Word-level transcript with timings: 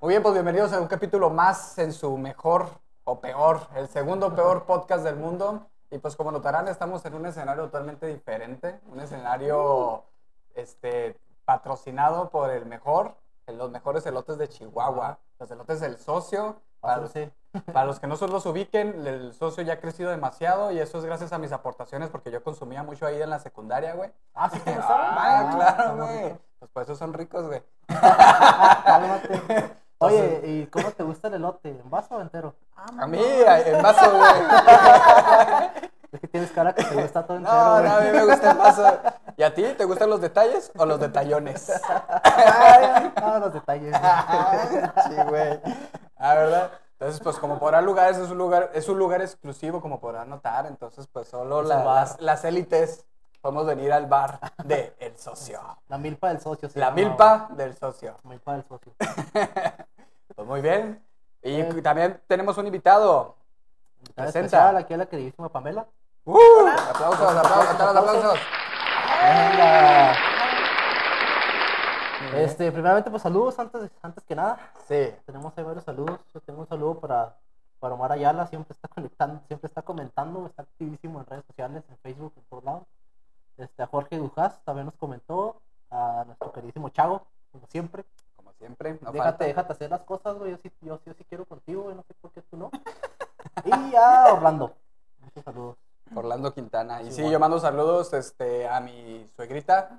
Muy 0.00 0.12
bien, 0.12 0.22
pues 0.22 0.34
bienvenidos 0.34 0.74
a 0.74 0.80
un 0.80 0.88
capítulo 0.88 1.30
más 1.30 1.78
en 1.78 1.90
su 1.90 2.18
mejor 2.18 2.68
o 3.04 3.18
peor, 3.18 3.60
el 3.76 3.88
segundo 3.88 4.34
peor 4.34 4.64
podcast 4.64 5.02
del 5.02 5.16
mundo. 5.16 5.66
Y 5.90 5.96
pues 5.96 6.16
como 6.16 6.30
notarán, 6.30 6.68
estamos 6.68 7.02
en 7.06 7.14
un 7.14 7.24
escenario 7.24 7.64
totalmente 7.64 8.06
diferente, 8.06 8.78
un 8.88 9.00
escenario 9.00 10.04
este, 10.54 11.18
patrocinado 11.46 12.28
por 12.28 12.50
el 12.50 12.66
mejor, 12.66 13.14
los 13.46 13.70
mejores 13.70 14.04
elotes 14.04 14.36
de 14.36 14.48
Chihuahua, 14.48 15.18
los 15.38 15.50
elotes 15.50 15.80
del 15.80 15.96
socio. 15.96 16.56
Para, 16.80 16.96
Ah, 17.04 17.08
sí. 17.10 17.30
para 17.72 17.86
los 17.86 17.98
que 17.98 18.06
no 18.06 18.16
se 18.16 18.28
los 18.28 18.44
ubiquen, 18.44 19.06
el 19.06 19.32
socio 19.32 19.62
ya 19.62 19.72
ha 19.74 19.80
crecido 19.80 20.10
demasiado 20.10 20.72
y 20.72 20.78
eso 20.78 20.98
es 20.98 21.06
gracias 21.06 21.32
a 21.32 21.38
mis 21.38 21.52
aportaciones 21.52 22.10
porque 22.10 22.30
yo 22.30 22.42
consumía 22.42 22.82
mucho 22.82 23.06
ahí 23.06 23.22
en 23.22 23.30
la 23.30 23.38
secundaria, 23.38 23.94
güey. 23.94 24.10
Ah, 24.34 24.50
sí, 24.50 24.58
gustaron? 24.58 25.06
Ah, 25.08 25.52
claro, 25.54 25.96
güey. 25.96 26.36
Pues 26.58 26.70
por 26.70 26.82
eso 26.82 26.96
son 26.96 27.14
ricos, 27.14 27.46
güey. 27.46 27.62
Oye, 29.98 30.40
¿y 30.44 30.66
cómo 30.66 30.90
te 30.92 31.02
gusta 31.02 31.28
el 31.28 31.34
elote? 31.34 31.70
¿En 31.70 31.88
vaso 31.90 32.16
o 32.16 32.20
entero? 32.20 32.54
A 32.76 33.06
mí, 33.06 33.18
en 33.20 33.82
vaso, 33.82 34.10
güey. 34.10 34.32
Es 36.12 36.20
que 36.20 36.28
tienes 36.28 36.50
cara 36.52 36.72
que 36.72 36.82
te 36.84 36.94
gusta 36.94 37.26
todo 37.26 37.36
entero. 37.36 37.54
No, 37.54 37.80
no, 37.82 37.94
a 37.96 38.00
mí 38.00 38.10
me 38.10 38.24
gusta 38.24 38.52
el 38.52 38.56
vaso. 38.56 38.98
¿Y 39.36 39.42
a 39.42 39.52
ti? 39.54 39.64
¿Te 39.76 39.84
gustan 39.84 40.08
los 40.08 40.20
detalles 40.20 40.70
o 40.78 40.86
los 40.86 40.98
detallones? 41.00 41.70
Ay, 42.22 43.12
no, 43.20 43.38
los 43.40 43.52
detalles. 43.52 43.94
sí, 45.08 45.14
güey. 45.28 45.60
Ah, 46.16 46.34
¿verdad? 46.34 46.70
Entonces, 46.92 47.20
pues 47.22 47.36
como 47.36 47.58
podrán 47.58 47.84
lugares, 47.84 48.16
es 48.16 48.30
un 48.30 48.38
lugar, 48.38 48.70
es 48.72 48.88
un 48.88 48.98
lugar 48.98 49.20
exclusivo, 49.20 49.82
como 49.82 50.00
podrán 50.00 50.30
notar. 50.30 50.66
Entonces, 50.66 51.06
pues 51.12 51.28
solo 51.28 51.62
la- 51.62 51.84
las, 51.84 52.20
las 52.20 52.44
élites 52.44 53.04
podemos 53.46 53.66
venir 53.66 53.92
al 53.92 54.06
bar 54.06 54.40
de 54.64 54.92
El 54.98 55.16
Socio. 55.16 55.60
La 55.88 55.98
milpa 55.98 56.28
del 56.30 56.40
socio. 56.40 56.68
se 56.68 56.80
La 56.80 56.90
milpa 56.90 57.46
del 57.50 57.76
socio. 57.76 58.16
güey. 58.24 58.36
Milpa 58.36 58.54
del 58.54 58.64
socio. 58.64 58.92
Pues 60.34 60.48
muy 60.48 60.60
bien. 60.60 61.00
Y 61.42 61.60
Eh. 61.60 61.80
también 61.82 62.20
tenemos 62.26 62.58
un 62.58 62.66
invitado. 62.66 63.36
Presenta. 64.16 64.38
especial 64.40 64.76
aquí 64.76 64.94
a 64.94 64.96
la 64.96 65.06
queridísima 65.06 65.48
Pamela. 65.48 65.86
¡Uh! 66.24 66.36
Aplausos, 66.90 67.20
aplausos, 67.36 67.70
aplausos, 67.70 67.96
aplausos. 67.96 68.38
Venga. 69.22 70.12
Este, 72.34 72.72
primeramente, 72.72 73.10
pues 73.10 73.22
saludos 73.22 73.56
antes, 73.60 73.90
antes 74.02 74.24
que 74.24 74.34
nada. 74.34 74.58
Sí. 74.88 75.14
Tenemos 75.24 75.56
ahí 75.56 75.62
varios 75.64 75.84
saludos. 75.84 76.18
Yo 76.34 76.40
tengo 76.40 76.62
un 76.62 76.68
saludo 76.68 76.98
para, 76.98 77.36
para 77.78 77.94
Omar 77.94 78.10
Ayala, 78.10 78.46
siempre 78.48 78.72
está 78.74 78.88
conectando, 78.88 79.40
siempre 79.46 79.68
está 79.68 79.82
comentando, 79.82 80.46
está 80.46 80.62
activísimo 80.62 81.20
en 81.20 81.26
redes 81.26 81.44
sociales, 81.46 81.84
en 81.88 81.96
Facebook, 81.98 82.32
en 82.36 82.42
todos 82.50 82.64
lados. 82.64 82.82
Este, 83.56 83.82
a 83.82 83.86
Jorge 83.86 84.16
Dujas 84.18 84.60
también 84.64 84.86
nos 84.86 84.94
comentó, 84.96 85.60
a 85.90 86.24
nuestro 86.26 86.52
queridísimo 86.52 86.88
Chago, 86.90 87.26
como 87.52 87.66
siempre. 87.68 88.04
Como 88.36 88.52
siempre, 88.54 88.98
no 89.00 89.12
déjate, 89.12 89.30
falta. 89.30 89.44
déjate 89.44 89.72
hacer 89.72 89.90
las 89.90 90.02
cosas, 90.02 90.36
güey. 90.36 90.50
Yo 90.52 90.58
sí, 90.58 90.70
yo, 90.82 90.96
sí- 90.98 91.02
yo 91.06 91.14
sí 91.14 91.24
quiero 91.28 91.44
contigo, 91.46 91.84
güey. 91.84 91.96
No 91.96 92.02
sé 92.02 92.14
por 92.20 92.30
qué 92.32 92.42
tú 92.42 92.56
no. 92.56 92.70
y 93.64 93.94
a 93.94 94.32
Orlando. 94.34 94.74
Muchos 95.20 95.44
saludos. 95.44 95.76
Orlando 96.14 96.52
Quintana. 96.54 97.02
Y 97.02 97.06
Sí, 97.06 97.12
sí, 97.12 97.22
bueno. 97.22 97.32
yo 97.32 97.40
mando 97.40 97.58
saludos 97.58 98.12
este, 98.12 98.68
a 98.68 98.80
mi 98.80 99.26
suegrita, 99.34 99.98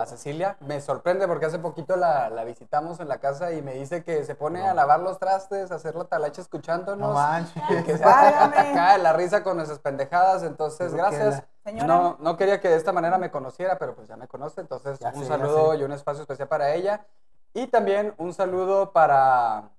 a 0.00 0.06
Cecilia. 0.06 0.56
Me 0.60 0.80
sorprende 0.80 1.26
porque 1.26 1.46
hace 1.46 1.58
poquito 1.58 1.96
la, 1.96 2.30
la 2.30 2.44
visitamos 2.44 3.00
en 3.00 3.08
la 3.08 3.18
casa 3.18 3.52
y 3.52 3.62
me 3.62 3.74
dice 3.74 4.04
que 4.04 4.24
se 4.24 4.34
pone 4.34 4.66
a 4.66 4.74
lavar 4.74 5.00
los 5.00 5.18
trastes, 5.18 5.70
a 5.70 5.76
hacer 5.76 5.94
la 5.94 6.04
talacha 6.04 6.40
escuchándonos. 6.40 7.08
No 7.08 7.14
manches. 7.14 7.62
y 7.70 7.82
que 7.84 7.96
se 7.96 8.04
de 8.04 8.98
la 8.98 9.12
risa 9.12 9.42
con 9.42 9.56
nuestras 9.56 9.78
pendejadas. 9.80 10.42
Entonces, 10.42 10.94
gracias. 10.94 11.42
Señora. 11.64 11.86
No, 11.86 12.16
no 12.20 12.36
quería 12.36 12.60
que 12.60 12.68
de 12.68 12.76
esta 12.76 12.92
manera 12.92 13.18
me 13.18 13.30
conociera, 13.30 13.78
pero 13.78 13.94
pues 13.94 14.08
ya 14.08 14.16
me 14.16 14.28
conoce. 14.28 14.60
Entonces, 14.60 14.98
Ya 14.98 15.12
un 15.14 15.24
saludo 15.26 15.74
y 15.74 15.82
un 15.82 15.92
espacio 15.92 16.22
especial 16.22 16.48
para 16.48 16.72
ella. 16.74 17.06
Y 17.54 17.66
también 17.66 18.14
un 18.18 18.32
saludo 18.32 18.92
para... 18.92 19.70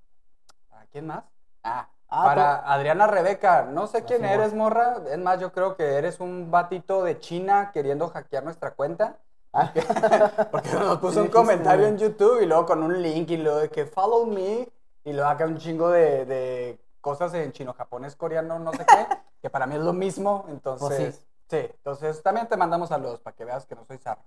¿Para 0.69 0.85
quién 0.87 1.07
más? 1.07 1.23
Ah, 1.63 1.87
Ah, 2.09 2.23
para 2.25 2.55
Adriana 2.73 3.05
Rebeca. 3.05 3.63
No 3.63 3.85
sé 3.85 4.03
quién 4.03 4.25
eres, 4.25 4.53
morra. 4.53 4.97
Es 5.11 5.19
más, 5.19 5.39
yo 5.39 5.51
creo 5.51 5.75
que 5.75 5.95
eres 5.95 6.19
un 6.19 6.49
batito 6.49 7.03
de 7.03 7.19
China 7.19 7.69
queriendo 7.71 8.09
hackear 8.09 8.43
nuestra 8.43 8.71
cuenta. 8.71 9.17
Porque 10.51 10.71
nos 10.73 10.97
puso 10.99 11.21
un 11.21 11.27
comentario 11.29 11.87
en 11.87 11.97
YouTube 11.97 12.41
y 12.41 12.45
luego 12.45 12.65
con 12.65 12.83
un 12.83 13.01
link 13.01 13.29
y 13.31 13.37
luego 13.37 13.59
de 13.59 13.69
que 13.69 13.85
follow 13.85 14.25
me 14.25 14.67
y 15.03 15.13
luego 15.13 15.29
acá 15.29 15.45
un 15.45 15.57
chingo 15.57 15.89
de, 15.89 16.25
de 16.25 16.79
cosas 17.01 17.33
en 17.33 17.51
chino, 17.51 17.73
japonés, 17.73 18.15
coreano, 18.15 18.59
no 18.59 18.71
sé 18.73 18.85
qué, 18.85 19.07
que 19.41 19.49
para 19.49 19.65
mí 19.65 19.75
es 19.75 19.81
lo 19.81 19.93
mismo. 19.93 20.45
Entonces, 20.49 20.87
Pues 20.87 21.15
sí. 21.15 21.21
sí. 21.49 21.57
entonces 21.77 22.21
también 22.21 22.47
te 22.47 22.57
mandamos 22.57 22.89
saludos 22.89 23.19
para 23.21 23.35
que 23.35 23.45
veas 23.45 23.65
que 23.65 23.75
no 23.75 23.85
soy 23.85 23.97
zarro. 23.97 24.21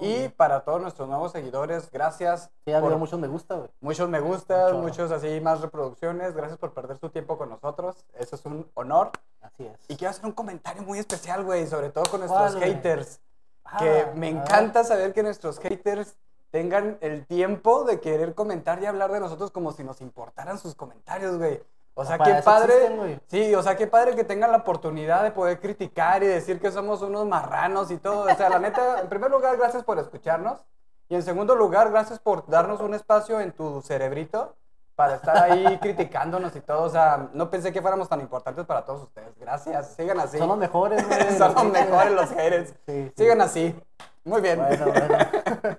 Y 0.00 0.28
para 0.28 0.60
todos 0.60 0.80
nuestros 0.80 1.08
nuevos 1.08 1.32
seguidores, 1.32 1.90
gracias. 1.90 2.50
Sí, 2.64 2.72
ha 2.72 2.78
habido 2.78 2.98
muchos 2.98 3.18
me 3.18 3.26
gusta, 3.26 3.56
güey. 3.56 3.68
muchos 3.80 4.08
me 4.08 4.20
gustas, 4.20 4.72
Mucho. 4.72 4.82
muchos 4.82 5.10
así 5.10 5.40
más 5.40 5.60
reproducciones. 5.60 6.34
Gracias 6.36 6.56
por 6.58 6.72
perder 6.72 6.98
su 6.98 7.08
tiempo 7.10 7.36
con 7.36 7.48
nosotros. 7.48 8.04
Eso 8.14 8.36
es 8.36 8.44
un 8.44 8.70
honor. 8.74 9.10
Así 9.40 9.66
es. 9.66 9.76
Y 9.88 9.96
quiero 9.96 10.10
hacer 10.10 10.24
un 10.26 10.32
comentario 10.32 10.82
muy 10.82 11.00
especial, 11.00 11.42
güey, 11.42 11.66
sobre 11.66 11.90
todo 11.90 12.04
con 12.10 12.20
nuestros 12.20 12.54
haters. 12.56 13.18
Que 13.78 14.00
Ah, 14.08 14.12
me 14.14 14.28
a 14.28 14.32
ver. 14.32 14.42
encanta 14.42 14.84
saber 14.84 15.12
que 15.12 15.22
nuestros 15.22 15.58
haters 15.58 16.16
tengan 16.50 16.96
el 17.02 17.26
tiempo 17.26 17.84
de 17.84 18.00
querer 18.00 18.34
comentar 18.34 18.82
y 18.82 18.86
hablar 18.86 19.12
de 19.12 19.20
nosotros 19.20 19.50
como 19.50 19.72
si 19.72 19.84
nos 19.84 20.00
importaran 20.00 20.58
sus 20.58 20.74
comentarios, 20.74 21.36
güey. 21.36 21.62
O 21.94 22.04
sea, 22.04 22.16
para 22.16 22.36
qué 22.36 22.42
padre. 22.42 22.74
existen, 22.86 23.22
sí, 23.26 23.54
o 23.54 23.62
sea, 23.62 23.76
qué 23.76 23.86
padre 23.88 24.14
que 24.14 24.22
tengan 24.24 24.52
la 24.52 24.58
oportunidad 24.58 25.24
de 25.24 25.32
poder 25.32 25.60
criticar 25.60 26.22
y 26.22 26.26
decir 26.28 26.60
que 26.60 26.70
somos 26.70 27.02
unos 27.02 27.26
marranos 27.26 27.90
y 27.90 27.98
todo. 27.98 28.22
O 28.32 28.34
sea, 28.36 28.48
la 28.48 28.60
neta, 28.60 29.00
en 29.00 29.08
primer 29.08 29.30
lugar, 29.30 29.56
gracias 29.56 29.82
por 29.82 29.98
escucharnos. 29.98 30.60
Y 31.08 31.16
en 31.16 31.22
segundo 31.22 31.56
lugar, 31.56 31.90
gracias 31.90 32.18
por 32.20 32.46
darnos 32.46 32.80
un 32.80 32.94
espacio 32.94 33.40
en 33.40 33.50
tu 33.52 33.82
cerebrito 33.82 34.54
para 34.98 35.14
estar 35.14 35.36
ahí 35.36 35.78
criticándonos 35.80 36.56
y 36.56 36.60
todo. 36.60 36.82
O 36.82 36.88
sea, 36.88 37.30
no 37.32 37.48
pensé 37.48 37.72
que 37.72 37.80
fuéramos 37.80 38.08
tan 38.08 38.20
importantes 38.20 38.66
para 38.66 38.84
todos 38.84 39.04
ustedes. 39.04 39.32
Gracias. 39.38 39.94
Sigan 39.94 40.18
así. 40.18 40.38
Son 40.38 40.48
los 40.48 40.58
mejores, 40.58 41.06
güey. 41.06 41.20
Son 41.38 41.54
los 41.54 41.64
mejores 41.66 42.12
los 42.14 42.30
haters. 42.30 42.74
Sí, 42.84 43.04
sí. 43.06 43.12
Sigan 43.16 43.40
así. 43.40 43.80
Muy 44.24 44.40
bien. 44.40 44.58
Bueno, 44.58 44.86
bueno. 44.86 45.78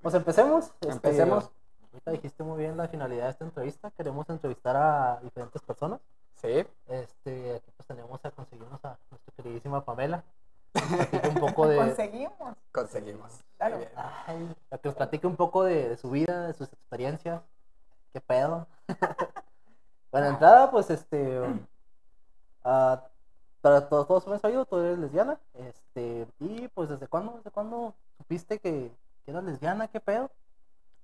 Pues 0.00 0.14
empecemos. 0.14 0.66
Este, 0.80 0.90
Empecemos. 0.90 1.50
Ahorita 1.90 2.10
dijiste 2.12 2.42
muy 2.44 2.58
bien 2.58 2.76
la 2.76 2.86
finalidad 2.86 3.24
de 3.24 3.30
esta 3.30 3.44
entrevista. 3.46 3.90
Queremos 3.90 4.28
entrevistar 4.28 4.76
a 4.76 5.18
diferentes 5.20 5.62
personas. 5.62 5.98
Sí. 6.34 6.64
Este, 6.86 7.54
aquí 7.56 7.72
pues 7.74 7.86
tenemos 7.88 8.24
a 8.24 8.30
conseguirnos 8.30 8.84
a 8.84 8.96
nuestra 9.10 9.34
queridísima 9.34 9.84
Pamela. 9.84 10.22
Que 11.10 11.28
un 11.28 11.34
poco 11.36 11.66
de. 11.66 11.78
Conseguimos. 11.78 12.56
Conseguimos. 12.70 13.32
Claro. 13.56 13.78
Ay, 13.96 14.54
que 14.70 14.88
nos 14.88 14.94
platique 14.94 15.26
un 15.26 15.36
poco 15.36 15.64
de, 15.64 15.88
de 15.88 15.96
su 15.96 16.10
vida, 16.10 16.46
de 16.46 16.54
sus 16.54 16.72
experiencias. 16.72 17.40
¿Qué 18.14 18.20
pedo? 18.20 18.66
bueno, 20.12 20.28
entrada, 20.28 20.70
pues 20.70 20.88
este. 20.88 21.42
ah, 22.64 23.02
para 23.60 23.88
todos, 23.88 24.06
todos 24.06 24.26
hemos 24.28 24.40
sabido, 24.40 24.64
tú 24.66 24.78
eres 24.78 24.98
lesbiana. 24.98 25.36
Este, 25.54 26.28
y 26.38 26.68
pues 26.68 26.88
desde 26.90 27.08
cuándo, 27.08 27.32
desde 27.38 27.50
cuándo 27.50 27.92
supiste 28.16 28.60
que, 28.60 28.92
que 29.24 29.30
eras 29.32 29.42
lesbiana, 29.42 29.88
qué 29.88 29.98
pedo? 29.98 30.30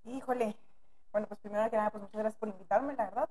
Híjole. 0.05 0.55
Bueno, 1.11 1.27
pues 1.27 1.41
primero 1.41 1.69
que 1.69 1.77
nada, 1.77 1.91
pues 1.91 2.03
muchas 2.03 2.21
gracias 2.21 2.39
por 2.39 2.49
invitarme, 2.49 2.95
la 2.95 3.05
verdad. 3.07 3.29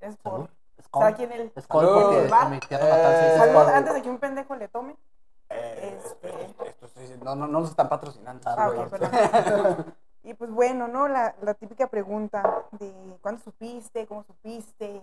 Es 0.00 0.16
por 0.16 0.32
Salud. 0.32 0.48
estar 0.78 1.02
aquí 1.12 1.24
en 1.24 1.32
el... 1.32 1.52
Skol, 1.60 1.86
porque 1.92 2.24
Eh, 2.70 3.36
Salud, 3.36 3.68
antes 3.68 3.92
de 3.94 4.00
que 4.02 4.08
un 4.08 4.18
pendejo 4.18 4.56
le 4.56 4.68
tome. 4.68 4.96
Eh, 5.50 6.00
Este- 6.02 6.56
esto 6.70 6.88
no, 7.22 7.34
no, 7.34 7.46
no 7.46 7.60
nos 7.60 7.68
están 7.70 7.90
patrocinando. 7.90 8.48
Ah, 8.48 8.70
Ah. 8.72 9.84
Y 10.22 10.34
pues 10.34 10.50
bueno, 10.50 10.86
¿no? 10.88 11.08
La, 11.08 11.34
la 11.42 11.54
típica 11.54 11.86
pregunta 11.88 12.66
de 12.72 13.18
¿cuándo 13.22 13.42
supiste? 13.42 14.06
¿Cómo 14.06 14.22
supiste? 14.24 15.02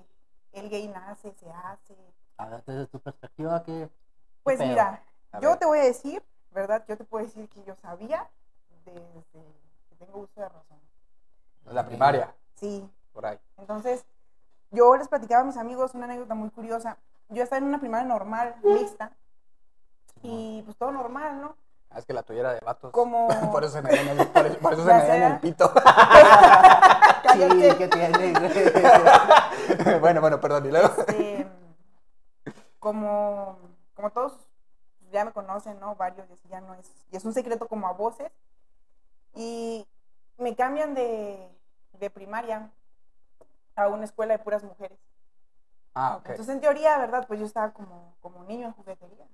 ¿El 0.52 0.70
gay 0.70 0.88
nace? 0.88 1.34
¿Se 1.34 1.50
hace? 1.50 1.96
A 2.38 2.46
ver, 2.50 2.64
desde 2.66 2.88
tu 2.88 3.00
perspectiva, 3.00 3.64
¿qué? 3.64 3.90
Pues 4.44 4.58
pedo? 4.58 4.70
mira, 4.70 5.04
A 5.32 5.40
yo 5.40 5.50
ver. 5.52 5.60
te 5.60 5.66
voy 5.66 5.80
a 5.80 5.84
decir, 5.84 6.24
¿verdad? 6.52 6.86
Yo 6.88 6.98
te 6.98 7.04
puedo 7.04 7.26
decir 7.26 7.50
que 7.50 7.64
yo 7.64 7.76
sabía 7.76 8.30
desde 8.86 9.24
que 9.32 9.96
tengo 9.98 10.20
uso 10.20 10.40
de 10.40 10.48
razón. 10.50 10.80
La 11.66 11.86
primaria, 11.86 12.34
Sí, 12.56 12.90
por 13.12 13.26
ahí. 13.26 13.38
entonces 13.58 14.06
yo 14.72 14.96
les 14.96 15.08
platicaba 15.10 15.42
a 15.42 15.46
mis 15.46 15.58
amigos 15.58 15.96
una 15.96 16.06
anécdota 16.06 16.36
muy 16.36 16.50
curiosa. 16.52 16.98
Yo 17.30 17.44
estaba 17.44 17.58
en 17.58 17.66
una 17.66 17.80
primaria 17.80 18.08
normal, 18.08 18.56
mixta, 18.64 19.12
y 20.22 20.62
pues 20.64 20.78
todo 20.78 20.92
normal, 20.92 21.42
¿no? 21.42 21.56
Es 21.98 22.06
que 22.06 22.14
la 22.14 22.24
tuya 22.24 22.42
era 22.42 22.54
de 22.54 22.60
vatos. 22.60 22.92
Como... 22.92 23.28
Por 23.52 23.64
eso 23.64 23.74
se 23.74 23.82
me 23.82 23.90
ven 23.90 24.08
el, 24.08 24.28
por 24.28 24.46
eso, 24.46 24.60
por 24.60 24.74
eso 24.74 24.86
se 24.86 24.94
me 24.94 25.08
ven 25.08 25.24
el 25.24 25.40
pito. 25.40 25.72
Sí, 27.34 27.44
¿qué 27.78 27.88
tiene? 27.90 28.34
bueno, 30.00 30.22
bueno, 30.22 30.40
perdón. 30.40 30.66
Y 30.66 30.72
luego. 30.72 30.88
este, 30.88 31.46
como, 32.80 33.60
como 33.94 34.10
todos 34.12 34.34
ya 35.12 35.26
me 35.26 35.34
conocen, 35.34 35.80
¿no? 35.80 35.96
Varios, 35.96 36.26
ya 36.50 36.62
no 36.62 36.74
es, 36.74 36.90
y 37.12 37.18
es 37.18 37.26
un 37.26 37.34
secreto 37.34 37.68
como 37.68 37.88
a 37.88 37.92
voces. 37.92 38.32
Y 39.36 39.86
me 40.38 40.56
cambian 40.56 40.96
de, 40.96 41.52
de 41.94 42.10
primaria 42.10 42.72
a 43.76 43.88
una 43.88 44.06
escuela 44.06 44.38
de 44.38 44.44
puras 44.44 44.64
mujeres. 44.64 44.98
Ah, 45.94 46.18
ok. 46.18 46.30
Entonces, 46.30 46.56
en 46.56 46.62
teoría, 46.62 46.98
¿verdad? 46.98 47.26
Pues 47.28 47.40
yo 47.40 47.46
estaba 47.46 47.72
como, 47.72 48.16
como 48.22 48.44
niño 48.46 48.68
en 48.68 48.74
juguetería. 48.74 49.26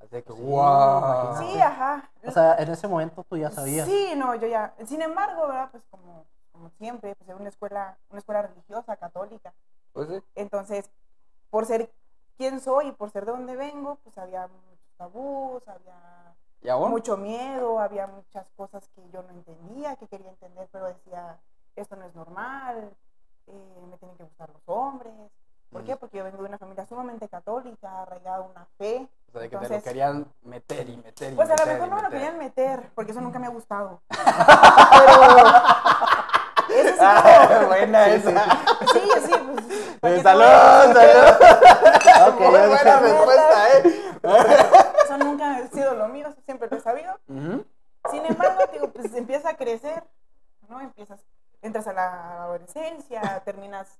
Así 0.00 0.22
que, 0.22 0.32
Sí, 0.32 0.40
wow. 0.42 0.98
imagínate. 0.98 1.46
Sí, 1.52 1.60
ajá. 1.60 2.10
O 2.24 2.30
sea, 2.30 2.54
en 2.56 2.70
ese 2.70 2.88
momento 2.88 3.24
tú 3.24 3.36
ya 3.36 3.50
sabías. 3.50 3.86
Sí, 3.86 4.12
no, 4.16 4.34
yo 4.36 4.46
ya. 4.46 4.74
Sin 4.86 5.02
embargo, 5.02 5.46
¿verdad? 5.48 5.70
Pues 5.70 5.82
como, 5.90 6.24
como 6.52 6.70
siempre, 6.78 7.14
pues 7.16 7.28
era 7.28 7.36
una 7.38 7.48
escuela, 7.48 7.96
una 8.10 8.18
escuela 8.20 8.42
religiosa, 8.42 8.96
católica. 8.96 9.52
Pues 9.92 10.08
sí. 10.08 10.22
Entonces, 10.36 10.90
por 11.50 11.66
ser 11.66 11.90
quien 12.36 12.60
soy 12.60 12.88
y 12.88 12.92
por 12.92 13.10
ser 13.10 13.26
de 13.26 13.32
donde 13.32 13.56
vengo, 13.56 13.96
pues 14.04 14.16
había 14.18 14.46
muchos 14.46 14.78
tabús, 14.96 15.66
había 15.66 16.34
¿Y 16.62 16.68
aún? 16.68 16.90
mucho 16.90 17.16
miedo, 17.16 17.80
había 17.80 18.06
muchas 18.06 18.46
cosas 18.56 18.88
que 18.94 19.02
yo 19.10 19.22
no 19.22 19.30
entendía, 19.30 19.96
que 19.96 20.06
quería 20.06 20.28
entender, 20.30 20.68
pero 20.70 20.86
decía, 20.86 21.38
esto 21.74 21.96
no 21.96 22.04
es 22.06 22.14
normal, 22.14 22.90
eh, 23.48 23.86
me 23.90 23.96
tienen 23.98 24.16
que 24.16 24.24
gustar 24.24 24.48
los 24.50 24.62
hombres. 24.66 25.12
¿Por 25.70 25.84
qué? 25.84 25.94
Mm. 25.94 25.98
Porque 25.98 26.18
yo 26.18 26.24
vengo 26.24 26.42
de 26.42 26.48
una 26.48 26.58
familia 26.58 26.86
sumamente 26.86 27.28
católica, 27.28 28.02
arraigada 28.02 28.38
a 28.38 28.42
una 28.42 28.64
fe. 28.78 29.08
O 29.28 29.32
sea, 29.32 29.40
de 29.42 29.50
que 29.50 29.56
te 29.58 29.68
lo 29.68 29.82
querían 29.82 30.26
meter 30.42 30.88
y 30.88 30.96
meter 30.96 31.32
y 31.32 31.36
Pues 31.36 31.50
a 31.50 31.56
lo 31.56 31.66
mejor 31.72 31.88
no 31.88 31.96
me 31.96 32.02
lo 32.02 32.08
querían 32.10 32.38
meter, 32.38 32.90
porque 32.94 33.12
eso 33.12 33.20
nunca 33.20 33.38
me 33.38 33.46
ha 33.46 33.50
gustado. 33.50 34.00
Pero 36.68 36.80
eso 36.80 36.88
sí 36.90 36.96
Ah, 37.00 37.62
buena 37.66 38.04
Sí, 38.06 38.10
esa. 38.12 38.44
Sí, 38.92 39.00
sí, 39.26 39.32
pues. 39.54 39.98
¿para 40.00 40.14
Eh, 40.16 40.22
salud, 40.22 40.94
salud. 40.94 41.36
Ok, 42.28 42.40
Muy 42.40 42.50
buena 42.68 42.98
respuesta, 43.00 43.68
¿eh? 43.78 43.82
que 43.82 45.04
Eso 45.04 45.18
nunca 45.18 45.56
ha 45.56 45.66
sido 45.68 45.94
lo 45.94 46.08
mío, 46.08 46.28
eso 46.28 46.40
siempre 46.44 46.68
lo 46.70 46.76
he 46.76 46.80
sabido. 46.80 47.18
Sin 48.10 48.24
embargo, 48.26 48.62
digo, 48.72 48.90
pues 48.92 49.14
empieza 49.14 49.50
a 49.50 49.56
crecer, 49.56 50.02
¿no? 50.68 50.80
Empiezas, 50.80 51.20
entras 51.62 51.86
a 51.86 51.92
la 51.92 52.42
adolescencia, 52.44 53.40
terminas 53.44 53.98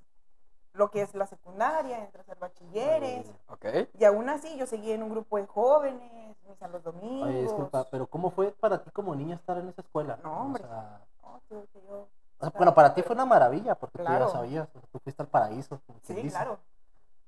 lo 0.75 0.91
que 0.91 1.03
es 1.03 1.15
la 1.15 1.27
secundaria, 1.27 1.99
entras 2.05 2.29
al 2.29 2.37
bachilleres. 2.39 3.27
Ok. 3.49 3.65
Y 3.99 4.05
aún 4.05 4.29
así, 4.29 4.57
yo 4.57 4.67
seguí 4.67 4.93
en 4.93 5.03
un 5.03 5.11
grupo 5.11 5.37
de 5.39 5.47
jóvenes, 5.47 6.37
misa 6.49 6.69
los 6.69 6.83
domingos. 6.83 7.29
Oye, 7.29 7.43
disculpa, 7.43 7.87
pero 7.91 8.07
¿cómo 8.07 8.31
fue 8.31 8.53
para 8.53 8.83
ti 8.83 8.91
como 8.93 9.15
niña 9.15 9.35
estar 9.37 9.59
en 9.59 9.69
esa 9.69 9.83
escuela? 9.83 10.19
No, 10.23 10.41
hombre. 10.43 10.65
O 10.65 10.69
sea, 10.69 11.01
No, 11.23 11.41
digo 11.51 11.65
que 11.73 11.81
yo- 11.87 12.07
o 12.41 12.45
sea, 12.45 12.51
bueno, 12.57 12.73
para 12.75 12.95
ti 12.95 13.03
fue 13.03 13.15
una 13.15 13.27
maravilla 13.27 13.75
porque 13.75 13.99
tú 13.99 14.05
Claro. 14.05 14.27
ya 14.27 14.33
sabías, 14.33 14.69
tú 14.93 14.99
fuiste 15.01 15.21
al 15.23 15.29
paraíso. 15.29 15.81
Sí, 16.03 16.15
dice. 16.15 16.29
claro. 16.31 16.59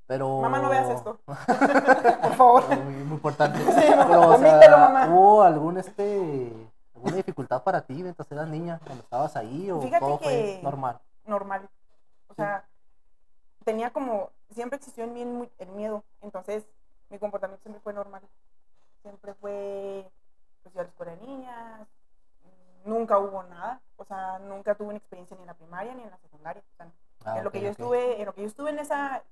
Pero... 0.06 0.40
Mamá, 0.40 0.58
no 0.60 0.68
veas 0.68 0.88
esto. 0.90 1.18
Por 1.26 2.34
favor. 2.34 2.68
Muy, 2.78 2.94
muy 3.04 3.14
importante. 3.14 3.58
Sí, 3.72 3.80
Pero, 3.96 4.28
o 4.30 4.38
sea, 4.38 4.76
mamá. 4.78 5.06
¿hubo 5.08 5.42
algún 5.42 5.78
este 5.78 6.52
alguna 6.94 7.16
dificultad 7.16 7.62
para 7.62 7.80
ti 7.80 7.94
mientras 8.02 8.30
eras 8.30 8.48
niña 8.48 8.78
cuando 8.84 9.02
estabas 9.04 9.34
ahí 9.36 9.70
o 9.70 9.80
Fíjate 9.80 10.04
todo 10.04 10.18
fue 10.18 10.28
que- 10.32 10.60
normal? 10.62 11.00
normal. 11.24 11.68
O 12.28 12.34
sea, 12.34 12.64
tenía 13.64 13.90
como, 13.90 14.30
siempre 14.50 14.76
existió 14.76 15.04
en 15.04 15.12
mí 15.12 15.50
el, 15.58 15.68
miedo, 15.70 16.04
entonces 16.22 16.64
mi 17.08 17.18
comportamiento 17.18 17.62
siempre 17.62 17.82
fue 17.82 17.92
normal. 17.92 18.22
Siempre 19.02 19.34
fue, 19.34 20.10
pues 20.62 20.74
yo 20.74 20.80
a 20.80 20.84
la 20.84 20.88
escuela 20.90 21.16
de 21.16 21.26
niñas, 21.26 21.88
nunca 22.84 23.18
hubo 23.18 23.42
nada, 23.44 23.80
o 23.96 24.04
sea, 24.04 24.38
nunca 24.38 24.74
tuve 24.74 24.88
una 24.88 24.98
experiencia 24.98 25.36
ni 25.36 25.42
en 25.42 25.46
la 25.48 25.54
primaria 25.54 25.94
ni 25.94 26.02
en 26.02 26.10
la 26.10 26.18
secundaria. 26.18 26.62
O 26.74 26.76
sea, 26.76 26.90
Ah, 27.24 27.38
en 27.38 27.44
lo 27.44 27.52
que 27.52 27.60
yo 27.60 27.68
estuve, 27.68 28.20
en 28.20 28.26
lo 28.26 28.34
que 28.34 28.42
yo 28.42 28.46
estuve 28.46 28.70
en 28.70 28.78
esa, 28.78 29.22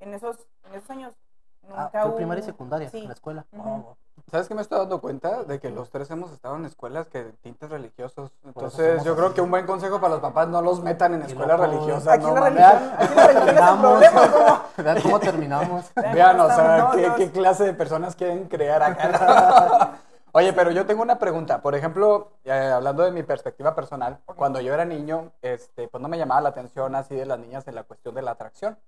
en 0.00 0.12
esos, 0.12 0.36
en 0.66 0.74
esos 0.74 0.90
años, 0.90 1.14
nunca 1.62 1.90
fue 1.90 2.04
hubo. 2.04 2.16
primaria 2.16 2.42
y 2.42 2.44
secundaria 2.46 2.90
Sí. 2.90 2.98
en 2.98 3.08
la 3.08 3.14
escuela. 3.14 3.46
Oh. 3.56 3.96
¿Sabes 4.30 4.46
qué 4.48 4.54
me 4.54 4.60
estoy 4.60 4.78
dando 4.78 5.00
cuenta? 5.00 5.44
De 5.44 5.58
que 5.58 5.70
los 5.70 5.90
tres 5.90 6.10
hemos 6.10 6.32
estado 6.32 6.56
en 6.56 6.66
escuelas 6.66 7.06
que 7.08 7.32
tintes 7.40 7.70
religiosos. 7.70 8.30
Entonces, 8.44 9.02
yo 9.02 9.14
creo 9.14 9.26
así. 9.26 9.36
que 9.36 9.40
un 9.40 9.50
buen 9.50 9.64
consejo 9.64 10.00
para 10.00 10.14
los 10.14 10.20
papás, 10.20 10.48
no 10.48 10.60
los 10.60 10.82
metan 10.82 11.14
en 11.14 11.22
escuelas 11.22 11.58
religiosas. 11.58 12.08
Aquí 12.08 12.26
no 12.26 12.34
la 12.34 12.40
religión, 12.50 12.92
aquí 12.98 13.14
la 13.14 13.26
religión 13.26 14.02
es. 14.02 14.84
Vean 14.84 15.02
cómo 15.02 15.20
terminamos. 15.20 15.92
Vean, 15.94 16.40
o 16.40 16.48
sea, 16.48 16.90
¿qué, 17.16 17.30
clase 17.30 17.64
de 17.64 17.74
personas 17.74 18.14
quieren 18.16 18.48
crear 18.48 18.82
acá? 18.82 19.92
Oye, 20.32 20.52
pero 20.52 20.70
yo 20.72 20.84
tengo 20.84 21.02
una 21.02 21.18
pregunta. 21.18 21.62
Por 21.62 21.74
ejemplo, 21.74 22.32
eh, 22.44 22.52
hablando 22.52 23.02
de 23.04 23.12
mi 23.12 23.22
perspectiva 23.22 23.74
personal, 23.74 24.18
cuando 24.36 24.60
yo 24.60 24.74
era 24.74 24.84
niño, 24.84 25.32
este, 25.40 25.88
pues 25.88 26.02
no 26.02 26.08
me 26.08 26.18
llamaba 26.18 26.42
la 26.42 26.48
atención 26.50 26.94
así 26.94 27.14
de 27.14 27.24
las 27.24 27.38
niñas 27.38 27.66
en 27.66 27.74
la 27.74 27.84
cuestión 27.84 28.14
de 28.14 28.22
la 28.22 28.32
atracción. 28.32 28.78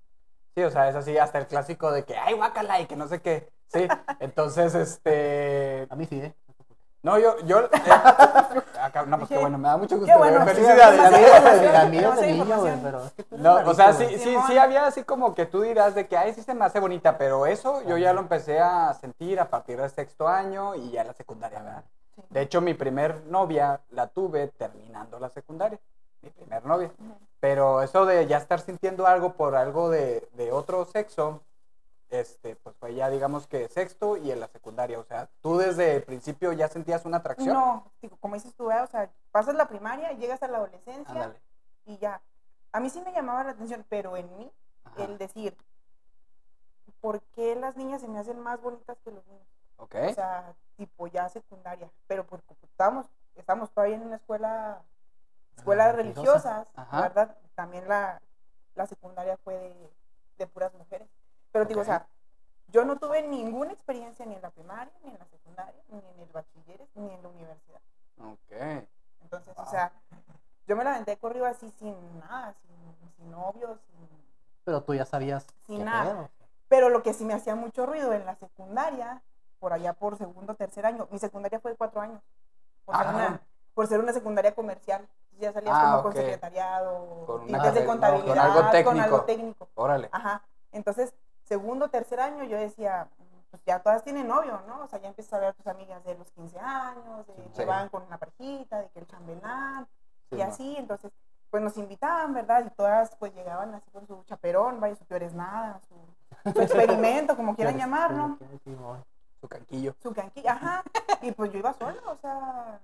Sí, 0.61 0.65
o 0.65 0.71
sea, 0.71 0.91
es 0.91 0.95
así 0.95 1.17
hasta 1.17 1.39
el 1.39 1.47
clásico 1.47 1.91
de 1.91 2.05
que, 2.05 2.15
ay, 2.19 2.35
guácala, 2.35 2.79
y 2.83 2.87
que 2.87 2.95
no 2.95 3.09
sé 3.09 3.23
qué. 3.23 3.51
Sí, 3.69 3.89
entonces, 4.19 4.75
este... 4.75 5.87
A 5.89 5.97
mí 5.97 6.05
sí, 6.05 6.21
¿eh? 6.21 6.35
No, 7.03 7.19
yo, 7.19 7.39
yo... 7.47 7.61
eh, 7.61 7.69
acá, 8.79 9.07
no, 9.07 9.17
pues 9.17 9.31
qué 9.31 9.39
bueno, 9.39 9.57
me 9.57 9.69
da 9.69 9.79
mucho 9.79 9.97
gusto. 9.97 10.12
qué 10.12 10.19
bueno. 10.19 10.43
güey, 10.43 10.55
Felicidades. 10.55 11.01
Es 11.01 12.21
de 12.21 12.33
niño, 12.33 12.57
güey, 12.61 12.77
pero 12.83 13.07
es 13.07 13.12
que 13.12 13.23
tú 13.23 13.37
eres 13.37 13.43
No, 13.43 13.71
o 13.71 13.73
sea, 13.73 13.95
sí, 13.95 14.19
sí, 14.19 14.37
sí 14.47 14.59
había 14.59 14.85
así 14.85 15.03
como 15.03 15.35
que 15.35 15.47
tú 15.47 15.62
dirás 15.62 15.95
de 15.95 16.07
que, 16.07 16.19
ay, 16.19 16.35
sí 16.35 16.43
se 16.43 16.53
me 16.53 16.67
hace 16.67 16.79
bonita, 16.79 17.17
pero 17.17 17.47
eso 17.47 17.83
yo 17.89 17.97
ya 17.97 18.13
lo 18.13 18.21
empecé 18.21 18.61
a 18.61 18.93
sentir 18.93 19.41
a 19.41 19.49
partir 19.49 19.81
del 19.81 19.89
sexto 19.89 20.29
año 20.29 20.75
y 20.75 20.91
ya 20.91 21.05
la 21.05 21.15
secundaria, 21.15 21.63
¿verdad? 21.63 21.85
De 22.29 22.43
hecho, 22.43 22.61
mi 22.61 22.75
primer 22.75 23.25
novia 23.29 23.81
la 23.93 24.09
tuve 24.09 24.49
terminando 24.49 25.19
la 25.19 25.31
secundaria, 25.31 25.79
mi 26.22 26.31
primer 26.31 26.64
novia. 26.64 26.90
Pero 27.40 27.82
eso 27.82 28.05
de 28.06 28.26
ya 28.26 28.38
estar 28.38 28.61
sintiendo 28.61 29.06
algo 29.06 29.34
por 29.34 29.55
algo 29.55 29.88
de, 29.90 30.28
de 30.32 30.52
otro 30.52 30.84
sexo, 30.84 31.43
este, 32.11 32.56
pues 32.56 32.76
fue 32.76 32.94
ya 32.94 33.08
digamos 33.08 33.46
que 33.46 33.69
sexto 33.69 34.17
y 34.17 34.31
en 34.31 34.40
la 34.40 34.49
secundaria. 34.49 34.99
O 34.99 35.05
sea, 35.05 35.28
tú 35.40 35.56
desde 35.58 35.96
el 35.96 36.02
principio 36.02 36.52
ya 36.52 36.69
sentías 36.69 37.05
una 37.05 37.19
atracción. 37.19 37.55
No, 37.55 37.90
digo, 38.02 38.17
como 38.19 38.34
dices 38.34 38.55
tú, 38.55 38.67
¿verdad? 38.67 38.84
o 38.84 38.88
sea, 38.88 39.11
pasas 39.31 39.55
la 39.55 39.69
primaria, 39.69 40.12
llegas 40.12 40.43
a 40.43 40.49
la 40.49 40.58
adolescencia 40.58 41.12
Ándale. 41.12 41.40
y 41.87 41.99
ya. 41.99 42.20
A 42.72 42.81
mí 42.81 42.90
sí 42.90 43.00
me 43.00 43.12
llamaba 43.12 43.44
la 43.44 43.52
atención, 43.52 43.84
pero 43.88 44.17
en 44.17 44.31
mí, 44.37 44.52
Ajá. 44.84 45.05
el 45.05 45.19
decir, 45.19 45.56
¿por 47.00 47.20
qué 47.34 47.55
las 47.56 47.76
niñas 47.76 48.00
se 48.00 48.08
me 48.08 48.19
hacen 48.19 48.38
más 48.38 48.61
bonitas 48.61 48.99
que 49.02 49.11
los 49.11 49.26
niños? 49.26 49.46
Ok. 49.76 49.94
O 50.11 50.14
sea, 50.14 50.55
tipo 50.76 51.06
ya 51.06 51.28
secundaria, 51.28 51.90
pero 52.06 52.26
porque 52.26 52.55
estamos, 52.62 53.06
estamos 53.34 53.70
todavía 53.70 53.96
en 53.96 54.02
una 54.02 54.17
escuela, 54.17 54.82
escuelas 55.61 55.89
Ah, 55.89 55.93
religiosas. 55.93 56.69
¿verdad? 56.93 57.37
También 57.55 57.87
la, 57.89 58.21
la 58.75 58.87
secundaria 58.87 59.37
fue 59.39 59.55
de, 59.59 59.91
de 60.39 60.47
puras 60.47 60.73
mujeres. 60.75 61.09
Pero 61.53 61.65
digo, 61.67 61.81
o 61.81 61.85
sea, 61.85 62.07
yo 62.69 62.85
no 62.85 62.97
tuve 62.99 63.23
ninguna 63.23 63.73
experiencia 63.73 64.25
ni 64.27 64.35
en 64.35 64.43
la 64.43 64.51
primaria, 64.51 64.93
ni 65.05 65.11
en 65.11 65.19
la 65.19 65.27
secundaria, 65.27 65.83
ni 65.89 65.99
en 65.99 66.21
el 66.21 66.29
bachiller, 66.33 66.87
ni 66.95 67.12
en 67.12 67.23
la 67.23 67.29
universidad. 67.29 67.81
ok. 68.19 68.87
Entonces, 69.23 69.55
Wow. 69.55 69.65
o 69.65 69.71
sea, 69.71 69.93
yo 70.67 70.77
me 70.77 70.85
la 70.85 70.93
aventé 70.93 71.17
corrido 71.17 71.47
así 71.47 71.71
sin 71.79 72.19
nada, 72.21 72.55
sin, 72.63 73.11
sin 73.17 73.31
novio, 73.31 73.79
sin... 73.87 74.09
Pero 74.65 74.83
tú 74.83 74.95
ya 74.95 75.05
sabías. 75.05 75.47
Sin 75.67 75.85
nada. 75.85 76.31
Pero 76.69 76.89
lo 76.89 77.03
que 77.03 77.13
sí 77.13 77.25
me 77.25 77.35
hacía 77.35 77.55
mucho 77.56 77.87
ruido 77.87 78.13
en 78.13 78.25
la 78.25 78.37
secundaria, 78.37 79.23
por 79.59 79.73
allá 79.73 79.93
por 79.93 80.17
segundo 80.17 80.55
tercer 80.55 80.87
año, 80.87 81.06
mi 81.11 81.19
secundaria 81.19 81.59
fue 81.61 81.73
de 81.73 81.77
cuatro 81.77 82.01
años, 82.01 82.23
por 82.85 82.97
ser, 82.97 83.06
Ah. 83.06 83.11
una, 83.15 83.41
por 83.75 83.87
ser 83.89 84.01
una 84.01 84.13
secundaria 84.13 84.55
comercial. 84.55 85.06
Ya 85.41 85.53
salías 85.53 85.75
Ah, 85.77 85.91
como 85.93 86.03
con 86.05 86.13
secretariado, 86.13 87.25
Con 87.27 87.41
una 87.43 87.47
tintes 87.47 87.63
de 87.63 87.63
carrera, 87.63 87.83
no, 87.85 87.87
contabilidad, 87.91 88.35
con 88.35 88.39
algo 88.41 88.63
con 88.63 88.71
técnico. 88.73 89.01
algo 89.05 89.21
técnico. 89.25 89.69
Órale. 89.75 90.09
Ajá. 90.13 90.43
Entonces, 90.73 91.15
segundo, 91.44 91.89
tercer 91.89 92.20
año, 92.20 92.44
yo 92.44 92.56
decía, 92.59 93.09
pues 93.51 93.63
ya 93.65 93.81
todas 93.81 94.05
tienen 94.05 94.29
novio, 94.29 94.61
¿no? 94.69 94.82
O 94.85 94.87
sea, 94.87 95.01
ya 95.01 95.09
empiezas 95.09 95.32
a 95.32 95.39
ver 95.39 95.49
a 95.49 95.53
tus 95.53 95.67
amigas 95.67 96.05
de 96.05 96.15
los 96.17 96.31
15 96.31 96.59
años, 96.61 97.27
de 97.27 97.35
que 97.56 97.65
van 97.65 97.89
con 97.89 98.03
una 98.05 98.19
parejita, 98.19 98.79
de 98.81 98.89
que 98.91 99.01
el 99.01 99.06
chambelán, 99.06 99.87
Sí, 100.31 100.37
y 100.37 100.43
así. 100.43 100.77
Entonces, 100.79 101.11
pues 101.51 101.61
nos 101.63 101.77
invitaban, 101.77 102.32
¿verdad? 102.32 102.65
Y 102.65 102.70
todas 102.70 103.17
pues 103.17 103.35
llegaban 103.35 103.75
así 103.75 103.91
con 103.91 104.06
su 104.06 104.23
chaperón, 104.25 104.79
vaya, 104.79 104.94
su 104.94 105.05
peor 105.05 105.25
es 105.25 105.35
nada, 105.35 105.81
su, 105.89 106.53
su 106.53 106.61
experimento, 106.63 107.35
como 107.37 107.56
quieran 107.56 107.77
llamarlo. 107.77 108.39
Su 109.41 109.49
canquillo. 109.49 109.94
su 110.03 110.13
canquilla, 110.15 110.53
ajá. 110.53 110.82
Y 111.23 111.32
pues 111.32 111.51
yo 111.51 111.59
iba 111.59 111.73
sola, 111.75 112.01
o 112.06 112.17
sea, 112.19 112.79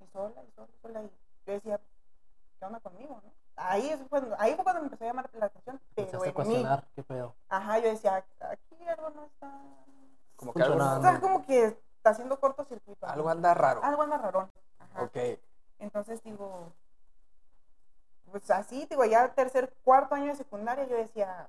y 0.00 0.06
sola, 0.12 0.42
y 0.42 0.50
sola, 0.52 0.68
y 0.68 0.80
sola. 0.82 1.02
Y 1.02 1.10
yo 1.46 1.52
decía, 1.54 1.80
¿qué 2.60 2.66
onda 2.66 2.80
conmigo, 2.80 3.20
no? 3.24 3.32
Ahí, 3.56 3.88
es 3.88 4.00
cuando, 4.08 4.36
ahí 4.38 4.54
fue 4.54 4.64
cuando 4.64 4.82
me 4.82 4.86
empezó 4.86 5.04
a 5.04 5.06
llamar 5.08 5.30
la 5.32 5.46
atención, 5.46 5.80
pero 5.94 6.24
en 6.24 6.28
mí. 6.28 6.32
cuestionar 6.32 6.86
qué 6.94 7.02
pedo. 7.02 7.34
Ajá, 7.48 7.78
yo 7.78 7.88
decía, 7.88 8.24
aquí 8.40 8.86
algo 8.86 9.10
no 9.10 9.24
está. 9.24 9.50
Como 10.36 10.52
que 10.52 10.62
algo, 10.62 10.74
Funcionando. 10.74 11.08
O 11.08 11.10
sea, 11.10 11.20
como 11.20 11.46
que 11.46 11.64
está 11.64 12.10
haciendo 12.10 12.38
cortocircuito. 12.38 13.06
algo 13.06 13.28
anda 13.28 13.52
raro. 13.54 13.82
Algo 13.82 14.02
anda 14.02 14.18
rarón. 14.18 14.50
Ajá. 14.78 15.02
Ok. 15.02 15.16
Entonces 15.78 16.22
digo, 16.22 16.72
pues 18.30 18.50
así, 18.50 18.86
digo, 18.88 19.04
ya 19.04 19.34
tercer, 19.34 19.74
cuarto 19.82 20.14
año 20.14 20.26
de 20.26 20.36
secundaria, 20.36 20.86
yo 20.86 20.96
decía, 20.96 21.48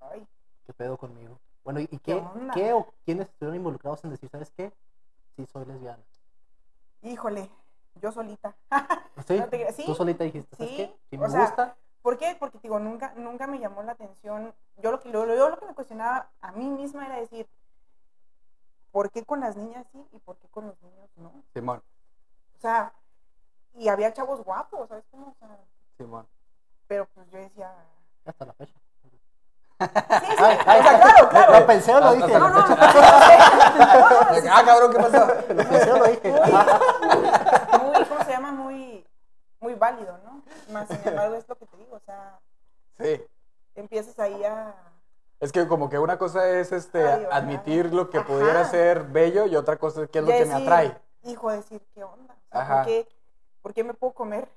ay, 0.00 0.26
¿Qué 0.66 0.72
pedo 0.72 0.96
conmigo? 0.96 1.38
Bueno, 1.64 1.80
¿y 1.80 1.86
¿Qué 1.86 1.98
qué, 1.98 2.24
qué 2.54 2.72
o 2.72 2.86
quiénes 3.04 3.28
estuvieron 3.28 3.56
involucrados 3.56 4.02
en 4.04 4.10
decir, 4.10 4.28
¿sabes 4.30 4.50
qué? 4.56 4.72
Sí, 5.36 5.46
soy 5.46 5.66
lesbiana. 5.66 6.02
híjole, 7.02 7.50
yo 8.00 8.12
solita. 8.12 8.54
¿Sí? 9.26 9.38
No 9.38 9.48
te 9.48 9.58
creas, 9.58 9.74
sí, 9.76 9.84
Tú 9.86 9.94
solita 9.94 10.24
dijiste, 10.24 10.56
¿sabes 10.56 10.70
sí, 10.70 10.76
qué? 10.76 10.96
Sí 11.10 11.16
o 11.16 11.20
me 11.20 11.30
sea, 11.30 11.40
gusta. 11.40 11.76
¿Por 12.02 12.16
qué? 12.16 12.36
Porque 12.38 12.58
digo, 12.62 12.78
nunca, 12.78 13.12
nunca 13.16 13.46
me 13.46 13.58
llamó 13.58 13.82
la 13.82 13.92
atención. 13.92 14.54
Yo 14.78 14.90
lo 14.90 15.00
que 15.00 15.08
lo, 15.10 15.26
yo 15.26 15.48
lo 15.50 15.58
que 15.58 15.66
me 15.66 15.74
cuestionaba 15.74 16.30
a 16.40 16.52
mí 16.52 16.68
misma 16.68 17.06
era 17.06 17.16
decir, 17.16 17.48
¿por 18.92 19.10
qué 19.10 19.24
con 19.24 19.40
las 19.40 19.56
niñas 19.56 19.86
sí 19.92 20.06
y 20.12 20.18
por 20.20 20.36
qué 20.38 20.48
con 20.48 20.66
los 20.66 20.80
niños 20.82 21.10
no? 21.16 21.32
Simón. 21.52 21.82
O 22.56 22.60
sea, 22.60 22.92
y 23.74 23.88
había 23.88 24.12
chavos 24.12 24.42
guapos, 24.44 24.88
¿sabes 24.88 25.04
cómo? 25.10 25.28
O 25.28 25.34
sea, 25.38 25.58
Simón. 25.96 26.26
pero 26.86 27.06
pues 27.14 27.28
yo 27.30 27.38
decía, 27.38 27.72
Hasta 28.24 28.44
la 28.46 28.52
fecha. 28.54 28.74
sí, 29.00 29.10
sí, 29.10 29.18
Ay, 29.80 30.56
o 30.56 30.62
ay, 30.66 30.82
sea, 30.82 31.00
claro, 31.00 31.28
claro. 31.28 31.60
Lo 31.60 31.66
pensé 31.66 31.94
o 31.94 32.00
lo 32.00 32.14
dije. 32.14 32.38
No, 32.38 32.48
no, 32.48 32.58
Ah, 34.50 34.62
cabrón, 34.64 34.92
¿qué 34.92 34.98
pasó? 34.98 35.26
Lo 35.26 35.68
pensé 35.68 35.92
o 35.92 35.98
lo 35.98 36.04
dije. 36.06 36.34
Muy, 38.52 39.06
muy, 39.60 39.74
válido, 39.74 40.18
¿no? 40.24 40.42
Más 40.72 40.88
sin 40.88 41.00
embargo 41.04 41.34
es 41.34 41.48
lo 41.48 41.56
que 41.56 41.66
te 41.66 41.76
digo, 41.76 41.96
o 41.96 42.00
sea, 42.00 42.38
Sí. 42.98 43.24
empiezas 43.74 44.18
ahí 44.18 44.44
a... 44.44 44.74
Es 45.40 45.52
que 45.52 45.68
como 45.68 45.88
que 45.88 45.98
una 45.98 46.18
cosa 46.18 46.48
es 46.48 46.72
este 46.72 47.06
Ay, 47.06 47.26
admitir 47.30 47.92
lo 47.92 48.10
que 48.10 48.18
Ajá. 48.18 48.26
pudiera 48.26 48.64
ser 48.64 49.04
bello 49.04 49.46
y 49.46 49.54
otra 49.54 49.76
cosa 49.76 50.02
es 50.02 50.10
qué 50.10 50.18
es 50.18 50.24
lo 50.24 50.30
que 50.32 50.44
me 50.46 50.54
atrae. 50.54 51.00
Hijo, 51.22 51.50
decir, 51.50 51.80
¿qué 51.94 52.02
onda? 52.02 52.34
O 52.34 52.52
sea, 52.52 52.60
Ajá. 52.62 52.76
¿por, 52.76 52.86
qué, 52.86 53.08
por 53.62 53.74
qué 53.74 53.84
me 53.84 53.94
puedo 53.94 54.12
comer, 54.14 54.48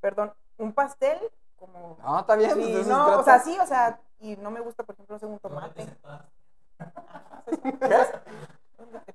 perdón, 0.00 0.32
un 0.56 0.72
pastel 0.72 1.18
como... 1.56 1.98
No, 2.02 2.20
está 2.20 2.36
bien. 2.36 2.50
Sí, 2.54 2.70
pues 2.72 2.86
se 2.86 2.90
no, 2.90 3.18
o 3.18 3.22
sea, 3.22 3.38
sí, 3.40 3.58
o 3.58 3.66
sea, 3.66 4.00
y 4.20 4.36
no 4.36 4.50
me 4.50 4.60
gusta, 4.60 4.82
por 4.82 4.94
ejemplo, 4.94 5.16
hacer 5.16 5.28
un 5.28 5.38
tomate. 5.38 5.86
¿Qué? 7.62 8.06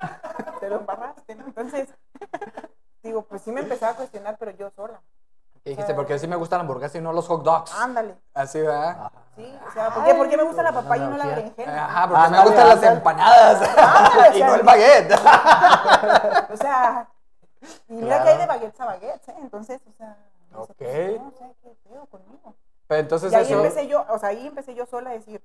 Te 0.59 0.69
lo 0.69 0.77
embarraste, 0.77 1.35
¿no? 1.35 1.45
Entonces, 1.45 1.89
digo, 3.03 3.23
pues 3.23 3.41
sí 3.41 3.51
me 3.51 3.61
empezaba 3.61 3.93
a 3.93 3.95
cuestionar, 3.95 4.37
pero 4.39 4.51
yo 4.51 4.69
sola. 4.71 5.01
¿Qué 5.63 5.71
dijiste? 5.71 5.93
Porque 5.93 6.17
sí 6.17 6.27
me 6.27 6.35
gustan 6.37 6.59
las 6.59 6.63
hamburguesas 6.63 6.95
y 6.95 7.01
no 7.01 7.11
los 7.11 7.27
hot 7.27 7.43
dogs. 7.43 7.73
Ándale. 7.73 8.15
Así, 8.33 8.59
¿verdad? 8.61 8.89
Ajá. 8.89 9.11
Sí, 9.35 9.59
o 9.67 9.71
sea, 9.73 9.93
¿por 9.93 10.03
qué, 10.05 10.15
por 10.15 10.29
qué 10.29 10.37
me 10.37 10.43
gusta 10.43 10.63
la 10.63 10.71
papaya 10.71 11.05
y 11.05 11.07
no 11.09 11.17
la 11.17 11.25
berenjena? 11.25 11.85
Ajá, 11.85 12.07
porque 12.07 12.19
me 12.21 12.25
Ándale, 12.25 12.45
gustan 12.49 12.67
las 12.69 12.83
empanadas 12.83 13.61
Ándale, 13.77 14.29
o 14.29 14.33
y 14.33 14.37
sea, 14.37 14.47
no 14.47 14.55
el 14.55 14.63
baguette. 14.63 15.13
O 16.53 16.57
sea, 16.57 17.09
y 17.89 17.93
mira 17.93 18.07
Claro. 18.07 18.23
que 18.23 18.29
hay 18.31 18.37
de 18.37 18.45
baguettes 18.45 18.79
a 18.81 18.85
baguettes, 18.85 19.27
¿eh? 19.29 19.35
Entonces, 19.39 19.81
o 19.87 19.91
sea, 19.97 20.17
yo 20.51 20.61
Ok. 20.61 20.69
decía, 20.79 21.19
pues, 21.19 21.21
no 21.21 21.31
sé 21.31 21.55
qué 21.61 21.75
pedo 21.89 22.05
conmigo. 22.05 22.55
Pero 22.87 23.01
entonces 23.01 23.31
Y 23.33 23.35
ahí 23.35 23.43
eso... 23.45 23.57
empecé 23.57 23.87
yo, 23.87 24.05
o 24.09 24.17
sea, 24.17 24.29
ahí 24.29 24.47
empecé 24.47 24.73
yo 24.73 24.85
sola 24.85 25.09
a 25.09 25.13
decir, 25.13 25.43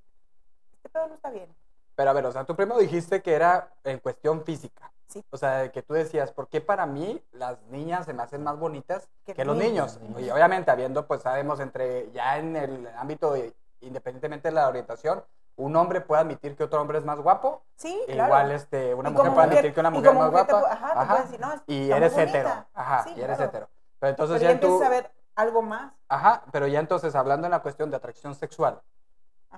este 0.71 0.89
pedo 0.89 1.07
no 1.07 1.15
está 1.15 1.29
bien. 1.29 1.53
Pero 1.95 2.09
a 2.09 2.13
ver, 2.13 2.25
o 2.25 2.31
sea, 2.31 2.45
tú 2.45 2.55
primero 2.55 2.79
dijiste 2.79 3.21
que 3.21 3.33
era 3.33 3.67
en 3.83 3.99
cuestión 3.99 4.41
física. 4.45 4.89
Sí. 5.13 5.23
O 5.29 5.37
sea, 5.37 5.71
que 5.71 5.81
tú 5.83 5.93
decías, 5.93 6.31
¿por 6.31 6.47
qué 6.47 6.59
para 6.59 6.85
mí 6.87 7.23
las 7.33 7.61
niñas 7.69 8.05
se 8.05 8.13
me 8.13 8.23
hacen 8.23 8.43
más 8.43 8.57
bonitas 8.57 9.07
Que 9.25 9.33
que, 9.35 9.45
los 9.45 9.55
niños. 9.55 9.99
Y 10.17 10.29
obviamente 10.31 10.71
habiendo, 10.71 11.05
pues 11.05 11.21
sabemos, 11.21 11.59
entre 11.59 12.11
ya 12.11 12.37
en 12.39 12.55
el 12.55 12.87
ámbito, 12.97 13.31
de, 13.33 13.53
independientemente 13.81 14.47
de 14.47 14.55
la 14.55 14.67
orientación, 14.67 15.23
un 15.55 15.75
hombre 15.75 16.01
puede 16.01 16.21
admitir 16.21 16.55
que 16.55 16.63
otro 16.63 16.81
hombre 16.81 16.97
es 16.97 17.05
más 17.05 17.19
guapo, 17.19 17.61
Sí, 17.75 18.01
e 18.07 18.13
claro. 18.13 18.29
igual 18.29 18.51
este, 18.51 18.93
una 18.95 19.11
mujer 19.11 19.33
puede 19.33 19.47
admitir 19.47 19.73
que 19.73 19.79
una 19.79 19.91
mujer 19.91 20.11
es 20.11 20.17
más 20.17 20.25
te 20.25 20.31
guapa. 20.53 20.71
ajá, 20.71 21.15
te 21.15 21.21
decir, 21.23 21.39
no, 21.39 21.63
y 21.67 21.91
eres 21.91 22.17
hetero. 22.17 22.49
Ajá, 22.73 23.03
Sí, 23.03 23.09
y 23.15 23.21
eres 23.21 23.37
claro. 23.37 23.43
hetero. 23.51 23.69
Pero 23.99 24.09
entonces 24.09 24.39
Pero 24.39 24.41
ya 24.41 24.47
ya 24.47 24.53
empiezas 24.53 24.81
a 24.87 24.89
ver 24.89 25.11
algo 25.35 25.61
más. 25.61 25.93
Ajá, 26.09 26.43
pero 26.51 26.65
ya 26.67 26.79
entonces 26.79 27.13
hablando 27.15 27.45
en 27.45 27.51
la 27.51 27.61
cuestión 27.61 27.91
de 27.91 27.97
atracción 27.97 28.33
sexual, 28.33 28.73
Ajá. 28.73 28.83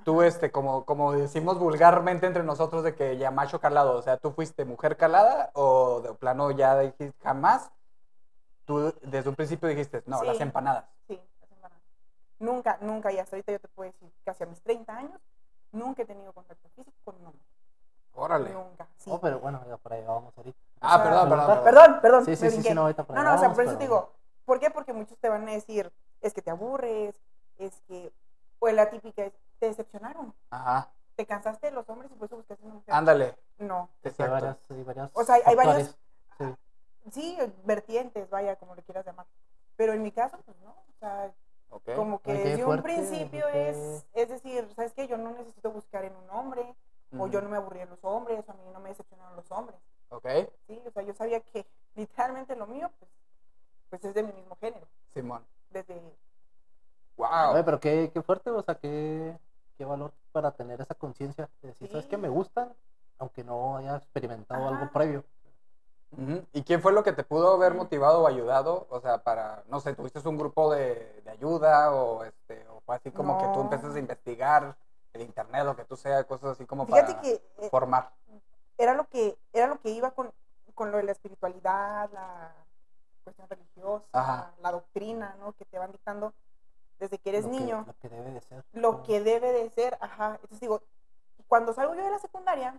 Tú, 0.04 0.22
este, 0.22 0.50
como, 0.50 0.84
como 0.84 1.12
decimos 1.12 1.58
vulgarmente 1.58 2.26
entre 2.26 2.42
nosotros 2.42 2.82
de 2.84 2.94
que 2.94 3.16
ya 3.16 3.30
macho 3.30 3.60
calado, 3.60 3.96
o 3.98 4.02
sea, 4.02 4.16
¿tú 4.16 4.30
fuiste 4.32 4.64
mujer 4.64 4.96
calada 4.96 5.50
o 5.54 6.00
de 6.00 6.14
plano 6.14 6.50
ya 6.50 6.78
dijiste 6.78 7.12
jamás? 7.22 7.70
Tú 8.64 8.92
desde 9.02 9.28
un 9.28 9.36
principio 9.36 9.68
dijiste, 9.68 10.02
no, 10.06 10.20
Sí. 10.20 10.26
las 10.26 10.40
empanadas. 10.40 10.84
Sí, 11.06 11.20
las 11.40 11.50
empanadas. 11.50 11.82
Nunca, 12.38 12.78
nunca, 12.80 13.12
y 13.12 13.18
hasta 13.18 13.36
ahorita 13.36 13.52
yo 13.52 13.60
te 13.60 13.68
puedo 13.68 13.90
decir, 13.90 14.12
casi 14.24 14.44
a 14.44 14.46
mis 14.46 14.60
30 14.62 14.96
años, 14.96 15.20
nunca 15.72 16.02
he 16.02 16.06
tenido 16.06 16.32
contacto 16.32 16.68
físico 16.74 16.96
con 17.04 17.14
un 17.20 17.26
hombre. 17.26 17.42
Órale. 18.14 18.50
Nunca, 18.50 18.88
sí. 18.96 19.10
Oh, 19.12 19.20
pero 19.20 19.38
bueno, 19.40 19.62
ya 19.68 19.76
por 19.76 19.92
ahí 19.92 20.02
vamos 20.04 20.36
ahorita. 20.36 20.58
Ah, 20.80 20.96
o 20.96 20.96
sea, 20.96 21.04
perdón, 21.04 21.28
perdón, 21.28 21.46
perdón. 21.46 21.64
Perdón, 21.64 22.00
perdón. 22.00 22.24
Sí, 22.24 22.36
sí, 22.36 22.50
sí, 22.50 22.62
sí, 22.62 22.74
no, 22.74 22.82
ahorita 22.82 23.04
por 23.04 23.16
ahí 23.16 23.22
No, 23.22 23.28
no, 23.28 23.34
o 23.36 23.38
sea, 23.38 23.48
vamos, 23.48 23.56
por 23.56 23.64
eso 23.64 23.76
te 23.76 23.84
digo, 23.84 24.12
¿por 24.44 24.58
qué? 24.58 24.70
Porque 24.70 24.92
muchos 24.92 25.18
te 25.18 25.28
van 25.28 25.46
a 25.48 25.52
decir, 25.52 25.92
es 26.22 26.32
que 26.32 26.42
te 26.42 26.50
aburres, 26.50 27.14
es 27.58 27.80
que, 27.88 28.12
o 28.58 28.68
la 28.70 28.88
típica 28.90 29.24
es, 29.24 29.32
te 29.58 29.66
decepcionaron, 29.66 30.34
Ajá, 30.50 30.90
te 31.14 31.26
cansaste 31.26 31.68
de 31.68 31.72
los 31.72 31.88
hombres 31.88 32.10
y 32.12 32.14
por 32.14 32.26
eso 32.26 32.36
buscaste 32.36 32.64
una 32.64 32.74
mujer. 32.74 32.94
ándale. 32.94 33.36
No, 33.58 33.88
Sí, 34.02 34.08
Exacto. 34.08 34.32
varias, 34.32 34.56
sí, 34.68 34.82
varias 34.82 35.10
O 35.14 35.24
sea, 35.24 35.36
hay- 35.36 35.42
hay 35.46 35.54
varios- 35.56 35.96
factores. 36.38 36.56
Sí. 37.10 37.10
sí, 37.12 37.38
vertientes, 37.64 38.28
vaya, 38.30 38.56
como 38.56 38.74
le 38.74 38.82
quieras 38.82 39.06
llamar. 39.06 39.26
Pero 39.76 39.92
en 39.94 40.02
mi 40.02 40.12
caso, 40.12 40.38
pues 40.44 40.56
no, 40.58 40.70
o 40.70 40.92
sea, 41.00 41.32
como 41.94 42.20
que 42.20 42.32
desde 42.32 42.64
un 42.64 42.82
principio 42.82 43.46
es, 43.48 44.06
es 44.14 44.28
decir, 44.28 44.68
¿sabes 44.74 44.92
qué? 44.94 45.06
Yo 45.08 45.16
no 45.18 45.30
necesito 45.32 45.70
buscar 45.70 46.04
en 46.04 46.14
un 46.16 46.30
hombre, 46.30 46.74
o 47.18 47.26
yo 47.28 47.40
no 47.40 47.48
me 47.48 47.56
aburrí 47.56 47.78
de 47.80 47.86
los 47.86 48.02
hombres, 48.02 48.44
o 48.46 48.50
a 48.50 48.54
mí 48.54 48.62
no 48.72 48.80
me 48.80 48.88
decepcionaron 48.90 49.36
los 49.36 49.50
hombres, 49.50 49.78
Ok, 50.10 50.26
¿sí? 50.66 50.82
O 50.86 50.90
sea, 50.90 51.02
yo 51.02 51.14
sabía 51.14 51.40
que 51.40 51.66
literalmente 51.94 52.56
lo 52.56 52.66
mío, 52.66 52.90
pues, 52.98 53.10
pues 53.90 54.04
es 54.04 54.14
de 54.14 54.22
mi 54.22 54.32
mismo 54.32 54.56
género, 54.56 54.86
Simón. 55.14 55.46
desde 55.70 56.00
Wow. 57.16 57.52
Oye, 57.54 57.64
pero 57.64 57.80
qué, 57.80 58.10
qué 58.12 58.22
fuerte, 58.22 58.50
o 58.50 58.62
sea, 58.62 58.74
qué, 58.74 59.38
qué 59.76 59.84
valor 59.84 60.12
para 60.32 60.52
tener 60.52 60.80
esa 60.80 60.94
conciencia 60.94 61.48
de 61.62 61.68
decir, 61.68 61.88
¿sabes 61.88 62.04
Sí. 62.04 62.10
qué? 62.10 62.16
Me 62.16 62.28
gustan, 62.28 62.74
aunque 63.18 63.44
no 63.44 63.76
haya 63.76 63.96
experimentado 63.96 64.68
algo 64.68 64.84
Ajá. 64.84 64.92
previo. 64.92 65.24
Ujú. 66.12 66.46
¿Y 66.52 66.62
quién 66.62 66.80
fue 66.80 66.92
lo 66.92 67.02
que 67.02 67.12
te 67.12 67.24
pudo 67.24 67.52
haber 67.54 67.74
motivado 67.74 68.22
o 68.22 68.26
ayudado? 68.26 68.86
O 68.90 69.00
sea, 69.00 69.18
para, 69.18 69.64
no 69.66 69.80
sé, 69.80 69.94
¿tuviste 69.94 70.26
un 70.26 70.38
grupo 70.38 70.72
de, 70.72 71.20
de 71.22 71.30
ayuda 71.30 71.92
o, 71.92 72.24
este, 72.24 72.66
o 72.68 72.80
fue 72.80 72.96
así 72.96 73.10
como 73.10 73.36
que 73.38 73.48
tú 73.48 73.58
No. 73.58 73.62
empezaste 73.62 73.96
a 73.96 74.00
investigar 74.00 74.76
el 75.12 75.22
internet, 75.22 75.64
lo 75.64 75.76
que 75.76 75.84
tú 75.84 75.96
sea, 75.96 76.24
cosas 76.24 76.52
así 76.52 76.66
como 76.66 76.86
para 76.86 77.06
Fíjate 77.06 77.20
que 77.20 77.64
eh, 77.64 77.70
formar? 77.70 78.12
era 78.78 78.94
lo 78.94 79.08
que 79.08 79.36
era 79.52 79.66
lo 79.66 79.80
que 79.80 79.90
iba 79.90 80.10
con, 80.12 80.32
con 80.74 80.90
lo 80.90 80.98
de 80.98 81.04
la 81.04 81.12
espiritualidad, 81.12 82.10
la 82.12 82.54
cuestión 83.24 83.48
religiosa, 83.48 84.08
Ajá. 84.12 84.54
la 84.60 84.70
doctrina, 84.72 85.36
¿no? 85.40 85.52
Que 85.54 85.64
te 85.64 85.78
van 85.78 85.92
dictando 85.92 86.32
desde 86.98 87.18
que 87.18 87.28
eres 87.30 87.44
lo 87.44 87.50
que- 87.50 87.56
niño. 87.58 87.84
lo 87.86 87.94
que 88.00 88.08
debe 88.08 88.30
de 88.32 88.40
ser. 88.40 88.64
lo 88.72 89.02
que 89.02 89.20
debe 89.20 89.52
de 89.52 89.70
ser, 89.70 89.98
ajá. 90.00 90.32
Entonces 90.36 90.60
digo, 90.60 90.82
cuando 91.48 91.72
salgo 91.72 91.94
yo 91.94 92.04
de 92.04 92.10
la 92.10 92.18
secundaria, 92.18 92.78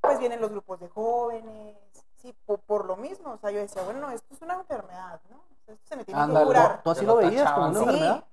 pues 0.00 0.18
vienen 0.18 0.40
los 0.40 0.50
grupos 0.50 0.78
de 0.80 0.88
jóvenes, 0.88 1.76
sí, 2.16 2.34
por, 2.46 2.60
por 2.60 2.84
lo 2.84 2.96
mismo, 2.96 3.32
o 3.32 3.38
sea, 3.38 3.50
yo 3.50 3.58
decía, 3.58 3.82
bueno, 3.82 4.10
esto 4.10 4.34
es 4.34 4.42
una 4.42 4.54
enfermedad, 4.54 5.20
¿no? 5.30 5.42
Esto 5.66 5.76
se 5.88 5.96
me 5.96 6.04
tiene 6.04 6.20
Ándale. 6.20 6.40
que 6.40 6.46
curar. 6.46 6.82
¿Tú 6.82 6.90
así 6.90 7.00
Te 7.00 7.06
lo 7.06 7.20
lo 7.20 7.26
veías 7.28 7.52
como 7.52 7.66
una 7.68 7.72
¿no? 7.72 7.80
enfermedad? 7.80 8.24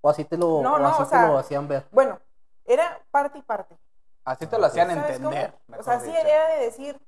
¿O 0.00 0.08
así 0.08 0.24
te 0.24 0.36
lo, 0.38 0.62
No, 0.62 0.74
o 0.74 0.78
no, 0.78 0.88
así 0.88 1.02
o 1.02 1.04
te 1.04 1.10
sea, 1.10 1.26
lo 1.28 1.38
hacían 1.38 1.68
ver? 1.68 1.86
Bueno, 1.92 2.18
era 2.64 3.00
parte 3.10 3.38
y 3.38 3.42
parte. 3.42 3.76
Así 4.24 4.46
te 4.46 4.58
lo 4.58 4.66
hacían 4.66 4.90
entender. 4.90 5.52
O 5.78 5.82
sea, 5.82 6.00
sí 6.00 6.10
era 6.14 6.48
de 6.54 6.64
decir, 6.64 6.98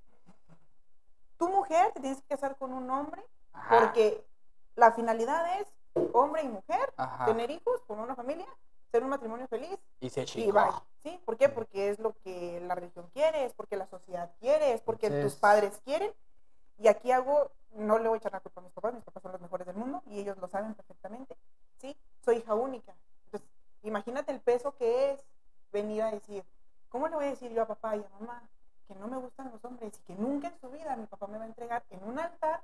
tu 1.38 1.48
mujer 1.48 1.92
te 1.92 2.00
tienes 2.00 2.20
que 2.20 2.28
casar 2.28 2.56
con 2.56 2.72
un 2.72 2.90
hombre 2.90 3.24
Ajá, 3.52 3.78
porque 3.80 4.24
la 4.76 4.92
finalidad 4.92 5.58
es 5.60 5.66
hombre 6.12 6.42
y 6.42 6.48
mujer, 6.48 6.92
ajá. 6.96 7.26
tener 7.26 7.50
hijos, 7.50 7.80
formar 7.86 8.06
una 8.06 8.16
familia, 8.16 8.46
ser 8.90 9.02
un 9.02 9.10
matrimonio 9.10 9.46
feliz 9.48 9.78
Y 10.00 10.10
se 10.10 10.22
y 10.22 10.24
chingó. 10.26 10.52
bye. 10.52 10.70
¿Sí? 11.02 11.20
¿Por 11.24 11.36
qué? 11.36 11.48
Porque 11.48 11.88
es 11.90 11.98
lo 11.98 12.12
que 12.22 12.60
la 12.60 12.74
religión 12.74 13.08
quiere, 13.12 13.44
es 13.44 13.54
porque 13.54 13.76
la 13.76 13.86
sociedad 13.86 14.30
quiere, 14.40 14.72
es 14.72 14.80
porque 14.82 15.06
Entonces- 15.06 15.32
tus 15.32 15.40
padres 15.40 15.80
quieren. 15.84 16.12
Y 16.78 16.88
aquí 16.88 17.10
hago, 17.12 17.50
no 17.74 17.98
le 17.98 18.08
voy 18.08 18.16
a 18.16 18.18
echar 18.18 18.32
la 18.32 18.40
culpa 18.40 18.60
a 18.60 18.64
mis 18.64 18.72
papás, 18.72 18.94
mis 18.94 19.04
papás 19.04 19.22
son 19.22 19.32
los 19.32 19.40
mejores 19.40 19.66
del 19.66 19.76
mundo 19.76 20.02
y 20.06 20.20
ellos 20.20 20.36
lo 20.38 20.48
saben 20.48 20.74
perfectamente. 20.74 21.36
¿Sí? 21.78 21.96
Soy 22.24 22.36
hija 22.38 22.54
única. 22.54 22.94
Entonces, 23.26 23.48
imagínate 23.82 24.32
el 24.32 24.40
peso 24.40 24.74
que 24.76 25.12
es 25.12 25.20
venir 25.72 26.02
a 26.02 26.10
decir, 26.10 26.44
¿cómo 26.88 27.08
le 27.08 27.16
voy 27.16 27.24
a 27.26 27.30
decir 27.30 27.50
yo 27.52 27.62
a 27.62 27.66
papá 27.66 27.96
y 27.96 28.00
a 28.04 28.08
mamá 28.20 28.42
que 28.86 28.94
no 28.96 29.06
me 29.08 29.16
gustan 29.16 29.50
los 29.52 29.64
hombres 29.64 29.92
y 29.98 30.02
que 30.02 30.14
nunca 30.14 30.48
en 30.48 30.58
su 30.60 30.68
vida 30.70 30.94
mi 30.96 31.06
papá 31.06 31.26
me 31.26 31.38
va 31.38 31.44
a 31.44 31.46
entregar 31.46 31.82
en 31.90 32.02
un 32.04 32.18
altar 32.18 32.62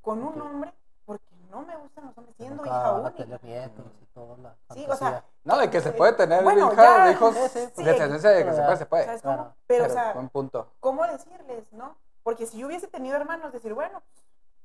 con 0.00 0.22
un 0.24 0.40
hombre 0.40 0.72
porque 1.04 1.24
no 1.50 1.62
me 1.62 1.76
gustan 1.76 2.06
los 2.06 2.16
hombres 2.18 2.36
siendo 2.36 2.64
hija 2.64 2.86
a 2.86 2.92
única? 2.92 3.16
tener 3.16 3.44
nietos 3.44 3.84
y 4.00 4.04
todo 4.14 4.36
la 4.38 4.54
Sí, 4.74 4.86
o 4.88 4.96
sea. 4.96 5.24
No, 5.44 5.58
de 5.58 5.70
que 5.70 5.80
se 5.80 5.92
puede 5.92 6.12
tener 6.14 6.42
Bueno, 6.44 6.72
hija, 6.72 6.82
ya, 7.06 7.10
hijos, 7.12 7.34
sí, 7.34 7.48
sí, 7.52 7.68
sí, 7.76 7.84
descendencia 7.84 8.30
de 8.30 8.44
que 8.44 8.50
se 8.52 8.56
pero 8.56 8.66
puede, 8.66 8.74
ya, 8.74 8.76
se 8.78 8.86
puede. 8.86 9.04
¿Sabes 9.06 9.22
cómo? 9.22 9.34
claro. 9.36 9.54
Pero, 9.66 9.84
Pero, 9.84 9.92
o 9.94 9.96
sea, 9.96 10.12
buen 10.14 10.28
punto. 10.28 10.68
¿cómo 10.80 11.06
decirles, 11.06 11.72
no? 11.72 11.96
Porque 12.22 12.46
si 12.46 12.58
yo 12.58 12.66
hubiese 12.68 12.86
tenido 12.86 13.16
hermanos, 13.16 13.52
decir, 13.52 13.74
bueno, 13.74 14.00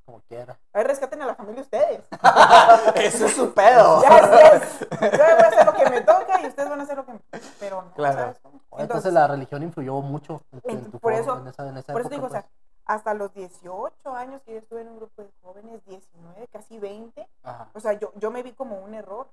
como 0.05 0.21
quiera. 0.21 0.57
ahí 0.73 0.83
rescaten 0.83 1.21
a 1.21 1.25
la 1.25 1.35
familia 1.35 1.61
ustedes. 1.63 2.01
Eso 2.95 3.25
es 3.25 3.33
su 3.35 3.53
pedo. 3.53 4.01
Ya 4.03 4.17
es, 4.53 4.79
yo 4.79 4.87
voy 5.09 5.19
a 5.21 5.47
hacer 5.47 5.65
lo 5.65 5.73
que 5.73 5.89
me 5.89 6.01
toca 6.01 6.41
y 6.41 6.47
ustedes 6.47 6.69
van 6.69 6.79
a 6.79 6.83
hacer 6.83 6.95
lo 6.97 7.05
que 7.05 7.13
me 7.13 7.19
Pero 7.59 7.81
no, 7.81 7.91
Claro. 7.93 8.17
¿sabes 8.19 8.39
cómo? 8.41 8.55
Entonces, 8.57 8.81
Entonces, 8.83 9.13
la 9.13 9.27
religión 9.27 9.63
influyó 9.63 9.95
mucho 10.01 10.41
en, 10.53 10.61
tu- 10.61 10.69
en 10.69 10.85
tu 10.85 10.99
por 10.99 11.13
forma, 11.13 11.17
eso- 11.19 11.37
en 11.41 11.47
esa, 11.47 11.67
en 11.67 11.77
esa 11.77 11.93
por 11.93 12.01
eso 12.01 12.07
época, 12.07 12.09
te 12.09 12.15
digo, 12.15 12.27
o 12.27 12.29
sea, 12.29 12.41
pues. 12.41 12.51
Hasta 12.87 13.13
los 13.13 13.33
18 13.33 14.15
años 14.15 14.41
que 14.43 14.53
yo 14.53 14.59
estuve 14.59 14.81
en 14.81 14.87
un 14.87 14.97
grupo 14.97 15.21
de 15.21 15.29
jóvenes, 15.41 15.85
19, 15.85 16.47
casi 16.47 16.79
20, 16.79 17.27
Ajá. 17.43 17.69
o 17.73 17.79
sea, 17.79 17.93
yo, 17.93 18.13
yo 18.15 18.31
me 18.31 18.41
vi 18.43 18.53
como 18.53 18.79
un 18.79 18.93
error. 18.93 19.27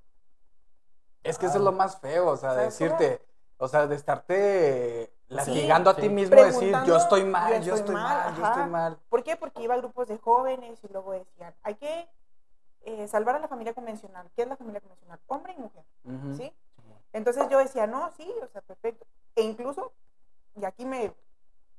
Es 1.23 1.37
que 1.37 1.47
eso 1.47 1.57
es 1.57 1.63
lo 1.63 1.71
más 1.71 1.97
feo, 1.99 2.27
o 2.27 2.37
sea, 2.37 2.51
¿Sabes 2.51 2.77
decirte, 2.77 3.25
o 3.57 3.67
sea, 3.67 3.87
de 3.87 3.95
estarte 3.95 5.13
latigando 5.29 5.89
a 5.89 5.95
ti 5.95 6.03
sí. 6.03 6.09
mismo, 6.09 6.35
decir, 6.35 6.75
yo 6.85 6.97
estoy 6.97 7.23
mal, 7.23 7.53
yo 7.61 7.67
yo 7.67 7.75
estoy 7.75 7.95
mal, 7.95 8.31
mal, 8.31 8.35
yo 8.35 8.45
estoy 8.45 8.65
mal. 8.65 8.99
¿Por 9.09 9.23
qué? 9.23 9.37
Porque 9.37 9.63
iba 9.63 9.73
a 9.73 9.77
grupos 9.77 10.07
de 10.09 10.17
jóvenes 10.17 10.83
y 10.83 10.87
luego 10.89 11.13
decían, 11.13 11.55
hay 11.63 11.75
que 11.75 12.09
eh, 12.81 13.07
salvar 13.07 13.35
a 13.35 13.39
la 13.39 13.47
familia 13.47 13.73
convencional. 13.73 14.29
¿Qué 14.35 14.43
es 14.43 14.47
la 14.47 14.57
familia 14.57 14.81
convencional? 14.81 15.19
Hombre 15.27 15.55
y 15.57 15.61
mujer. 15.61 15.83
¿sí? 16.37 16.53
Entonces 17.13 17.47
yo 17.49 17.57
decía, 17.57 17.87
no, 17.87 18.11
sí, 18.17 18.31
o 18.43 18.47
sea, 18.47 18.61
perfecto. 18.61 19.07
E 19.35 19.41
incluso, 19.41 19.93
y 20.55 20.65
aquí 20.65 20.85
me 20.85 21.13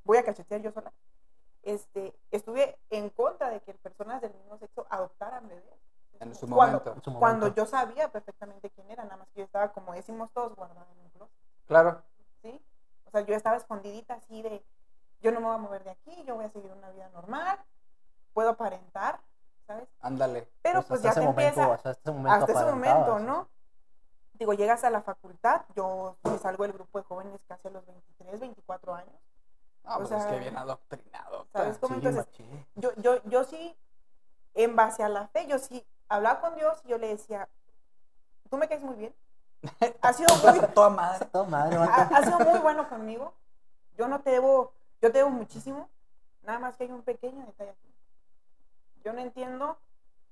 voy 0.05 0.17
a 0.17 0.25
cachetear 0.25 0.63
yo 0.63 0.73
sola, 0.73 0.93
este, 1.67 2.15
estuve 2.31 2.79
en 2.91 3.11
contra 3.11 3.51
de 3.51 3.61
que 3.61 3.75
personas 3.75 4.21
del 4.23 4.33
mismo 4.35 4.57
sexo 4.59 4.87
adoptaran 4.89 5.49
bebés. 5.49 5.65
En 6.21 6.35
su 6.35 6.47
Cuando- 6.49 6.79
momento. 6.79 6.93
En 6.95 7.03
su 7.03 7.19
Cuando 7.19 7.49
yo 7.55 7.67
sabía 7.67 8.11
perfectamente 8.11 8.71
quién 8.71 8.91
era, 8.91 9.05
nada 9.05 9.17
más 9.19 9.29
que 9.31 9.41
yo 9.41 9.45
estaba, 9.45 9.73
como 9.73 9.93
decimos 9.93 10.31
todos, 10.33 10.55
guardada 10.55 10.87
en 10.93 11.01
un 11.01 11.11
closet, 11.11 11.35
Claro. 11.67 12.03
¿sí? 12.43 12.65
O 13.05 13.11
sea, 13.11 13.21
yo 13.23 13.35
estaba 13.35 13.57
escondidita 13.57 14.15
así 14.15 14.41
de, 14.43 14.65
yo 15.21 15.33
no 15.33 15.41
me 15.41 15.47
voy 15.47 15.55
a 15.57 15.59
mover 15.59 15.85
de 15.85 15.91
aquí, 15.91 16.25
yo 16.25 16.37
voy 16.37 16.45
a 16.47 16.51
seguir 16.51 16.73
una 16.73 16.91
vida 16.91 17.09
normal, 17.11 17.59
puedo 18.33 18.51
aparentar, 18.51 19.21
¿sabes? 19.67 19.89
Ándale. 20.01 20.49
Pero 20.63 20.77
Pues 20.83 20.87
pues, 20.87 21.01
hasta 21.01 21.09
ya 21.09 21.11
ese 21.11 21.21
te 21.21 21.27
momento, 21.27 21.61
empieza, 21.61 21.75
hasta 21.75 21.91
ese 21.91 22.11
momento 22.13 22.31
hasta 22.33 22.53
ese 22.53 22.65
momento, 22.73 23.19
¿no? 23.19 23.49
Digo, 24.35 24.53
llegas 24.55 24.85
a 24.85 24.91
la 24.91 25.03
facultad, 25.03 25.63
yo 25.75 26.17
me 26.23 26.39
salgo 26.39 26.63
del 26.65 26.73
grupo 26.75 26.99
de 26.99 27.05
jóvenes 27.05 27.41
casi 27.49 27.69
a 27.69 27.71
los 27.73 27.85
23, 27.87 28.39
24 28.41 28.95
años. 28.95 29.15
Ah, 29.87 29.97
O 29.97 30.01
pues 30.01 30.11
es 30.13 30.23
sea, 30.23 30.31
que 30.33 30.39
bien 30.41 30.57
adoctrinado. 30.57 31.47
¿sabes 31.53 31.79
cómo? 31.79 31.95
Sí, 31.95 31.99
Entonces, 31.99 32.27
machín. 32.27 32.67
yo, 32.75 32.93
yo, 32.97 33.23
yo 33.25 33.45
sí, 33.45 33.77
en 34.55 34.75
base 34.77 35.03
a 35.03 35.09
la 35.09 35.29
fe, 35.29 35.47
yo 35.47 35.59
sí 35.59 35.87
hablaba 36.09 36.41
con 36.41 36.57
Dios 36.57 36.81
y 36.85 36.89
yo 36.89 36.99
le 36.99 37.09
decía, 37.09 37.49
tú 38.51 38.57
me 38.57 38.69
caes 38.69 38.83
muy 38.83 38.97
bien. 38.97 39.15
Has 40.03 40.17
sido 40.17 40.29
muy, 40.43 40.61
Toda 40.75 40.91
madre. 40.91 41.27
Toda 41.27 41.45
madre, 41.45 41.77
ha, 41.77 42.03
has 42.17 42.25
sido 42.25 42.41
muy 42.41 42.59
bueno 42.61 42.89
conmigo. 42.89 43.33
Yo 43.97 44.09
no 44.09 44.21
te 44.21 44.31
debo, 44.31 44.73
yo 45.01 45.11
te 45.13 45.19
debo 45.19 45.31
muchísimo. 45.31 45.89
Nada 46.43 46.59
más 46.59 46.77
que 46.77 46.85
hay 46.85 46.93
un 46.93 47.03
pequeño 47.03 47.45
detalle 47.47 47.71
aquí. 47.71 47.95
Yo 49.05 49.13
no 49.13 49.21
entiendo 49.21 49.79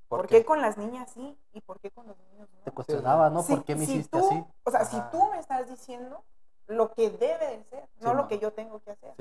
por, 0.09 0.27
qué? 0.27 0.45
con 0.45 0.61
las 0.61 0.77
niñas 0.77 1.11
sí 1.13 1.39
y 1.53 1.61
por 1.61 1.81
qué 1.81 1.91
con 1.91 2.07
los 2.07 2.17
niños 2.19 2.49
Te 2.65 2.71
no. 2.71 2.75
cuestionaba, 2.75 3.31
¿no? 3.31 3.43
Si- 3.43 3.55
¿Por 3.55 3.65
qué 3.65 3.75
me 3.77 3.87
si 3.87 3.93
hiciste 3.99 4.19
tú- 4.19 4.27
así? 4.27 4.45
O 4.65 4.71
sea, 4.71 4.85
si 4.85 4.97
Ajá. 4.97 5.11
tú 5.11 5.29
me 5.31 5.39
estás 5.39 5.69
diciendo 5.69 6.25
lo 6.67 6.93
que 6.93 7.11
debe 7.11 7.57
de 7.57 7.65
ser, 7.65 7.89
no 8.01 8.15
lo 8.15 8.29
que 8.29 8.39
yo 8.39 8.53
tengo 8.53 8.81
que 8.81 8.93
hacer. 8.93 9.15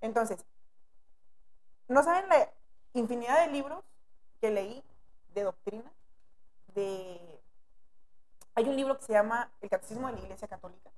Entonces, 0.00 0.44
no 1.88 2.02
saben 2.02 2.28
la 2.28 2.50
infinidad 2.94 3.44
de 3.46 3.52
libros 3.52 3.84
que 4.40 4.50
leí 4.50 4.82
de 5.34 5.42
doctrina, 5.42 5.90
de... 6.74 7.40
Hay 8.54 8.68
un 8.68 8.76
libro 8.76 8.98
que 8.98 9.04
se 9.04 9.12
llama 9.12 9.50
El 9.60 9.70
Catecismo 9.70 10.08
de 10.08 10.14
la 10.14 10.20
Iglesia 10.20 10.48
Católica 10.48 10.90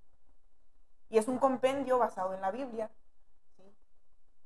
y 1.10 1.18
es 1.18 1.28
un 1.28 1.38
compendio 1.38 1.98
basado 1.98 2.32
en 2.34 2.40
la 2.40 2.50
Biblia, 2.50 2.90
¿sí? 3.56 3.64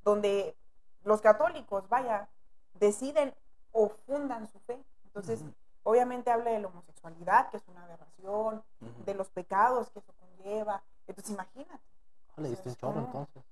donde 0.02 0.56
los 1.04 1.20
católicos, 1.20 1.88
vaya, 1.88 2.28
deciden 2.74 3.34
o 3.72 3.90
fundan 4.06 4.48
su 4.48 4.58
fe. 4.60 4.82
Entonces, 5.04 5.44
obviamente 5.82 6.30
habla 6.30 6.50
de 6.50 6.60
la 6.60 6.68
homosexualidad, 6.68 7.50
que 7.50 7.58
es 7.58 7.68
una 7.68 7.84
aberración, 7.84 8.64
de 9.04 9.14
los 9.14 9.28
pecados 9.28 9.90
que 9.90 9.98
eso 9.98 10.12
conlleva. 10.18 10.82
Entonces, 11.06 11.32
imagínate. 11.34 11.82
Ah, 12.36 12.40
Le 12.40 12.48
diste 12.50 12.68
un 12.68 12.74
¿sabes 12.74 12.78
chorro 12.80 12.94
cómo? 12.94 13.06
entonces. 13.06 13.42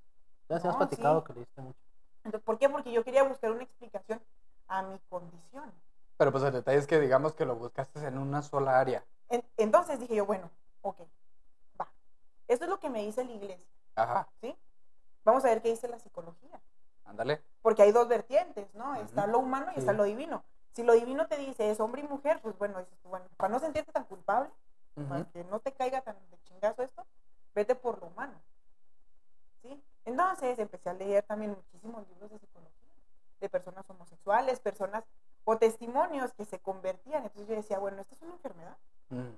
Ya 0.48 0.58
se 0.60 0.66
No, 0.66 0.70
has 0.72 0.76
platicado 0.76 1.20
sí. 1.20 1.26
que 1.26 1.32
le 1.34 1.40
diste 1.40 1.60
mucho. 1.60 1.78
Entonces, 2.24 2.44
¿Por 2.44 2.58
qué? 2.58 2.68
Porque 2.68 2.92
yo 2.92 3.04
quería 3.04 3.22
buscar 3.24 3.50
una 3.50 3.62
explicación 3.64 4.20
a 4.68 4.82
mi 4.82 4.98
condición. 5.08 5.72
Pero 6.16 6.30
pues 6.30 6.44
el 6.44 6.52
detalle 6.52 6.78
es 6.78 6.86
que 6.86 7.00
digamos 7.00 7.34
que 7.34 7.44
lo 7.44 7.56
buscaste 7.56 8.04
en 8.06 8.18
una 8.18 8.42
sola 8.42 8.78
área. 8.78 9.04
En- 9.28 9.44
entonces 9.56 9.98
dije 9.98 10.14
yo, 10.14 10.26
bueno, 10.26 10.50
ok, 10.82 11.00
va. 11.80 11.88
Esto 12.48 12.64
es 12.64 12.70
lo 12.70 12.78
que 12.78 12.90
me 12.90 13.02
dice 13.02 13.24
la 13.24 13.32
iglesia, 13.32 13.66
Ajá. 13.96 14.28
¿sí? 14.40 14.56
Vamos 15.24 15.44
a 15.44 15.48
ver 15.48 15.62
qué 15.62 15.70
dice 15.70 15.88
la 15.88 15.98
psicología. 15.98 16.60
Ándale. 17.04 17.42
Porque 17.62 17.82
hay 17.82 17.92
dos 17.92 18.08
vertientes, 18.08 18.72
¿no? 18.74 18.94
Está 18.96 19.26
lo 19.26 19.38
humano 19.40 19.70
y 19.72 19.74
Sí. 19.74 19.80
está 19.80 19.92
lo 19.92 20.04
divino. 20.04 20.44
Si 20.72 20.82
lo 20.82 20.92
divino 20.94 21.26
te 21.26 21.36
dice 21.36 21.70
es 21.70 21.80
hombre 21.80 22.02
y 22.02 22.08
mujer, 22.08 22.40
pues 22.40 22.56
bueno, 22.56 22.78
dices 22.78 22.98
tú, 23.02 23.08
bueno, 23.08 23.26
para 23.36 23.52
no 23.52 23.58
sentirte 23.58 23.92
tan 23.92 24.04
culpable, 24.04 24.50
para 25.08 25.24
que 25.30 25.44
no 25.44 25.60
te 25.60 25.72
caiga 25.72 26.00
tan 26.02 26.16
de 26.30 26.38
chingazo 26.44 26.82
esto, 26.82 27.04
vete 27.54 27.74
por 27.74 28.00
lo 28.00 28.08
humano. 28.08 28.40
¿Sí? 29.62 29.82
Entonces 30.04 30.58
empecé 30.58 30.90
a 30.90 30.94
leer 30.94 31.24
también 31.24 31.52
muchísimos 31.52 32.06
libros 32.08 32.30
de 32.30 32.38
psicología, 32.38 32.88
de 33.40 33.48
personas 33.48 33.88
homosexuales, 33.88 34.60
personas 34.60 35.04
o 35.44 35.56
testimonios 35.58 36.32
que 36.32 36.44
se 36.44 36.58
convertían. 36.60 37.24
Entonces 37.24 37.48
yo 37.48 37.54
decía, 37.54 37.78
bueno, 37.78 38.00
esto 38.00 38.14
es 38.14 38.22
una 38.22 38.32
enfermedad. 38.32 38.76
Mm. 39.10 39.30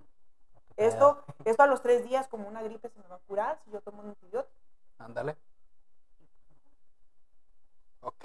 Esto, 0.77 1.25
esto 1.45 1.63
a 1.63 1.67
los 1.67 1.83
tres 1.83 2.05
días 2.05 2.27
como 2.29 2.49
una 2.49 2.63
gripe 2.63 2.89
se 2.89 2.99
me 2.99 3.07
va 3.09 3.17
a 3.17 3.21
curar 3.21 3.61
si 3.65 3.71
yo 3.71 3.81
tomo 3.81 4.03
un 4.03 4.09
antibiótico. 4.09 4.55
Ándale. 4.99 5.37
Ok. 8.01 8.25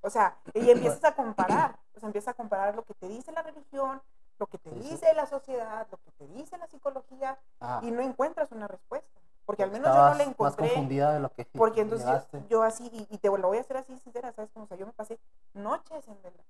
O 0.00 0.10
sea, 0.10 0.38
y 0.54 0.70
empiezas 0.70 1.04
a 1.04 1.14
comparar, 1.14 1.78
o 1.94 2.00
sea, 2.00 2.08
empiezas 2.08 2.32
a 2.32 2.36
comparar 2.36 2.74
lo 2.74 2.84
que 2.84 2.94
te 2.94 3.08
dice 3.08 3.32
la 3.32 3.42
religión, 3.42 4.02
lo 4.38 4.46
que 4.46 4.58
te 4.58 4.70
dice 4.70 5.12
la 5.14 5.26
sociedad, 5.26 5.86
lo 5.90 5.98
que 5.98 6.10
te 6.12 6.26
dice 6.28 6.56
la 6.58 6.66
psicología, 6.68 7.38
Ajá. 7.60 7.80
y 7.86 7.90
no 7.90 8.00
encuentras 8.02 8.50
una 8.52 8.68
respuesta. 8.68 9.08
Porque 9.46 9.62
al 9.62 9.70
menos 9.70 9.88
yo 9.88 9.94
no 9.94 10.02
la 10.04 10.10
más 10.10 10.20
encontré. 10.20 10.68
confundida 10.68 11.12
de 11.14 11.20
lo 11.20 11.32
que 11.32 11.44
Porque 11.46 11.80
entonces 11.80 12.06
yo, 12.06 12.12
llegaste. 12.12 12.44
yo 12.48 12.62
así, 12.62 12.88
y, 12.92 13.14
y 13.14 13.18
te 13.18 13.28
lo 13.28 13.48
voy 13.48 13.56
a 13.56 13.60
hacer 13.62 13.78
así 13.78 13.96
sincera, 13.98 14.30
¿sabes? 14.32 14.50
Como 14.52 14.66
o 14.66 14.68
sea, 14.68 14.76
yo 14.76 14.84
me 14.86 14.92
pasé 14.92 15.18
noches 15.54 16.06
en 16.06 16.20
vela 16.22 16.42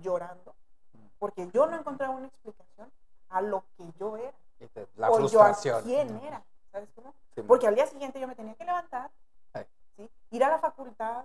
llorando, 0.00 0.54
porque 1.18 1.50
yo 1.52 1.66
no 1.66 1.76
encontraba 1.76 2.14
una 2.14 2.26
explicación 2.28 2.90
a 3.28 3.40
lo 3.40 3.64
que 3.76 3.92
yo 3.98 4.16
era. 4.16 4.32
La 4.96 5.10
o 5.10 5.18
yo 5.28 5.42
a 5.42 5.46
frustración. 5.52 5.82
quién 5.82 6.16
era, 6.22 6.42
¿sabes 6.70 6.88
cómo? 6.94 7.12
Porque 7.48 7.66
al 7.66 7.74
día 7.74 7.86
siguiente 7.86 8.20
yo 8.20 8.28
me 8.28 8.36
tenía 8.36 8.54
que 8.54 8.64
levantar, 8.64 9.10
ir 10.30 10.44
a 10.44 10.48
la 10.48 10.58
facultad 10.58 11.24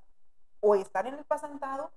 o 0.62 0.76
estar 0.76 1.06
en 1.08 1.14
el 1.14 1.24
pasantado 1.26 1.92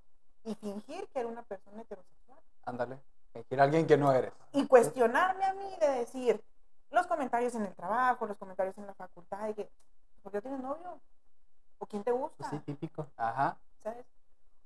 y 0.45 0.55
fingir 0.55 1.07
que 1.09 1.19
era 1.19 1.27
una 1.27 1.41
persona 1.43 1.81
heterosexual. 1.81 2.39
Ándale. 2.65 2.99
Fingir 3.33 3.59
a 3.59 3.63
alguien 3.63 3.87
que 3.87 3.97
no 3.97 4.11
eres. 4.11 4.31
Y 4.51 4.67
cuestionarme 4.67 5.43
a 5.43 5.53
mí 5.53 5.75
de 5.79 5.89
decir 5.89 6.43
los 6.91 7.07
comentarios 7.07 7.55
en 7.55 7.63
el 7.63 7.73
trabajo, 7.73 8.27
los 8.27 8.37
comentarios 8.37 8.77
en 8.77 8.85
la 8.85 8.93
facultad, 8.93 9.47
de 9.47 9.55
que, 9.55 9.69
¿por 10.21 10.31
qué 10.31 10.37
no 10.37 10.41
tienes 10.43 10.59
novio? 10.61 10.99
¿O 11.79 11.85
quién 11.87 12.03
te 12.03 12.11
gusta? 12.11 12.35
Pues 12.37 12.49
sí, 12.51 12.59
típico. 12.59 13.07
Ajá. 13.17 13.57
¿Sabes? 13.81 14.05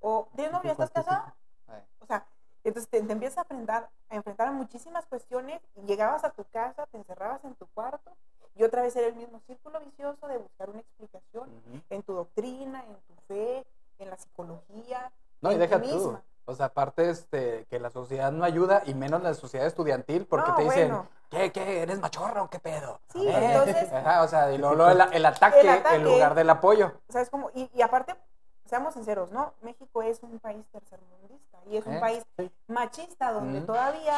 ¿O 0.01 0.27
tienes 0.36 0.51
novio? 0.51 0.71
¿Estás 0.71 0.91
casado? 0.91 1.34
Ay. 1.67 1.82
O 1.99 2.06
sea, 2.06 2.25
entonces 2.63 2.89
te, 2.89 3.01
te 3.01 3.13
empiezas 3.13 3.38
a 3.38 3.41
enfrentar, 3.41 3.89
a 4.10 4.15
enfrentar 4.15 4.49
a 4.49 4.51
muchísimas 4.51 5.06
cuestiones 5.06 5.62
y 5.75 5.82
llegabas 5.84 6.25
a 6.25 6.32
tu 6.32 6.43
casa, 6.45 6.86
te 6.88 6.97
encerrabas 6.97 7.43
en 7.45 7.56
tu 7.56 7.65
cuarto 7.67 8.12
y 8.56 8.63
otra 8.63 8.82
vez 8.82 8.95
era 8.95 9.08
el 9.08 9.15
mismo 9.15 9.39
círculo 9.47 9.80
vicioso 9.80 10.27
de 10.27 10.38
buscar 10.38 10.69
una 10.69 10.80
explicación 10.80 11.49
en 11.89 12.03
tu 12.03 12.13
doctrina, 12.13 12.84
en 12.84 12.95
tu 12.95 13.13
fe, 13.27 13.65
en 13.99 14.10
la 14.10 14.17
psicología. 14.17 15.12
No, 15.41 15.51
y 15.51 15.58
deja 15.58 15.80
ti 15.80 15.89
tú. 15.89 15.95
misma. 15.95 16.23
O 16.49 16.55
sea, 16.55 16.67
aparte 16.67 17.10
este, 17.10 17.65
que 17.69 17.77
la 17.77 17.89
sociedad 17.89 18.31
no 18.31 18.45
ayuda, 18.45 18.81
y 18.86 18.93
menos 18.93 19.21
la 19.21 19.33
sociedad 19.33 19.67
estudiantil, 19.67 20.25
porque 20.25 20.49
No, 20.49 20.55
te 20.55 20.63
dicen, 20.63 20.88
bueno. 20.89 21.07
¿qué, 21.29 21.51
qué? 21.51 21.81
¿Eres 21.81 21.99
machorro? 21.99 22.49
¿Qué 22.49 22.57
pedo? 22.57 23.01
Sí, 23.12 23.27
Eh, 23.27 23.51
entonces- 23.53 23.91
Ajá, 23.93 24.23
o 24.23 24.27
sea, 24.29 24.49
y 24.53 24.57
luego, 24.57 24.75
luego 24.75 24.91
el, 24.91 25.13
el 25.13 25.25
ataque, 25.25 25.60
El 25.60 25.69
ataque. 25.69 25.95
en 25.97 26.03
lugar 26.05 26.36
del 26.36 26.49
apoyo. 26.49 26.93
¿Sabes 27.10 27.29
cómo? 27.29 27.51
Y, 27.53 27.69
y 27.73 27.81
aparte, 27.81 28.15
seamos 28.65 28.93
sinceros, 28.93 29.29
¿no? 29.31 29.55
México 29.62 30.01
es 30.03 30.23
un 30.23 30.39
país 30.39 30.65
tercermundista 30.71 31.57
y 31.69 31.75
es 31.75 31.86
un 31.86 31.95
¿Eh? 31.95 31.99
país 31.99 32.23
Sí. 32.38 32.49
machista 32.67 33.33
donde 33.33 33.60
todavía 33.60 34.17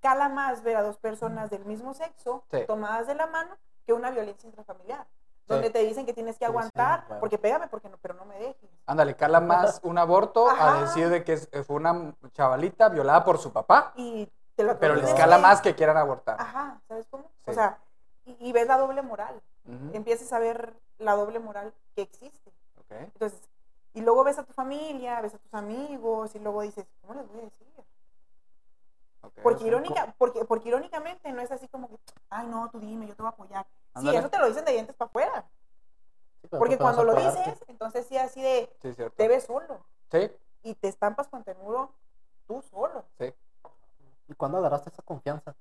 cala 0.00 0.28
más 0.28 0.62
ver 0.62 0.76
a 0.76 0.82
dos 0.82 0.98
personas 0.98 1.50
del 1.50 1.64
mismo 1.64 1.92
sexo 1.92 2.44
Sí. 2.52 2.60
tomadas 2.68 3.08
de 3.08 3.16
la 3.16 3.26
mano 3.26 3.56
que 3.84 3.92
una 3.92 4.10
violencia 4.12 4.46
intrafamiliar. 4.48 5.06
Donde 5.54 5.70
te 5.70 5.78
dicen 5.80 6.06
que 6.06 6.12
tienes 6.12 6.36
que 6.38 6.44
sí, 6.44 6.50
aguantar, 6.50 7.04
porque 7.20 7.38
pégame, 7.38 7.68
porque 7.68 7.88
no, 7.88 7.96
pero 7.98 8.14
no 8.14 8.24
me 8.24 8.38
dejes. 8.38 8.70
Ándale, 8.86 9.16
cala 9.16 9.40
más 9.40 9.80
un 9.82 9.98
aborto 9.98 10.48
a 10.48 10.52
Ajá. 10.52 10.80
decir 10.80 11.08
de 11.08 11.24
que 11.24 11.34
es- 11.34 11.48
fue 11.66 11.76
una 11.76 12.14
chavalita 12.32 12.88
violada 12.88 13.24
por 13.24 13.38
su 13.38 13.52
papá, 13.52 13.92
Y 13.96 14.28
te 14.56 14.64
lo 14.64 14.78
pero 14.78 14.94
les 14.94 15.12
cala 15.14 15.38
más 15.38 15.60
que 15.60 15.74
quieran 15.74 15.96
abortar. 15.96 16.36
Ajá, 16.38 16.80
¿sabes 16.88 17.06
cómo? 17.10 17.30
O 17.46 17.52
sea, 17.52 17.78
y, 18.24 18.36
y 18.48 18.52
ves 18.52 18.66
la 18.66 18.78
doble 18.78 19.02
moral. 19.02 19.40
Ujú, 19.66 19.94
Empiezas 19.94 20.32
a 20.32 20.38
ver 20.38 20.74
la 20.98 21.14
doble 21.14 21.38
moral 21.38 21.72
que 21.94 22.02
existe. 22.02 22.52
Entonces, 22.90 23.40
y 23.94 24.00
luego 24.02 24.24
ves 24.24 24.38
a 24.38 24.44
tu 24.44 24.52
familia, 24.52 25.20
ves 25.20 25.34
a 25.34 25.38
tus 25.38 25.54
amigos, 25.54 26.34
y 26.34 26.38
luego 26.40 26.62
dices, 26.62 26.86
¿cómo 27.00 27.14
les 27.14 27.28
voy 27.28 27.40
a 27.40 27.44
decir? 27.44 27.64
Porque, 29.42 29.64
irónica, 29.64 30.14
porque, 30.18 30.44
porque 30.44 30.68
irónicamente 30.68 31.30
no 31.32 31.40
es 31.42 31.50
así 31.50 31.68
como 31.68 31.88
que, 31.88 31.96
ay, 32.30 32.46
no, 32.46 32.70
tú 32.70 32.80
dime, 32.80 33.06
yo 33.06 33.14
te 33.14 33.22
voy 33.22 33.28
a 33.28 33.32
apoyar. 33.34 33.66
Sí, 34.00 34.16
eso 34.16 34.28
te 34.28 34.38
lo 34.38 34.48
dicen 34.48 34.64
de 34.64 34.72
dientes 34.72 34.94
para 34.96 35.08
afuera. 35.08 35.44
Sí, 36.42 36.48
Porque 36.50 36.76
cuando 36.78 37.04
lo 37.04 37.14
dices, 37.14 37.58
entonces 37.68 38.06
sí, 38.06 38.16
así 38.18 38.42
de, 38.42 38.70
Sí, 38.82 38.94
te 39.16 39.28
ves 39.28 39.44
solo 39.44 39.84
Sí, 40.10 40.30
y 40.62 40.74
te 40.74 40.88
estampas 40.88 41.28
contra 41.28 41.52
el 41.52 41.58
muro 41.58 41.92
tú 42.46 42.62
solo. 42.70 43.04
sí. 43.18 43.32
¿Y 44.28 44.34
cuándo 44.34 44.56
agarraste 44.58 44.88
esa 44.90 45.02
confianza? 45.02 45.54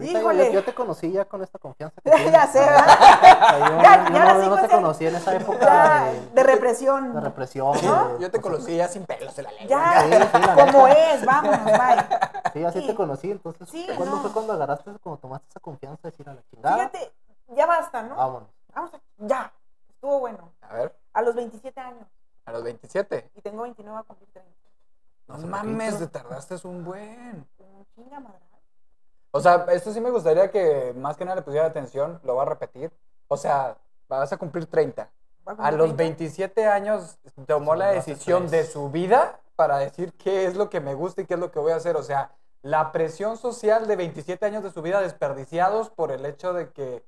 Híjole. 0.00 0.46
Yo, 0.46 0.52
yo 0.60 0.64
te 0.64 0.72
conocí 0.74 1.10
ya 1.10 1.24
con 1.24 1.42
esta 1.42 1.58
confianza 1.58 2.00
que 2.00 2.10
ya 2.30 2.46
sé, 2.46 2.60
¿verdad? 2.60 2.86
Yo, 3.58 3.82
Ya- 3.82 4.06
yo 4.08 4.14
ya 4.14 4.34
no, 4.34 4.42
yo 4.42 4.48
no 4.50 4.62
te 4.62 4.68
conocí 4.68 5.06
en 5.06 5.16
esa 5.16 5.34
época 5.36 6.04
de, 6.04 6.20
de 6.30 6.42
represión. 6.44 7.14
de 7.14 7.20
represión. 7.20 7.76
¿No? 7.84 8.08
de 8.14 8.20
Yo 8.20 8.30
te 8.30 8.40
cosas- 8.40 8.52
conocí 8.58 8.76
ya 8.76 8.86
sin 8.88 9.04
pelos 9.06 9.36
en 9.38 9.44
la 9.44 9.50
lengua. 9.52 9.66
Ya, 9.68 10.00
Sí, 10.02 10.12
sí, 10.12 10.46
la 10.46 10.54
como 10.54 10.86
neta. 10.86 11.14
es, 11.14 11.24
vámonos, 11.26 11.64
bye. 11.64 12.52
Sí, 12.52 12.64
así 12.64 12.80
Sí. 12.80 12.86
te 12.86 12.94
conocí, 12.94 13.30
entonces, 13.32 13.68
Sí, 13.68 13.86
¿cuándo 13.96 14.16
no. 14.16 14.22
fue 14.22 14.32
cuando 14.32 14.52
agarraste, 14.52 14.84
cuando 15.02 15.18
tomaste 15.20 15.48
esa 15.50 15.60
confianza 15.60 16.00
de 16.04 16.10
decir 16.12 16.28
a 16.28 16.34
la 16.34 16.42
chingada? 16.44 16.76
Fíjate, 16.76 17.12
ya 17.48 17.66
basta, 17.66 18.02
¿no? 18.02 18.16
Vámonos. 18.16 18.48
Vamos 18.74 18.94
a, 18.94 19.00
ya, 19.18 19.52
estuvo 19.88 20.20
bueno. 20.20 20.52
A 20.60 20.74
ver, 20.74 20.96
A 21.12 21.22
los 21.22 21.34
27 21.34 21.80
años 21.80 22.06
a 22.48 22.52
los 22.52 22.62
27. 22.62 23.30
y 23.34 23.42
tengo 23.42 23.62
29 23.62 23.98
a 23.98 24.02
cumplir 24.04 24.30
30. 24.32 24.50
No 25.26 25.38
mames, 25.46 25.98
te 25.98 26.06
tardaste 26.06 26.56
un 26.66 26.82
buen. 26.82 27.46
Chinga 27.94 28.20
madral. 28.20 28.40
O 29.30 29.40
sea, 29.40 29.66
esto 29.70 29.92
sí 29.92 30.00
me 30.00 30.10
gustaría 30.10 30.50
que 30.50 30.94
más 30.96 31.18
que 31.18 31.26
nada 31.26 31.36
le 31.36 31.42
pusiera 31.42 31.66
atención, 31.66 32.18
lo 32.24 32.34
voy 32.34 32.42
a 32.42 32.48
repetir. 32.48 32.90
O 33.28 33.36
sea, 33.36 33.76
vas 34.08 34.32
a 34.32 34.38
cumplir 34.38 34.64
30. 34.64 35.10
Voy 35.44 35.52
A 35.52 35.56
cumplir 35.56 35.74
los 35.78 35.86
30. 35.88 36.02
27 36.02 36.66
años 36.66 37.18
tomó 37.46 37.74
Sí, 37.74 37.78
la 37.80 37.88
decisión 37.88 38.48
de 38.48 38.64
su 38.64 38.90
vida 38.90 39.40
para 39.54 39.76
decir 39.76 40.14
qué 40.14 40.46
es 40.46 40.56
lo 40.56 40.70
que 40.70 40.80
me 40.80 40.94
gusta 40.94 41.20
y 41.20 41.26
qué 41.26 41.34
es 41.34 41.40
lo 41.40 41.50
que 41.50 41.58
voy 41.58 41.72
a 41.72 41.76
hacer. 41.76 41.96
O 41.96 42.02
sea, 42.02 42.32
la 42.62 42.92
presión 42.92 43.36
social 43.36 43.86
de 43.86 43.96
27 43.96 44.46
años 44.46 44.62
de 44.62 44.70
su 44.70 44.80
vida 44.80 45.02
desperdiciados 45.02 45.90
por 45.90 46.12
el 46.12 46.24
hecho 46.24 46.54
de 46.54 46.70
que 46.72 47.04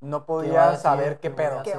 no 0.00 0.18
¿Qué 0.18 0.20
va 0.20 0.20
a 0.20 0.26
podía 0.26 0.76
saber 0.76 1.18
qué 1.20 1.30
pedo. 1.30 1.62
¿Qué? 1.62 1.72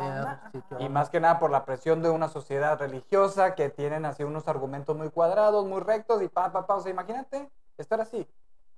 Sí, 0.51 0.61
qué 0.69 0.83
Y 0.83 0.89
más 0.89 1.09
que 1.09 1.19
nada 1.19 1.39
por 1.39 1.51
la 1.51 1.65
presión 1.65 2.01
de 2.01 2.09
una 2.09 2.27
sociedad 2.27 2.77
religiosa 2.79 3.55
que 3.55 3.69
tienen 3.69 4.05
así 4.05 4.23
unos 4.23 4.47
argumentos 4.47 4.95
muy 4.97 5.09
cuadrados, 5.09 5.65
muy 5.65 5.81
rectos 5.81 6.21
y 6.21 6.27
pa, 6.27 6.51
pa, 6.51 6.65
pa. 6.67 6.75
O 6.75 6.81
sea, 6.81 6.91
imagínate 6.91 7.49
estar 7.77 8.01
así. 8.01 8.27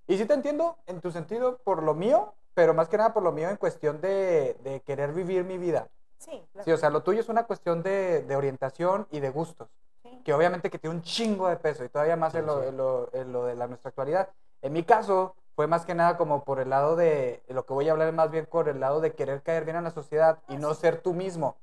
Y 0.07 0.17
sí 0.17 0.25
te 0.25 0.33
entiendo 0.33 0.77
en 0.87 1.01
tu 1.01 1.11
sentido 1.11 1.57
por 1.63 1.83
lo 1.83 1.93
mío, 1.93 2.33
pero 2.53 2.73
más 2.73 2.89
que 2.89 2.97
nada 2.97 3.13
por 3.13 3.23
lo 3.23 3.31
mío 3.31 3.49
en 3.49 3.57
cuestión 3.57 4.01
de, 4.01 4.57
de 4.63 4.81
querer 4.81 5.13
vivir 5.13 5.43
mi 5.43 5.57
vida. 5.57 5.87
Sí, 6.17 6.43
claro. 6.51 6.65
Sí, 6.65 6.71
o 6.71 6.77
sea, 6.77 6.89
lo 6.89 7.01
tuyo 7.01 7.19
es 7.21 7.29
una 7.29 7.45
cuestión 7.45 7.81
de, 7.81 8.21
de 8.23 8.35
orientación 8.35 9.07
y 9.09 9.21
de 9.21 9.29
gustos, 9.31 9.69
sí. 10.03 10.21
que 10.23 10.33
obviamente 10.33 10.69
que 10.69 10.77
tiene 10.77 10.95
un 10.95 11.01
chingo 11.01 11.47
de 11.47 11.55
peso 11.57 11.83
y 11.83 11.89
todavía 11.89 12.15
más 12.15 12.33
Sí, 12.33 12.39
en, 12.39 12.45
lo, 12.45 12.61
sí. 12.61 12.67
en 12.67 12.77
lo- 12.77 13.09
en 13.13 13.31
lo 13.33 13.45
de 13.45 13.55
la, 13.55 13.67
nuestra 13.67 13.89
actualidad. 13.89 14.29
En 14.61 14.73
mi 14.73 14.83
caso, 14.83 15.35
fue 15.55 15.67
más 15.67 15.85
que 15.85 15.95
nada 15.95 16.17
como 16.17 16.43
por 16.43 16.59
el 16.59 16.69
lado 16.69 16.95
de, 16.95 17.43
lo 17.49 17.65
que 17.65 17.73
voy 17.73 17.87
a 17.89 17.91
hablar 17.91 18.07
es 18.09 18.13
más 18.13 18.31
bien 18.31 18.45
por 18.45 18.69
el 18.69 18.79
lado 18.79 19.01
de 19.01 19.13
querer 19.13 19.41
caer 19.43 19.65
bien 19.65 19.77
a 19.77 19.81
la 19.81 19.91
sociedad 19.91 20.39
y 20.49 20.57
no 20.57 20.73
ser 20.73 21.01
tú 21.01 21.13
mismo. 21.13 21.57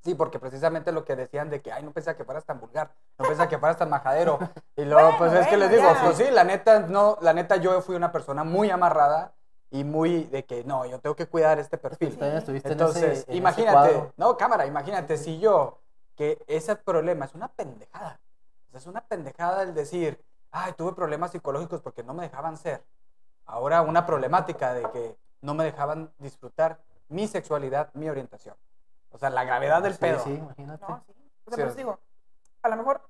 Sí, 0.00 0.14
porque 0.16 0.40
precisamente 0.40 0.90
lo 0.90 1.04
que 1.04 1.14
decían 1.14 1.48
de 1.48 1.62
que, 1.62 1.70
ay, 1.70 1.84
no 1.84 1.92
pensaba 1.92 2.16
que 2.16 2.24
fueras 2.24 2.44
tan 2.44 2.58
vulgar, 2.58 2.92
no 3.18 3.24
pensaba 3.24 3.48
que 3.48 3.58
fueras 3.58 3.76
tan 3.78 3.88
majadero. 3.90 4.38
Y 4.76 4.84
luego, 4.84 5.02
Bueno, 5.02 5.18
pues 5.18 5.32
es 5.34 5.46
que 5.46 5.56
les 5.58 5.70
bueno, 5.70 5.76
digo, 5.76 5.94
ya. 5.94 6.02
pues 6.02 6.16
sí, 6.16 6.24
la 6.32 6.44
neta, 6.44 6.80
no, 6.80 7.18
la 7.20 7.32
neta, 7.34 7.56
yo 7.56 7.80
fui 7.82 7.94
una 7.94 8.10
persona 8.10 8.42
muy 8.42 8.70
amarrada 8.70 9.34
y 9.70 9.84
muy 9.84 10.24
de 10.24 10.44
que, 10.44 10.64
no, 10.64 10.86
yo 10.86 10.98
tengo 10.98 11.14
que 11.14 11.26
cuidar 11.26 11.58
este 11.58 11.78
perfil. 11.78 12.08
También 12.16 12.38
estuviste 12.38 12.68
en 12.72 12.74
Entonces, 12.74 13.20
ese- 13.20 13.32
en 13.32 13.36
imagínate, 13.38 14.12
no, 14.16 14.36
cámara, 14.36 14.66
imagínate 14.66 15.18
si 15.18 15.38
yo, 15.38 15.78
que 16.16 16.42
ese 16.46 16.74
problema 16.76 17.26
es 17.26 17.34
una 17.34 17.48
pendejada. 17.48 18.18
Es 18.72 18.86
una 18.86 19.02
pendejada 19.06 19.62
el 19.62 19.74
decir, 19.74 20.18
ay, 20.50 20.72
tuve 20.72 20.94
problemas 20.94 21.30
psicológicos 21.32 21.80
porque 21.82 22.02
no 22.02 22.14
me 22.14 22.22
dejaban 22.24 22.56
ser. 22.56 22.82
Ahora 23.46 23.82
una 23.82 24.06
problemática 24.06 24.72
de 24.74 24.90
que 24.90 25.16
no 25.40 25.54
me 25.54 25.64
dejaban 25.64 26.12
disfrutar 26.18 26.80
mi 27.08 27.26
sexualidad, 27.28 27.90
mi 27.94 28.08
orientación. 28.08 28.56
O 29.10 29.18
sea, 29.18 29.30
la 29.30 29.44
gravedad 29.44 29.82
del 29.82 29.94
Sí, 29.94 29.98
pedo. 30.00 30.20
Sí, 30.24 30.30
imagínate. 30.34 30.84
No, 30.88 31.02
sí. 31.06 31.12
O 31.44 31.50
sea, 31.50 31.56
Sí, 31.64 31.68
eso 31.68 31.76
digo, 31.76 31.98
a 32.62 32.68
lo 32.68 32.76
mejor, 32.76 33.02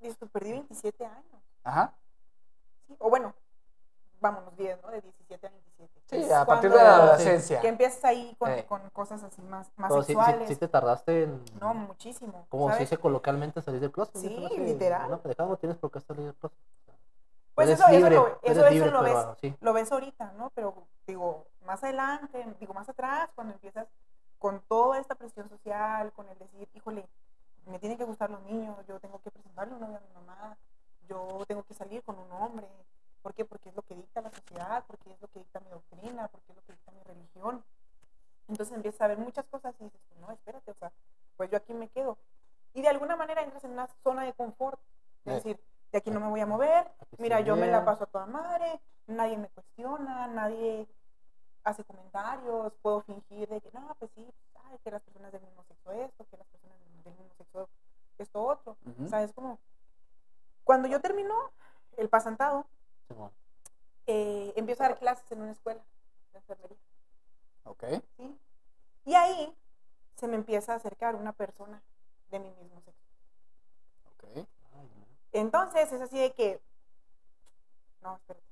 dices, 0.00 0.16
perdí 0.32 0.52
27 0.52 1.04
años. 1.04 1.42
Ajá. 1.64 1.92
Sí, 2.86 2.96
o 2.98 3.10
bueno, 3.10 3.34
vámonos 4.20 4.56
bien, 4.56 4.78
¿no? 4.82 4.90
De 4.90 5.00
17 5.02 5.46
a 5.46 5.50
27. 5.50 6.00
Sí, 6.06 6.16
Es 6.16 6.32
a 6.32 6.46
partir 6.46 6.70
de 6.70 6.76
la 6.76 6.82
Sí. 6.84 7.00
adolescencia. 7.02 7.60
Que 7.60 7.68
empiezas 7.68 8.04
ahí 8.04 8.34
con, 8.38 8.50
Eh. 8.52 8.64
con 8.66 8.88
cosas 8.90 9.22
así 9.24 9.42
más, 9.42 9.70
más 9.76 9.90
Pero 9.90 10.02
sí, 10.02 10.12
sí, 10.12 10.18
sexuales. 10.18 10.48
sí 10.48 10.56
te 10.56 10.68
tardaste 10.68 11.24
en. 11.24 11.44
No, 11.60 11.74
muchísimo. 11.74 12.46
como 12.48 12.68
se 12.68 12.74
¿sabes? 12.74 12.90
dice 12.90 13.00
coloquialmente, 13.00 13.60
salir 13.60 13.80
del 13.80 13.90
closet. 13.90 14.16
Sí, 14.16 14.28
literal. 14.58 15.10
No, 15.10 15.18
pendejada, 15.20 15.48
no 15.48 15.56
tienes 15.56 15.76
por 15.76 15.90
qué 15.90 16.00
salir 16.00 16.24
del 16.26 16.34
closet. 16.36 16.58
Pues 17.56 17.70
eso, 17.70 17.84
eso, 17.84 17.92
libre, 17.92 18.16
lo, 18.16 18.38
eso, 18.42 18.66
eso 18.66 18.90
lo, 18.90 19.02
ves, 19.02 19.16
sí. 19.40 19.56
lo 19.62 19.72
ves 19.72 19.90
ahorita, 19.90 20.30
¿no? 20.36 20.50
Pero 20.50 20.74
digo, 21.06 21.46
más 21.64 21.82
adelante, 21.82 22.46
digo, 22.60 22.74
más 22.74 22.86
atrás, 22.86 23.30
cuando 23.34 23.54
empiezas 23.54 23.88
con 24.38 24.60
toda 24.68 24.98
esta 25.00 25.14
presión 25.14 25.48
social, 25.48 26.12
con 26.12 26.28
el 26.28 26.38
decir, 26.38 26.68
híjole, 26.74 27.08
me 27.64 27.78
tienen 27.78 27.96
que 27.96 28.04
gustar 28.04 28.28
los 28.28 28.42
niños, 28.42 28.76
yo 28.86 29.00
tengo 29.00 29.22
que 29.22 29.30
presentarle 29.30 29.72
un 29.72 29.80
novio 29.80 29.96
a 29.96 30.00
mi 30.00 30.12
mamá, 30.12 30.58
yo 31.08 31.46
tengo 31.48 31.62
que 31.62 31.72
salir 31.72 32.02
con 32.02 32.18
un 32.18 32.30
hombre. 32.30 32.68
¿Por 33.22 33.32
qué? 33.32 33.46
Porque 33.46 33.70
es 33.70 33.74
lo 33.74 33.80
que 33.80 33.94
dicta 33.94 34.20
la 34.20 34.30
sociedad, 34.30 34.84
porque 34.86 35.10
es 35.10 35.20
lo 35.22 35.28
que 35.28 35.38
dicta 35.38 35.58
mi 35.60 35.70
doctrina, 35.70 36.28
porque 36.28 36.52
es 36.52 36.56
lo 36.56 36.62
que 36.62 36.72
dicta 36.72 36.92
mi 36.92 37.02
religión. 37.04 37.64
Entonces 38.48 38.76
empiezas 38.76 39.00
a 39.00 39.06
ver 39.06 39.16
muchas 39.16 39.46
cosas 39.46 39.74
y 39.80 39.84
dices, 39.84 40.00
no, 40.20 40.30
espérate, 40.30 40.70
o 40.70 40.74
sea, 40.74 40.92
pues 41.38 41.50
yo 41.50 41.56
aquí 41.56 41.72
me 41.72 41.88
quedo. 41.88 42.18
Y 42.74 42.82
de 42.82 42.88
alguna 42.88 43.16
manera 43.16 43.42
entras 43.42 43.64
en 43.64 43.70
una 43.70 43.88
zona 44.02 44.24
de 44.24 44.34
confort, 44.34 44.78
es 45.24 45.36
decir, 45.36 45.58
de 45.96 46.00
aquí 46.00 46.10
no 46.10 46.20
me 46.20 46.28
voy 46.28 46.40
a 46.40 46.46
mover, 46.46 46.92
mira, 47.16 47.40
yo 47.40 47.56
me 47.56 47.66
la 47.68 47.82
paso 47.82 48.04
a 48.04 48.06
toda 48.06 48.26
madre, 48.26 48.82
nadie 49.06 49.38
me 49.38 49.48
cuestiona, 49.48 50.26
nadie 50.26 50.86
hace 51.64 51.84
comentarios, 51.84 52.74
puedo 52.82 53.00
fingir 53.00 53.48
de 53.48 53.62
que 53.62 53.70
no, 53.72 53.96
pues 53.98 54.10
sí, 54.14 54.30
ay, 54.64 54.78
que 54.84 54.90
las 54.90 55.00
personas 55.00 55.32
del 55.32 55.40
mismo 55.40 55.64
sexo 55.64 55.92
esto, 55.92 56.26
que 56.30 56.36
las 56.36 56.46
personas 56.48 56.76
del 57.02 57.14
mismo 57.14 57.32
sexo 57.38 57.70
esto 58.18 58.44
otro. 58.44 58.76
¿sabes? 59.08 59.32
Como 59.32 59.58
cuando 60.64 60.86
yo 60.86 61.00
termino 61.00 61.34
el 61.96 62.10
pasantado, 62.10 62.66
eh, 64.06 64.52
empiezo 64.54 64.84
a 64.84 64.88
dar 64.88 64.98
clases 64.98 65.32
en 65.32 65.40
una 65.40 65.52
escuela 65.52 65.82
de 66.32 66.38
enfermería, 66.40 66.76
Ok. 67.64 67.84
¿sí? 68.18 68.38
Y 69.06 69.14
ahí 69.14 69.56
se 70.16 70.28
me 70.28 70.36
empieza 70.36 70.74
a 70.74 70.76
acercar 70.76 71.14
una 71.14 71.32
persona 71.32 71.82
de 72.30 72.38
mi 72.38 72.50
mismo 72.50 72.82
sexo. 72.82 73.06
Ok. 74.12 74.46
Entonces 75.40 75.92
es 75.92 76.00
así 76.00 76.18
de 76.18 76.32
que. 76.32 76.62
No, 78.02 78.16
espérate. 78.16 78.46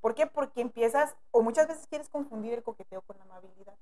¿Por 0.00 0.14
qué? 0.14 0.26
Porque 0.26 0.60
empiezas, 0.60 1.16
o 1.30 1.42
muchas 1.42 1.66
veces 1.68 1.86
quieres 1.88 2.08
confundir 2.08 2.54
el 2.54 2.62
coqueteo 2.62 3.02
con 3.02 3.18
la 3.18 3.24
amabilidad. 3.24 3.74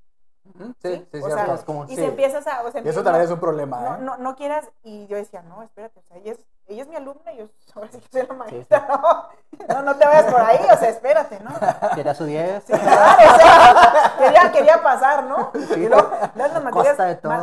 ¿sí? 0.58 0.74
Sí, 0.82 1.06
sí, 1.12 1.18
O 1.22 1.28
sea, 1.30 1.64
como- 1.64 1.84
Y 1.84 1.88
Sí. 1.90 1.96
se 1.96 2.06
empiezas 2.06 2.46
a. 2.46 2.62
O 2.64 2.72
sea, 2.72 2.82
Y 2.82 2.88
eso 2.88 3.02
también 3.04 3.24
es 3.24 3.30
un 3.30 3.40
problema, 3.40 3.80
no, 3.80 3.94
¿eh? 3.94 3.98
no, 4.00 4.16
no 4.18 4.37
quieras. 4.37 4.70
Y 4.82 5.06
yo 5.06 5.16
decía, 5.16 5.42
no, 5.42 5.62
espérate, 5.62 6.00
o 6.00 6.02
sea, 6.02 6.16
ella 6.16 6.32
es, 6.32 6.38
ella 6.66 6.83
es 6.83 6.88
mi 6.88 6.96
alumna 6.96 7.33
y 7.33 7.38
yo 7.38 7.48
ahora 7.74 7.88
sí 7.92 7.98
que 8.00 8.09
soy 8.09 8.27
la 8.27 8.35
maestra. 8.35 8.87
No, 8.88 9.29
no, 9.68 9.83
no 9.83 9.96
te 9.96 10.07
vayas 10.07 10.33
por 10.33 10.40
ahí, 10.40 10.59
o 10.59 10.77
sea, 10.77 10.88
espérate, 10.88 11.40
¿no? 11.40 11.50
Quería 11.94 12.14
su 12.14 12.24
10. 12.24 12.64
Sí, 12.64 12.72
claro, 12.72 13.35
o 13.35 13.37
sea, 13.37 14.14
quería, 14.18 14.53
quería 14.53 14.83
pasar, 14.83 15.24
¿no? 15.24 15.50
Luego, 15.55 16.11
das 16.35 16.53
las 16.53 16.62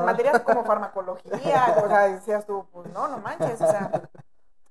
materias, 0.04 0.40
como 0.42 0.64
farmacología, 0.64 1.76
o 1.84 1.88
sea, 1.88 2.08
decías 2.08 2.46
tú, 2.46 2.66
pues 2.72 2.92
no, 2.92 3.08
no 3.08 3.18
manches, 3.20 3.62
o 3.62 3.68
sea, 3.68 3.92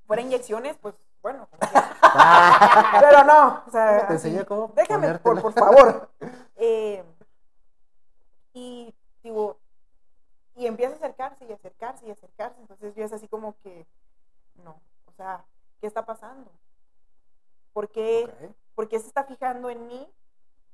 fuera 0.06 0.22
inyecciones, 0.22 0.76
pues 0.78 0.94
bueno, 1.22 1.48
pero 3.00 3.24
no, 3.24 3.62
o 3.66 3.70
sea, 3.70 4.06
Te 4.06 4.14
enseñé 4.14 4.44
cómo 4.46 4.72
déjame, 4.74 5.18
por, 5.18 5.52
favor. 5.52 6.10
Eh, 6.62 7.02
y 8.52 8.94
digo, 9.22 9.56
y 10.54 10.66
empieza 10.66 10.92
a 10.92 10.96
acercarse 10.96 11.46
y 11.46 11.52
acercarse 11.52 12.06
y 12.06 12.10
acercarse, 12.10 12.60
entonces 12.60 12.94
yo 12.94 13.02
es 13.02 13.12
así 13.14 13.26
como 13.28 13.54
que, 13.62 13.86
no, 13.88 13.99
sea, 15.22 15.44
¿qué 15.80 15.86
está 15.86 16.06
pasando? 16.06 16.50
¿Por 17.72 17.90
qué? 17.90 18.24
Ok. 18.24 18.54
¿Por 18.74 18.88
qué 18.88 18.98
se 18.98 19.06
está 19.06 19.24
fijando 19.24 19.68
en 19.68 19.86
mí? 19.86 20.10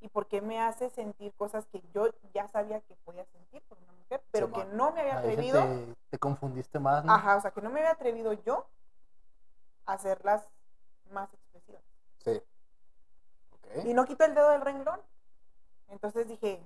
¿Y 0.00 0.08
por 0.08 0.28
qué 0.28 0.40
me 0.40 0.60
hace 0.60 0.90
sentir 0.90 1.34
cosas 1.34 1.66
que 1.66 1.82
yo 1.92 2.08
ya 2.32 2.46
sabía 2.48 2.80
que 2.82 2.94
podía 2.96 3.24
sentir 3.26 3.62
por 3.62 3.78
una 3.78 3.92
mujer, 3.92 4.22
pero 4.30 4.52
que 4.52 4.60
Simón. 4.60 4.76
no 4.76 4.92
me 4.92 5.00
había 5.00 5.18
atrevido? 5.18 5.60
Te, 5.62 5.96
te 6.10 6.18
confundiste 6.18 6.78
más, 6.78 7.04
¿no? 7.04 7.12
Ajá, 7.12 7.36
o 7.36 7.40
sea, 7.40 7.50
que 7.50 7.60
no 7.60 7.70
me 7.70 7.80
había 7.80 7.92
atrevido 7.92 8.32
yo 8.32 8.66
a 9.86 9.94
hacerlas 9.94 10.46
más 11.10 11.32
expresivas. 11.32 11.82
Sí. 12.18 12.42
Ok. 13.52 13.84
Y 13.86 13.94
no 13.94 14.04
quito 14.04 14.24
el 14.24 14.34
dedo 14.34 14.50
del 14.50 14.60
renglón. 14.60 15.00
Entonces 15.88 16.28
dije, 16.28 16.64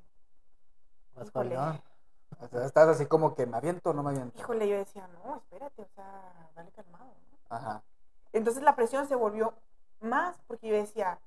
Más 1.14 1.28
híjole. 1.28 1.56
O 1.56 2.48
sea, 2.48 2.64
estás 2.66 2.88
así 2.88 3.06
como 3.06 3.34
que 3.34 3.46
me 3.46 3.56
aviento 3.56 3.90
o 3.90 3.92
no 3.92 4.02
me 4.02 4.10
aviento. 4.10 4.38
híjole, 4.38 4.68
yo 4.68 4.76
decía, 4.76 5.08
no, 5.08 5.36
espérate, 5.36 5.82
o 5.82 5.88
sea, 5.94 6.50
dale 6.54 6.70
calmado. 6.72 7.06
¿no? 7.06 7.29
Ajá. 7.50 7.82
Entonces 8.32 8.62
la 8.62 8.74
presión 8.76 9.06
se 9.06 9.14
volvió 9.14 9.54
más 10.00 10.40
porque 10.46 10.68
yo 10.68 10.74
decía, 10.74 11.20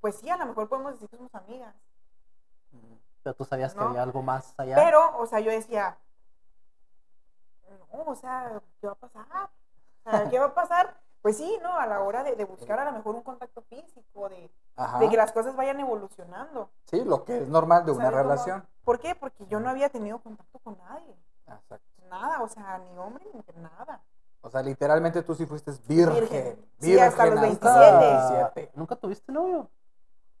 pues 0.00 0.16
sí, 0.16 0.28
a 0.30 0.36
lo 0.36 0.46
mejor 0.46 0.68
podemos 0.68 0.92
decir 0.92 1.08
que 1.08 1.16
somos 1.16 1.34
amigas. 1.34 1.74
Pero 3.22 3.34
tú 3.36 3.44
sabías 3.44 3.74
que 3.74 3.80
había 3.80 4.02
algo 4.02 4.22
más 4.22 4.54
allá. 4.56 4.76
Pero, 4.76 5.18
o 5.18 5.26
sea, 5.26 5.40
yo 5.40 5.50
decía, 5.50 5.98
no, 7.92 8.04
o 8.06 8.14
sea, 8.14 8.60
¿qué 8.80 8.86
va 8.86 8.92
a 8.94 8.96
pasar? 8.96 9.50
O 10.04 10.10
sea, 10.10 10.30
¿qué 10.30 10.38
va 10.38 10.46
a 10.46 10.54
pasar? 10.54 11.00
Pues 11.20 11.36
sí, 11.36 11.58
¿no? 11.62 11.76
A 11.76 11.84
la 11.84 12.00
hora 12.00 12.22
de, 12.22 12.36
de 12.36 12.44
buscar 12.44 12.78
a 12.78 12.84
lo 12.84 12.92
mejor 12.92 13.16
un 13.16 13.22
contacto 13.22 13.60
físico, 13.62 14.28
de, 14.28 14.48
de 15.00 15.08
que 15.10 15.16
las 15.16 15.32
cosas 15.32 15.56
vayan 15.56 15.80
evolucionando. 15.80 16.70
Sí, 16.84 17.04
lo 17.04 17.24
que 17.24 17.38
es 17.38 17.48
normal 17.48 17.84
de 17.84 17.90
una 17.90 18.08
relación. 18.08 18.64
¿Por 18.84 19.00
qué? 19.00 19.16
Porque 19.16 19.44
yo 19.48 19.58
no 19.58 19.68
había 19.68 19.88
tenido 19.88 20.20
contacto 20.20 20.60
con 20.60 20.78
nadie. 20.78 21.16
Exacto. 21.48 21.97
Nada, 22.08 22.42
o 22.42 22.48
sea, 22.48 22.78
ni 22.78 22.98
hombre 22.98 23.24
ni 23.26 23.32
mujer, 23.32 23.56
nada. 23.58 24.00
O 24.40 24.50
sea, 24.50 24.62
literalmente 24.62 25.22
tú 25.22 25.34
sí 25.34 25.46
fuiste 25.46 25.72
virgen. 25.86 26.14
Virgen. 26.20 26.66
Sí, 26.80 26.98
hasta 26.98 27.26
los 27.26 27.40
virgen 27.40 27.58
27. 27.60 28.70
¿Nunca 28.74 28.96
tuviste 28.96 29.32
novio? 29.32 29.68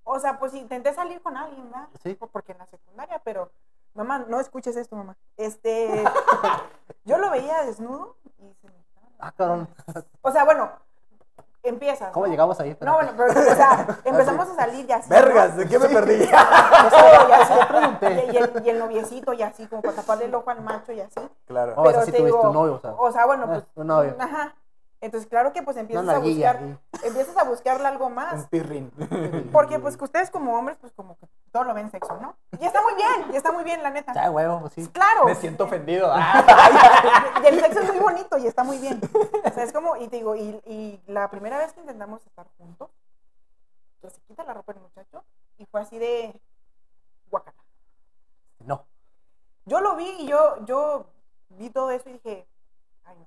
O 0.04 0.18
sea, 0.18 0.38
pues 0.38 0.54
intenté 0.54 0.94
salir 0.94 1.20
con 1.20 1.36
alguien, 1.36 1.70
¿verdad? 1.70 1.88
Sí. 2.02 2.14
Porque 2.14 2.52
en 2.52 2.58
la 2.58 2.66
secundaria, 2.66 3.20
pero 3.24 3.50
mamá, 3.94 4.20
no 4.20 4.40
escuches 4.40 4.76
esto, 4.76 4.96
mamá. 4.96 5.16
Este, 5.36 6.04
yo 7.04 7.18
lo 7.18 7.30
veía 7.30 7.64
desnudo 7.64 8.16
y 8.38 8.54
se 8.54 8.68
me 8.68 8.78
Ah, 9.18 9.32
cabrón. 9.32 9.68
O 10.22 10.30
sea, 10.30 10.44
bueno, 10.44 10.70
empiezas. 11.68 12.10
¿Cómo 12.12 12.26
¿no? 12.26 12.30
llegamos 12.32 12.58
ahí? 12.60 12.76
No, 12.80 12.94
bueno, 12.94 13.12
pero, 13.16 13.30
o 13.30 13.54
sea, 13.54 13.86
empezamos 14.04 14.48
a 14.48 14.54
salir 14.54 14.86
ya 14.86 14.96
así. 14.96 15.08
Vergas. 15.10 15.56
¿de 15.56 15.66
qué 15.68 15.78
me 15.78 15.88
perdí? 15.88 16.18
Todo 16.90 17.28
y 17.28 17.32
así. 17.32 17.52
pregunté. 17.68 18.26
Y, 18.26 18.34
y 18.34 18.36
el, 18.36 18.62
y 18.64 18.70
el 18.70 18.78
noviecito 18.78 19.32
y 19.32 19.42
así, 19.42 19.66
como 19.66 19.82
para 19.82 19.96
taparle 19.96 20.26
el 20.26 20.34
ojo 20.34 20.50
al 20.50 20.60
macho 20.62 20.92
y 20.92 21.00
así. 21.00 21.20
claro. 21.46 21.74
Oh, 21.76 21.82
o 21.82 21.90
sea, 21.90 22.02
sí 22.04 22.12
tuviste 22.12 22.38
un 22.46 22.52
novio, 22.54 22.74
o 22.74 22.80
sea. 22.80 22.92
o 22.92 23.12
sea, 23.12 23.26
bueno, 23.26 23.44
Ah, 23.46 23.50
pues. 23.52 23.64
un 23.76 23.86
novio. 23.86 24.14
Ajá. 24.18 24.54
Entonces, 25.00 25.28
claro 25.28 25.52
que 25.52 25.62
pues 25.62 25.76
empiezas 25.76 26.08
a 26.08 26.18
buscar, 26.18 26.60
empiezas 27.04 27.36
a 27.36 27.44
buscarle 27.44 27.86
algo 27.86 28.06
Un 28.06 28.14
más. 28.14 28.48
pirrín. 28.48 28.90
Porque 29.52 29.78
pues 29.78 29.96
que 29.96 30.04
ustedes 30.04 30.28
como 30.30 30.58
hombres, 30.58 30.76
pues 30.80 30.92
como 30.92 31.16
que 31.18 31.28
todo 31.52 31.64
lo 31.64 31.74
ven 31.74 31.90
sexo, 31.90 32.18
¿no? 32.20 32.36
Y 32.60 32.64
está 32.64 32.82
muy 32.82 32.94
bien, 32.94 33.32
y 33.32 33.36
está 33.36 33.52
muy 33.52 33.62
bien, 33.62 33.82
la 33.82 33.90
neta. 33.90 34.12
Ya, 34.12 34.30
huevo, 34.30 34.60
pues 34.60 34.72
sí. 34.72 34.88
Claro. 34.88 35.24
Me 35.24 35.34
siento 35.34 35.64
ofendido. 35.64 36.12
Ah. 36.20 37.40
Y 37.42 37.46
el 37.46 37.60
sexo 37.60 37.80
es 37.80 37.88
muy 37.92 38.00
bonito 38.00 38.38
y 38.38 38.46
está 38.46 38.64
muy 38.64 38.78
bien. 38.78 39.00
O 39.44 39.50
sea, 39.50 39.62
es 39.62 39.72
como, 39.72 39.96
y 39.96 40.08
te 40.08 40.16
digo, 40.16 40.34
y, 40.34 40.60
y 40.66 41.00
la 41.06 41.30
primera 41.30 41.58
vez 41.58 41.72
que 41.72 41.80
intentamos 41.80 42.26
estar 42.26 42.46
juntos, 42.58 42.90
que 44.00 44.10
se 44.10 44.20
quita 44.22 44.42
la 44.44 44.54
ropa 44.54 44.72
el 44.72 44.80
muchacho 44.80 45.24
y 45.58 45.66
fue 45.66 45.80
así 45.80 45.98
de 45.98 46.40
guacala. 47.30 47.56
No. 48.60 48.84
Yo 49.64 49.80
lo 49.80 49.94
vi 49.96 50.08
y 50.20 50.26
yo, 50.26 50.64
yo 50.64 51.06
vi 51.50 51.70
todo 51.70 51.90
eso 51.92 52.08
y 52.08 52.14
dije, 52.14 52.46
ay 53.04 53.16
no, 53.18 53.26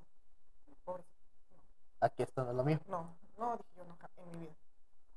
Aquí 2.01 2.23
esto 2.23 2.43
no 2.43 2.49
es 2.51 2.55
lo 2.57 2.63
mío. 2.63 2.79
no, 2.87 3.15
no, 3.37 3.57
dije 3.57 3.69
yo 3.77 3.83
nunca 3.85 4.09
en 4.17 4.31
mi 4.31 4.39
vida. 4.45 4.53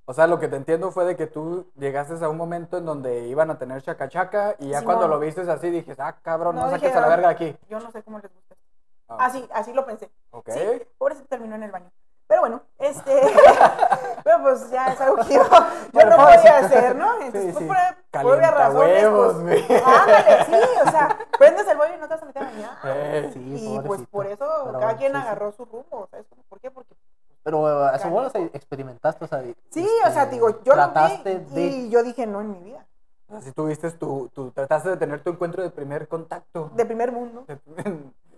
O 0.07 0.13
sea, 0.13 0.27
lo 0.27 0.39
que 0.39 0.49
te 0.49 0.57
entiendo 0.57 0.91
fue 0.91 1.07
de 1.07 1.17
que 1.17 1.27
tú 1.27 1.71
llegaste 1.77 2.23
a 2.23 2.29
un 2.29 2.37
momento 2.37 2.77
en 2.77 2.85
donde 2.85 3.27
iban 3.27 3.51
a 3.51 3.59
tener 3.59 3.81
chacachaca 3.83 4.55
y 4.59 4.69
ya 4.69 4.85
cuando 4.85 5.09
lo 5.09 5.19
viste 5.19 5.41
así 5.51 5.71
dijiste, 5.71 6.03
ah, 6.03 6.15
cabrón, 6.21 6.57
no, 6.57 6.65
No, 6.65 6.71
saques 6.71 6.91
dije, 6.91 6.99
a 6.99 7.01
la 7.01 7.09
verga 7.09 7.29
de 7.29 7.35
aquí. 7.35 7.57
Yo 7.71 7.81
no 7.81 7.91
sé 7.91 8.03
cómo 8.03 8.19
les 8.19 8.31
gusta. 8.33 8.55
Ah, 9.09 9.17
Así, 9.21 9.49
así 9.53 9.73
lo 9.73 9.87
pensé. 9.87 10.11
Ok. 10.31 10.51
Sí, 10.51 10.83
pobre 10.99 11.15
se 11.15 11.25
terminó 11.25 11.55
en 11.55 11.63
el 11.63 11.71
baño. 11.71 11.91
Pero 12.27 12.43
bueno, 12.43 12.63
este, 12.85 13.21
pero 14.25 14.43
pues 14.43 14.71
ya 14.71 14.93
es 14.93 15.01
algo 15.01 15.17
que 15.25 15.35
yo, 15.35 15.43
no 15.45 15.49
pues, 15.93 16.37
podía 16.37 16.59
hacer, 16.59 16.97
¿no? 16.97 17.21
Entonces, 17.21 17.57
sí, 17.57 17.65
pues, 17.67 17.79
sí. 17.89 18.05
por, 18.13 18.23
por 18.23 18.35
obvias 18.37 18.55
razones, 18.55 19.03
huevos, 19.03 19.35
pues, 19.43 19.69
güey. 19.69 19.83
ándale, 19.85 20.45
sí, 20.45 20.69
o 20.87 20.91
sea, 20.91 21.19
prendes 21.39 21.67
el 21.69 21.77
bollo 21.77 21.95
y 21.95 21.99
no 21.99 22.09
te 22.09 22.15
vas 22.15 22.23
a 22.23 22.27
meter 22.27 22.43
a 22.43 22.47
bañar. 22.47 22.71
Eh, 22.85 23.31
Sí, 23.33 23.75
y 23.75 23.81
pues 23.81 24.03
por 24.11 24.27
eso 24.27 24.47
Pero 24.67 24.79
cada 24.79 24.97
quien 24.97 25.13
sí, 25.13 25.19
sí. 25.19 25.23
agarró 25.23 25.53
su 25.53 25.65
rumbo, 25.65 26.09
¿sabes? 26.11 26.27
¿Por 26.49 26.61
qué? 26.61 26.71
Porque 26.71 26.95
Pero 27.43 27.69
eh, 27.69 27.91
a 27.93 27.97
eso 27.97 28.09
bueno, 28.11 28.29
o 28.29 28.31
sea, 28.31 28.41
Canijo. 28.41 28.57
experimentaste, 28.57 29.25
o 29.25 29.29
sea. 29.29 29.43
sí, 29.43 29.55
este, 29.71 30.09
o 30.09 30.13
sea, 30.13 30.27
digo, 30.27 30.63
yo 30.63 30.75
lo 30.75 30.89
vi 30.89 31.23
de. 31.23 31.61
y 31.67 31.91
yo 31.91 32.03
dije, 32.03 32.27
no 32.27 32.41
en 32.41 32.53
mi 32.53 32.61
vida. 32.61 32.85
Así 33.33 33.53
tuviste 33.53 33.91
tu, 33.93 34.31
tu, 34.35 34.51
trataste 34.51 34.91
de 34.91 34.97
tener 34.97 35.23
tu 35.23 35.31
encuentro 35.31 35.63
de 35.63 35.71
primer 35.71 36.07
contacto. 36.09 36.71
De 36.75 36.85
primer 36.85 37.11
mundo. 37.11 37.45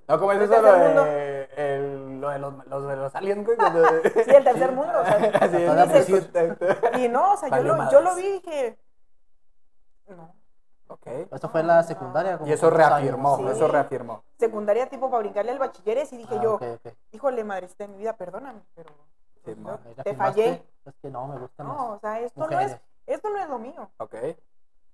No, 0.08 0.18
como 0.18 0.32
es 0.32 0.38
De 0.38 0.44
eso 0.44 0.54
lo 0.62 0.62
tercer 0.62 0.86
mundo. 0.86 1.04
de, 1.04 1.48
el- 1.56 2.20
lo 2.20 2.28
de 2.30 2.38
los, 2.38 2.66
los 2.66 2.86
de 2.88 2.96
los 2.96 3.14
aliens, 3.14 3.44
güey. 3.44 3.56
cuando- 3.56 3.82
Sí, 4.02 4.30
el 4.34 4.44
tercer 4.44 4.72
mundo, 4.72 4.92
o 5.00 5.04
sea, 5.04 5.18
y 6.98 7.08
no, 7.08 7.32
o 7.32 7.36
sea, 7.36 7.48
yo 7.48 7.62
lo, 7.62 7.90
yo 7.90 8.00
lo 8.00 8.14
vi 8.14 8.22
y 8.26 8.32
dije, 8.32 8.78
no. 10.08 10.34
Ok. 10.88 11.06
Eso 11.32 11.48
fue 11.48 11.60
en 11.62 11.66
la 11.66 11.82
secundaria. 11.82 12.38
como 12.38 12.48
Y 12.48 12.52
eso 12.52 12.70
reafirmó? 12.70 13.36
Sí. 13.38 13.46
eso 13.48 13.66
reafirmó. 13.68 14.22
Secundaria 14.38 14.88
tipo 14.88 15.10
para 15.10 15.20
brincarle 15.20 15.50
al 15.52 15.58
bachilleres 15.58 16.12
y 16.12 16.16
dije 16.18 16.36
Ah, 16.38 16.42
yo, 16.42 16.54
ok, 16.54 16.62
ok. 16.84 16.92
híjole, 17.10 17.42
madrecita 17.42 17.86
de 17.86 17.92
mi 17.92 17.98
vida, 17.98 18.12
perdóname, 18.16 18.60
pero 18.74 18.90
Sí, 19.44 19.54
la 19.96 20.02
te 20.04 20.14
fallé. 20.14 20.64
Es 20.84 20.94
que 21.02 21.10
no, 21.10 21.26
me 21.26 21.38
gustan 21.38 21.66
No, 21.66 21.92
o 21.94 21.98
sea, 21.98 22.20
esto 22.20 22.46
no 22.48 22.60
es, 22.60 22.76
esto 23.06 23.30
no 23.30 23.38
es 23.38 23.48
lo 23.48 23.58
mío, 23.58 23.90
Ok. 23.98 24.14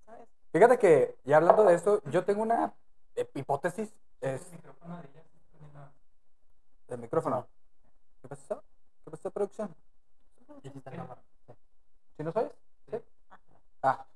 ¿sabes? 0.06 0.28
Fíjate 0.52 0.78
que, 0.78 1.16
ya 1.24 1.36
hablando 1.38 1.64
de 1.64 1.74
esto, 1.74 2.00
yo 2.06 2.24
tengo 2.24 2.42
una 2.42 2.72
hipótesis. 3.34 3.92
Es... 4.22 4.40
¿El 6.86 6.98
micrófono? 6.98 7.46
¿Qué 8.20 8.28
pasó? 8.28 8.62
¿Qué 9.04 9.10
pasó, 9.10 9.30
producción? 9.32 9.74
Sí, 10.62 10.70
sí, 10.70 10.78
está 10.78 10.90
en 10.90 10.96
cámara. 10.96 11.20
Sí. 11.46 11.52
¿Sí 12.16 12.22
nos 12.22 12.36
oyes? 12.36 12.52
Sí. 12.88 12.98
Ah. 13.82 14.06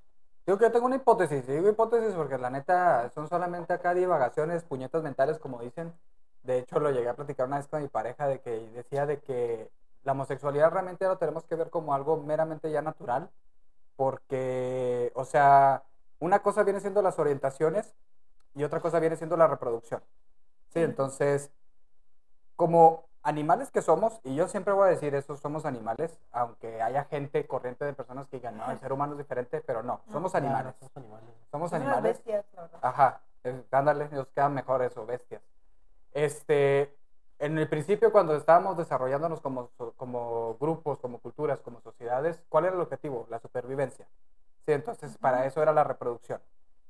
Digo 0.46 0.58
que 0.58 0.64
yo 0.64 0.70
tengo 0.70 0.86
una 0.86 0.96
hipótesis. 0.96 1.44
Digo 1.44 1.68
hipótesis 1.68 2.14
porque 2.14 2.38
la 2.38 2.50
neta 2.50 3.10
son 3.10 3.28
solamente 3.28 3.72
acá 3.72 3.94
divagaciones, 3.94 4.62
puñetas 4.62 5.02
mentales, 5.02 5.40
como 5.40 5.60
dicen. 5.60 5.92
De 6.44 6.58
hecho, 6.58 6.78
lo 6.78 6.92
llegué 6.92 7.08
a 7.08 7.16
platicar 7.16 7.48
una 7.48 7.56
vez 7.56 7.66
con 7.66 7.82
mi 7.82 7.88
pareja 7.88 8.28
de 8.28 8.40
que 8.40 8.50
decía 8.68 9.06
de 9.06 9.18
que 9.18 9.72
la 10.04 10.12
homosexualidad 10.12 10.70
realmente 10.70 11.04
lo 11.04 11.18
tenemos 11.18 11.44
que 11.46 11.56
ver 11.56 11.70
como 11.70 11.94
algo 11.94 12.18
meramente 12.18 12.70
ya 12.70 12.80
natural. 12.80 13.28
Porque, 13.96 15.10
o 15.16 15.24
sea, 15.24 15.82
una 16.20 16.42
cosa 16.42 16.62
viene 16.62 16.78
siendo 16.78 17.02
las 17.02 17.18
orientaciones 17.18 17.92
y 18.56 18.64
otra 18.64 18.80
cosa 18.80 18.98
viene 18.98 19.16
siendo 19.16 19.36
la 19.36 19.46
reproducción. 19.46 20.02
Sí, 20.68 20.80
entonces, 20.80 21.52
como 22.56 23.04
animales 23.22 23.70
que 23.70 23.82
somos, 23.82 24.20
y 24.24 24.34
yo 24.34 24.48
siempre 24.48 24.72
voy 24.72 24.86
a 24.88 24.90
decir 24.90 25.14
eso, 25.14 25.36
somos 25.36 25.66
animales, 25.66 26.18
aunque 26.32 26.80
haya 26.80 27.04
gente 27.04 27.46
corriente 27.46 27.84
de 27.84 27.92
personas 27.92 28.26
que 28.28 28.36
digan, 28.38 28.56
no, 28.56 28.70
el 28.70 28.78
ser 28.78 28.92
humano 28.92 29.12
es 29.12 29.18
diferente, 29.18 29.60
pero 29.60 29.82
no, 29.82 30.00
No, 30.06 30.12
somos 30.12 30.32
Claro, 30.32 30.46
animales. 30.46 30.74
somos 30.80 30.96
animales. 30.96 31.34
Somos 31.50 31.72
animales. 31.72 32.02
bestias. 32.02 32.44
Ajá, 32.80 33.20
ándale, 33.70 34.08
nos 34.08 34.28
queda 34.28 34.48
mejor 34.48 34.82
eso, 34.82 35.04
bestias. 35.04 35.42
Este, 36.12 36.96
en 37.38 37.58
el 37.58 37.68
principio 37.68 38.10
cuando 38.10 38.34
estábamos 38.36 38.76
desarrollándonos 38.78 39.40
como, 39.40 39.70
como 39.96 40.56
grupos, 40.58 40.98
como 41.00 41.18
culturas, 41.18 41.60
como 41.60 41.80
sociedades, 41.80 42.42
¿cuál 42.48 42.64
era 42.64 42.74
el 42.74 42.80
objetivo? 42.80 43.26
La 43.28 43.38
supervivencia. 43.38 44.06
Sí, 44.64 44.72
entonces 44.72 45.18
para 45.18 45.44
eso 45.46 45.62
era 45.62 45.72
la 45.72 45.84
reproducción. 45.84 46.40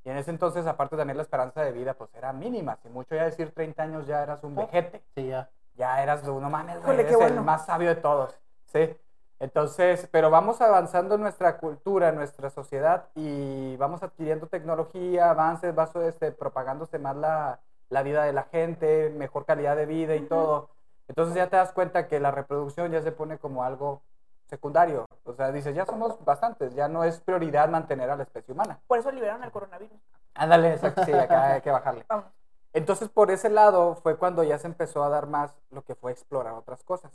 Y 0.07 0.11
en 0.11 0.19
ese 0.19 0.31
entonces, 0.31 0.65
aparte 0.69 0.97
también 0.97 1.17
la 1.17 1.25
esperanza 1.25 1.63
de 1.63 1.73
vida, 1.73 1.95
pues 1.95 2.15
era 2.15 2.33
mínima. 2.33 2.79
Si 2.81 2.89
mucho 2.89 3.17
ya 3.17 3.25
decir 3.25 3.51
30 3.53 3.83
años 3.83 4.07
ya 4.07 4.23
eras 4.23 4.45
un 4.45 4.55
vejete 4.55 5.03
Sí, 5.17 5.27
ya. 5.27 5.51
ya 5.75 6.01
eras 6.01 6.23
de 6.25 6.31
uno 6.31 6.49
mames, 6.49 6.81
güey, 6.83 7.01
eres 7.01 7.11
el 7.11 7.17
bueno. 7.19 7.43
más 7.43 7.67
sabio 7.67 7.89
de 7.89 7.97
todos, 7.97 8.33
¿sí? 8.67 8.97
Entonces, 9.41 10.09
pero 10.13 10.31
vamos 10.31 10.61
avanzando 10.61 11.17
en 11.17 11.23
nuestra 11.23 11.59
cultura, 11.59 12.11
en 12.11 12.15
nuestra 12.15 12.51
sociedad 12.51 13.09
y 13.17 13.77
vamos 13.79 14.05
adquiriendo 14.05 14.47
tecnología, 14.47 15.29
avances, 15.31 15.77
va 15.77 15.91
este, 16.07 16.31
propagándose 16.33 17.01
más 17.01 17.17
la, 17.17 17.59
la 17.91 18.03
vida 18.05 18.23
de 18.25 18.33
la 18.33 18.45
gente, 18.45 19.11
mejor 19.11 19.45
calidad 19.45 19.77
de 19.77 19.87
vida 19.87 20.15
y 20.15 20.21
todo. 20.23 20.71
Entonces 21.09 21.35
ya 21.35 21.49
te 21.49 21.57
das 21.57 21.73
cuenta 21.73 22.07
que 22.09 22.21
la 22.21 22.31
reproducción 22.31 22.93
ya 22.93 23.03
se 23.03 23.13
pone 23.13 23.39
como 23.39 23.65
algo 23.65 24.03
secundario. 24.47 25.07
O 25.25 25.33
sea, 25.35 25.53
dices, 25.53 25.75
ya 25.75 25.85
somos 25.87 26.23
bastantes, 26.25 26.75
ya 26.75 26.89
no 26.89 27.05
es 27.05 27.21
prioridad 27.21 27.69
mantener 27.69 28.11
a 28.11 28.17
la 28.17 28.23
especie 28.23 28.53
humana. 28.55 28.79
Por 28.87 28.99
eso 28.99 29.11
liberaron 29.11 29.45
el 29.45 29.51
coronavirus. 29.51 29.99
Ándale, 30.35 30.73
exacto, 30.75 31.05
sí, 31.05 31.13
acá 31.13 31.55
hay 31.55 31.61
que 31.61 31.71
bajarle. 31.71 32.05
Vamos. 32.09 32.27
Entonces, 32.73 33.09
por 33.09 33.31
ese 33.31 33.49
lado 33.49 33.95
fue 33.97 34.17
cuando 34.17 34.43
ya 34.43 34.59
se 34.59 34.67
empezó 34.67 35.03
a 35.03 35.09
dar 35.09 35.27
más 35.27 35.55
lo 35.71 35.83
que 35.83 35.95
fue 35.95 36.13
explorar 36.13 36.53
otras 36.55 36.83
cosas. 36.85 37.11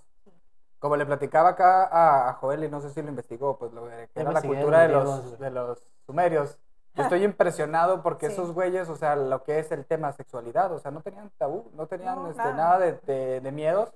Como 0.80 0.96
le 0.96 1.06
platicaba 1.06 1.50
acá 1.50 1.84
a, 1.86 2.30
a 2.30 2.34
Joel, 2.34 2.64
y 2.64 2.70
no 2.70 2.82
sé 2.82 2.90
si 2.90 3.02
lo 3.04 3.10
investigó, 3.10 3.58
pues 3.60 3.72
lo 3.72 3.88
que 3.88 4.10
Yo 4.16 4.22
era 4.22 4.32
la 4.32 4.42
cultura 4.42 4.80
de 4.80 4.88
los 4.88 5.38
de 5.38 5.52
los 5.52 5.88
sumerios. 6.08 6.58
Yo 6.96 7.04
estoy 7.04 7.24
impresionado 7.24 8.02
porque 8.02 8.26
Sí. 8.28 8.34
esos 8.34 8.52
güeyes, 8.54 8.90
o 8.90 8.96
sea, 8.96 9.16
lo 9.16 9.44
que 9.44 9.60
es 9.60 9.72
el 9.72 9.86
tema 9.86 10.12
sexualidad, 10.14 10.72
o 10.74 10.80
sea, 10.80 10.90
no 10.90 11.02
tenían 11.02 11.30
tabú, 11.38 11.70
no 11.76 11.86
tenían 11.86 12.16
No, 12.16 12.30
este, 12.32 12.42
nada. 12.42 12.54
nada 12.56 12.80
de, 12.80 12.94
de- 13.06 13.42
de 13.42 13.52
miedos. 13.52 13.94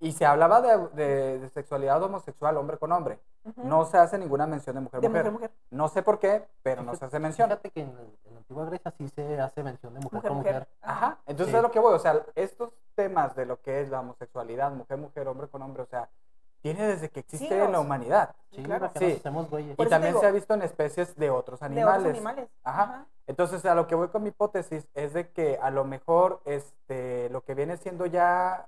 Y 0.00 0.12
se 0.12 0.26
hablaba 0.26 0.60
de, 0.60 0.88
de- 0.94 1.38
de 1.38 1.48
sexualidad 1.48 2.02
homosexual, 2.02 2.56
hombre 2.56 2.76
con 2.78 2.92
hombre. 2.92 3.18
No 3.56 3.84
se 3.84 3.96
hace 3.96 4.18
ninguna 4.18 4.46
mención 4.46 4.74
de 4.74 4.82
mujer, 4.82 5.00
de 5.00 5.30
mujer. 5.30 5.50
No 5.70 5.88
sé 5.88 6.02
por 6.02 6.18
qué, 6.18 6.44
pero 6.62 6.82
no 6.82 6.94
se 6.96 7.04
hace 7.04 7.18
mención. 7.20 7.48
Fíjate 7.48 7.70
que 7.70 7.80
en, 7.82 7.90
en 8.24 8.32
la 8.34 8.38
antigua 8.38 8.64
Grecia 8.66 8.92
sí 8.98 9.08
se 9.08 9.40
hace 9.40 9.62
mención 9.62 9.94
de 9.94 10.00
mujer, 10.00 10.14
Mujer, 10.16 10.28
con 10.28 10.36
mujer. 10.38 10.52
mujer. 10.54 10.68
Ajá, 10.82 11.18
entonces 11.26 11.52
Sí. 11.52 11.56
es 11.56 11.62
lo 11.62 11.70
que 11.70 11.78
voy, 11.78 11.94
o 11.94 11.98
sea, 11.98 12.20
estos 12.34 12.72
temas 12.96 13.36
de 13.36 13.46
lo 13.46 13.60
que 13.62 13.80
es 13.82 13.88
la 13.88 14.00
homosexualidad, 14.00 14.72
mujer, 14.72 14.98
mujer, 14.98 15.28
hombre 15.28 15.46
con 15.48 15.62
hombre, 15.62 15.82
o 15.82 15.86
sea, 15.86 16.08
tiene 16.60 16.84
desde 16.88 17.08
que 17.10 17.20
existe 17.20 17.62
en 17.62 17.70
la 17.70 17.78
humanidad. 17.78 18.34
Sí, 18.50 18.62
claro. 18.64 18.90
Sí. 18.96 19.04
nos 19.06 19.16
hacemos 19.18 19.48
güeyes. 19.48 19.76
Por 19.76 19.86
y 19.86 19.90
también 19.90 20.12
digo- 20.14 20.20
se 20.20 20.26
ha 20.26 20.32
visto 20.32 20.52
en 20.54 20.62
especies 20.62 21.14
de 21.16 21.30
otros 21.30 21.60
De 21.60 21.66
animales. 21.66 21.98
otros 22.00 22.14
animales. 22.16 22.48
Ajá. 22.64 23.06
Entonces, 23.28 23.64
a 23.64 23.74
lo 23.76 23.86
que 23.86 23.94
voy 23.94 24.08
con 24.08 24.24
mi 24.24 24.30
hipótesis 24.30 24.88
es 24.94 25.12
de 25.12 25.30
que 25.30 25.58
a 25.62 25.70
lo 25.70 25.84
mejor 25.84 26.40
este, 26.44 27.28
lo 27.30 27.42
que 27.44 27.54
viene 27.54 27.76
siendo 27.76 28.06
ya 28.06 28.66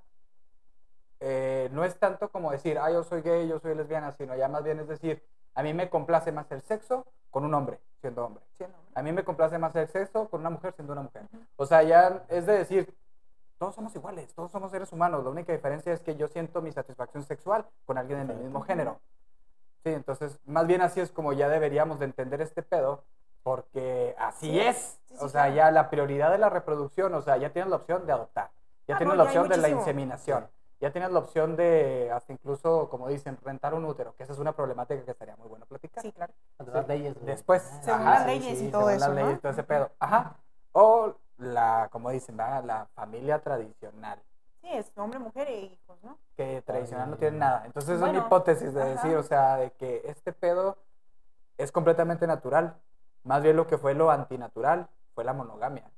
eh, 1.20 1.68
no 1.72 1.84
es 1.84 1.98
tanto 1.98 2.28
como 2.30 2.50
decir, 2.52 2.78
ah, 2.78 2.90
yo 2.90 3.02
soy 3.02 3.22
gay, 3.22 3.48
yo 3.48 3.58
soy 3.58 3.74
lesbiana, 3.74 4.12
sino 4.12 4.34
ya 4.36 4.48
más 4.48 4.62
bien 4.64 4.78
es 4.80 4.88
decir, 4.88 5.22
a 5.54 5.62
mí 5.62 5.74
me 5.74 5.88
complace 5.90 6.30
más 6.32 6.50
el 6.52 6.62
sexo 6.62 7.06
con 7.30 7.44
un 7.44 7.54
hombre, 7.54 7.80
siendo 8.00 8.24
hombre. 8.24 8.44
A 8.94 9.02
mí 9.02 9.12
me 9.12 9.24
complace 9.24 9.58
más 9.58 9.74
el 9.76 9.88
sexo 9.88 10.28
con 10.28 10.40
una 10.40 10.50
mujer 10.50 10.72
siendo 10.74 10.92
una 10.92 11.02
mujer. 11.02 11.22
O 11.56 11.66
sea, 11.66 11.82
ya 11.82 12.24
es 12.28 12.46
de 12.46 12.58
decir, 12.58 12.94
todos 13.58 13.74
somos 13.74 13.94
iguales, 13.96 14.32
todos 14.34 14.50
somos 14.50 14.70
seres 14.70 14.92
humanos. 14.92 15.22
La 15.24 15.30
única 15.30 15.52
diferencia 15.52 15.92
es 15.92 16.00
que 16.00 16.16
yo 16.16 16.28
siento 16.28 16.62
mi 16.62 16.72
satisfacción 16.72 17.24
sexual 17.24 17.64
con 17.86 17.98
alguien 17.98 18.26
de 18.26 18.34
mi 18.34 18.42
mismo 18.44 18.60
género. 18.62 19.00
Sí, 19.84 19.90
entonces, 19.90 20.38
más 20.46 20.66
bien 20.66 20.80
así 20.80 21.00
es 21.00 21.10
como 21.10 21.32
ya 21.32 21.48
deberíamos 21.48 21.98
de 21.98 22.06
entender 22.06 22.40
este 22.40 22.62
pedo, 22.62 23.04
porque 23.42 24.14
así 24.18 24.50
Sí, 24.50 24.60
es. 24.60 24.98
o 25.20 25.28
sea, 25.28 25.48
ya 25.48 25.70
la 25.70 25.90
prioridad 25.90 26.30
de 26.30 26.38
la 26.38 26.50
reproducción, 26.50 27.14
o 27.14 27.22
sea, 27.22 27.36
ya 27.36 27.50
tienes 27.52 27.70
la 27.70 27.76
opción 27.76 28.04
de 28.06 28.12
adoptar, 28.12 28.50
ya 28.88 28.94
Ah, 28.96 28.98
tienes 28.98 29.16
la 29.16 29.24
opción 29.24 29.48
de 29.48 29.56
la 29.56 29.68
inseminación, 29.68 30.48
ya 30.80 30.90
tienes 30.92 31.10
la 31.10 31.18
opción 31.18 31.56
de, 31.56 32.10
hasta 32.12 32.32
incluso, 32.32 32.88
como 32.88 33.08
dicen, 33.08 33.36
rentar 33.42 33.74
un 33.74 33.84
útero, 33.84 34.14
que 34.14 34.22
esa 34.22 34.32
es 34.32 34.38
una 34.38 34.52
problemática 34.54 35.04
que 35.04 35.10
estaría 35.10 35.36
muy 35.36 35.48
bueno 35.48 35.66
platicar. 35.66 36.02
Sí, 36.02 36.12
claro. 36.12 36.32
Las 36.72 36.86
leyes. 36.86 37.14
Después, 37.24 37.62
Según 37.82 38.02
ajá, 38.02 38.10
las 38.10 38.22
sí, 38.22 38.26
leyes 38.28 38.58
sí, 38.58 38.66
y 38.66 38.70
todo 38.70 38.82
según 38.88 38.96
eso, 38.96 39.06
las 39.06 39.14
leyes 39.14 39.30
¿no? 39.32 39.36
y 39.36 39.40
todo 39.40 39.52
ese 39.52 39.62
pedo. 39.64 39.90
Ajá. 39.98 40.36
O 40.72 41.14
la, 41.38 41.88
como 41.90 42.10
dicen, 42.10 42.36
¿verdad? 42.36 42.64
la 42.64 42.86
familia 42.94 43.40
tradicional, 43.42 44.20
Sí, 44.60 44.68
es 44.72 44.90
hombre, 44.96 45.18
mujer 45.20 45.48
e 45.48 45.60
hijos, 45.62 45.98
¿no? 46.02 46.18
que 46.36 46.62
tradicional 46.62 47.10
no 47.10 47.16
tiene 47.16 47.38
nada. 47.38 47.62
Entonces 47.64 47.90
es 47.94 48.00
mi 48.00 48.08
Bueno, 48.10 48.26
hipótesis 48.26 48.74
de 48.74 48.82
ajá. 48.82 48.90
decir, 48.90 49.16
o 49.16 49.22
sea, 49.22 49.56
de 49.56 49.70
que 49.72 50.02
este 50.04 50.32
pedo 50.32 50.76
es 51.56 51.72
completamente 51.72 52.26
natural. 52.26 52.76
Más 53.24 53.42
bien 53.42 53.56
lo 53.56 53.66
que 53.66 53.78
fue 53.78 53.94
lo 53.94 54.10
antinatural 54.10 54.88
fue 55.14 55.24
la 55.24 55.32
monogamia. 55.32 55.90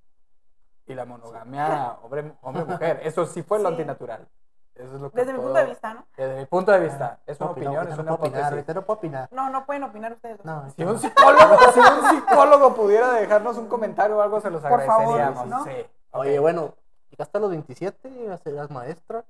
Y 0.87 0.95
la 0.95 1.05
monogamia 1.05 1.99
hombre, 2.03 2.33
hombre 2.43 2.65
mujer, 2.67 3.01
eso 3.03 3.27
sí 3.27 3.43
fue 3.43 3.59
lo 3.59 3.69
Sí. 3.69 3.75
antinatural. 3.75 4.29
Eso 4.75 4.95
es 4.95 5.01
lo 5.01 5.11
que 5.11 5.19
Desde 5.19 5.33
mi 5.33 5.39
punto 5.41 5.55
de 5.59 5.65
vista, 5.67 5.95
¿no? 5.95 6.07
Desde 6.17 6.37
mi 6.39 6.47
punto 6.47 6.73
de 6.73 6.81
vista, 6.81 7.19
es 7.27 7.39
No 7.41 7.47
una 7.47 7.53
opinión, 7.53 7.89
es 7.89 7.97
no 7.97 8.03
una 8.03 8.17
puedo 8.17 8.29
opinar, 8.31 8.53
ahorita 8.53 8.75
no 8.75 8.83
puedo 8.83 8.99
opinar. 8.99 9.29
No, 9.33 9.51
no 9.51 9.67
pueden 9.67 9.83
opinar 9.85 10.13
ustedes. 10.13 10.45
No, 10.45 10.71
Si 10.71 10.85
no. 10.85 10.93
un 10.93 10.99
psicólogo, 10.99 11.57
si 11.73 11.81
un 11.81 12.11
psicólogo 12.11 12.75
pudiera 12.75 13.13
dejarnos 13.13 13.57
un 13.59 13.67
comentario 13.69 14.17
o 14.17 14.23
algo, 14.23 14.41
se 14.41 14.51
los 14.51 14.63
Por 14.63 14.83
favor, 14.85 15.21
agradeceríamos. 15.21 15.47
¿no? 15.47 15.65
Sí. 15.65 15.87
Oye, 16.13 16.39
bueno, 16.39 16.75
llegaste 17.11 17.37
a 17.37 17.41
los 17.41 17.51
27, 17.51 18.39
eras 18.47 18.71
maestra, 18.71 19.25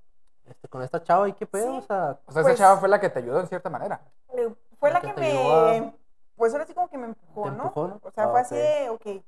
este, 0.47 0.69
con 0.69 0.83
esta 0.83 1.03
chava, 1.03 1.29
¿y 1.29 1.33
qué 1.33 1.47
pedo? 1.47 1.73
Sí. 1.73 1.79
O 1.79 1.83
sea, 1.83 2.19
O 2.27 2.33
sea, 2.33 2.43
pues- 2.43 2.55
esa 2.55 2.65
chava 2.65 2.81
fue 2.81 2.89
la 2.89 3.01
que 3.01 3.09
te 3.11 3.19
ayudó 3.19 3.41
en 3.41 3.49
cierta 3.49 3.71
manera. 3.71 4.01
Fue 4.79 4.91
La 4.91 5.01
la 5.01 5.01
que 5.01 5.21
me, 5.21 5.95
pues 6.37 6.53
ahora 6.53 6.65
sí 6.65 6.73
como 6.75 6.89
que 6.89 6.97
me 6.97 7.07
empujó, 7.07 7.51
¿no? 7.51 7.65
empujó, 7.65 7.89
¿no? 7.89 8.01
O 8.03 8.11
sea, 8.13 8.25
Ah, 8.25 8.29
fue 8.31 8.41
así 8.41 8.55
ok. 8.55 8.61
de, 8.61 8.89
ok, 9.19 9.25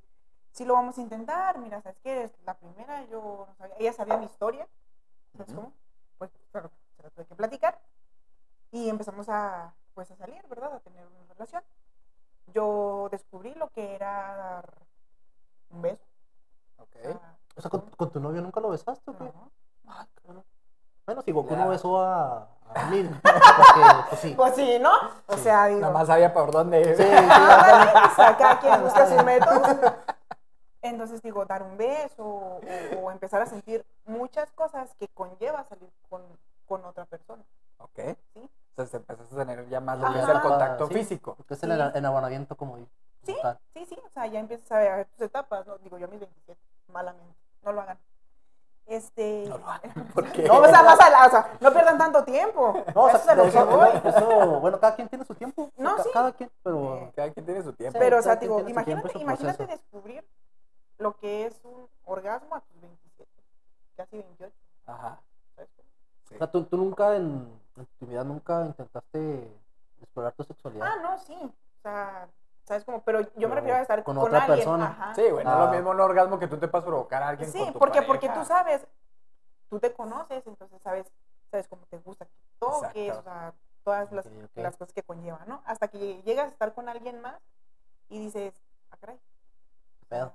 sí 0.53 0.65
lo 0.65 0.75
vamos 0.75 0.97
a 0.97 1.01
intentar, 1.03 1.59
mira, 1.59 1.83
¿sabes 1.83 1.99
qué? 2.03 2.31
La 2.47 2.55
primera 2.55 3.05
yo 3.07 3.47
no 3.49 3.55
sabía, 3.57 3.75
ella 3.79 3.93
sabía 3.93 4.17
mi 4.17 4.25
historia, 4.27 4.67
¿sabes 5.37 5.49
Ujú. 5.53 5.57
cómo? 5.61 5.73
Pues 6.53 6.63
claro, 6.63 6.71
se 6.97 7.03
la 7.03 7.11
tuve 7.11 7.25
que 7.27 7.35
platicar 7.35 7.79
y 8.71 8.89
empezamos 8.91 9.29
a, 9.31 9.73
pues 9.95 10.11
a 10.11 10.17
salir, 10.17 10.43
¿verdad? 10.49 10.75
A 10.75 10.81
tener 10.81 11.07
una 11.07 11.33
relación. 11.35 11.63
Yo 12.49 13.09
descubrí 13.11 13.55
lo 13.55 13.69
que 13.71 13.95
era 13.95 14.37
dar 14.37 14.73
un 15.71 15.81
beso. 15.83 16.05
Ok. 16.79 16.97
o 16.97 17.03
sea, 17.09 17.37
O 17.57 17.61
sea, 17.63 17.71
¿con, 17.71 17.81
con 17.91 18.11
tu 18.11 18.21
novio 18.21 18.43
nunca 18.43 18.61
lo 18.61 18.69
besaste 18.71 19.11
o 19.11 19.17
qué? 19.17 19.25
no. 19.25 19.51
Ah. 19.89 20.07
Bueno, 21.07 21.23
si 21.23 21.33
Goku 21.33 21.51
Ya. 21.55 21.65
no 21.65 21.69
besó 21.71 22.01
a, 22.01 22.49
a 22.75 22.91
Lil, 22.91 23.09
porque, 23.23 23.89
pues 24.11 24.21
sí. 24.21 24.35
Pues 24.37 24.55
sí, 24.55 24.79
¿no? 24.81 24.93
O 25.27 25.37
sea, 25.37 25.67
digo. 25.67 25.81
Nada 25.81 25.93
más 25.93 26.07
sabía 26.07 26.33
por 26.33 26.53
dónde. 26.53 26.95
Sí, 26.97 27.03
sí, 27.03 27.11
Ándale, 27.11 27.91
pues, 28.15 28.19
acá 28.29 28.61
quien 28.61 28.81
busca 28.83 29.07
sus 29.09 29.25
métodos. 29.25 29.69
Entonces 30.83 31.23
digo, 31.23 31.45
dar 31.45 31.63
un 31.63 31.77
beso 31.77 32.25
o, 32.25 32.61
o 33.03 33.11
empezar 33.11 33.41
a 33.41 33.47
sentir 33.47 33.85
muchas 34.05 34.51
cosas 34.53 34.95
que 34.99 35.09
conlleva 35.09 35.65
salir 35.65 35.89
con, 36.11 36.23
con 36.67 36.85
otra 36.85 37.05
persona. 37.07 37.43
Ok. 37.79 37.99
Sí. 38.35 38.51
Entonces 38.71 38.95
empezaste 38.95 39.35
a 39.35 39.39
tener 39.47 39.69
ya 39.69 39.81
más 39.81 39.99
lo 39.99 40.13
que 40.13 40.19
es 40.21 40.29
el 40.29 40.41
contacto 40.41 40.87
Sí, 40.89 40.95
físico. 40.95 41.35
Porque 41.37 41.55
es 41.55 41.61
Sí. 41.61 41.67
el 41.67 41.73
ena- 41.73 41.93
enamoramiento 41.95 42.57
como 42.57 42.79
Sí. 43.25 43.37
tal. 43.41 43.59
Sí, 43.75 43.87
sí, 43.87 43.97
o 44.05 44.09
sea, 44.11 44.27
ya 44.27 44.41
empiezas 44.41 44.73
a 44.73 44.79
ver 44.79 45.07
tus 45.07 45.21
etapas, 45.21 45.67
¿no? 45.67 45.79
Digo, 45.79 45.99
yo 45.99 46.07
a 46.07 46.09
mis 46.11 46.19
27, 46.21 46.59
malamente, 46.89 47.37
no 47.63 47.73
lo 47.73 47.81
hagan. 47.83 47.99
Este... 48.87 49.45
No 49.49 49.59
lo 49.59 49.69
hagan, 49.69 49.93
¿por 50.15 50.33
qué? 50.33 50.43
No, 50.43 50.59
o 50.59 50.65
sea, 50.67 50.83
más 50.83 50.99
a 51.01 51.09
la- 51.11 51.27
o 51.27 51.31
sea, 51.31 51.57
no 51.61 51.73
pierdan 51.73 51.99
tanto 51.99 52.25
tiempo. 52.25 52.83
No, 52.95 53.03
o 53.05 53.09
Eso 53.09 53.17
es 53.19 53.23
a 53.23 53.25
sea, 53.27 53.35
lo 53.37 53.45
que 53.45 53.77
voy. 53.77 53.89
eso- 54.05 54.61
bueno, 54.61 54.81
cada 54.81 54.97
quien 54.97 55.09
tiene 55.09 55.25
su 55.25 55.35
tiempo. 55.35 55.71
No, 55.77 56.03
sí. 56.03 56.09
Cada 56.13 56.33
quien, 56.33 56.51
pero... 56.65 57.13
Cada 57.15 57.31
quien 57.31 57.47
tiene 57.47 57.63
su 57.63 57.73
tiempo. 57.75 57.99
Pero, 57.99 58.19
o 58.19 58.23
sea, 58.23 58.37
digo, 58.37 58.61
imagínate, 58.69 59.19
imagínate 59.19 59.67
descubrir 59.67 60.27
lo 60.99 61.17
que 61.17 61.47
es 61.47 61.61
un 61.65 61.89
orgasmo 62.05 62.55
a 62.55 62.61
tus 62.61 62.81
27, 62.81 63.31
casi 63.97 64.17
28, 64.19 64.55
Ajá. 64.87 65.21
¿sabes? 65.57 65.71
Sí. 66.29 66.35
O 66.35 66.39
sea, 66.39 66.51
tú, 66.51 66.65
tú 66.65 66.77
nunca 66.77 67.17
en, 67.17 67.25
en 67.77 67.87
tu 67.87 67.93
intimidad 67.95 68.25
nunca 68.25 68.65
intentaste 68.67 69.53
explorar 70.01 70.33
tu 70.33 70.45
sexualidad. 70.45 70.87
Ah, 70.87 70.97
no, 71.03 71.19
sí. 71.19 71.35
O 71.43 71.83
sea, 71.83 72.29
¿sabes 72.65 72.85
cómo? 72.85 73.03
Pero 73.03 73.21
yo 73.21 73.29
Pero 73.35 73.49
me 73.49 73.55
refiero 73.57 73.77
a 73.79 73.83
estar 73.83 74.03
con 74.05 74.17
con, 74.17 74.27
otra 74.27 74.39
alguien. 74.45 74.59
persona. 74.59 74.87
Ajá. 74.87 75.15
Sí, 75.15 75.23
bueno, 75.31 75.51
es 75.51 75.57
Ah. 75.57 75.65
lo 75.67 75.73
mismo 75.73 75.91
un 75.91 76.01
orgasmo 76.01 76.39
que 76.39 76.49
tú 76.49 76.59
te 76.59 76.69
puedas 76.69 76.85
provocar 76.87 77.23
a 77.23 77.29
alguien 77.29 77.51
Sí, 77.51 77.59
con 77.59 77.73
tu 77.75 77.79
porque, 77.79 78.03
porque 78.03 78.29
tú 78.29 78.45
sabes, 78.45 78.87
tú 79.69 79.81
te 79.81 79.93
conoces, 79.93 80.47
entonces 80.47 80.81
sabes, 80.83 81.07
sabes 81.51 81.69
cómo 81.69 81.85
te 81.87 81.99
gusta 81.99 82.25
que 82.27 82.33
toques, 82.59 83.09
Exacto. 83.09 83.21
o 83.21 83.23
sea, 83.23 83.55
todas 83.85 84.13
las, 84.13 84.27
Ok, 84.27 84.33
ok. 84.45 84.51
las 84.57 84.77
cosas 84.77 84.93
que 84.93 85.03
conlleva, 85.03 85.45
¿no? 85.47 85.63
Hasta 85.67 85.89
que 85.89 86.23
llegas 86.23 86.47
a 86.47 86.51
estar 86.51 86.73
con 86.75 86.89
alguien 86.89 87.21
más 87.21 87.41
y 88.09 88.19
dices, 88.21 88.55
ah, 88.91 88.97
caray, 89.01 89.19
¿Qué 90.01 90.07
pedo? 90.07 90.33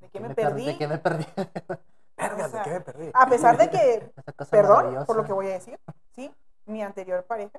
¿De 0.00 0.08
qué 0.10 0.20
¿De 0.20 0.28
me 0.28 0.34
per- 0.34 0.46
perdí? 0.46 0.66
¿De 0.66 0.78
qué 0.78 0.88
me 0.88 0.98
perdí? 0.98 1.26
Vergas, 2.16 2.48
o 2.48 2.50
sea, 2.50 2.58
¿de 2.60 2.64
qué 2.64 2.70
me 2.70 2.80
perdí? 2.80 3.10
A 3.14 3.26
pesar 3.28 3.56
de 3.58 3.70
que 3.70 4.12
Perdón 4.50 5.04
por 5.06 5.16
lo 5.16 5.24
que 5.24 5.32
voy 5.32 5.46
a 5.48 5.52
decir, 5.52 5.78
sí, 6.14 6.34
mi 6.66 6.82
anterior 6.82 7.24
pareja 7.24 7.58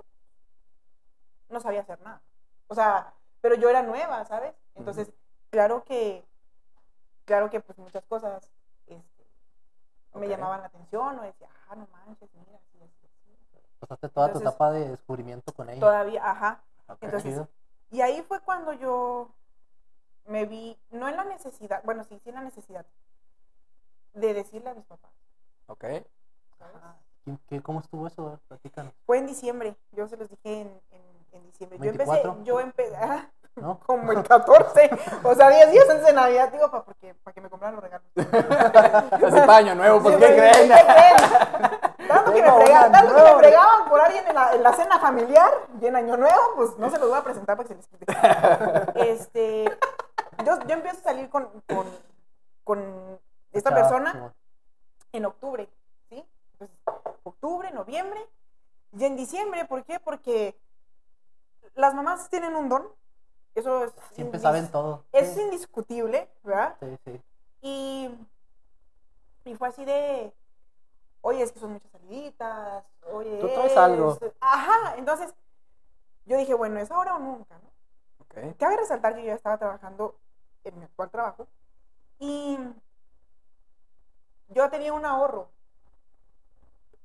no 1.49 1.59
sabía 1.59 1.81
hacer 1.81 2.01
nada. 2.01 2.21
O 2.67 2.75
sea, 2.75 3.13
pero 3.41 3.55
yo 3.55 3.69
era 3.69 3.81
nueva, 3.83 4.25
¿sabes? 4.25 4.53
Entonces, 4.75 5.11
claro 5.49 5.83
que, 5.83 6.25
claro 7.25 7.49
que 7.49 7.59
pues 7.61 7.77
muchas 7.77 8.03
cosas 8.05 8.51
este, 8.87 9.25
me 10.13 10.25
Ok. 10.25 10.29
llamaban 10.31 10.61
la 10.61 10.67
atención 10.67 11.19
o 11.19 11.21
decía, 11.21 11.47
ah, 11.69 11.75
no 11.75 11.87
manches, 11.91 12.29
mira, 12.33 12.57
así, 12.57 12.77
así. 12.83 13.07
Pasaste 13.79 14.09
toda 14.09 14.27
tu 14.27 14.39
Entonces- 14.39 14.49
etapa 14.49 14.71
de 14.71 14.89
descubrimiento 14.89 15.53
con 15.53 15.69
ella. 15.69 15.79
Todavía, 15.79 16.29
ajá. 16.29 16.61
Ok. 16.87 16.97
Entonces. 17.01 17.41
Y 17.91 18.01
ahí 18.01 18.21
fue 18.23 18.41
cuando 18.41 18.73
yo 18.73 19.29
me 20.27 20.45
vi, 20.45 20.77
no 20.91 21.07
en 21.07 21.15
la 21.17 21.23
necesidad, 21.23 21.81
bueno, 21.83 22.03
sí, 22.03 22.19
sí 22.23 22.29
en 22.29 22.35
la 22.35 22.41
necesidad 22.41 22.85
de 24.13 24.33
decirle 24.33 24.69
a 24.69 24.73
mis 24.73 24.85
papás, 24.85 25.11
Ok. 25.67 25.83
¿Qué- 27.49 27.61
¿Cómo 27.61 27.81
estuvo 27.81 28.07
eso? 28.07 28.39
Platícanos. 28.47 28.93
Fue 29.05 29.17
en 29.17 29.27
diciembre, 29.27 29.75
yo 29.91 30.07
se 30.07 30.15
los 30.15 30.29
dije 30.29 30.61
en, 30.61 30.81
en, 30.91 31.01
en 31.33 31.43
diciembre. 31.45 31.77
Yo 31.79 31.85
empecé, 31.91 32.11
24. 32.11 32.43
yo 32.45 32.59
empecé, 32.61 32.97
¿No? 33.55 33.79
como 33.85 34.11
el 34.13 34.23
14, 34.23 34.89
o 35.23 35.35
sea, 35.35 35.49
10 35.49 35.71
días 35.71 35.89
antes 35.89 36.05
de 36.05 36.13
Navidad, 36.13 36.49
digo, 36.53 36.71
para 36.71 36.83
porque, 36.85 37.13
para 37.15 37.33
que 37.33 37.41
me 37.41 37.49
compraran 37.49 37.75
los 37.75 37.83
regalos. 37.83 38.07
Así 38.15 39.45
paño 39.45 39.75
nuevo, 39.75 40.09
Sí, 40.09 40.15
¿qué 40.17 40.25
creen? 40.25 40.69
¿qué 40.69 40.85
creen? 40.85 42.07
Tanto 42.07 42.33
que, 42.33 42.41
me 42.41 42.47
Tengo 42.47 42.59
frega- 42.61 42.87
una 42.87 42.91
tanto 42.91 43.15
que 43.15 43.21
me 43.23 43.37
fregaban 43.39 43.89
por 43.89 43.99
alguien 43.99 44.27
en 44.27 44.35
la, 44.35 44.53
en 44.55 44.63
la 44.63 44.73
cena 44.73 44.99
familiar 44.99 45.51
y 45.81 45.85
en 45.85 45.95
Año 45.97 46.15
Nuevo, 46.15 46.39
pues 46.55 46.77
no 46.77 46.89
se 46.89 46.97
los 46.97 47.09
voy 47.09 47.17
a 47.19 47.23
presentar 47.25 47.57
para 47.57 47.67
que 47.67 47.75
se 47.75 47.79
les 47.81 47.87
quite. 47.89 48.13
Este, 49.11 49.77
yo, 50.45 50.59
yo 50.67 50.73
empiezo 50.75 50.99
a 50.99 51.03
salir 51.03 51.29
con, 51.29 51.47
con, 51.67 51.87
con 52.63 53.19
esta 53.51 53.69
Chava, 53.69 53.81
persona 53.81 54.33
en 55.11 55.25
octubre, 55.25 55.69
¿sí? 56.09 56.23
Entonces, 56.53 56.77
octubre, 57.23 57.71
noviembre 57.71 58.19
y 58.97 59.05
en 59.05 59.15
diciembre, 59.15 59.65
¿por 59.65 59.83
qué? 59.83 59.99
Porque 59.99 60.57
las 61.75 61.93
mamás 61.93 62.29
tienen 62.29 62.55
un 62.55 62.69
don, 62.69 62.87
eso 63.55 63.83
es, 63.85 63.93
Siempre 64.13 64.39
saben 64.39 64.69
todo. 64.71 65.03
es 65.11 65.33
Sí, 65.33 65.41
indiscutible, 65.41 66.29
¿verdad? 66.43 66.75
sí, 66.79 66.97
sí. 67.05 67.21
Y, 67.61 68.09
y 69.45 69.55
fue 69.55 69.69
así 69.69 69.83
de, 69.85 70.33
oye, 71.21 71.43
es 71.43 71.51
que 71.51 71.59
son 71.59 71.73
muchas 71.73 71.91
saliditas, 71.91 72.83
oye, 73.11 73.37
Tú 73.39 73.47
traes 73.49 73.75
algo. 73.77 74.17
Ajá, 74.39 74.95
entonces 74.97 75.33
yo 76.25 76.37
dije, 76.37 76.53
bueno, 76.53 76.79
es 76.79 76.91
ahora 76.91 77.15
o 77.15 77.19
nunca, 77.19 77.55
¿no? 77.55 77.69
Ok. 78.19 78.57
Cabe 78.57 78.77
resaltar 78.77 79.15
que 79.15 79.21
yo 79.21 79.27
ya 79.27 79.35
estaba 79.35 79.57
trabajando 79.57 80.15
en 80.69 80.77
mi 80.79 80.85
actual 80.85 81.09
trabajo 81.09 81.47
y 82.19 82.57
yo 84.49 84.69
tenía 84.69 84.93
un 84.93 85.05
ahorro. 85.05 85.49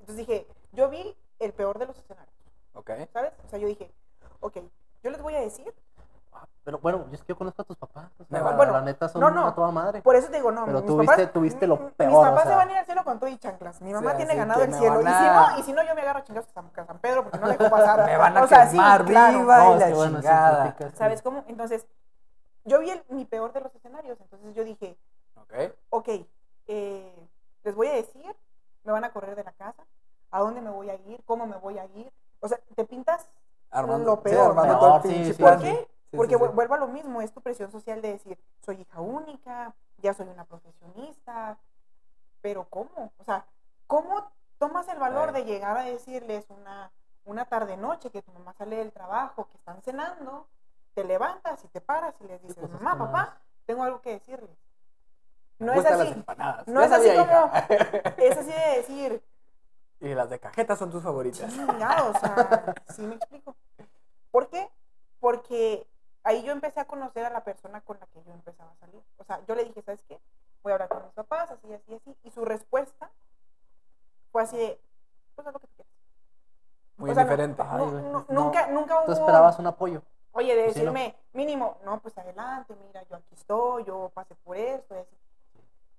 Entonces 0.01 0.27
dije, 0.27 0.47
yo 0.73 0.89
vi 0.89 1.17
el 1.39 1.53
peor 1.53 1.79
de 1.79 1.87
los 1.87 1.99
escenarios, 1.99 2.35
Ok. 2.75 2.91
¿sabes? 3.13 3.33
O 3.45 3.49
sea, 3.49 3.59
yo 3.59 3.67
dije, 3.69 3.91
ok, 4.41 4.57
yo 5.03 5.11
les 5.11 5.21
voy 5.23 5.35
a 5.35 5.41
decir, 5.41 5.73
Ah, 6.35 6.47
Pero 6.65 6.79
bueno, 6.79 7.05
yo 7.09 7.15
es 7.15 7.21
que 7.21 7.27
yo 7.29 7.37
conozco 7.37 7.61
a 7.61 7.65
tus 7.67 7.77
papás. 7.77 8.09
O 8.19 8.25
sea. 8.25 8.41
Bueno, 8.43 8.73
la 8.73 8.81
neta 8.81 9.07
son 9.07 9.21
no, 9.21 9.29
no. 9.31 9.47
a 9.49 9.55
toda 9.55 9.71
madre. 9.71 10.01
por 10.01 10.17
eso 10.17 10.29
te 10.31 10.37
digo, 10.37 10.51
no, 10.51 10.65
Pero 10.65 10.79
mis 10.81 10.87
tuviste- 10.91 11.17
papás, 11.17 11.33
tuviste 11.35 11.67
lo 11.67 11.77
mi- 11.77 11.85
Mis 11.85 11.93
peor, 11.93 12.11
o 12.15 12.21
papás 12.23 12.43
sea. 12.45 12.53
se 12.53 12.57
van 12.57 12.69
a 12.69 12.73
ir 12.73 12.79
al 12.79 12.87
cielo 12.87 13.05
con 13.05 13.19
todo 13.19 13.29
y 13.29 13.37
chanclas. 13.37 13.83
Mi 13.83 13.93
mamá 13.93 14.13
Sí, 14.13 14.17
tiene 14.17 14.35
ganado 14.37 14.63
el 14.63 14.73
cielo. 14.73 15.03
Y 15.03 15.05
van 15.05 15.13
si, 15.23 15.29
a- 15.29 15.35
no, 15.51 15.59
y 15.59 15.63
si 15.63 15.73
no, 15.75 15.83
yo 15.83 15.95
me 15.95 16.01
agarro 16.01 16.21
a 16.21 16.25
chingados 16.25 16.49
a 16.49 16.53
San, 16.55 16.71
a 16.89 16.95
Pedro 16.95 17.25
porque 17.25 17.39
no 17.39 17.49
le 17.49 17.59
dejo 17.59 17.71
pasar. 17.71 18.07
Me 18.07 18.17
van 18.17 18.35
a 18.39 18.45
O 18.45 18.49
sea, 18.49 18.65
sí, 18.67 18.71
quemar 18.79 19.05
claro. 19.05 19.39
viva 19.41 19.59
No, 19.59 19.77
y 19.77 19.79
la 19.79 19.87
que 19.89 19.93
bueno, 19.93 20.17
sí, 20.17 20.23
chingada. 20.23 20.77
sí. 20.79 20.85
¿Sabes 20.97 21.21
cómo? 21.21 21.45
Entonces, 21.49 21.87
yo 22.65 22.81
vi 22.81 22.91
el- 22.91 23.05
mi 23.09 23.25
peor 23.25 23.53
de 23.53 23.61
los 23.61 23.75
escenarios. 23.75 24.21
Entonces 24.21 24.55
yo 24.55 24.65
dije, 24.65 24.99
Ok. 25.37 25.53
ok, 25.91 26.09
eh, 26.67 27.29
les 27.65 27.75
voy 27.75 27.89
a 27.89 27.93
decir, 27.95 28.35
me 28.85 28.93
van 28.93 29.05
a 29.05 29.13
correr 29.13 29.37
de 29.37 29.45
la 29.45 29.53
casa, 29.53 29.87
a 30.31 30.41
dónde 30.41 30.61
me 30.61 30.71
voy 30.71 30.91
a 30.91 30.95
ir, 30.95 31.23
cómo 31.25 31.47
me 31.47 31.57
voy 31.57 31.79
a 31.79 31.87
ir. 31.87 32.13
O 32.41 32.49
sea, 32.49 32.59
te 32.75 32.85
pintas 32.85 33.31
Armando, 33.75 34.05
Lo 34.11 34.17
sí, 34.17 34.23
peor, 34.25 34.51
armando 34.51 34.75
¿no? 34.75 34.81
todo 34.81 34.97
el 34.97 35.03
Sí, 35.03 35.33
sí, 35.33 35.39
plan. 35.39 35.55
¿Por 35.55 35.63
qué? 35.63 35.89
Sí, 36.11 36.17
Porque 36.19 36.35
sí, 36.35 36.39
sí. 36.39 36.45
vu- 36.45 36.53
vuelvo 36.55 36.75
a 36.75 36.79
lo 36.79 36.89
mismo, 36.89 37.23
es 37.23 37.33
tu 37.33 37.41
presión 37.41 37.71
social 37.73 38.03
de 38.03 38.13
decir, 38.13 38.39
soy 38.63 38.83
hija 38.83 39.01
única, 39.01 39.75
ya 39.97 40.13
soy 40.13 40.29
una 40.29 40.45
profesionista, 40.45 41.59
pero 42.43 42.69
¿cómo? 42.69 43.13
O 43.19 43.25
sea, 43.25 43.47
¿cómo 43.87 44.31
tomas 44.59 44.89
el 44.89 44.99
valor 44.99 45.33
de 45.33 45.45
llegar 45.47 45.77
a 45.79 45.85
decirles 45.85 46.45
una, 46.51 46.93
una 47.25 47.47
tarde-noche 47.47 48.11
que 48.11 48.21
tu 48.21 48.31
mamá 48.33 48.53
sale 48.53 48.77
del 48.77 48.93
trabajo, 48.93 49.49
que 49.49 49.57
están 49.57 49.81
cenando, 49.83 50.47
te 50.95 51.05
levantas 51.05 51.65
y 51.65 51.69
te 51.69 51.81
paras 51.81 52.15
y 52.21 52.25
les 52.25 52.41
dices, 52.43 52.57
pues, 52.59 52.73
es 52.73 52.81
mamá, 52.81 53.07
papá, 53.07 53.37
tengo 53.67 53.83
algo 53.85 54.01
que 54.01 54.11
decirles? 54.11 54.51
No 55.59 55.73
es 55.73 55.85
así, 55.87 56.25
no 56.67 56.81
Ya 56.81 56.87
es 56.87 56.93
así 56.93 57.09
como- 57.17 57.53
es 58.19 58.37
así 58.37 58.51
de 58.51 58.77
decir, 58.77 59.25
Y 60.01 60.15
las 60.15 60.29
de 60.31 60.41
cajeta 60.41 60.75
son 60.77 60.91
tus 60.91 61.03
favoritas. 61.03 61.51
chingado, 61.53 62.11
o 62.11 62.19
sea, 62.19 62.75
sí 62.91 63.03
me 63.03 63.15
explico. 63.15 63.55
¿Por 64.33 64.49
qué? 64.49 64.69
Porque 65.21 65.87
ahí 66.25 66.43
yo 66.43 66.51
empecé 66.53 66.81
a 66.81 66.87
conocer 66.87 67.25
a 67.25 67.31
la 67.31 67.45
persona 67.45 67.81
con 67.83 67.99
la 68.01 68.07
que 68.09 68.23
yo 68.25 68.33
empezaba 68.33 68.73
a 68.73 68.77
salir. 68.77 69.01
O 69.19 69.25
sea, 69.25 69.41
yo 69.47 69.55
le 69.55 69.65
dije, 69.65 69.81
¿sabes 69.83 70.03
qué? 70.09 70.21
Voy 70.65 70.73
a 70.73 70.75
hablar 70.75 70.89
con 70.89 71.05
mis 71.05 71.13
papás, 71.13 71.51
así, 71.53 71.73
así, 71.73 71.95
así. 71.95 72.17
Y 72.25 72.31
su 72.33 72.45
respuesta 72.45 73.11
fue 74.33 74.43
así 74.43 74.57
de, 74.57 74.81
pues 75.37 75.47
haz 75.47 75.55
lo 75.55 75.61
que 75.61 75.67
tú 75.69 75.73
quieras. 75.77 75.93
Muy 76.97 77.11
O 77.11 77.15
sea, 77.15 77.25
No, 77.25 77.87
no, 77.87 78.01
no. 78.01 78.27
nunca, 78.29 78.67
nunca 78.69 78.97
hubo... 78.99 79.07
Tú 79.07 79.13
esperabas 79.13 79.59
un 79.61 79.67
apoyo. 79.69 80.03
Oye, 80.33 80.55
de 80.57 80.65
Pues 80.65 80.75
decirme, 80.75 81.15
mínimo, 81.33 81.77
no, 81.85 81.99
pues 82.01 82.17
adelante, 82.17 82.75
mira, 82.87 83.03
yo 83.09 83.17
aquí 83.17 83.35
estoy, 83.35 83.85
yo 83.85 84.11
pasé 84.15 84.35
por 84.37 84.57
esto, 84.57 84.95
y 84.95 84.99
así. 84.99 85.17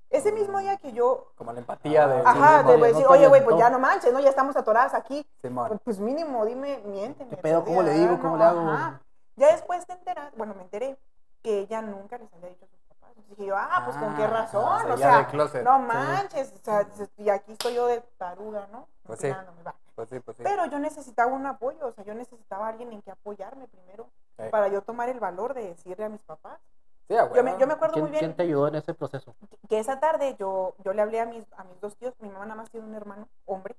Ese 0.09 0.31
mismo 0.31 0.59
día 0.59 0.77
que 0.77 0.91
yo, 0.93 1.31
Como 1.35 1.53
la 1.53 1.59
empatía 1.59 2.07
de. 2.07 2.19
Ajá, 2.25 2.61
no, 2.63 2.77
no 2.77 2.83
decir, 2.85 3.01
te 3.03 3.07
oye, 3.11 3.27
güey, 3.27 3.43
pues 3.43 3.57
ya 3.57 3.69
no 3.71 3.79
manches, 3.79 4.13
¿no? 4.13 4.19
Ya 4.19 4.29
estamos 4.29 4.55
atoradas 4.55 4.93
aquí. 4.93 5.25
Pues, 5.41 5.53
pues 5.83 5.99
mínimo, 5.99 6.45
dime, 6.45 6.81
miénteme. 6.85 7.31
¿Qué 7.31 7.37
pedo? 7.37 7.63
¿Cómo 7.63 7.81
le 7.81 7.93
digo? 7.93 8.19
¿Cómo 8.19 8.37
le 8.37 8.43
hago? 8.43 8.59
ajá. 8.69 9.01
Ya 9.35 9.51
después 9.51 9.85
te 9.87 9.93
enteras, 9.93 10.31
bueno, 10.37 10.53
me 10.53 10.61
enteré 10.61 10.95
que 11.41 11.59
ella 11.61 11.81
nunca 11.81 12.19
les 12.19 12.31
había 12.33 12.49
dicho 12.49 12.65
a 12.65 12.67
sus 12.67 12.79
papás. 12.87 13.11
Dije 13.29 13.45
yo, 13.47 13.55
ah, 13.57 13.81
pues 13.85 13.97
con 13.97 14.15
qué 14.15 14.23
Ah, 14.23 14.27
razón, 14.27 14.63
ah, 14.67 14.93
o 14.93 14.97
sea, 14.97 15.17
de 15.17 15.27
closet. 15.27 15.63
no 15.63 15.77
Sí. 15.79 15.83
manches, 15.87 16.53
o 16.53 16.63
sea, 16.63 16.87
y 17.17 17.29
aquí 17.29 17.53
estoy 17.53 17.73
yo 17.73 17.87
de 17.87 18.01
taruga, 18.19 18.67
¿no? 18.71 18.87
Pues 19.07 19.19
sí. 19.19 19.29
Va. 19.29 19.73
Pues 19.95 20.09
sí, 20.09 20.19
pues 20.19 20.37
sí. 20.37 20.43
Pero 20.43 20.67
yo 20.67 20.77
necesitaba 20.77 21.33
un 21.33 21.45
apoyo, 21.47 21.87
o 21.87 21.91
sea, 21.91 22.03
yo 22.03 22.13
necesitaba 22.13 22.67
a 22.67 22.69
alguien 22.69 22.93
en 22.93 23.01
que 23.01 23.09
apoyarme 23.09 23.67
primero, 23.67 24.07
Para 24.35 24.67
yo 24.67 24.81
tomar 24.81 25.09
el 25.09 25.19
valor 25.19 25.53
de 25.53 25.63
decirle 25.67 26.05
a 26.05 26.09
mis 26.09 26.23
papás. 26.23 26.59
Sí, 27.07 27.15
a 27.15 27.31
Yo 27.33 27.43
me, 27.43 27.57
yo 27.59 27.67
me 27.67 27.73
acuerdo 27.73 27.93
¿Quién, 27.93 28.03
muy 28.05 28.11
bien 28.11 28.19
quién 28.21 28.35
te 28.35 28.43
ayudó 28.43 28.67
en 28.67 28.75
ese 28.75 28.93
proceso? 28.93 29.35
que 29.69 29.79
esa 29.79 29.99
tarde 29.99 30.35
yo, 30.39 30.75
yo 30.83 30.93
le 30.93 31.01
hablé 31.01 31.19
a 31.19 31.25
mis, 31.25 31.45
a 31.57 31.63
mis 31.65 31.79
dos 31.81 31.95
tíos, 31.97 32.13
mi 32.19 32.29
mamá 32.29 32.45
nada 32.45 32.55
más 32.55 32.69
tiene 32.71 32.85
un 32.87 32.95
hermano, 32.95 33.27
hombre, 33.45 33.75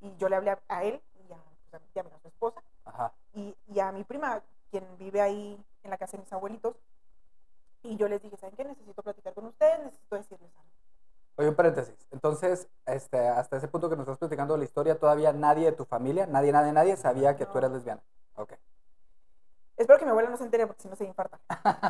y 0.00 0.14
yo 0.16 0.28
le 0.28 0.36
hablé 0.36 0.56
a, 0.68 0.84
él 0.84 1.00
y 1.28 1.32
a, 1.32 1.36
a- 1.76 1.80
y 1.94 1.98
a 1.98 2.18
su 2.20 2.28
esposa, 2.28 2.62
Ajá. 2.84 3.12
y, 3.34 3.56
y 3.66 3.80
a 3.80 3.90
mi 3.92 4.04
prima, 4.04 4.42
quien 4.70 4.84
vive 4.98 5.20
ahí 5.20 5.58
en 5.82 5.90
la 5.90 5.96
casa 5.98 6.16
de 6.16 6.22
mis 6.22 6.32
abuelitos, 6.32 6.76
y 7.82 7.96
yo 7.96 8.08
les 8.08 8.22
dije, 8.22 8.36
¿saben 8.36 8.56
qué? 8.56 8.64
Necesito 8.64 9.02
platicar 9.02 9.34
con 9.34 9.46
ustedes, 9.46 9.78
necesito 9.84 10.16
decirles 10.16 10.50
algo. 10.56 10.70
Oye, 11.36 11.48
un 11.48 11.56
paréntesis. 11.56 12.06
Entonces, 12.12 12.68
este, 12.86 13.18
hasta 13.28 13.56
ese 13.56 13.68
punto 13.68 13.90
que 13.90 13.96
nos 13.96 14.04
estás 14.04 14.18
platicando 14.18 14.56
la 14.56 14.64
historia, 14.64 14.98
todavía 14.98 15.32
nadie 15.32 15.66
de 15.66 15.72
tu 15.72 15.84
familia, 15.84 16.26
nadie, 16.26 16.52
nadie, 16.52 16.72
nadie 16.72 16.96
sabía 16.96 17.36
que 17.36 17.44
tú 17.46 17.58
eras 17.58 17.72
lesbiana. 17.72 18.02
Ok. 18.36 18.52
Espero 19.76 19.98
que 19.98 20.04
mi 20.04 20.10
abuela 20.12 20.30
no 20.30 20.36
se 20.36 20.44
entere 20.44 20.66
porque 20.66 20.82
si 20.82 20.88
no 20.88 20.96
se 20.96 21.04
infarta. 21.04 21.38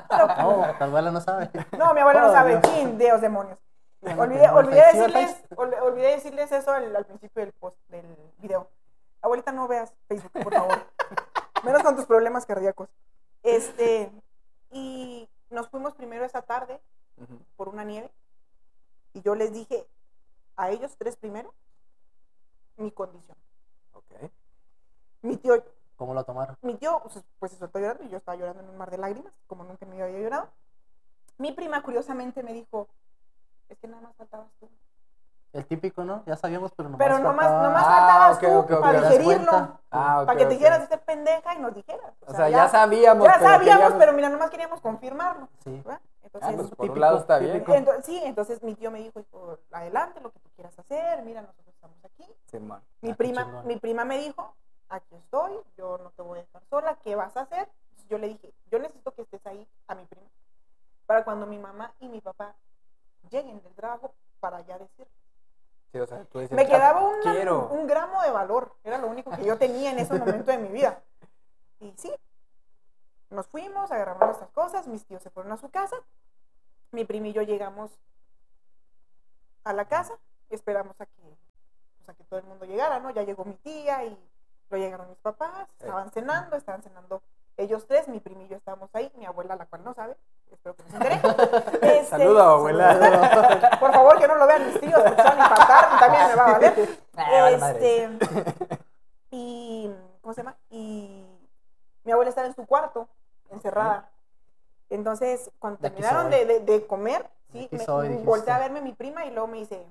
Pero, 0.08 0.26
No, 0.28 0.74
tu 0.78 0.84
abuela 0.84 1.10
no 1.10 1.20
sabe. 1.20 1.50
no, 1.78 1.92
mi 1.94 2.00
abuela 2.00 2.20
no 2.22 2.28
Oh, 2.28 2.32
sabe. 2.32 2.60
Quién, 2.62 2.98
Dios, 2.98 3.20
demonios. 3.20 3.58
Olvidé, 4.18 4.48
olvidé 4.50 4.84
decirles, 4.92 5.44
ol- 5.56 5.74
olvidé 5.82 6.08
decirles 6.08 6.52
eso 6.52 6.72
al, 6.72 6.94
al 6.94 7.06
principio 7.06 7.42
del 7.42 7.52
post, 7.54 7.76
del 7.88 8.04
video. 8.38 8.68
Abuelita, 9.22 9.50
no 9.52 9.66
veas 9.66 9.94
Facebook, 10.08 10.32
por 10.42 10.52
favor. 10.52 10.78
Menos 11.64 11.82
con 11.82 11.96
tus 11.96 12.04
problemas 12.04 12.44
cardíacos. 12.44 12.90
Este, 13.42 14.10
y 14.70 15.26
nos 15.48 15.68
fuimos 15.70 15.94
primero 15.94 16.24
esa 16.24 16.42
tarde 16.42 16.80
por 17.56 17.68
una 17.70 17.84
nieve. 17.84 18.10
Y 19.14 19.22
yo 19.22 19.34
les 19.34 19.52
dije 19.54 19.86
a 20.56 20.70
ellos 20.70 20.94
tres 20.98 21.16
primero 21.16 21.54
mi 22.76 22.90
condición. 22.90 23.36
Ok. 23.92 24.30
Mi 25.22 25.36
tío, 25.38 25.64
¿Cómo 25.96 26.12
lo 26.14 26.24
tomaron? 26.24 26.56
mi 26.62 26.74
tío 26.76 27.00
pues, 27.02 27.22
pues, 27.38 27.52
se 27.52 27.58
soltó 27.58 27.78
llorando 27.78 28.02
y 28.04 28.08
yo 28.08 28.16
estaba 28.18 28.36
llorando 28.36 28.62
en 28.62 28.68
un 28.70 28.76
mar 28.76 28.90
de 28.90 28.98
lágrimas, 28.98 29.32
como 29.46 29.64
nunca 29.64 29.86
me 29.86 30.02
había 30.02 30.18
llorado. 30.18 30.48
Mi 31.38 31.52
prima 31.52 31.82
curiosamente 31.82 32.42
me 32.42 32.52
dijo, 32.52 32.88
es 33.68 33.78
que 33.78 33.86
nada 33.88 34.02
más 34.02 34.14
faltabas 34.16 34.48
tú. 34.60 34.68
El 35.52 35.66
típico, 35.66 36.02
¿no? 36.04 36.24
Ya 36.26 36.36
sabíamos, 36.36 36.72
pero 36.76 36.88
nomás 36.88 37.06
Pero 37.06 37.18
nomás, 37.20 37.46
faltaba- 37.46 37.62
nomás 37.68 37.84
Ah, 37.86 37.90
faltabas 37.94 38.36
ok, 38.36 38.42
tú 38.42 38.48
ok, 38.58 38.70
ok. 38.72 38.80
para 38.80 38.98
¿Te 38.98 39.04
das 39.04 39.12
digerirlo. 39.18 39.78
Ah, 39.92 40.22
para 40.26 40.38
que 40.38 40.46
te 40.46 40.54
dijeras 40.54 40.80
de 40.80 40.86
ser 40.88 41.04
pendeja 41.04 41.54
y 41.54 41.58
nos 41.60 41.74
dijeras. 41.74 42.12
O 42.26 42.32
sea, 42.34 42.48
ya, 42.48 42.68
sabíamos. 42.68 43.24
ya 43.24 43.34
pero 43.38 43.44
sabíamos, 43.44 43.74
queríamos- 43.78 43.98
pero 44.00 44.12
mira, 44.14 44.28
nomás 44.30 44.50
queríamos 44.50 44.80
confirmarlo. 44.80 45.48
Sí. 45.62 45.70
¿verdad? 45.84 46.00
Ah, 46.02 46.18
Entonces, 46.24 46.56
pues 46.56 46.68
por 46.70 46.80
un 46.80 46.88
típico, 46.88 46.98
lado 46.98 47.18
está 47.18 47.38
bien. 47.38 47.52
típico. 47.52 47.72
ento- 47.72 48.02
sí, 48.02 48.20
entonces 48.24 48.62
mi 48.64 48.74
tío 48.74 48.90
me 48.90 48.98
dijo, 48.98 49.20
hijo, 49.20 49.58
adelante, 49.70 50.20
lo 50.20 50.32
que 50.32 50.40
tú 50.40 50.50
quieras 50.56 50.76
hacer, 50.76 51.22
mira, 51.22 51.42
nosotros 51.42 51.68
estamos 51.68 52.04
aquí. 52.04 52.26
Simón. 52.50 52.82
Mi 53.00 53.12
Ah, 53.12 53.14
prima, 53.16 53.62
mi 53.64 53.76
prima 53.76 54.04
me 54.04 54.18
dijo, 54.18 54.56
aquí 54.88 55.14
estoy, 55.16 55.52
yo 55.76 55.98
no 55.98 56.10
te 56.10 56.22
voy 56.22 56.38
a 56.38 56.42
dejar 56.42 56.62
sola, 56.70 56.98
¿qué 57.02 57.14
vas 57.16 57.36
a 57.36 57.42
hacer? 57.42 57.68
Entonces 57.90 58.08
yo 58.08 58.18
le 58.18 58.28
dije, 58.28 58.52
yo 58.70 58.78
necesito 58.78 59.12
que 59.14 59.22
estés 59.22 59.44
ahí 59.46 59.68
a 59.88 59.94
mi 59.94 60.04
prima, 60.06 60.26
para 61.06 61.24
cuando 61.24 61.46
mi 61.46 61.58
mamá 61.58 61.94
y 62.00 62.08
mi 62.08 62.20
papá 62.20 62.54
lleguen 63.30 63.62
del 63.62 63.74
trabajo, 63.74 64.14
para 64.40 64.60
ya 64.62 64.78
decir. 64.78 65.06
Sí, 65.92 66.00
o 66.00 66.06
sea, 66.06 66.24
tú 66.24 66.40
dices, 66.40 66.56
Me 66.56 66.66
quedaba 66.66 67.00
"Ah, 67.00 67.04
una- 67.04 67.32
Quiero. 67.32 67.68
un 67.68 67.86
gramo 67.86 68.20
de 68.22 68.30
valor, 68.30 68.74
era 68.84 68.98
lo 68.98 69.06
único 69.06 69.30
que 69.30 69.44
yo 69.44 69.56
tenía 69.58 69.90
en 69.90 69.98
ese 69.98 70.18
momento 70.18 70.50
de 70.50 70.58
mi 70.58 70.68
vida. 70.68 71.02
Y 71.80 71.92
sí, 71.96 72.12
nos 73.30 73.46
fuimos, 73.48 73.90
agarramos 73.90 74.24
nuestras 74.26 74.50
cosas, 74.50 74.86
mis 74.86 75.04
tíos 75.06 75.22
se 75.22 75.30
fueron 75.30 75.52
a 75.52 75.56
su 75.56 75.70
casa, 75.70 75.96
mi 76.90 77.04
prima 77.04 77.28
y 77.28 77.32
yo 77.32 77.42
llegamos 77.42 77.90
a 79.64 79.72
la 79.72 79.86
casa, 79.86 80.18
esperamos 80.50 81.00
a 81.00 81.06
que, 81.06 81.22
pues, 81.96 82.08
a 82.08 82.14
que 82.14 82.24
todo 82.24 82.38
el 82.40 82.46
mundo 82.46 82.64
llegara, 82.66 83.00
¿no? 83.00 83.10
Ya 83.10 83.22
llegó 83.22 83.44
mi 83.44 83.54
tía 83.56 84.04
y 84.04 84.18
lo 84.70 84.76
llegaron 84.78 85.08
mis 85.08 85.18
papás, 85.18 85.68
estaban 85.78 86.10
cenando, 86.10 86.56
estaban 86.56 86.82
cenando 86.82 87.22
ellos 87.56 87.86
tres, 87.86 88.08
mi 88.08 88.18
prima 88.18 88.42
y 88.42 88.48
yo 88.48 88.56
estábamos 88.56 88.90
ahí, 88.94 89.12
mi 89.16 89.26
abuela, 89.26 89.54
la 89.54 89.66
cual 89.66 89.84
no 89.84 89.94
sabe, 89.94 90.16
espero 90.50 90.74
que 90.74 90.82
no 90.84 90.90
se 90.90 90.96
entere. 90.96 91.20
Este, 91.82 92.04
Saludo, 92.06 92.42
abuela. 92.42 93.76
Por 93.80 93.92
favor, 93.92 94.18
que 94.18 94.26
no 94.26 94.34
lo 94.34 94.46
vean 94.46 94.66
mis 94.66 94.80
tíos, 94.80 95.00
porque 95.00 95.22
se 95.22 95.28
van 95.28 95.40
a 95.40 95.44
infartar, 95.44 95.98
también 96.00 96.26
me 96.28 96.34
va 96.34 96.46
a 96.46 96.52
valer. 96.52 96.98
Ah, 97.16 97.56
vale. 97.60 98.04
Este, 98.04 98.18
y, 99.30 99.94
¿cómo 100.20 100.34
se 100.34 100.40
llama? 100.42 100.56
Y 100.70 101.24
mi 102.02 102.10
abuela 102.12 102.28
estaba 102.28 102.46
en 102.48 102.54
su 102.56 102.66
cuarto, 102.66 103.08
encerrada. 103.50 104.08
Entonces, 104.90 105.50
cuando 105.60 105.78
De 105.80 105.90
terminaron 105.90 106.30
de, 106.30 106.44
de- 106.44 106.60
de 106.60 106.86
comer, 106.88 107.28
sí, 107.52 107.68
me, 107.70 107.84
soy, 107.84 108.16
volteé 108.24 108.52
a 108.52 108.58
verme 108.58 108.80
mi 108.80 108.92
prima 108.92 109.24
y 109.26 109.30
luego 109.30 109.46
me 109.46 109.58
dice, 109.58 109.86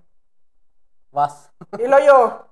Vas. 1.11 1.49
y 1.79 1.87
luego 1.87 2.05
yo, 2.05 2.45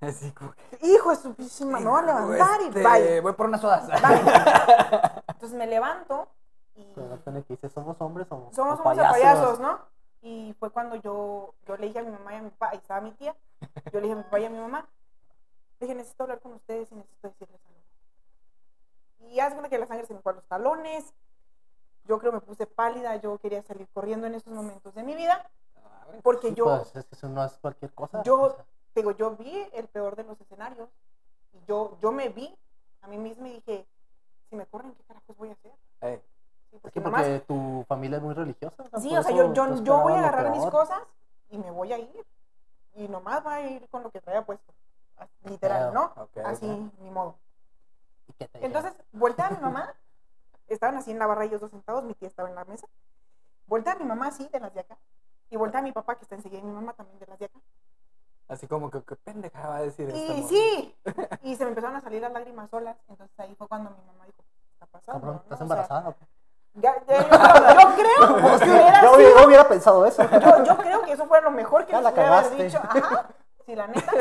Así 0.00 0.32
como 0.32 0.52
que, 0.52 0.78
hijo 0.82 1.10
de 1.10 1.16
su 1.16 1.34
piscina, 1.34 1.78
me 1.78 1.86
voy 1.86 2.00
a 2.00 2.02
levantar 2.02 2.60
y 2.62 2.68
este, 2.68 2.82
bye. 2.82 3.20
Voy 3.20 3.32
por 3.34 3.46
unas 3.46 3.60
sodas. 3.60 3.86
Bye. 3.86 4.20
Entonces 5.28 5.58
me 5.58 5.66
levanto 5.66 6.28
y 6.76 7.42
que 7.42 7.54
dice, 7.54 7.68
somos 7.68 8.00
hombres 8.00 8.26
o 8.30 8.50
somos 8.52 8.80
o 8.80 8.82
unos 8.82 9.06
payasos, 9.12 9.60
¿no? 9.60 9.78
Y 10.22 10.54
fue 10.58 10.70
cuando 10.70 10.96
yo, 10.96 11.54
yo 11.66 11.76
le 11.76 11.86
dije 11.86 11.98
a 11.98 12.02
mi 12.02 12.10
mamá 12.10 12.34
y 12.34 12.36
a 12.36 12.42
mi 12.42 12.50
papá, 12.50 12.70
ahí 12.70 12.78
estaba 12.78 13.00
mi 13.00 13.12
tía, 13.12 13.34
yo 13.92 14.00
le 14.00 14.02
dije 14.02 14.12
a 14.12 14.16
mi 14.16 14.22
papá 14.22 14.40
y 14.40 14.44
a 14.44 14.50
mi 14.50 14.58
mamá, 14.58 14.86
le 15.78 15.86
dije, 15.86 15.94
necesito 15.94 16.24
hablar 16.24 16.40
con 16.40 16.52
ustedes 16.52 16.92
y 16.92 16.94
necesito 16.94 17.28
decirles 17.28 17.60
algo. 17.66 19.30
Y 19.30 19.40
haz 19.40 19.52
cuenta 19.52 19.68
que 19.70 19.78
la 19.78 19.86
sangre 19.86 20.06
se 20.06 20.14
me 20.14 20.20
fue 20.20 20.32
a 20.32 20.36
los 20.36 20.44
talones, 20.44 21.14
yo 22.04 22.18
creo 22.18 22.32
me 22.32 22.40
puse 22.40 22.66
pálida, 22.66 23.16
yo 23.16 23.38
quería 23.38 23.62
salir 23.62 23.88
corriendo 23.92 24.26
en 24.26 24.34
esos 24.34 24.52
momentos 24.52 24.94
de 24.94 25.02
mi 25.02 25.14
vida, 25.14 25.48
porque 26.22 26.52
yo, 26.52 26.64
Pues 26.64 26.96
es 26.96 27.06
que 27.06 27.14
eso 27.14 27.28
no 27.28 27.44
es 27.44 27.52
cualquier 27.58 27.94
cosa. 27.94 28.22
yo, 28.22 28.40
o 28.42 28.50
sea, 28.50 28.64
digo, 29.00 29.12
yo 29.12 29.36
vi 29.36 29.66
el 29.72 29.88
peor 29.88 30.16
de 30.16 30.24
los 30.24 30.40
escenarios, 30.40 30.88
yo, 31.66 31.96
yo 32.00 32.12
me 32.12 32.28
vi 32.28 32.54
a 33.02 33.08
mí 33.08 33.18
misma 33.18 33.48
y 33.48 33.54
dije, 33.54 33.86
si 34.48 34.56
me 34.56 34.66
corren, 34.66 34.92
¿qué 34.94 35.02
carajos 35.04 35.36
voy 35.36 35.48
a 35.50 35.52
hacer? 35.52 35.72
Ey, 36.02 36.20
Sí, 36.70 36.76
es 36.76 36.82
porque 36.82 37.00
que 37.00 37.04
nomás- 37.04 37.22
porque 37.22 37.40
tu 37.40 37.84
familia 37.88 38.18
es 38.18 38.22
muy 38.22 38.34
religiosa. 38.34 38.84
Sí, 39.00 39.08
por 39.08 39.18
o 39.18 39.22
sea, 39.24 39.34
yo, 39.34 39.52
yo, 39.54 39.82
yo 39.82 40.00
voy 40.02 40.12
a 40.12 40.18
agarrar 40.20 40.50
mis 40.52 40.64
cosas 40.66 41.00
y 41.48 41.58
me 41.58 41.70
voy 41.70 41.92
a 41.92 41.98
ir. 41.98 42.26
Y 42.94 43.08
nomás 43.08 43.44
va 43.44 43.54
a 43.54 43.62
ir 43.62 43.88
con 43.88 44.02
lo 44.04 44.10
que 44.10 44.20
traía 44.20 44.44
puesto. 44.44 44.72
Literal, 45.44 45.92
¿no? 45.92 46.12
ok, 46.16 46.36
Así, 46.44 46.70
ok. 46.70 47.00
ni 47.00 47.10
modo. 47.10 47.36
Entonces, 48.54 48.92
voltea 49.12 49.48
a 49.48 49.50
mi 49.50 49.58
mamá. 49.58 49.92
Estaban 50.68 50.96
así 50.96 51.10
en 51.10 51.18
la 51.18 51.26
barra 51.26 51.44
ellos 51.44 51.60
dos 51.60 51.72
sentados, 51.72 52.04
mi 52.04 52.14
tía 52.14 52.28
estaba 52.28 52.48
en 52.48 52.54
la 52.54 52.64
mesa. 52.64 52.86
Voltea 53.66 53.94
a 53.94 53.96
mi 53.96 54.04
mamá 54.04 54.28
así, 54.28 54.48
de 54.48 54.60
las 54.60 54.72
de 54.72 54.80
acá. 54.80 54.96
Y 55.50 55.56
voltea 55.56 55.80
a 55.80 55.82
mi 55.82 55.90
papá, 55.90 56.14
que 56.16 56.22
está 56.22 56.36
enseguida, 56.36 56.60
y 56.60 56.64
mi 56.64 56.72
mamá 56.72 56.92
también 56.92 57.18
de 57.18 57.26
las 57.26 57.38
de 57.38 57.46
acá. 57.46 57.58
Así 58.50 58.66
como 58.66 58.90
que, 58.90 59.00
qué 59.04 59.14
pendeja 59.16 59.68
va 59.68 59.76
a 59.76 59.82
decir 59.82 60.10
Y 60.14 60.28
morra? 60.28 60.48
sí, 60.48 60.96
y 61.42 61.54
se 61.56 61.64
me 61.64 61.68
empezaron 61.70 61.96
a 61.96 62.00
salir 62.00 62.20
las 62.20 62.32
lágrimas 62.32 62.68
solas. 62.68 62.96
Entonces 63.08 63.38
ahí 63.38 63.54
fue 63.54 63.68
cuando 63.68 63.90
mi 63.90 64.04
mamá 64.06 64.26
dijo, 64.26 64.42
¿qué 64.42 64.72
está 64.74 64.86
pasando? 64.86 65.26
No? 65.26 65.40
¿estás 65.42 65.60
embarazada? 65.60 66.08
o 66.08 66.14
ya- 66.74 67.04
ya- 67.06 67.22
yo, 67.22 67.28
yo 67.80 67.96
creo 67.96 68.36
que 68.58 68.70
hubiera 68.70 69.02
Yo, 69.02 69.14
sido 69.16 69.38
yo 69.40 69.46
hubiera 69.46 69.68
pensado 69.68 70.04
eso. 70.04 70.22
Yo, 70.28 70.64
yo 70.64 70.76
creo 70.78 71.02
que 71.02 71.12
eso 71.12 71.26
fue 71.26 71.40
lo 71.42 71.50
mejor 71.52 71.86
que 71.86 71.92
Ya 71.92 72.00
les 72.00 72.12
cagaste. 72.12 72.64
dicho. 72.64 72.78
Ajá. 72.78 73.28
Sí, 73.66 73.74
la 73.76 73.86
neta. 73.86 74.12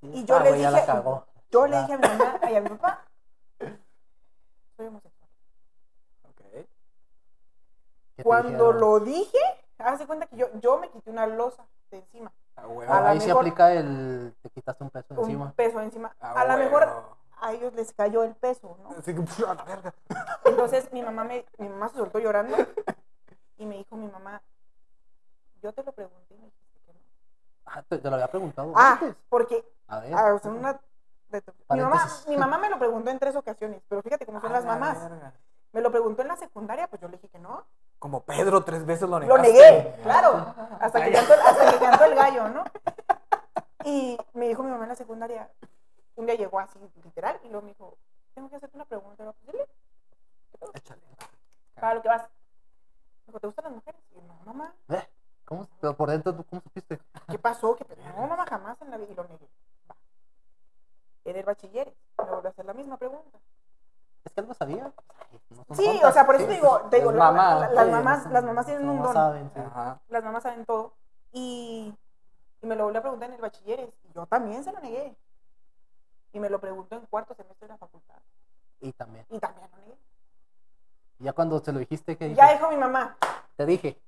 Y 0.00 0.20
Ah, 0.20 0.24
yo 0.24 0.54
ya 0.56 0.70
la 0.70 0.78
dije, 0.78 0.86
cagó. 0.86 1.26
yo 1.50 1.66
le 1.66 1.80
dije 1.80 1.92
a 1.92 1.98
mi 1.98 2.08
mamá 2.08 2.38
y 2.50 2.54
a 2.56 2.60
mi 2.62 2.68
papá, 2.70 3.04
soy 4.76 4.86
homosexual. 4.86 5.28
Ok. 6.30 6.40
¿Qué 6.40 6.66
te 8.16 8.22
Cuando 8.22 8.48
dijeron? 8.72 8.80
lo 8.80 9.00
dije, 9.00 9.38
hágase 9.78 10.06
cuenta 10.06 10.26
que 10.26 10.36
yo, 10.36 10.46
yo 10.60 10.78
me 10.78 10.90
quité 10.90 11.10
una 11.10 11.26
losa 11.26 11.64
de 11.90 11.98
encima, 11.98 12.32
A 12.56 12.66
huevo. 12.66 12.92
a 12.92 13.00
la 13.00 13.10
Ahí 13.10 13.20
se 13.20 13.28
mejor- 13.28 13.40
aplica 13.42 13.72
el. 13.72 14.34
Te 14.42 14.50
quitaste 14.50 14.84
un 14.84 14.90
peso 14.90 15.06
un 15.14 15.18
encima. 15.20 15.52
peso 15.52 15.80
encima. 15.80 16.14
A 16.20 16.32
A 16.40 16.44
lo 16.44 16.56
mejor 16.58 16.88
a 17.40 17.52
ellos 17.52 17.72
les 17.74 17.92
cayó 17.92 18.24
el 18.24 18.34
peso, 18.34 18.76
¿no? 18.82 18.90
Así 18.98 19.14
que, 19.14 19.44
a 19.46 19.54
la 19.54 19.64
verga. 19.64 19.94
Entonces 20.44 20.92
mi 20.92 21.02
mamá 21.02 21.24
me, 21.24 21.44
mi 21.58 21.68
mamá 21.68 21.88
se 21.88 21.96
soltó 21.96 22.18
llorando 22.18 22.56
y 23.58 23.66
me 23.66 23.76
dijo 23.76 23.96
mi 23.96 24.08
mamá, 24.08 24.42
yo 25.62 25.72
te 25.72 25.82
lo 25.82 25.92
pregunté 25.92 26.34
y 26.34 26.38
me 26.38 26.44
dijiste 26.46 26.80
que 26.86 26.92
no. 26.92 26.98
Ah, 27.66 27.82
te, 27.88 27.98
te 27.98 28.08
lo 28.08 28.14
había 28.14 28.28
preguntado. 28.28 28.72
Ah, 28.76 28.92
antes. 29.00 29.16
porque 29.28 29.64
A 29.86 30.00
ver. 30.00 30.14
ah, 30.14 30.34
o 30.34 30.38
sea, 30.38 30.50
una 30.50 30.72
de- 31.30 31.42
mi, 31.70 31.80
mamá, 31.80 32.06
mi 32.26 32.36
mamá 32.36 32.58
me 32.58 32.70
lo 32.70 32.78
preguntó 32.78 33.10
en 33.10 33.18
tres 33.18 33.36
ocasiones, 33.36 33.82
pero 33.88 34.02
fíjate 34.02 34.24
cómo 34.26 34.40
son 34.40 34.50
A 34.50 34.54
las 34.54 34.64
la 34.64 34.72
mamás. 34.72 35.10
verga. 35.10 35.32
Me 35.72 35.80
lo 35.82 35.90
preguntó 35.90 36.22
en 36.22 36.28
la 36.28 36.36
secundaria, 36.36 36.88
pues 36.88 37.00
yo 37.02 37.08
le 37.08 37.18
dije 37.18 37.28
que 37.28 37.38
no. 37.38 37.64
Como 37.98 38.22
Pedro 38.24 38.62
tres 38.64 38.86
veces 38.86 39.08
lo 39.08 39.18
Lo 39.18 39.38
negaste. 39.38 39.52
negué, 39.52 40.02
claro, 40.02 40.54
hasta 40.80 41.04
que, 41.04 41.12
cantó, 41.12 41.32
hasta 41.34 41.72
que 41.72 41.78
cantó 41.78 42.04
el 42.04 42.14
gallo, 42.14 42.48
¿no? 42.50 42.64
Y 43.84 44.16
me 44.34 44.46
dijo 44.48 44.62
mi 44.62 44.70
mamá 44.70 44.84
en 44.84 44.90
la 44.90 44.94
secundaria, 44.94 45.50
un 46.14 46.26
día 46.26 46.36
llegó 46.36 46.60
así, 46.60 46.78
literal, 47.02 47.40
y 47.42 47.48
luego 47.48 47.62
me 47.62 47.72
dijo, 47.72 47.96
tengo 48.34 48.48
que 48.50 48.56
hacerte 48.56 48.76
una 48.76 48.84
pregunta. 48.84 49.24
Dile, 49.42 49.66
Échale. 50.74 51.00
para 51.74 51.94
lo 51.94 52.02
que 52.02 52.08
vas. 52.08 52.22
Me 52.22 53.26
dijo, 53.32 53.40
¿te 53.40 53.46
gustan 53.48 53.64
las 53.64 53.72
mujeres? 53.74 54.00
Y 54.14 54.20
no, 54.22 54.34
mamá, 54.44 54.74
Eh, 54.90 55.08
¿Cómo? 55.44 55.66
Pero 55.80 55.96
por 55.96 56.10
dentro, 56.10 56.34
¿tú 56.34 56.44
¿cómo 56.44 56.60
supiste? 56.62 57.00
¿qué 57.28 57.38
pasó? 57.38 57.74
¿Qué 57.74 57.84
pasó? 57.84 58.00
No, 58.16 58.26
mamá, 58.26 58.44
jamás 58.46 58.80
en 58.82 58.90
la 58.90 58.96
vida. 58.98 59.12
Y 59.12 59.14
lo 59.14 59.24
negué. 59.24 59.48
Va. 59.90 59.96
En 61.24 61.36
el 61.36 61.44
bachiller, 61.44 61.94
me 62.18 62.24
volvió 62.30 62.48
a 62.48 62.50
hacer 62.50 62.64
la 62.64 62.74
misma 62.74 62.96
pregunta. 62.96 63.38
Es 64.24 64.32
que 64.32 64.40
algo 64.40 64.54
sabía. 64.54 64.84
no 64.84 65.74
Sí, 65.74 65.84
tontas. 65.86 66.10
o 66.10 66.12
sea, 66.12 66.26
por 66.26 66.34
eso 66.36 66.44
Sí, 66.44 66.48
te 66.50 66.54
digo, 66.56 66.80
te 66.90 66.96
digo, 66.98 67.10
Es 67.10 67.16
la- 67.16 67.24
mamá. 67.32 67.54
la- 67.60 67.70
las 67.70 67.88
mamás, 67.88 68.26
las 68.30 68.44
mamás 68.44 68.66
tienen 68.66 68.88
un 68.88 69.02
don. 69.02 69.12
saben, 69.12 69.50
sí. 69.54 69.60
Ajá. 69.60 70.00
Las 70.08 70.24
mamás 70.24 70.42
saben 70.42 70.64
todo. 70.66 70.94
Y, 71.32 71.94
y 72.62 72.66
me 72.66 72.74
lo 72.76 72.84
volvió 72.84 72.98
a 73.00 73.02
preguntar 73.02 73.28
en 73.28 73.34
el 73.36 73.40
bachilleres. 73.40 73.88
Y 74.04 74.12
yo 74.12 74.26
también 74.26 74.64
se 74.64 74.72
lo 74.72 74.80
negué. 74.80 75.16
Y 76.32 76.40
me 76.40 76.50
lo 76.50 76.60
preguntó 76.60 76.96
en 76.96 77.06
cuarto 77.06 77.34
semestre 77.34 77.66
de 77.68 77.72
la 77.74 77.78
facultad. 77.78 78.16
Y 78.80 78.92
también. 78.92 79.24
Y 79.30 79.38
también 79.38 79.68
lo 79.70 79.76
negué. 79.78 79.98
Y 81.20 81.24
ya 81.24 81.32
cuando 81.32 81.58
se 81.60 81.72
lo 81.72 81.78
dijiste, 81.78 82.16
¿qué 82.16 82.34
Ya 82.34 82.44
dijiste? 82.44 82.54
dijo 82.58 82.70
mi 82.70 82.76
mamá, 82.76 83.16
Te 83.56 83.66
dije, 83.66 84.00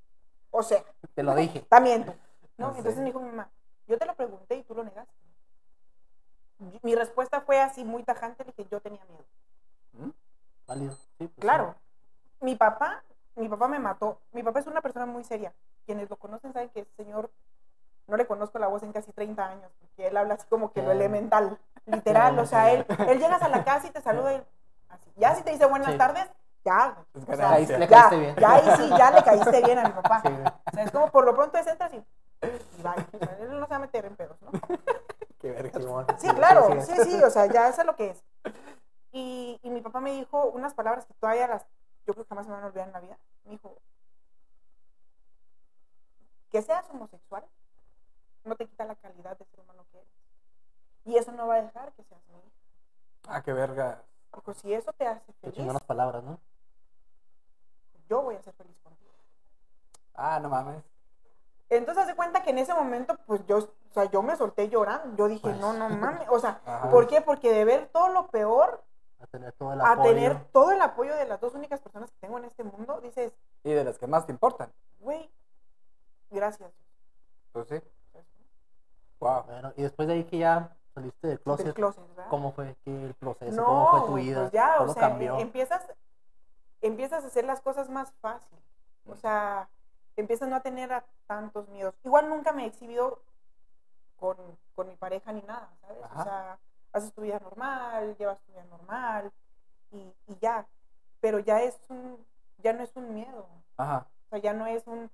o 0.51 0.63
sea, 0.63 0.85
te 1.15 1.23
lo 1.23 1.35
dije. 1.35 1.61
también 1.63 2.05
tú. 2.05 2.15
¿no? 2.59 2.69
Ah. 2.69 2.75
Entonces 2.77 2.99
me 2.99 3.07
dijo 3.07 3.21
mi 3.21 3.31
mamá, 3.31 3.51
yo 3.87 3.99
te 3.99 4.05
lo 4.07 4.15
pregunté 4.15 4.57
y 4.57 4.63
tú 4.65 4.75
lo 4.75 4.85
negaste. 4.85 5.13
Mi 6.83 6.95
respuesta 6.95 7.41
fue 7.41 7.59
así 7.61 7.85
muy 7.85 8.03
tajante, 8.05 8.45
le 8.45 8.53
dije, 8.53 8.69
yo 8.71 8.81
tenía 8.81 9.03
miedo. 9.07 9.25
¿Mm? 9.93 10.11
Válido. 10.67 10.93
Sí, 10.93 11.27
pues, 11.27 11.31
Claro. 11.39 11.75
Mi 12.41 12.57
papá, 12.57 13.03
mi 13.37 13.49
papá 13.49 13.69
me 13.69 13.79
mató. 13.79 14.21
Mi 14.33 14.43
papá 14.43 14.61
es 14.61 14.67
una 14.67 14.81
persona 14.81 15.07
muy 15.07 15.25
seria. 15.25 15.53
Quienes 15.87 16.09
lo 16.09 16.17
conocen 16.17 16.53
saben 16.53 16.69
que 16.71 16.81
ese 16.81 16.93
señor 16.97 17.31
no 18.07 18.17
le 18.17 18.27
conozco 18.27 18.59
la 18.59 18.67
voz 18.69 18.83
en 18.83 18.93
casi 18.93 19.13
30 19.13 19.45
años, 19.47 19.71
porque 19.81 20.09
él 20.09 20.17
habla 20.17 20.35
así 20.35 20.47
como 20.49 20.73
que 20.73 20.83
lo 20.83 20.91
elemental, 20.91 21.59
literal. 21.87 22.39
O 22.39 22.47
sea, 22.47 22.73
él, 22.73 22.87
él 23.09 23.19
llegas 23.19 23.43
a 23.43 23.49
la 23.49 23.65
casa 23.65 23.87
y 23.87 23.91
te 23.91 24.01
saluda 24.01 24.35
y 24.35 24.43
así. 24.89 25.11
Ya 25.17 25.35
si 25.35 25.43
te 25.43 25.51
dice 25.51 25.67
buenas 25.67 25.93
Sí. 25.93 25.99
tardes, 25.99 26.29
ya. 26.65 26.97
O 27.15 27.27
que 27.27 27.37
sea, 27.37 27.59
le 27.59 27.67
ya, 27.89 28.09
bien. 28.11 28.37
ya 28.37 28.53
ahí 28.55 28.71
sí, 28.77 28.89
ya 28.97 29.11
le 29.11 29.23
caíste 29.23 29.63
bien 29.63 29.79
a 29.79 29.85
mi 29.85 29.93
papá. 29.93 30.23
Sí. 30.25 30.29
O 30.29 30.71
sea, 30.73 30.85
es 30.85 30.91
como 30.91 31.11
por 31.11 31.25
lo 31.25 31.35
pronto 31.35 31.59
es 31.59 31.67
entras 31.67 31.93
y, 31.93 31.97
y. 31.97 32.03
O 32.43 32.83
sea, 32.83 32.95
él 33.41 33.51
no 33.61 33.67
se 33.67 33.71
va 33.71 33.77
a 33.77 33.81
meter 33.81 34.05
en 34.07 34.17
pedos, 34.17 34.37
¿no? 34.43 34.51
Qué 35.41 35.51
verga. 35.53 35.81
Sí, 36.19 36.29
claro, 36.31 36.69
sí, 36.83 36.95
sí, 37.05 37.23
o 37.23 37.31
sea, 37.31 37.47
ya 37.47 37.69
eso 37.69 37.81
es 37.81 37.87
lo 37.87 37.97
que 37.97 38.11
es. 38.11 38.25
Y, 39.13 39.59
y 39.63 39.71
mi 39.71 39.81
papá 39.81 40.01
me 40.01 40.13
dijo 40.13 40.45
unas 40.47 40.75
palabras 40.75 41.05
que 41.07 41.15
todavía 41.15 41.49
las, 41.49 41.65
yo 42.07 42.13
creo 42.15 42.25
que 42.25 42.29
jamás 42.29 42.47
me 42.47 42.53
van 42.55 42.65
a 42.65 42.67
olvidar 42.69 42.87
en 42.89 42.93
la 42.93 43.01
vida. 43.01 43.19
Me 43.45 43.53
dijo, 43.53 43.77
que 46.51 46.63
seas 46.63 46.89
homosexual 46.91 47.45
no 48.45 48.57
te 48.57 48.67
quita 48.67 48.85
la 48.85 48.95
calidad 48.97 49.37
de 49.39 49.45
ser 49.45 49.61
humano 49.61 49.85
que 49.91 49.99
eres. 49.99 50.11
Y 51.05 51.17
eso 51.17 51.33
no 51.33 51.47
va 51.47 51.57
a 51.57 51.63
dejar 51.63 51.93
que 51.93 52.05
seas 52.05 52.21
mi 52.29 52.39
hija. 52.39 52.49
Ah, 53.29 53.43
qué 53.43 53.53
verga. 53.53 54.03
Dijo, 54.35 54.55
si 54.55 54.73
eso 54.73 54.93
te 54.93 55.07
hace 55.07 55.27
Qué 55.27 55.33
feliz, 55.41 55.57
chingonas 55.57 55.83
palabras, 55.83 56.23
¿no? 56.25 56.39
yo 58.09 58.23
voy 58.23 58.35
a 58.35 58.43
ser 58.43 58.53
feliz 58.55 58.77
contigo. 58.83 59.11
Ah, 60.15 60.41
no 60.41 60.49
mames. 60.49 60.83
Entonces, 61.69 62.03
hace 62.03 62.17
cuenta 62.17 62.43
que 62.43 62.51
en 62.51 62.59
ese 62.59 62.75
momento, 62.75 63.17
pues 63.27 63.47
yo, 63.47 63.59
o 63.59 63.93
sea, 63.95 64.07
yo 64.07 64.23
me 64.23 64.35
solté 64.37 64.69
llorando. 64.69 65.17
Yo 65.17 65.29
dije, 65.29 65.43
Pues. 65.43 65.57
no, 65.59 65.73
no 65.73 65.89
mames. 65.89 66.27
O 66.31 66.41
sea, 66.41 66.61
Ajá. 66.67 66.91
¿por 66.91 67.07
qué? 67.07 67.21
Porque 67.21 67.53
de 67.53 67.65
ver 67.65 67.87
todo 67.93 68.09
lo 68.09 68.27
peor 68.29 68.83
A 69.23 69.27
tener 69.27 69.53
todo 69.53 69.73
el 69.73 69.81
a 69.81 69.93
apoyo. 69.93 70.15
tener 70.15 70.45
todo 70.53 70.71
el 70.73 70.81
apoyo 70.81 71.15
de 71.15 71.27
las 71.27 71.41
dos 71.41 71.55
únicas 71.55 71.81
personas 71.81 72.11
que 72.11 72.19
tengo 72.21 72.39
en 72.39 72.45
este 72.47 72.65
mundo, 72.65 73.01
dices, 73.01 73.33
Y 73.65 73.71
de 73.73 73.85
las 73.85 73.99
que 73.99 74.07
más 74.07 74.27
te 74.27 74.33
importan. 74.33 74.73
güey, 74.99 75.31
gracias. 76.31 76.73
Pues 77.53 77.69
sí. 77.69 77.81
Wow. 79.21 79.43
Bueno, 79.45 79.73
y 79.77 79.83
después 79.83 80.09
de 80.09 80.15
ahí 80.15 80.25
que 80.25 80.39
ya 80.39 80.75
saliste 80.95 81.27
del 81.27 81.37
Del 81.37 81.75
closet, 81.75 82.07
¿verdad? 82.09 82.27
¿cómo 82.31 82.53
fue 82.53 82.75
el 82.87 83.15
proceso? 83.15 83.55
no, 83.57 83.65
¿Cómo 83.67 83.91
fue 83.91 84.07
tu 84.09 84.15
vida? 84.15 84.41
pues 84.41 84.53
ya, 84.53 84.77
¿Cómo 84.79 84.91
o 84.91 84.95
sea, 84.95 85.03
cambió? 85.11 85.39
empiezas, 85.39 85.87
empiezas 86.81 87.25
a 87.25 87.27
hacer 87.27 87.45
las 87.45 87.61
cosas 87.61 87.91
más 87.91 88.13
fácil. 88.21 88.59
O 89.07 89.15
sea, 89.17 89.69
empiezas 90.17 90.49
no 90.49 90.57
a 90.57 90.61
tener 90.61 90.93
a 90.93 91.05
tantos 91.27 91.69
miedos. 91.69 91.95
Igual 92.05 92.29
nunca 92.31 92.53
me 92.53 92.65
he 92.65 92.67
exhibido 92.69 93.23
con, 94.17 94.37
con 94.75 94.89
mi 94.89 94.97
pareja 94.97 95.33
ni 95.33 95.43
nada, 95.43 95.69
¿sabes? 95.83 96.03
Ajá. 96.05 96.21
O 96.21 96.25
sea, 96.25 96.59
haces 96.93 97.13
tu 97.13 97.23
vida 97.23 97.39
normal, 97.41 98.17
llevas 98.19 98.41
tu 98.43 98.53
vida 98.53 98.65
normal 98.65 99.31
y, 99.93 99.99
y 100.27 100.39
ya. 100.41 100.67
Pero 101.21 101.39
ya 101.39 101.63
es 101.63 101.79
un, 101.89 102.25
ya 102.59 102.73
no 102.73 102.83
es 102.83 102.95
un 102.97 103.15
miedo. 103.15 103.47
Ajá. 103.77 104.07
O 104.27 104.29
sea, 104.31 104.39
ya 104.39 104.53
no 104.53 104.67
es 104.67 104.87
un, 104.87 105.11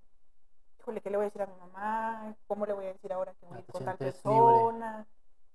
híjole, 0.78 1.00
¿qué 1.00 1.10
le 1.10 1.16
voy 1.16 1.24
a 1.24 1.28
decir 1.28 1.42
a 1.42 1.46
mi 1.46 1.56
mamá? 1.56 2.34
¿Cómo 2.46 2.66
le 2.66 2.72
voy 2.72 2.84
a 2.86 2.92
decir 2.92 3.12
ahora 3.12 3.32
que 3.34 3.46
voy 3.46 3.56
a 3.58 3.60
Ya 3.60 3.64
ir 3.66 3.72
con 3.72 3.84
tal 3.84 3.96
persona? 3.96 5.06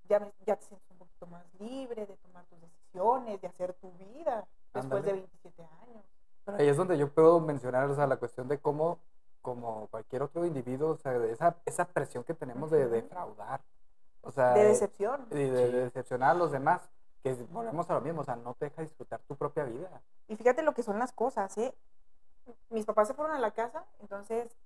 Ya, 0.08 0.18
me- 0.20 0.32
ya 0.44 0.56
te 0.56 0.66
sientes 0.66 0.90
un 0.90 0.98
poquito 0.98 1.26
más 1.28 1.44
libre 1.58 2.04
de 2.06 2.16
tomar 2.18 2.44
tus 2.46 2.60
decisiones, 2.60 3.40
de 3.40 3.46
hacer 3.48 3.72
tu 3.74 3.90
vida 3.92 4.44
después 4.74 5.04
de 5.04 5.12
27 5.12 5.62
años. 5.82 6.04
Pero 6.44 6.58
ahí 6.58 6.68
es 6.68 6.76
donde 6.76 6.98
yo 6.98 7.08
puedo 7.08 7.40
mencionar, 7.40 7.88
o 7.88 7.94
sea, 7.94 8.06
la 8.06 8.16
cuestión 8.16 8.48
de 8.48 8.58
cómo, 8.58 8.98
como 9.40 9.86
cualquier 9.88 10.22
otro 10.22 10.44
individuo, 10.44 10.90
o 10.90 10.96
sea, 10.96 11.18
de 11.18 11.32
esa, 11.32 11.56
esa 11.64 11.84
presión 11.86 12.24
que 12.24 12.34
tenemos 12.34 12.70
de 12.70 12.84
Ujú. 12.84 12.94
defraudar. 12.94 13.60
O 14.22 14.30
sea, 14.30 14.54
De 14.54 14.62
eh, 14.62 14.68
decepción. 14.68 15.26
y 15.30 15.34
de, 15.34 15.70
decepcionar 15.70 16.30
a 16.30 16.34
los 16.34 16.52
demás, 16.52 16.88
que 17.22 17.34
volvemos 17.50 17.88
a 17.90 17.94
lo 17.94 18.00
mismo, 18.00 18.22
o 18.22 18.24
sea, 18.24 18.36
no 18.36 18.54
te 18.54 18.66
deja 18.66 18.82
disfrutar 18.82 19.20
tu 19.22 19.36
propia 19.36 19.64
vida. 19.64 20.00
Y 20.28 20.36
fíjate 20.36 20.62
lo 20.62 20.74
que 20.74 20.82
son 20.82 20.98
las 20.98 21.12
cosas, 21.12 21.56
¿eh? 21.58 21.74
Mis 22.70 22.84
papás 22.84 23.08
se 23.08 23.14
fueron 23.14 23.34
a 23.34 23.38
la 23.38 23.52
casa, 23.52 23.84
entonces 24.00 24.56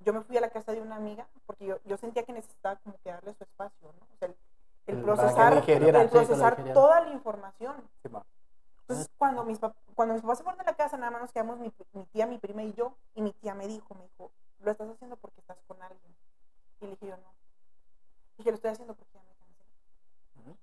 yo 0.00 0.12
me 0.12 0.22
fui 0.22 0.36
a 0.36 0.40
la 0.40 0.50
casa 0.50 0.72
de 0.72 0.80
una 0.80 0.96
amiga 0.96 1.26
porque 1.46 1.66
yo, 1.66 1.78
yo 1.84 1.96
sentía 1.96 2.24
que 2.24 2.32
necesitaba 2.32 2.76
como 2.76 2.96
que 3.02 3.10
darle 3.10 3.34
su 3.34 3.44
espacio, 3.44 3.92
¿no? 3.92 4.06
O 4.14 4.18
sea, 4.18 4.28
el, 4.86 5.02
procesar, 5.02 5.64
el 5.68 6.08
procesar 6.08 6.72
toda 6.72 7.00
la 7.00 7.12
información. 7.12 7.74
Sí. 8.02 8.10
Entonces, 8.88 9.10
cuando 9.18 9.42
mis, 9.42 9.58
cuando 9.94 10.14
mis 10.14 10.22
papás 10.22 10.38
se 10.38 10.44
fueron 10.44 10.58
de 10.58 10.64
la 10.64 10.76
casa, 10.76 10.96
nada 10.96 11.10
más 11.10 11.22
nos 11.22 11.32
quedamos 11.32 11.58
mi, 11.58 11.72
mi 11.92 12.04
tía, 12.06 12.26
mi 12.26 12.38
prima 12.38 12.62
y 12.62 12.72
yo. 12.72 12.94
Y 13.14 13.22
mi 13.22 13.32
tía 13.32 13.52
me 13.54 13.66
dijo, 13.66 13.94
me 13.94 14.04
dijo, 14.04 14.30
lo 14.60 14.70
estás 14.70 14.88
haciendo 14.88 15.16
porque 15.16 15.40
estás 15.40 15.58
con 15.66 15.82
alguien. 15.82 16.14
Y 16.80 16.84
le 16.84 16.90
dije 16.92 17.08
yo, 17.08 17.16
no. 17.16 17.35
Dije, 18.36 18.50
lo 18.50 18.56
estoy 18.56 18.70
haciendo 18.70 18.94
porque 18.94 19.12
ya 19.14 19.22
me 19.22 19.34
cansé. 19.34 20.58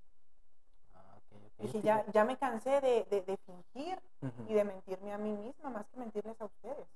Ah, 0.94 1.16
ok, 1.18 1.38
ok. 1.48 1.62
Dije, 1.64 1.82
ya, 1.82 2.06
ya 2.12 2.24
me 2.26 2.38
cansé 2.38 2.82
de, 2.82 3.06
de, 3.10 3.22
de 3.22 3.38
fingir 3.38 4.00
y 4.48 4.54
de 4.54 4.64
mentirme 4.64 5.14
a 5.14 5.18
mí 5.18 5.32
misma 5.34 5.70
más 5.70 5.88
que 5.88 5.98
mentirles 5.98 6.40
a 6.42 6.46
ustedes. 6.46 6.88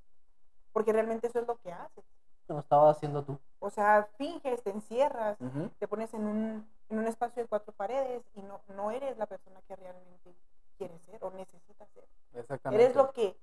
Porque 0.71 0.93
realmente 0.93 1.27
eso 1.27 1.39
es 1.39 1.47
lo 1.47 1.57
que 1.57 1.71
haces. 1.71 2.03
Lo 2.47 2.59
estabas 2.59 2.95
haciendo 2.97 3.23
tú. 3.23 3.39
O 3.59 3.69
sea, 3.69 4.07
finges, 4.17 4.61
te 4.63 4.69
encierras, 4.69 5.37
te 5.79 5.87
pones 5.87 6.13
en 6.13 6.25
un, 6.25 6.69
en 6.89 6.99
un 6.99 7.07
espacio 7.07 7.41
de 7.43 7.49
cuatro 7.49 7.73
paredes 7.73 8.23
y 8.35 8.41
no, 8.41 8.61
no 8.69 8.91
eres 8.91 9.17
la 9.17 9.25
persona 9.25 9.59
que 9.67 9.75
realmente 9.75 10.33
quieres 10.77 11.01
ser 11.01 11.21
o 11.23 11.31
necesitas 11.31 11.89
ser. 11.89 12.07
Exactamente. 12.35 12.83
Eres 12.83 12.95
lo 12.95 13.11
que 13.11 13.35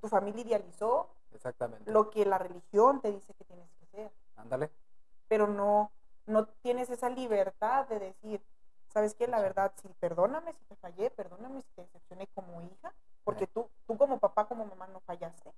tu 0.00 0.08
familia 0.08 0.42
idealizó, 0.42 1.08
Exactamente. 1.32 1.88
lo 1.90 2.10
que 2.10 2.24
la 2.24 2.38
religión 2.38 3.00
te 3.00 3.12
dice 3.12 3.34
que 3.34 3.44
tienes 3.44 3.70
que 3.78 3.86
ser, 3.86 4.10
Ándale. 4.36 4.70
pero 5.28 5.46
no, 5.46 5.92
no 6.28 6.46
tienes 6.62 6.90
esa 6.90 7.10
libertad 7.10 7.86
de 7.88 7.98
decir, 8.00 8.42
¿sabes 8.88 9.14
qué? 9.14 9.26
La 9.28 9.40
verdad, 9.40 9.72
sí, 9.82 9.88
perdóname 10.00 10.52
si 10.54 10.64
te 10.66 10.76
fallé, 10.76 11.10
perdóname 11.10 11.62
si 11.62 11.68
te 11.74 11.82
decepcioné 11.82 12.26
como 12.28 12.62
hija, 12.62 12.94
porque 13.24 13.46
Sí. 13.46 13.52
tú, 13.54 13.70
tú 13.86 13.96
como 13.98 14.18
papá, 14.18 14.46
como 14.48 14.64
mamá 14.66 14.86
no 14.88 15.00
fallaste. 15.00 15.52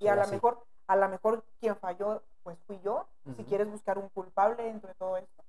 Y 0.00 0.08
a 0.08 0.16
Sí, 0.16 0.20
lo 0.22 0.26
mejor, 0.28 0.66
a 0.86 0.96
lo 0.96 1.08
mejor 1.08 1.44
quien 1.60 1.76
falló, 1.76 2.22
pues 2.42 2.58
fui 2.66 2.80
yo, 2.80 3.06
si 3.36 3.44
quieres 3.44 3.70
buscar 3.70 3.98
un 3.98 4.08
culpable 4.10 4.62
dentro 4.64 4.88
de 4.88 4.94
todo 4.94 5.16
esto, 5.16 5.44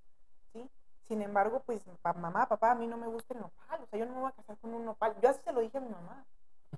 ¿sí? 0.53 0.69
Sin 1.07 1.21
embargo, 1.21 1.61
pues, 1.65 1.83
pa- 2.01 2.13
mamá, 2.13 2.47
papá, 2.47 2.71
a 2.71 2.75
mí 2.75 2.87
no 2.87 2.97
me 2.97 3.07
gusta 3.07 3.33
el 3.33 3.41
nopal, 3.41 3.81
o 3.83 3.87
sea, 3.87 3.99
yo 3.99 4.05
no 4.05 4.13
me 4.13 4.21
voy 4.21 4.29
a 4.29 4.33
casar 4.35 4.57
con 4.59 4.73
un 4.73 4.85
nopal. 4.85 5.15
Yo 5.21 5.29
así 5.29 5.41
se 5.43 5.53
lo 5.53 5.61
dije 5.61 5.77
a 5.77 5.81
mi 5.81 5.89
mamá. 5.89 6.25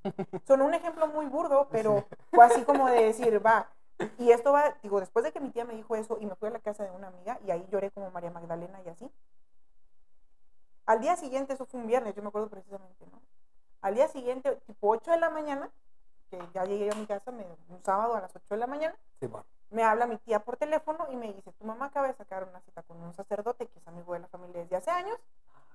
Sonó 0.47 0.65
un 0.65 0.73
ejemplo 0.73 1.07
muy 1.07 1.25
burdo, 1.27 1.69
pero 1.71 2.09
fue 2.33 2.45
así 2.45 2.63
como 2.63 2.87
de 2.87 3.03
decir, 3.05 3.45
va. 3.45 3.69
Y 4.17 4.31
esto 4.31 4.51
va, 4.51 4.75
digo, 4.81 4.99
después 4.99 5.23
de 5.23 5.31
que 5.31 5.39
mi 5.39 5.49
tía 5.51 5.65
me 5.65 5.75
dijo 5.75 5.95
eso 5.95 6.17
y 6.19 6.25
me 6.25 6.35
fui 6.35 6.47
a 6.49 6.51
la 6.51 6.59
casa 6.59 6.83
de 6.83 6.91
una 6.91 7.07
amiga 7.07 7.39
y 7.45 7.51
ahí 7.51 7.65
lloré 7.71 7.91
como 7.91 8.09
María 8.11 8.31
Magdalena 8.31 8.81
y 8.85 8.89
así. 8.89 9.09
Al 10.85 10.99
día 11.01 11.15
siguiente, 11.15 11.53
eso 11.53 11.65
fue 11.65 11.79
un 11.79 11.87
viernes, 11.87 12.13
yo 12.15 12.21
me 12.21 12.27
acuerdo 12.27 12.49
precisamente, 12.49 13.05
¿no? 13.11 13.21
Al 13.81 13.95
día 13.95 14.07
siguiente, 14.07 14.51
tipo 14.67 14.89
8 14.89 15.11
de 15.11 15.19
la 15.19 15.29
mañana, 15.29 15.69
que 16.29 16.39
ya 16.53 16.65
llegué 16.65 16.91
a 16.91 16.95
mi 16.95 17.05
casa, 17.05 17.31
me, 17.31 17.45
un 17.69 17.83
sábado 17.83 18.15
a 18.15 18.21
las 18.21 18.35
8 18.35 18.45
de 18.49 18.57
la 18.57 18.67
mañana, 18.67 18.95
Sí, 19.19 19.27
bueno. 19.27 19.45
me 19.69 19.83
habla 19.83 20.07
mi 20.07 20.17
tía 20.17 20.39
por 20.43 20.57
teléfono 20.57 21.05
y 21.09 21.15
me 21.15 21.31
dice, 21.33 21.51
tu 21.53 21.65
mamá 21.65 21.85
acaba 21.85 22.07
de 22.07 22.13
sacar 22.15 22.43
una 22.47 22.59
cita 22.61 22.81
con 22.83 22.97
un 23.01 23.13
sacerdote 23.13 23.67
que 23.67 23.79
es 23.79 23.87
amigo 23.87 24.13
de 24.13 24.19
la 24.19 24.27
familia 24.27 24.61
desde 24.61 24.75
hace 24.75 24.91
años 24.91 25.17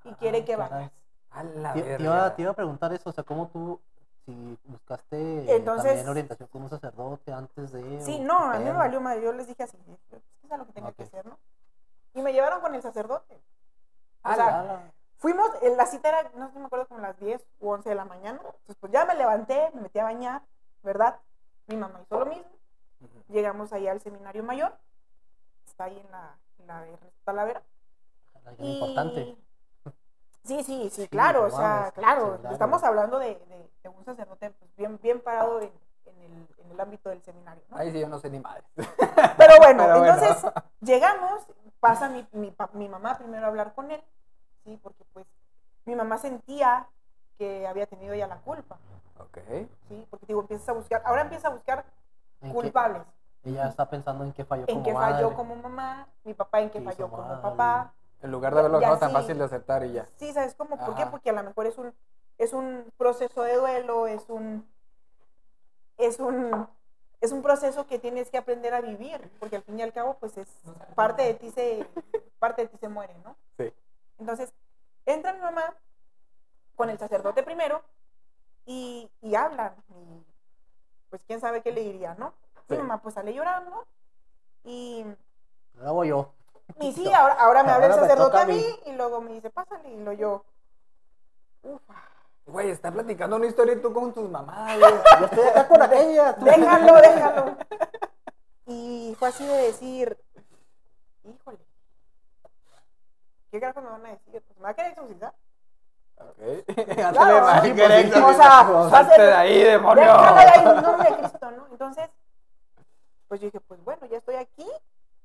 y 0.04 0.12
quiere 0.14 0.44
que 0.44 0.56
vayas. 0.56 0.90
A 1.30 1.42
la 1.44 1.72
Te, 1.74 1.82
te 1.82 1.88
verga. 1.88 2.04
iba, 2.04 2.36
te 2.36 2.42
iba 2.42 2.50
a 2.50 2.54
preguntar 2.54 2.92
eso, 2.92 3.10
o 3.10 3.12
sea, 3.12 3.24
¿cómo 3.24 3.48
tú, 3.48 3.80
si 4.28 4.58
buscaste 4.66 5.16
eh, 5.16 5.56
Entonces- 5.56 5.86
también 5.86 6.08
orientación 6.10 6.48
con 6.50 6.62
un 6.64 6.68
sacerdote 6.68 7.32
antes 7.32 7.72
de... 7.72 8.00
Sí, 8.02 8.20
no, 8.20 8.38
a 8.50 8.58
mí 8.58 8.64
me 8.64 8.72
valió 8.72 9.00
madre, 9.00 9.22
yo 9.22 9.32
les 9.32 9.46
dije 9.46 9.62
así, 9.62 9.78
es 9.88 9.98
que 10.10 10.16
es 10.16 10.58
lo 10.58 10.66
que 10.66 10.72
tenga 10.72 10.92
que 10.92 11.02
Ok. 11.04 11.08
hacer, 11.08 11.24
¿no? 11.26 11.38
Y 12.12 12.20
me 12.20 12.32
llevaron 12.34 12.60
con 12.60 12.74
el 12.74 12.82
sacerdote. 12.82 13.40
O 14.22 14.34
sea, 14.34 14.60
Ala. 14.60 14.92
fuimos, 15.16 15.48
la 15.76 15.86
cita 15.86 16.08
era, 16.10 16.30
no 16.34 16.48
sé 16.48 16.52
si 16.54 16.58
me 16.58 16.66
acuerdo, 16.66 16.86
como 16.88 17.00
las 17.00 17.18
10 17.18 17.42
u 17.60 17.70
11 17.70 17.88
de 17.88 17.94
la 17.94 18.04
mañana. 18.04 18.38
Entonces, 18.44 18.76
pues 18.80 18.92
ya 18.92 19.06
me 19.06 19.14
levanté, 19.14 19.70
me 19.74 19.80
metí 19.82 19.98
a 19.98 20.04
bañar, 20.04 20.42
¿verdad? 20.82 21.18
Mi 21.66 21.76
mamá 21.76 22.00
hizo 22.02 22.18
lo 22.18 22.26
mismo. 22.26 22.44
Llegamos 23.28 23.72
ahí 23.72 23.86
al 23.88 24.00
seminario 24.00 24.42
mayor, 24.42 24.76
está 25.66 25.84
ahí 25.84 25.98
en 25.98 26.10
la, 26.10 26.36
en 26.58 26.66
la 26.66 26.84
Talavera. 27.24 27.62
Alguien 28.44 28.72
importante. 28.72 29.36
Sí, 30.44 30.62
sí, 30.64 30.88
sí, 30.90 31.02
Sí, 31.02 31.08
claro, 31.08 31.44
o 31.46 31.50
sea, 31.50 31.92
claro, 31.94 32.40
estamos 32.50 32.82
hablando 32.82 33.18
de, 33.18 33.34
de- 33.48 33.70
de 33.82 33.88
un 33.88 34.04
sacerdote 34.04 34.50
pues, 34.50 34.74
bien, 34.76 34.98
bien 35.02 35.20
parado 35.20 35.60
en, 35.60 35.70
en 36.06 36.22
el, 36.22 36.48
en 36.58 36.70
el 36.70 36.80
ámbito 36.80 37.10
del 37.10 37.22
seminario, 37.22 37.62
¿no? 37.68 37.76
Ahí 37.76 37.92
sí 37.92 38.00
yo 38.00 38.08
no 38.08 38.18
sé 38.18 38.30
ni 38.30 38.40
madre. 38.40 38.62
Pero 38.74 38.86
bueno, 39.58 39.84
Pero 39.84 39.98
bueno. 39.98 40.06
entonces 40.14 40.50
llegamos, 40.80 41.42
pasa 41.80 42.08
mi, 42.08 42.26
mi, 42.32 42.54
mi 42.72 42.88
mamá 42.88 43.18
primero 43.18 43.44
a 43.44 43.48
hablar 43.48 43.74
con 43.74 43.90
él, 43.90 44.02
¿sí? 44.64 44.78
Porque 44.82 45.04
pues 45.12 45.26
mi 45.84 45.94
mamá 45.94 46.16
sentía 46.18 46.88
que 47.36 47.66
había 47.66 47.86
tenido 47.86 48.14
ella 48.14 48.26
la 48.26 48.38
culpa, 48.38 48.78
Ok. 49.18 49.38
¿sí? 49.88 50.06
Porque 50.10 50.26
digo, 50.26 50.40
empiezas 50.40 50.68
a 50.70 50.72
buscar, 50.72 51.02
ahora 51.04 51.22
empieza 51.22 51.48
a 51.48 51.50
buscar 51.52 51.84
¿En 52.40 52.48
qué- 52.50 52.54
culpables. 52.54 53.02
Ella 53.44 53.68
está 53.68 53.88
pensando 53.88 54.24
en 54.24 54.32
qué 54.32 54.44
falló 54.44 54.64
En 54.66 54.74
como 54.76 54.84
qué 54.84 54.92
falló 54.94 55.30
madre. 55.30 55.36
como 55.36 55.56
mamá, 55.56 56.08
mi 56.24 56.34
papá 56.34 56.60
en 56.60 56.70
qué 56.70 56.80
¿Qué 56.80 56.84
falló 56.84 57.08
como 57.10 57.40
papá. 57.42 57.92
En 58.22 58.32
lugar 58.32 58.52
de 58.54 58.60
haberlo 58.60 58.80
Ya 58.80 58.88
dejado 58.88 59.00
tan 59.00 59.10
sí. 59.10 59.14
fácil 59.14 59.38
de 59.38 59.44
aceptar 59.44 59.84
y 59.84 59.92
ya. 59.92 60.08
Sí, 60.16 60.32
¿sabes 60.32 60.54
cómo? 60.54 60.76
¿Por 60.76 60.94
qué? 60.96 61.06
Porque 61.06 61.30
a 61.30 61.32
lo 61.34 61.42
mejor 61.42 61.66
es 61.66 61.78
un, 61.78 61.94
es 62.38 62.52
un 62.52 62.92
proceso 62.96 63.42
de 63.42 63.54
duelo, 63.56 64.06
es 64.06 64.28
un, 64.28 64.68
es 65.98 66.18
un, 66.18 66.68
es 67.20 67.32
un 67.32 67.42
proceso 67.42 67.86
que 67.86 67.98
tienes 67.98 68.30
que 68.30 68.38
aprender 68.38 68.74
a 68.74 68.80
vivir, 68.80 69.30
porque 69.38 69.56
al 69.56 69.62
fin 69.62 69.78
y 69.78 69.82
al 69.82 69.92
cabo, 69.92 70.14
pues 70.18 70.36
es 70.36 70.48
parte 70.94 71.22
de 71.22 71.34
ti 71.34 71.50
se, 71.50 71.86
parte 72.38 72.62
de 72.62 72.68
ti 72.68 72.76
se 72.78 72.88
muere, 72.88 73.14
¿no? 73.24 73.36
Sí. 73.56 73.72
Entonces, 74.18 74.52
entra 75.06 75.32
mi 75.32 75.40
mamá 75.40 75.74
con 76.74 76.90
el 76.90 76.98
sacerdote 76.98 77.42
primero 77.44 77.82
y, 78.66 79.08
y 79.20 79.34
hablan. 79.36 79.74
Y 79.90 80.24
pues 81.10 81.22
quién 81.24 81.40
sabe 81.40 81.62
qué 81.62 81.72
le 81.72 81.82
diría, 81.82 82.14
¿no? 82.14 82.34
Mi 82.68 82.76
Sí. 82.76 82.82
mamá 82.82 83.00
pues 83.00 83.14
sale 83.14 83.32
llorando 83.32 83.86
y, 84.64 85.04
Lo 85.74 85.86
hago 85.88 86.04
yo. 86.04 86.34
Y 86.80 86.92
sí, 86.92 87.12
ahora, 87.12 87.34
ahora 87.34 87.62
me 87.64 87.72
habla 87.72 87.86
el 87.86 87.94
sacerdote 87.94 88.38
a 88.38 88.44
mí. 88.46 88.80
y 88.86 88.92
luego 88.92 89.20
me 89.20 89.32
dice, 89.32 89.50
pásale, 89.50 89.88
y 89.90 90.02
lo 90.02 90.12
yo. 90.12 90.44
Uf, 91.62 91.80
Güey, 92.46 92.70
está 92.70 92.90
platicando 92.90 93.36
una 93.36 93.46
historia 93.46 93.74
y 93.74 93.82
tú 93.82 93.92
con 93.92 94.12
tus 94.14 94.30
mamadas. 94.30 94.78
Yo 95.20 95.26
estoy 95.26 95.46
acá 95.48 95.68
con 95.68 95.82
aquella. 95.82 96.34
tú- 96.34 96.44
déjalo, 96.46 96.94
déjalo. 96.96 97.56
Y 98.66 99.14
fue 99.18 99.28
así 99.28 99.44
de 99.46 99.56
decir, 99.64 100.16
híjole, 101.24 101.58
¿qué 103.50 103.60
carajo 103.60 103.82
me 103.82 103.90
van 103.90 104.06
a 104.06 104.10
decir? 104.10 104.42
Pues, 104.46 104.56
¿Me 104.58 104.62
va 104.62 104.70
a 104.70 104.74
querer 104.74 104.92
exorcizar? 104.92 105.34
Ok. 106.16 106.36
Claro, 106.96 107.62
sí, 107.62 107.72
pues, 107.74 108.14
o 108.16 108.32
sea, 108.34 108.62
va 108.62 108.86
a 108.86 108.90
Salte 108.90 109.14
ser- 109.16 109.26
de 109.26 109.32
ahí, 109.34 109.62
demonio. 109.64 110.04
Déjalo 110.04 110.34
de 110.34 110.40
ahí 110.40 110.58
en 110.76 110.82
nombre 110.82 111.10
de 111.10 111.16
Cristo, 111.18 111.50
¿no? 111.50 111.66
Entonces, 111.70 112.10
pues 113.28 113.40
yo 113.42 113.46
dije, 113.46 113.60
pues 113.60 113.84
bueno, 113.84 114.06
ya 114.06 114.16
estoy 114.18 114.36
aquí, 114.36 114.66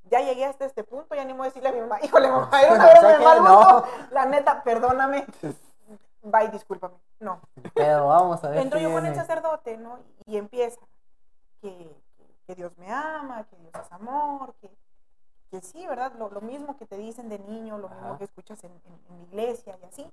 ya 0.10 0.20
llegué 0.22 0.45
hasta 0.45 0.66
este 0.66 0.84
punto, 0.84 1.16
ya 1.16 1.26
ni 1.26 1.34
modo 1.34 1.45
decirle 1.45 1.70
a 1.70 1.72
mi 1.72 1.80
mamá, 1.82 1.99
híjole, 2.04 2.30
mamá, 2.30 2.62
era 2.62 2.74
una 2.74 2.86
broma 2.93 3.08
de 3.14 3.20
mal 3.20 3.39
gusto. 3.39 3.86
La 4.12 4.26
neta, 4.26 4.64
perdóname. 4.64 5.26
Bye, 6.22 6.49
discúlpame. 6.49 6.95
No. 7.20 7.41
Pero 7.74 8.08
vamos 8.08 8.43
a 8.43 8.49
ver. 8.49 8.60
Entro 8.60 8.80
yo 8.80 8.91
con 8.91 9.06
el 9.06 9.16
sacerdote, 9.16 9.78
¿no? 9.78 9.99
Y 10.26 10.38
empieza 10.38 10.80
que, 11.62 11.95
que 12.47 12.56
Dios 12.56 12.78
me 12.78 12.91
ama, 12.91 13.45
que 13.49 13.56
Dios 13.58 13.74
es 13.82 13.91
amor, 13.91 14.54
que, 14.62 14.70
que 15.51 15.62
sí, 15.62 15.86
¿verdad? 15.88 16.14
Lo, 16.18 16.30
lo 16.30 16.41
mismo 16.41 16.78
que 16.78 16.86
te 16.86 16.97
dicen 16.97 17.30
de 17.30 17.39
niño, 17.39 17.78
lo 17.78 17.89
mismo 17.89 18.18
que 18.18 18.24
escuchas 18.26 18.64
en, 18.64 18.72
en- 18.72 19.22
iglesia 19.24 19.78
y 19.82 19.86
así. 19.86 20.12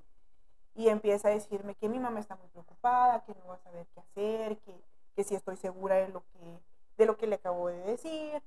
Y 0.74 0.88
empieza 0.88 1.28
a 1.28 1.32
decirme 1.32 1.74
que 1.74 1.88
mi 1.88 1.98
mamá 1.98 2.20
está 2.20 2.36
muy 2.36 2.48
preocupada, 2.48 3.20
que 3.24 3.34
no 3.34 3.46
va 3.48 3.54
a 3.54 3.58
saber 3.58 3.86
qué 3.94 4.00
hacer, 4.00 4.58
que, 4.58 4.80
que 5.16 5.24
sí 5.24 5.34
estoy 5.34 5.56
segura 5.56 5.96
de 5.96 6.08
lo 6.08 6.22
que, 6.32 6.60
de 6.96 7.06
lo 7.06 7.16
que 7.16 7.26
le 7.26 7.36
acabo 7.36 7.68
de 7.68 7.78
decir. 7.82 8.42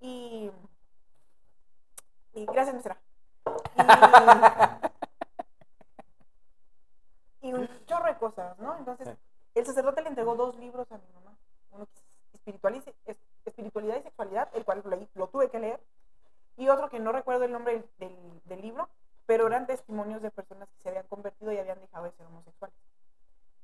Y, 0.00 0.50
y 2.34 2.46
gracias, 2.46 2.74
nuestra. 2.74 2.98
Y, 7.40 7.48
y 7.48 7.52
un 7.54 7.68
chorro 7.86 8.06
de 8.06 8.16
cosas, 8.16 8.58
¿no? 8.58 8.76
Entonces, 8.78 9.08
el 9.54 9.66
sacerdote 9.66 10.02
le 10.02 10.08
entregó 10.08 10.34
dos 10.34 10.56
libros 10.56 10.90
a 10.90 10.98
mi 10.98 11.08
mamá. 11.14 11.36
Uno 11.72 11.86
que 11.86 11.92
es 11.94 12.04
espiritualidad 12.34 12.84
y, 12.86 13.10
es- 13.10 13.16
espiritualidad 13.44 13.96
y 13.98 14.02
sexualidad, 14.02 14.48
el 14.54 14.64
cual 14.64 14.82
lo, 14.84 14.90
leí- 14.96 15.08
lo 15.14 15.28
tuve 15.28 15.50
que 15.50 15.58
leer. 15.60 15.80
Y 16.56 16.68
otro 16.68 16.88
que 16.88 17.00
no 17.00 17.12
recuerdo 17.12 17.44
el 17.44 17.52
nombre 17.52 17.74
del, 17.74 17.88
del- 17.98 18.42
del 18.44 18.60
libro, 18.62 18.88
pero 19.26 19.46
eran 19.46 19.66
testimonios 19.66 20.22
de 20.22 20.30
personas 20.30 20.68
que 20.70 20.80
se 20.82 20.88
habían 20.88 21.06
convertido 21.08 21.52
y 21.52 21.58
habían 21.58 21.80
dejado 21.80 22.04
de 22.04 22.12
ser 22.12 22.26
homosexuales. 22.26 22.76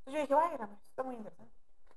Entonces 0.00 0.14
yo 0.14 0.20
dije, 0.20 0.34
vaya, 0.34 0.64
esto 0.64 0.88
está 0.90 1.02
muy 1.02 1.14
interesante. 1.16 1.52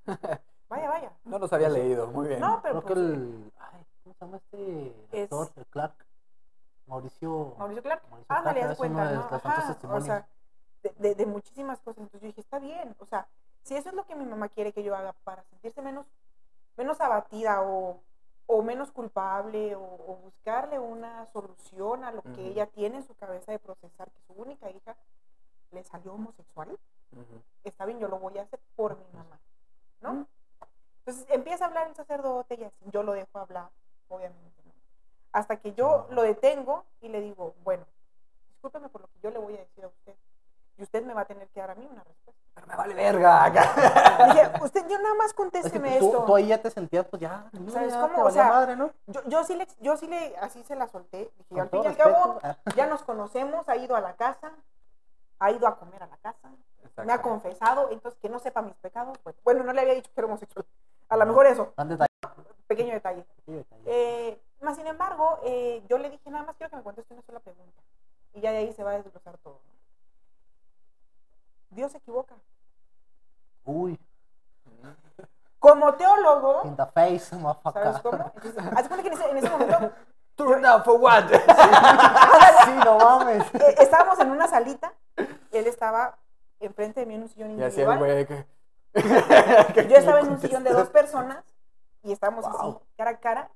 Vaya, 0.66 0.88
vaya. 0.88 1.12
No 1.24 1.38
los 1.38 1.52
había 1.52 1.68
leído, 1.68 2.06
muy 2.08 2.26
bien. 2.26 2.40
No, 2.40 2.60
pero 2.62 2.82
Creo 2.82 2.86
que 2.86 2.94
pues, 2.94 3.04
el. 3.18 3.52
Ay, 3.58 3.84
¿Cómo 4.02 4.14
se 4.14 4.24
llama 4.24 4.36
este 4.38 4.94
Es-? 5.12 5.30
El 5.56 5.66
Clark. 5.66 5.94
Mauricio. 6.86 7.54
Mauricio 7.58 7.82
Clark, 7.82 8.02
Mauricio 8.10 8.34
ándale, 8.36 8.60
Clark 8.60 8.72
es 8.72 8.78
uno 8.80 8.88
cuenta, 8.94 9.04
¿no? 9.14 9.20
Ajá, 9.50 9.78
o 9.96 10.00
sea, 10.06 10.26
de, 10.82 10.90
de- 10.98 11.14
de 11.14 11.26
muchísimas 11.26 11.80
cosas. 11.80 11.98
Entonces 11.98 12.20
yo 12.22 12.26
dije, 12.28 12.40
está 12.40 12.58
bien, 12.58 12.94
o 12.98 13.06
sea, 13.06 13.26
si 13.62 13.74
eso 13.76 13.88
es 13.88 13.94
lo 13.94 14.04
que 14.06 14.14
mi 14.14 14.26
mamá 14.26 14.48
quiere 14.48 14.72
que 14.72 14.82
yo 14.82 14.94
haga 14.94 15.14
para 15.24 15.42
sentirse 15.44 15.80
menos, 15.80 16.06
menos 16.76 17.00
abatida 17.00 17.62
o, 17.62 18.00
o 18.46 18.62
menos 18.62 18.92
culpable 18.92 19.74
o, 19.74 19.82
o 19.82 20.16
buscarle 20.22 20.78
una 20.78 21.26
solución 21.32 22.04
a 22.04 22.12
lo 22.12 22.22
que 22.22 22.46
ella 22.48 22.66
tiene 22.66 22.98
en 22.98 23.06
su 23.06 23.14
cabeza 23.14 23.52
de 23.52 23.58
procesar 23.58 24.10
que 24.10 24.20
su 24.26 24.34
única 24.34 24.70
hija 24.70 24.94
le 25.70 25.82
salió 25.84 26.12
homosexual, 26.12 26.78
está 27.64 27.86
bien, 27.86 27.98
yo 27.98 28.08
lo 28.08 28.18
voy 28.18 28.36
a 28.38 28.42
hacer 28.42 28.60
por 28.76 28.96
mi 28.98 29.06
mamá, 29.14 29.38
¿no? 30.02 30.26
Entonces 30.98 31.26
empieza 31.30 31.64
a 31.64 31.68
hablar 31.68 31.88
el 31.88 31.94
sacerdote 31.94 32.54
y 32.56 32.64
así, 32.64 32.76
yo 32.92 33.02
lo 33.02 33.12
dejo 33.12 33.38
hablar, 33.38 33.70
obviamente. 34.08 34.63
Hasta 35.34 35.56
que 35.56 35.74
yo 35.74 36.06
lo 36.10 36.22
detengo 36.22 36.84
y 37.00 37.08
le 37.08 37.20
digo, 37.20 37.56
bueno, 37.64 37.84
discúlpeme 38.50 38.88
por 38.88 39.00
lo 39.00 39.08
que 39.08 39.18
yo 39.20 39.30
le 39.30 39.38
voy 39.40 39.54
a 39.56 39.58
decir 39.58 39.82
a 39.82 39.88
usted. 39.88 40.14
Y 40.78 40.82
usted 40.84 41.04
me 41.04 41.12
va 41.12 41.22
a 41.22 41.24
tener 41.24 41.48
que 41.48 41.58
dar 41.58 41.72
a 41.72 41.74
mí 41.74 41.84
una 41.90 42.04
respuesta. 42.04 42.40
Pero 42.54 42.66
me 42.68 42.76
vale 42.76 42.94
verga. 42.94 43.50
Dije, 44.32 44.52
usted, 44.62 44.86
yo 44.88 44.96
nada 45.00 45.14
más 45.16 45.26
Es 45.26 45.32
que 45.32 45.36
contésteme 45.36 45.98
tú, 45.98 46.06
esto. 46.06 46.24
tú 46.24 46.36
ahí 46.36 46.46
ya 46.46 46.62
te 46.62 46.70
sentías, 46.70 47.04
pues 47.06 47.20
ya. 47.20 47.50
¿Sabes 47.68 47.92
ya 47.92 48.00
cómo? 48.00 48.24
O 48.26 48.30
sea, 48.30 48.44
madre, 48.44 48.76
¿no? 48.76 48.92
Yo, 49.08 49.22
yo 49.26 49.42
sí 49.42 49.56
le, 49.56 49.66
yo 49.80 49.96
sí 49.96 50.06
le, 50.06 50.36
así 50.36 50.62
se 50.62 50.76
la 50.76 50.86
solté. 50.86 51.32
Dije, 51.50 51.60
al 51.60 51.68
fin 51.68 51.82
y 51.82 51.86
al 51.88 51.96
cabo, 51.96 52.38
ya 52.76 52.86
nos 52.86 53.02
conocemos, 53.02 53.68
ha 53.68 53.74
ido 53.74 53.96
a 53.96 54.00
la 54.00 54.14
casa, 54.14 54.52
ha 55.40 55.50
ido 55.50 55.66
a 55.66 55.76
comer 55.80 56.00
a 56.04 56.06
la 56.06 56.16
casa, 56.18 56.48
me 57.04 57.12
ha 57.12 57.20
confesado, 57.20 57.90
entonces 57.90 58.20
que 58.20 58.28
no 58.28 58.38
sepa 58.38 58.62
mis 58.62 58.76
pecados. 58.76 59.18
Bueno, 59.24 59.38
bueno, 59.42 59.64
no 59.64 59.72
le 59.72 59.80
había 59.80 59.94
dicho 59.94 60.12
que 60.14 60.20
era 60.20 60.28
homosexual. 60.28 60.64
A 61.08 61.16
lo 61.16 61.26
mejor 61.26 61.46
eso, 61.46 61.74
detalle, 61.76 62.08
pequeño 62.68 62.92
detalle. 62.92 63.26
detalle. 63.46 63.82
Eh, 63.86 64.40
más 64.64 64.76
sin 64.76 64.86
embargo, 64.86 65.38
eh, 65.44 65.82
yo 65.88 65.98
le 65.98 66.10
dije, 66.10 66.28
nada 66.30 66.44
más 66.44 66.56
quiero 66.56 66.70
que 66.70 66.76
me 66.76 66.82
conteste 66.82 67.14
una 67.14 67.22
sola 67.22 67.40
pregunta. 67.40 67.82
Y 68.32 68.40
ya 68.40 68.50
de 68.50 68.58
ahí 68.58 68.72
se 68.72 68.82
va 68.82 68.90
a 68.92 68.94
desglosar 68.94 69.38
todo. 69.38 69.60
¿no? 69.64 69.74
Dios 71.70 71.92
se 71.92 71.98
equivoca. 71.98 72.34
Uy, 73.64 73.98
Como 75.58 75.94
teólogo, 75.94 76.62
in 76.64 76.76
the 76.76 76.86
face, 76.86 77.20
¿sabes 77.20 77.98
cómo? 78.02 78.32
Entonces, 78.34 78.56
haz 78.76 78.88
cuenta 78.88 79.02
que 79.02 79.08
en 79.08 79.14
ese, 79.14 79.30
en 79.30 79.36
ese 79.38 79.50
momento 79.50 79.92
Turn 80.36 80.60
down 80.62 80.82
for 80.82 81.00
what? 81.00 81.28
sí, 82.64 82.70
no 82.84 82.98
mames. 82.98 83.54
eh, 83.54 83.76
estábamos 83.78 84.18
en 84.18 84.30
una 84.32 84.48
salita, 84.48 84.92
él 85.52 85.66
estaba 85.68 86.18
enfrente 86.58 87.00
de 87.00 87.06
mí 87.06 87.14
en 87.14 87.22
un 87.22 87.28
sillón 87.28 87.58
Y 87.58 87.62
así 87.62 87.80
el 87.80 87.88
individual. 87.88 87.98
güey 87.98 88.26
que. 88.26 88.46
Yo 89.88 89.96
estaba 89.96 90.20
en 90.20 90.28
un 90.30 90.40
sillón 90.40 90.64
de 90.64 90.70
dos 90.72 90.88
personas 90.90 91.44
y 92.02 92.10
estábamos 92.12 92.44
así, 92.46 92.76
cara 92.96 93.10
a 93.12 93.18
cara. 93.20 93.50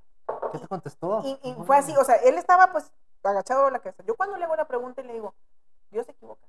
¿Qué 0.53 0.59
te 0.59 0.69
contestó? 0.69 1.23
Y, 1.25 1.55
fue 1.65 1.77
así, 1.77 1.97
o 1.97 2.05
sea, 2.05 2.17
él 2.17 2.37
estaba 2.37 2.73
pues 2.73 2.91
agachado 3.23 3.67
de 3.67 3.73
la 3.73 3.81
cabeza. 3.81 4.03
Yo 4.05 4.15
cuando 4.17 4.37
le 4.37 4.45
hago 4.45 4.57
la 4.57 4.67
pregunta 4.67 5.01
y 5.03 5.07
le 5.07 5.15
digo, 5.15 5.35
Dios 5.91 6.07
se 6.07 6.13
equivoca. 6.13 6.47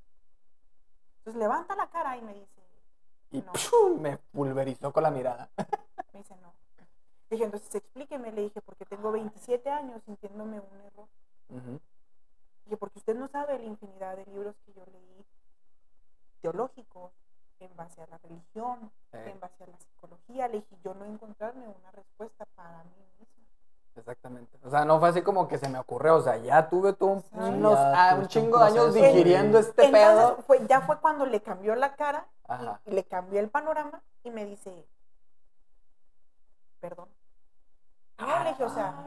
Entonces 1.19 1.39
levanta 1.39 1.75
la 1.75 1.89
cara 1.89 2.17
y 2.17 2.21
me 2.21 2.33
dice, 2.33 2.61
Y 3.31 3.41
No. 3.41 3.51
¡pum! 3.53 3.99
me 4.01 4.17
pulverizó 4.17 4.91
con 4.91 5.03
la 5.03 5.11
mirada. 5.11 5.49
me 6.13 6.19
dice 6.19 6.35
no. 6.37 6.53
Dije, 7.29 7.43
entonces 7.43 7.75
explíqueme, 7.75 8.31
le 8.31 8.41
dije, 8.43 8.61
porque 8.61 8.85
tengo 8.85 9.11
27 9.11 9.69
años 9.69 10.01
sintiéndome 10.03 10.59
un 10.59 10.81
error. 10.81 11.07
Ujú. 11.49 11.79
Dije, 12.65 12.77
porque 12.77 12.99
usted 12.99 13.15
no 13.15 13.27
sabe 13.27 13.59
la 13.59 13.65
infinidad 13.65 14.15
de 14.15 14.25
libros 14.25 14.55
que 14.65 14.73
yo 14.73 14.83
leí 14.87 15.25
teológicos 16.41 17.11
en 17.59 17.75
base 17.75 18.01
a 18.01 18.07
la 18.07 18.17
religión, 18.19 18.91
Eh, 19.11 19.31
en 19.31 19.39
base 19.39 19.63
a 19.63 19.67
la 19.67 19.77
psicología. 19.79 20.47
Le 20.47 20.57
dije, 20.61 20.77
yo 20.83 20.93
no 20.93 21.05
encontrarme 21.05 21.67
una 21.67 21.91
respuesta 21.91 22.45
para 22.55 22.83
mí 22.83 23.05
misma. 23.19 23.38
Exactamente. 23.99 24.57
O 24.63 24.69
sea, 24.69 24.85
no 24.85 24.99
fue 24.99 25.09
así 25.09 25.21
como 25.21 25.47
que 25.47 25.57
se 25.57 25.69
me 25.69 25.77
ocurrió. 25.79 26.15
O 26.15 26.21
sea, 26.21 26.37
ya 26.37 26.67
tuve 26.69 26.95
un, 26.99 27.23
unos- 27.31 27.73
ya 27.77 28.11
ah, 28.11 28.15
un 28.15 28.27
chingo 28.27 28.57
de 28.59 28.65
años 28.65 28.93
digiriendo 28.93 29.59
este 29.59 29.85
Entonces, 29.85 30.07
pedo. 30.07 30.41
fue, 30.43 30.65
ya 30.67 30.81
fue 30.81 30.99
cuando 30.99 31.25
le 31.25 31.41
cambió 31.41 31.75
la 31.75 31.95
cara 31.95 32.27
y- 32.47 32.51
Ajá. 32.51 32.81
y, 32.85 32.91
le 32.91 33.03
cambió 33.05 33.39
el 33.39 33.49
panorama 33.49 34.01
y 34.23 34.31
me 34.31 34.45
dice, 34.45 34.87
perdón. 36.79 37.09
No, 38.17 38.43
le 38.43 38.49
dije, 38.49 38.63
o 38.65 38.69
sea, 38.73 39.05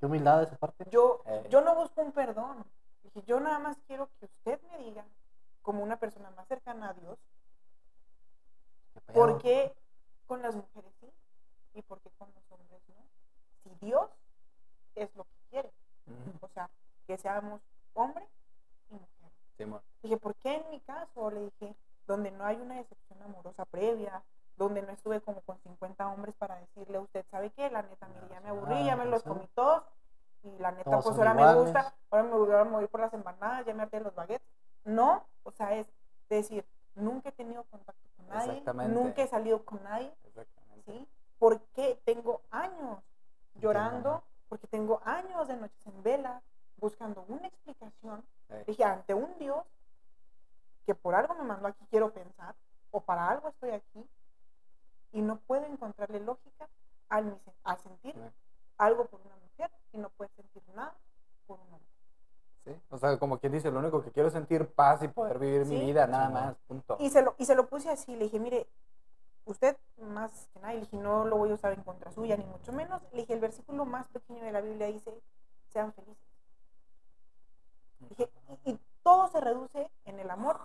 Qué 0.00 0.06
humildad 0.06 0.38
de 0.38 0.44
esa 0.44 0.56
parte. 0.56 0.84
yo, 0.90 1.22
Eh. 1.26 1.46
yo 1.50 1.60
no 1.60 1.74
busco 1.76 2.00
un 2.02 2.12
perdón. 2.12 2.64
Dije, 3.04 3.22
yo 3.26 3.38
nada 3.38 3.58
más 3.58 3.76
quiero 3.86 4.08
que 4.18 4.24
usted 4.24 4.60
me 4.70 4.78
diga, 4.78 5.04
como 5.62 5.82
una 5.82 5.96
persona 5.96 6.30
más 6.30 6.46
cercana 6.48 6.88
a 6.90 6.94
Dios. 6.94 7.18
¿por 9.14 9.38
qué 9.42 9.74
con 10.26 10.40
las 10.42 10.54
mujeres 10.54 10.90
sí 11.00 11.12
y 11.74 11.82
por 11.82 12.00
qué 12.00 12.10
con 12.18 12.28
los 12.34 12.50
hombres 12.50 12.80
no? 12.88 13.04
Si 13.62 13.70
Dios 13.86 14.10
es 14.94 15.14
lo 15.16 15.24
que 15.24 15.36
quiere, 15.50 15.72
o 16.40 16.48
sea, 16.48 16.70
que 17.06 17.16
seamos 17.16 17.60
hombre 17.94 18.26
y 18.90 18.94
mujer. 18.94 19.32
Simón. 19.56 19.80
Dije, 20.02 20.16
¿por 20.16 20.34
qué 20.36 20.56
en 20.56 20.70
mi 20.70 20.80
caso? 20.80 21.30
Le 21.30 21.44
dije, 21.44 21.74
donde 22.06 22.30
no 22.30 22.44
hay 22.44 22.56
una 22.56 22.76
decepción 22.76 23.22
amorosa 23.22 23.64
previa, 23.66 24.22
donde 24.56 24.82
no 24.82 24.92
estuve 24.92 25.20
como 25.20 25.40
con 25.42 25.58
50 25.60 26.08
hombres 26.08 26.34
para 26.36 26.56
decirle 26.56 26.98
a 26.98 27.00
usted, 27.00 27.24
¿sabe 27.30 27.50
qué? 27.50 27.70
La 27.70 27.82
neta, 27.82 28.08
mire, 28.08 28.28
ya 28.28 28.40
me 28.40 28.50
aburrí, 28.50 28.84
ya 28.84 28.96
me 28.96 29.04
los 29.06 29.22
comí 29.22 29.48
todos, 29.54 29.84
y 30.42 30.58
la 30.58 30.72
neta, 30.72 30.90
Todos 30.90 31.04
pues 31.04 31.18
ahora 31.18 31.34
me 31.34 31.54
gusta, 31.54 31.94
ahora 32.10 32.24
me 32.24 32.36
voy 32.36 32.54
a 32.54 32.64
morir 32.64 32.88
por 32.88 33.00
las 33.00 33.14
empanadas, 33.14 33.64
ya 33.64 33.74
me 33.74 33.82
harté 33.82 34.00
los 34.00 34.14
baguettes. 34.14 34.46
No, 34.84 35.24
o 35.44 35.52
sea, 35.52 35.76
es 35.76 35.86
decir, 36.28 36.64
nunca 36.94 37.30
salido 37.32 37.64
con 39.64 39.82
nadie, 39.82 40.12
Exactamente. 40.24 40.92
¿sí? 40.92 41.08
¿Por 41.38 41.60
qué 41.74 42.00
tengo 42.04 42.42
años 42.50 42.98
llorando? 43.54 44.22
Porque 44.48 44.66
tengo 44.66 45.00
años 45.04 45.48
de 45.48 45.56
noches 45.56 45.86
en 45.86 46.02
vela 46.02 46.42
buscando 46.76 47.24
una 47.28 47.46
explicación. 47.46 48.24
Dije, 48.66 48.84
ante 48.84 49.14
un 49.14 49.38
Dios 49.38 49.64
que 50.84 50.94
por 50.94 51.14
algo 51.14 51.34
me 51.34 51.44
mandó 51.44 51.68
aquí, 51.68 51.86
quiero 51.90 52.12
pensar, 52.12 52.54
o 52.90 53.00
para 53.00 53.28
algo 53.28 53.48
estoy 53.48 53.70
aquí, 53.70 54.06
y 55.12 55.22
no 55.22 55.38
puedo 55.38 55.64
encontrarle 55.64 56.20
lógica 56.20 56.68
al, 57.08 57.26
mi 57.26 57.32
sen- 57.32 57.54
al 57.64 57.78
sentir 57.78 58.14
algo 58.78 59.06
por 59.06 59.20
una 59.20 59.36
mujer 59.36 59.70
y 59.92 59.98
no 59.98 60.08
puedo 60.10 60.30
sentir 60.34 60.62
nada 60.74 60.94
por 61.46 61.60
un 61.60 61.66
hombre. 61.74 61.88
sí. 62.64 62.72
O 62.90 62.98
sea, 62.98 63.18
como 63.18 63.38
quien 63.38 63.52
dice, 63.52 63.70
lo 63.70 63.78
único 63.78 64.02
que 64.02 64.10
quiero 64.10 64.26
es 64.28 64.32
sentir 64.34 64.66
paz 64.74 65.02
y 65.02 65.08
poder 65.08 65.38
vivir 65.38 65.64
mi 65.66 65.78
Sí. 65.78 65.84
vida, 65.86 66.06
nada 66.06 66.26
Sí. 66.26 66.32
más, 66.32 66.56
punto. 66.66 66.96
Y 67.00 67.10
se, 67.10 67.22
lo, 67.22 67.34
y 67.38 67.44
se 67.46 67.54
lo 67.54 67.66
puse 67.68 67.90
así, 67.90 68.16
le 68.16 68.24
dije, 68.24 68.38
mire, 68.40 68.66
usted 69.44 69.76
más 69.98 70.48
que 70.52 70.60
nada, 70.60 70.74
le 70.74 70.80
dije, 70.80 70.96
no 70.96 71.24
lo 71.24 71.36
voy 71.36 71.50
a 71.50 71.54
usar 71.54 71.72
en 71.72 71.82
contra 71.82 72.12
suya, 72.12 72.36
ni 72.36 72.44
mucho 72.44 72.72
menos. 72.72 73.02
Le 73.12 73.20
dije, 73.20 73.34
el 73.34 73.40
versículo 73.40 73.84
más 73.84 74.08
pequeño 74.08 74.44
de 74.44 74.52
la 74.52 74.60
Biblia 74.60 74.86
dice, 74.86 75.12
sean 75.68 75.92
felices. 75.92 76.28
Dije, 78.10 78.30
y, 78.64 78.72
y 78.72 78.80
todo 79.02 79.28
se 79.28 79.40
reduce 79.40 79.90
en 80.04 80.20
el 80.20 80.30
amor. 80.30 80.60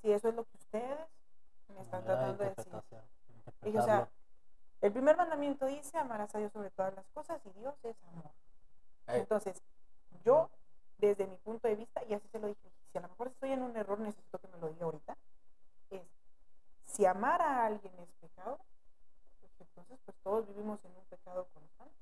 Si 0.00 0.12
eso 0.12 0.28
es 0.28 0.34
lo 0.34 0.44
que 0.44 0.56
ustedes 0.56 0.98
me 1.74 1.82
están 1.82 2.04
tratando 2.04 2.42
de 2.42 2.50
decir. 2.50 2.72
Dije, 3.62 3.78
o 3.78 3.84
sea, 3.84 4.08
el 4.80 4.92
primer 4.92 5.16
mandamiento 5.16 5.66
dice, 5.66 5.96
amarás 5.98 6.34
a 6.34 6.38
Dios 6.38 6.52
sobre 6.52 6.70
todas 6.70 6.94
las 6.94 7.06
cosas 7.08 7.40
y 7.46 7.50
Dios 7.60 7.74
es 7.84 7.96
amor. 8.04 8.30
Entonces, 9.06 9.62
yo, 10.24 10.50
desde 10.98 11.26
mi 11.26 11.36
punto 11.36 11.68
de 11.68 11.76
vista, 11.76 12.02
y 12.08 12.14
así 12.14 12.28
se 12.28 12.38
lo 12.38 12.48
dije, 12.48 12.70
si 12.90 12.98
a 12.98 13.00
lo 13.00 13.08
mejor 13.08 13.28
estoy 13.28 13.52
en 13.52 13.62
un 13.62 13.76
error, 13.76 13.98
necesito 14.00 14.38
que 14.38 14.48
me 14.48 14.58
lo 14.58 14.68
diga 14.68 14.84
ahorita, 14.84 15.16
si 16.92 17.06
amar 17.06 17.40
a 17.42 17.66
alguien 17.66 17.92
es 18.00 18.08
pecado, 18.20 18.58
pues 19.40 19.52
entonces 19.60 19.98
pues 20.04 20.16
todos 20.22 20.46
vivimos 20.48 20.84
en 20.84 20.96
un 20.96 21.04
pecado 21.04 21.46
constante. 21.52 21.94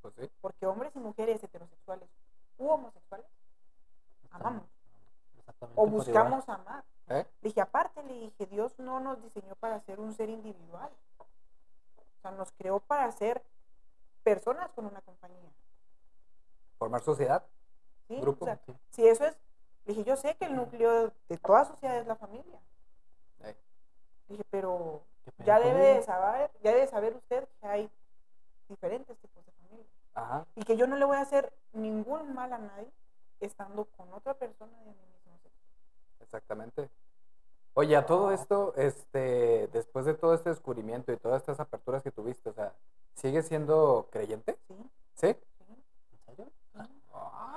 pues 0.00 0.14
sí. 0.14 0.30
Porque 0.40 0.66
hombres 0.66 0.94
y 0.96 0.98
mujeres 0.98 1.42
heterosexuales 1.42 2.08
u 2.58 2.68
homosexuales 2.68 3.26
amamos 4.30 4.64
o 5.74 5.86
igual. 5.86 5.90
buscamos 5.90 6.48
amar. 6.48 6.84
¿Eh? 7.08 7.26
Dije, 7.42 7.60
aparte, 7.60 8.02
le 8.04 8.14
dije, 8.14 8.46
Dios 8.46 8.78
no 8.78 9.00
nos 9.00 9.22
diseñó 9.22 9.54
para 9.56 9.80
ser 9.80 10.00
un 10.00 10.12
ser 10.14 10.28
individual. 10.30 10.90
O 11.18 12.20
sea, 12.22 12.30
nos 12.30 12.52
creó 12.52 12.80
para 12.80 13.10
ser 13.12 13.42
personas 14.22 14.70
con 14.72 14.86
una 14.86 15.00
compañía. 15.02 15.50
Formar 16.78 17.02
sociedad. 17.02 17.44
¿sí? 18.08 18.20
Grupo. 18.20 18.44
O 18.44 18.46
sea, 18.46 18.56
Sí. 18.64 18.74
si 18.90 19.06
eso 19.06 19.26
es, 19.26 19.36
dije, 19.84 20.04
yo 20.04 20.16
sé 20.16 20.36
que 20.36 20.46
el 20.46 20.56
núcleo 20.56 21.12
de 21.28 21.38
toda 21.38 21.64
sociedad 21.64 21.98
es 21.98 22.06
la 22.06 22.16
familia. 22.16 22.60
Dije, 24.32 24.44
pero 24.50 25.02
ya 25.44 25.60
debe 25.60 25.94
de 25.94 26.02
saber, 26.02 26.50
ya 26.62 26.72
debe 26.72 26.86
saber 26.86 27.14
usted 27.14 27.46
que 27.60 27.66
hay 27.66 27.90
diferentes 28.66 29.14
tipos 29.18 29.44
de 29.44 29.52
familia. 29.52 29.86
Ajá. 30.14 30.46
Y 30.56 30.64
que 30.64 30.78
yo 30.78 30.86
no 30.86 30.96
le 30.96 31.04
voy 31.04 31.18
a 31.18 31.20
hacer 31.20 31.52
ningún 31.74 32.34
mal 32.34 32.50
a 32.50 32.58
nadie 32.58 32.90
estando 33.40 33.84
con 33.84 34.10
otra 34.14 34.32
persona 34.32 34.72
de 34.78 34.92
mi 34.92 35.06
mismo 35.06 35.38
sexo. 35.42 35.58
Exactamente. 36.20 36.88
Oye, 37.74 37.94
a 37.94 38.06
todo 38.06 38.32
esto, 38.32 38.72
este, 38.76 39.68
después 39.68 40.06
de 40.06 40.14
todo 40.14 40.32
este 40.34 40.48
descubrimiento 40.48 41.12
y 41.12 41.18
todas 41.18 41.42
estas 41.42 41.60
aperturas 41.60 42.02
que 42.02 42.10
tuviste, 42.10 42.48
o 42.48 42.54
sea, 42.54 42.72
¿sigues 43.14 43.46
siendo 43.46 44.08
creyente? 44.10 44.58
¿Sí? 44.68 44.74
¿Sí? 45.14 45.36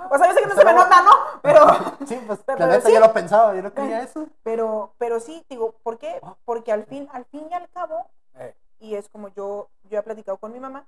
O 0.09 0.17
sea, 0.17 0.27
yo 0.27 0.33
sé 0.33 0.39
que 0.41 0.47
no 0.47 0.55
se 0.55 0.65
me 0.65 0.73
nota, 0.73 1.01
¿no? 1.03 1.11
Pero, 1.41 1.61
Sí, 2.07 2.19
pues 2.27 2.39
Pero 2.45 2.59
la 2.59 2.67
neta 2.67 2.87
sí. 2.87 2.93
yo 2.93 2.99
lo 2.99 3.13
pensaba, 3.13 3.55
yo 3.55 3.61
no 3.61 3.73
quería 3.73 4.01
eso. 4.03 4.27
pero, 4.43 4.93
pero 4.97 5.19
sí, 5.19 5.45
digo, 5.49 5.73
¿por 5.83 5.97
qué? 5.97 6.19
Ah. 6.23 6.35
Porque 6.45 6.71
al 6.71 6.85
fin, 6.85 7.07
al 7.13 7.25
fin 7.25 7.47
y 7.49 7.53
al 7.53 7.69
cabo, 7.69 8.05
Eh, 8.37 8.53
y 8.79 8.95
es 8.95 9.07
como 9.09 9.29
yo, 9.29 9.69
yo 9.89 9.99
he 9.99 10.03
platicado 10.03 10.37
con 10.37 10.51
mi 10.51 10.59
mamá, 10.59 10.85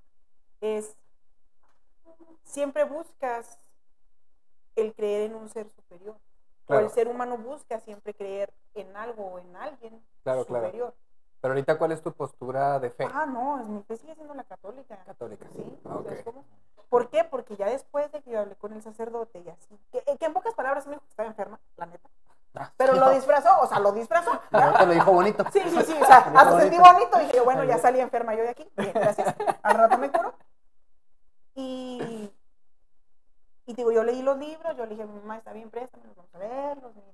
es 0.62 0.96
siempre 2.44 2.84
buscas 2.84 3.60
el 4.76 4.94
creer 4.94 5.30
en 5.32 5.36
un 5.36 5.50
ser 5.50 5.70
superior. 5.70 6.16
O 6.16 6.68
Claro. 6.68 6.86
el 6.86 6.92
ser 6.92 7.08
humano 7.08 7.38
busca 7.38 7.80
siempre 7.80 8.14
creer 8.14 8.54
en 8.74 8.96
algo 8.98 9.24
o 9.26 9.40
en 9.40 9.56
alguien 9.56 10.04
Claro, 10.24 10.46
claro. 10.46 10.94
Pero 11.42 11.54
ahorita, 11.54 11.78
¿cuál 11.78 11.92
es 11.92 12.02
tu 12.02 12.12
postura 12.14 12.80
de 12.80 12.90
fe? 12.90 13.08
Ah, 13.14 13.26
no, 13.26 13.60
es- 13.60 13.68
mi 13.68 13.82
fe 13.84 13.98
sigue 13.98 14.16
siendo 14.16 14.34
la 14.34 14.44
católica. 14.44 14.98
Católica. 15.06 15.46
Sí, 15.54 15.80
Ah, 15.86 15.96
ok. 15.98 16.06
¿sabes 16.06 16.24
cómo? 16.24 16.44
¿Por 16.90 17.10
qué? 17.10 17.24
Porque 17.26 17.56
ya 17.58 17.68
después 17.68 18.12
de 18.12 18.22
que 18.22 18.32
yo 18.32 18.40
hablé 18.40 18.56
con 18.56 18.72
el 18.74 18.82
sacerdote 18.82 19.40
y 19.40 19.50
así, 19.50 19.78
que, 19.92 20.02
que 20.18 20.26
en 20.26 20.34
pocas 20.34 20.54
palabras 20.54 20.86
me 20.88 20.94
dijo 20.94 21.04
que 21.04 21.10
estaba 21.10 21.28
enferma, 21.30 21.60
la 21.76 21.86
neta. 21.88 22.10
Ah, 22.56 22.72
Pero 22.78 22.94
sí, 22.94 23.00
lo 23.00 23.06
no. 23.08 23.12
disfrazó, 23.12 23.50
o 23.62 23.68
sea, 23.68 23.80
lo 23.80 23.92
disfrazó. 23.92 24.32
No, 24.52 24.74
te 24.74 24.86
lo 24.86 24.94
dijo 24.94 25.12
bonito. 25.12 25.44
Sí, 25.52 25.60
sí, 25.66 25.82
sí, 25.84 25.94
o 26.02 26.06
sea, 26.06 26.22
Bonito, 26.26 26.40
hasta 26.40 26.60
sentí 26.62 26.78
bonito. 26.78 26.94
bonito. 26.94 27.20
Dije, 27.20 27.42
bueno, 27.42 27.64
ya 27.66 27.78
salí 27.78 28.00
enferma 28.00 28.34
yo 28.36 28.44
de 28.44 28.50
aquí. 28.50 28.68
Bien, 28.78 28.94
gracias. 28.94 29.36
Al 29.62 29.76
rato 29.76 29.98
me 29.98 30.10
curo. 30.12 30.34
Y, 31.56 32.32
y 33.66 33.74
digo, 33.74 33.92
yo 33.92 34.04
leí 34.04 34.22
los 34.22 34.38
libros, 34.38 34.76
yo 34.78 34.86
le 34.86 34.92
dije, 34.96 35.06
mamá, 35.06 35.38
está 35.38 35.52
bien, 35.54 35.70
préstame, 35.70 36.04
vamos 36.16 36.34
a 36.34 36.38
verlos, 36.38 36.96
mira, 36.96 37.08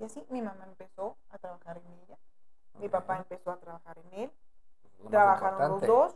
y 0.00 0.04
así. 0.04 0.26
Mi 0.30 0.42
mamá 0.42 0.64
empezó 0.66 1.16
a 1.30 1.38
trabajar 1.38 1.76
en 1.78 1.84
ella. 2.02 2.18
Mi 2.78 2.88
papá 2.88 3.18
empezó 3.18 3.50
a 3.50 3.56
trabajar 3.58 3.98
en 3.98 4.20
él. 4.20 4.32
Lo 5.04 5.10
Trabajaron 5.10 5.70
los 5.70 5.80
dos. 5.82 6.14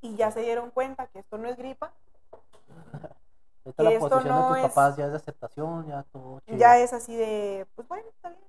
Y 0.00 0.16
ya 0.16 0.30
se 0.30 0.40
dieron 0.40 0.70
cuenta 0.70 1.06
que 1.06 1.20
esto 1.20 1.38
no 1.38 1.48
es 1.48 1.56
gripa, 1.56 1.90
Ahorita 3.64 3.76
que 3.76 3.82
la 3.82 3.90
esto 3.92 4.08
posición 4.10 4.34
no 4.36 4.42
de 4.42 4.48
tus 4.48 4.56
es- 4.58 4.62
papás 4.74 4.96
ya 4.96 5.04
es 5.06 5.10
de 5.12 5.16
aceptación, 5.16 5.86
ya 5.88 6.02
todo 6.12 6.40
chido. 6.40 6.58
ya 6.58 6.78
es 6.78 6.92
así 6.92 7.16
de, 7.16 7.66
pues 7.74 7.88
bueno, 7.88 8.06
está 8.10 8.28
bien. 8.28 8.40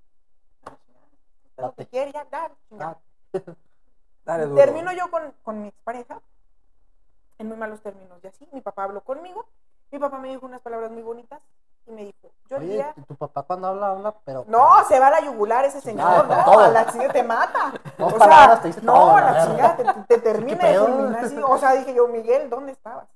Lo 1.58 1.74
que 1.74 1.86
quiere, 1.86 2.12
ya, 2.12 2.26
dale, 2.26 2.54
chingada. 2.68 3.00
Dale 4.26 4.44
duro. 4.46 4.56
Termino 4.56 4.92
yo 4.92 5.10
con, 5.12 5.32
con 5.44 5.62
mi 5.62 5.68
expareja 5.70 6.20
en 7.38 7.48
muy 7.48 7.56
malos 7.58 7.80
términos 7.82 8.20
y 8.24 8.28
así. 8.28 8.50
Mi 8.52 8.60
papá 8.60 8.84
habló 8.86 9.02
conmigo. 9.02 9.46
Mi 9.92 10.00
papá 10.00 10.18
me 10.18 10.30
dijo 10.30 10.46
unas 10.48 10.62
palabras 10.62 10.90
muy 10.92 11.04
bonitas 11.04 11.42
y 11.88 11.92
me 11.92 12.06
dijo, 12.06 12.30
yo 12.50 12.58
el 12.58 12.64
Oye, 12.64 12.74
día... 12.74 12.94
tu- 13.08 13.16
papá 13.16 13.44
cuando 13.44 13.68
habla, 13.68 13.88
habla, 13.92 14.16
pero... 14.24 14.44
No, 14.48 14.84
se 14.88 15.00
va 15.00 15.08
a 15.08 15.12
la 15.12 15.22
yugular 15.22 15.66
ese 15.66 15.82
señor, 15.82 16.28
no, 16.28 16.44
todo. 16.46 16.60
a 16.60 16.68
la 16.70 16.86
chingada 16.88 17.14
te 17.14 17.24
mata. 17.24 17.74
O 18.00 18.20
sea, 18.20 18.60
te 18.62 18.68
dice 18.70 18.82
no, 18.82 18.94
todo, 18.94 19.16
a 19.16 19.22
la 19.22 19.26
la 19.26 19.32
verga. 19.34 19.48
chingada 19.48 19.76
te, 20.08 20.16
te 20.16 20.22
termina. 20.22 20.64
O 21.48 21.58
sea, 21.58 21.74
dije 21.74 21.94
yo, 21.94 22.08
Miguel, 22.08 22.50
¿dónde 22.50 22.72
estabas? 22.72 23.08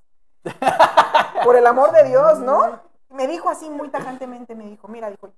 Por 1.44 1.56
el 1.56 1.66
amor 1.68 1.92
de 1.92 2.04
Dios, 2.06 2.40
¿no? 2.40 2.80
Me 3.10 3.28
dijo 3.28 3.50
así 3.50 3.70
muy 3.70 3.90
tajantemente, 3.90 4.56
me 4.56 4.66
dijo, 4.66 4.88
mira, 4.88 5.10
dijo, 5.10 5.30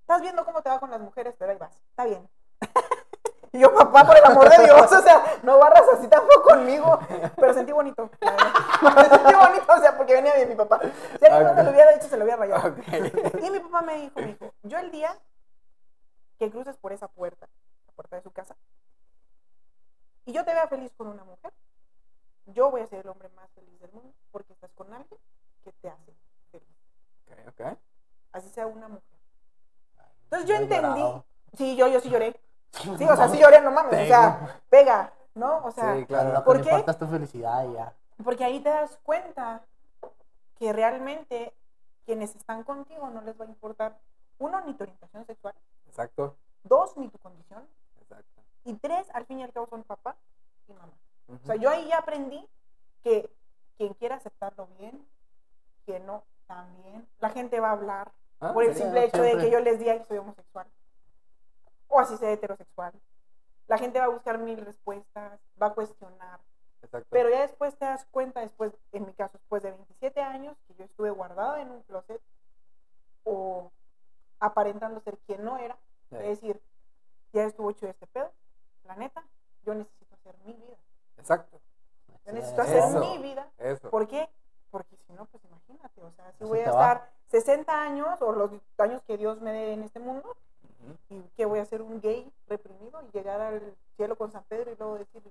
estás 0.00 0.20
viendo 0.20 0.44
cómo 0.44 0.60
te 0.62 0.68
va 0.68 0.78
con 0.78 0.90
las 0.90 1.00
mujeres, 1.00 1.34
pero 1.38 1.52
ahí 1.52 1.58
vas, 1.58 1.74
está 1.90 2.04
bien. 2.04 2.28
Y 3.52 3.58
yo, 3.60 3.72
papá, 3.74 4.06
por 4.06 4.16
el 4.16 4.24
amor 4.24 4.48
de 4.48 4.62
Dios, 4.64 4.92
o 4.92 5.02
sea, 5.02 5.38
no 5.42 5.58
barras 5.58 5.84
así 5.92 6.08
tampoco 6.08 6.42
conmigo. 6.42 6.98
Pero 7.36 7.54
sentí 7.54 7.72
bonito. 7.72 8.10
verdad. 8.20 9.08
sentí 9.10 9.34
bonito, 9.34 9.72
o 9.72 9.80
sea, 9.80 9.96
porque 9.96 10.14
venía 10.14 10.34
de 10.34 10.46
mi 10.46 10.54
papá. 10.54 10.80
Si 11.18 11.26
alguien 11.26 11.44
no 11.44 11.54
te 11.54 11.62
lo 11.62 11.70
hubiera 11.70 11.92
dicho, 11.92 12.08
se 12.08 12.16
lo 12.16 12.24
hubiera 12.24 12.38
rayado. 12.38 12.74
Y 13.42 13.50
mi 13.50 13.60
papá 13.60 13.82
me 13.82 13.96
dijo, 13.96 14.12
me 14.16 14.26
dijo, 14.26 14.54
yo 14.62 14.78
el 14.78 14.90
día 14.90 15.18
que 16.38 16.50
cruces 16.50 16.76
por 16.76 16.92
esa 16.92 17.08
puerta, 17.08 17.48
la 17.86 17.92
puerta 17.92 18.16
de 18.16 18.22
su 18.22 18.32
casa, 18.32 18.56
y 20.24 20.32
yo 20.32 20.44
te 20.44 20.54
vea 20.54 20.66
feliz 20.68 20.92
con 20.96 21.08
una 21.08 21.24
mujer, 21.24 21.52
yo 22.46 22.70
voy 22.70 22.80
a 22.80 22.86
ser 22.86 23.00
el 23.00 23.08
hombre 23.08 23.28
más 23.30 23.50
feliz 23.52 23.78
del 23.80 23.92
mundo, 23.92 24.12
porque 24.30 24.52
estás 24.52 24.70
con 24.72 24.92
alguien 24.92 25.20
que 25.64 25.72
te 25.72 25.88
hace 25.88 26.14
feliz. 26.50 26.68
Ok, 27.26 27.60
ok. 27.60 27.78
Así 28.32 28.48
sea 28.48 28.66
una 28.66 28.88
mujer. 28.88 29.02
Entonces 30.24 30.48
yo 30.48 30.56
entendí. 30.56 31.02
Sí, 31.56 31.76
yo, 31.76 31.86
yo 31.88 32.00
sí 32.00 32.08
lloré. 32.08 32.40
Sí, 32.98 33.04
o 33.08 33.16
sea, 33.16 33.28
sí 33.28 33.38
lloré, 33.38 33.60
no 33.60 33.70
mames. 33.70 34.02
O 34.02 34.06
sea, 34.06 34.60
pega, 34.70 35.12
¿no? 35.34 35.58
O 35.64 35.70
sea, 35.72 35.96
Sí, 35.96 36.06
Claro, 36.06 36.30
claro. 36.30 36.32
lo 36.40 36.44
¿Por 36.44 36.62
que 36.62 36.70
qué? 36.84 36.92
tu 36.94 37.06
felicidad 37.06 37.64
y 37.68 37.74
ya. 37.74 37.92
porque 38.24 38.44
ahí 38.44 38.60
te 38.60 38.68
das 38.70 38.98
cuenta 39.02 39.62
que 40.58 40.72
realmente 40.72 41.54
quienes 42.06 42.34
están 42.34 42.62
contigo 42.64 43.08
no 43.10 43.20
les 43.22 43.38
va 43.40 43.44
a 43.44 43.48
importar, 43.48 43.98
uno, 44.38 44.60
ni 44.62 44.74
tu 44.74 44.84
orientación 44.84 45.24
sexual, 45.26 45.54
Exacto. 45.86 46.36
dos, 46.64 46.96
ni 46.96 47.08
tu 47.08 47.18
condición, 47.18 47.66
Exacto. 48.00 48.42
y 48.64 48.74
tres, 48.74 49.06
al 49.14 49.26
fin 49.26 49.40
y 49.40 49.44
al 49.44 49.52
cabo 49.52 49.66
son 49.68 49.84
papá 49.84 50.16
y 50.68 50.72
mamá. 50.72 50.92
O 51.28 51.46
sea, 51.46 51.56
yo 51.56 51.70
ahí 51.70 51.86
ya 51.88 51.98
aprendí 51.98 52.48
que 53.02 53.30
quien 53.76 53.94
quiera 53.94 54.16
aceptarlo 54.16 54.66
bien, 54.78 55.06
quien 55.86 56.04
no, 56.06 56.24
también. 56.46 57.06
La 57.20 57.30
gente 57.30 57.58
va 57.60 57.68
a 57.70 57.72
hablar 57.72 58.12
Ah, 58.40 58.52
por 58.52 58.64
el 58.64 58.74
sí. 58.74 58.82
simple 58.82 59.04
hecho 59.04 59.22
de 59.22 59.38
que 59.38 59.50
yo 59.50 59.60
les 59.60 59.78
diga 59.78 59.96
que 59.96 60.04
soy 60.04 60.18
homosexual. 60.18 60.66
O 61.88 62.00
así 62.00 62.16
sea 62.16 62.30
heterosexual. 62.32 62.92
La 63.68 63.78
gente 63.78 63.98
va 63.98 64.06
a 64.06 64.08
buscar 64.08 64.38
mil 64.38 64.58
respuestas, 64.64 65.40
va 65.60 65.68
a 65.68 65.74
cuestionar. 65.74 66.40
Exacto. 66.82 67.06
Pero 67.10 67.30
ya 67.30 67.42
después 67.42 67.76
te 67.76 67.84
das 67.84 68.04
cuenta, 68.10 68.40
después, 68.40 68.72
en 68.92 69.06
mi 69.06 69.12
caso, 69.14 69.38
después 69.38 69.62
de 69.62 69.70
27 69.70 70.20
años, 70.20 70.56
que 70.66 70.74
yo 70.74 70.84
estuve 70.84 71.10
guardada 71.10 71.60
en 71.60 71.70
un 71.70 71.82
closet 71.82 72.20
o 73.24 73.70
aparentando 74.40 75.00
ser 75.00 75.18
quien 75.26 75.44
no 75.44 75.58
era, 75.58 75.76
Sí. 76.10 76.16
es 76.16 76.40
decir, 76.40 76.60
ya 77.32 77.44
estuvo 77.44 77.70
hecho 77.70 77.86
este 77.86 78.06
pedo, 78.08 78.30
la 78.84 78.96
neta, 78.96 79.24
yo 79.64 79.74
necesito 79.74 80.14
hacer 80.16 80.36
mi 80.44 80.52
vida. 80.54 80.76
Exacto. 81.16 81.60
Yo 82.26 82.32
necesito 82.32 82.62
Eso. 82.62 82.78
hacer 82.84 83.00
mi 83.00 83.18
vida. 83.22 83.48
Eso. 83.58 83.90
¿Por 83.90 84.08
qué? 84.08 84.28
Porque 84.70 84.96
si 85.06 85.12
no, 85.12 85.26
pues 85.26 85.44
imagínate, 85.44 86.02
o 86.02 86.10
sea, 86.12 86.30
si 86.32 86.44
Así 86.44 86.44
voy 86.44 86.58
a 86.60 86.64
estar 86.64 87.10
60 87.28 87.82
años 87.82 88.20
o 88.20 88.32
los 88.32 88.50
años 88.78 89.02
que 89.02 89.16
Dios 89.16 89.40
me 89.40 89.52
dé 89.52 89.72
en 89.74 89.82
este 89.84 90.00
mundo 90.00 90.36
¿Y 91.08 91.22
qué 91.36 91.44
voy 91.44 91.58
a 91.58 91.62
hacer 91.62 91.82
un 91.82 92.00
gay 92.00 92.30
reprimido 92.48 93.02
y 93.02 93.10
llegar 93.16 93.40
al 93.40 93.74
cielo 93.96 94.16
con 94.16 94.30
San 94.30 94.44
Pedro 94.44 94.72
y 94.72 94.76
luego 94.76 94.98
decir, 94.98 95.22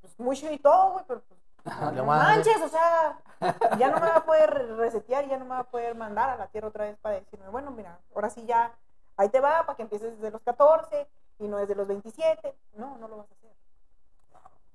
pues 0.00 0.18
muy 0.18 0.36
chido 0.36 0.52
y 0.52 0.58
todo, 0.58 0.92
güey, 0.92 1.04
pero 1.06 1.22
pues, 1.22 1.40
no 1.94 2.04
manches, 2.04 2.60
o 2.60 2.68
sea, 2.68 3.18
ya 3.78 3.90
no 3.90 4.00
me 4.00 4.06
va 4.06 4.16
a 4.16 4.24
poder 4.24 4.76
resetear, 4.76 5.28
ya 5.28 5.38
no 5.38 5.44
me 5.44 5.50
va 5.50 5.60
a 5.60 5.70
poder 5.70 5.94
mandar 5.94 6.30
a 6.30 6.36
la 6.36 6.46
tierra 6.48 6.68
otra 6.68 6.84
vez 6.84 6.96
para 6.98 7.16
decirme, 7.16 7.48
bueno, 7.48 7.70
mira, 7.70 7.98
ahora 8.14 8.30
sí 8.30 8.44
ya, 8.46 8.74
ahí 9.16 9.28
te 9.28 9.40
va, 9.40 9.64
para 9.64 9.76
que 9.76 9.82
empieces 9.82 10.16
desde 10.16 10.30
los 10.30 10.42
14 10.42 11.06
y 11.38 11.48
no 11.48 11.58
desde 11.58 11.74
los 11.74 11.86
27. 11.86 12.54
No, 12.74 12.96
no 12.98 13.08
lo 13.08 13.18
vas 13.18 13.30
a 13.30 13.34
hacer. 13.34 13.42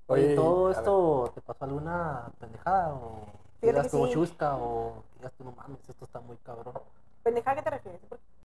Oye, 0.06 0.34
¿todo 0.34 0.70
esto 0.70 1.30
te 1.34 1.42
pasó 1.42 1.64
alguna 1.64 2.30
pendejada 2.38 2.94
o 2.94 3.26
Fíjate 3.60 3.82
que 3.82 3.88
sí. 3.88 4.10
chusca 4.12 4.56
o 4.56 5.02
digas 5.16 5.32
tú 5.36 5.44
no 5.44 5.52
mames, 5.52 5.86
esto 5.86 6.04
está 6.04 6.20
muy 6.20 6.36
cabrón? 6.38 6.74
¿Pendeja 7.22 7.50
a 7.50 7.54
qué 7.56 7.62
te 7.62 7.70
refieres? 7.70 8.00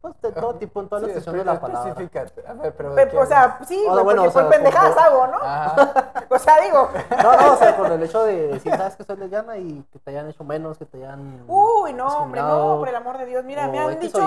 Pues 0.02 0.22
de 0.22 0.32
todo 0.32 0.56
tipo, 0.56 0.80
en 0.80 0.88
toda 0.88 1.02
la 1.02 1.08
Sí, 1.08 1.12
extensión 1.12 1.38
de 1.38 1.44
la 1.54 1.60
palabra. 1.60 1.90
específicate. 1.90 2.48
A 2.48 2.54
ver, 2.54 2.74
pero. 2.76 2.96
¿de 2.96 3.06
Pe- 3.06 3.12
qué 3.12 3.18
o 3.18 3.26
sea, 3.26 3.60
sí, 3.68 3.76
O 3.86 3.92
güey, 3.92 3.96
sea, 3.96 4.04
bueno, 4.04 4.22
porque 4.24 4.30
o 4.30 4.32
sea, 4.32 4.42
por 4.44 4.52
pendejadas 4.52 4.98
hago, 4.98 5.28
¿no? 5.28 5.38
Ajá. 5.42 6.14
O 6.30 6.40
sea, 6.40 6.62
digo, 6.62 6.90
No, 7.24 7.36
no, 7.36 7.54
o 7.54 7.58
sea, 7.58 7.76
con 7.76 7.92
el 7.92 8.04
hecho 8.04 8.24
de 8.24 8.48
decir, 8.54 8.72
sabes 8.78 8.96
que 8.96 9.04
soy 9.04 9.18
lesbiana 9.18 9.58
y 9.58 9.84
que 9.92 10.00
te 10.00 10.12
hayan 10.12 10.30
hecho 10.30 10.44
menos, 10.46 10.78
que 10.78 10.86
te 10.86 10.98
hayan. 10.98 11.44
uy, 11.48 11.92
no, 11.94 12.08
hombre, 12.24 12.40
no, 12.42 12.78
por 12.80 12.88
el 12.88 12.96
amor 12.96 13.18
de 13.18 13.26
Dios. 13.26 13.44
Mira, 13.44 13.68
me 13.68 13.80
han 13.80 14.00
dicho 14.00 14.20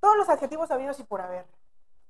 todos 0.00 0.16
los 0.16 0.28
adjetivos 0.28 0.70
habidos 0.70 1.00
y 1.00 1.04
por 1.04 1.20
haber. 1.20 1.44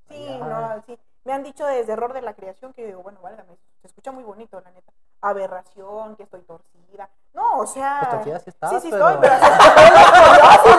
Sí, 0.08 0.38
no, 0.40 0.82
sí. 0.86 0.98
Me 1.24 1.32
han 1.32 1.42
dicho 1.42 1.64
desde 1.66 1.92
error 1.92 2.12
de 2.12 2.22
la 2.22 2.34
creación 2.34 2.72
que 2.72 2.82
yo 2.82 2.86
digo, 2.88 3.02
bueno, 3.02 3.18
válgame, 3.22 3.56
se 3.80 3.86
escucha 3.88 4.12
muy 4.12 4.22
bonito, 4.24 4.60
la 4.60 4.70
neta. 4.70 4.92
Aberración, 5.20 6.16
que 6.16 6.22
estoy 6.24 6.40
torcida. 6.42 7.08
No, 7.34 7.58
o 7.58 7.66
sea. 7.66 7.98
Pues 8.00 8.10
torcida 8.12 8.38
sí 8.40 8.50
estás, 8.50 8.70
sí, 8.70 8.80
sí 8.80 8.88
pero- 8.90 9.08
estoy, 9.10 9.20
pero. 9.20 9.34
así- 9.34 10.70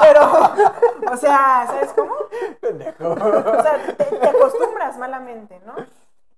pero, 0.00 1.12
o 1.12 1.16
sea, 1.16 1.64
¿sabes 1.66 1.92
cómo? 1.94 2.14
Pendejo. 2.60 3.08
O 3.12 3.62
sea, 3.62 3.78
te, 3.96 4.04
te 4.04 4.28
acostumbras 4.28 4.96
malamente, 4.98 5.60
¿no? 5.66 5.74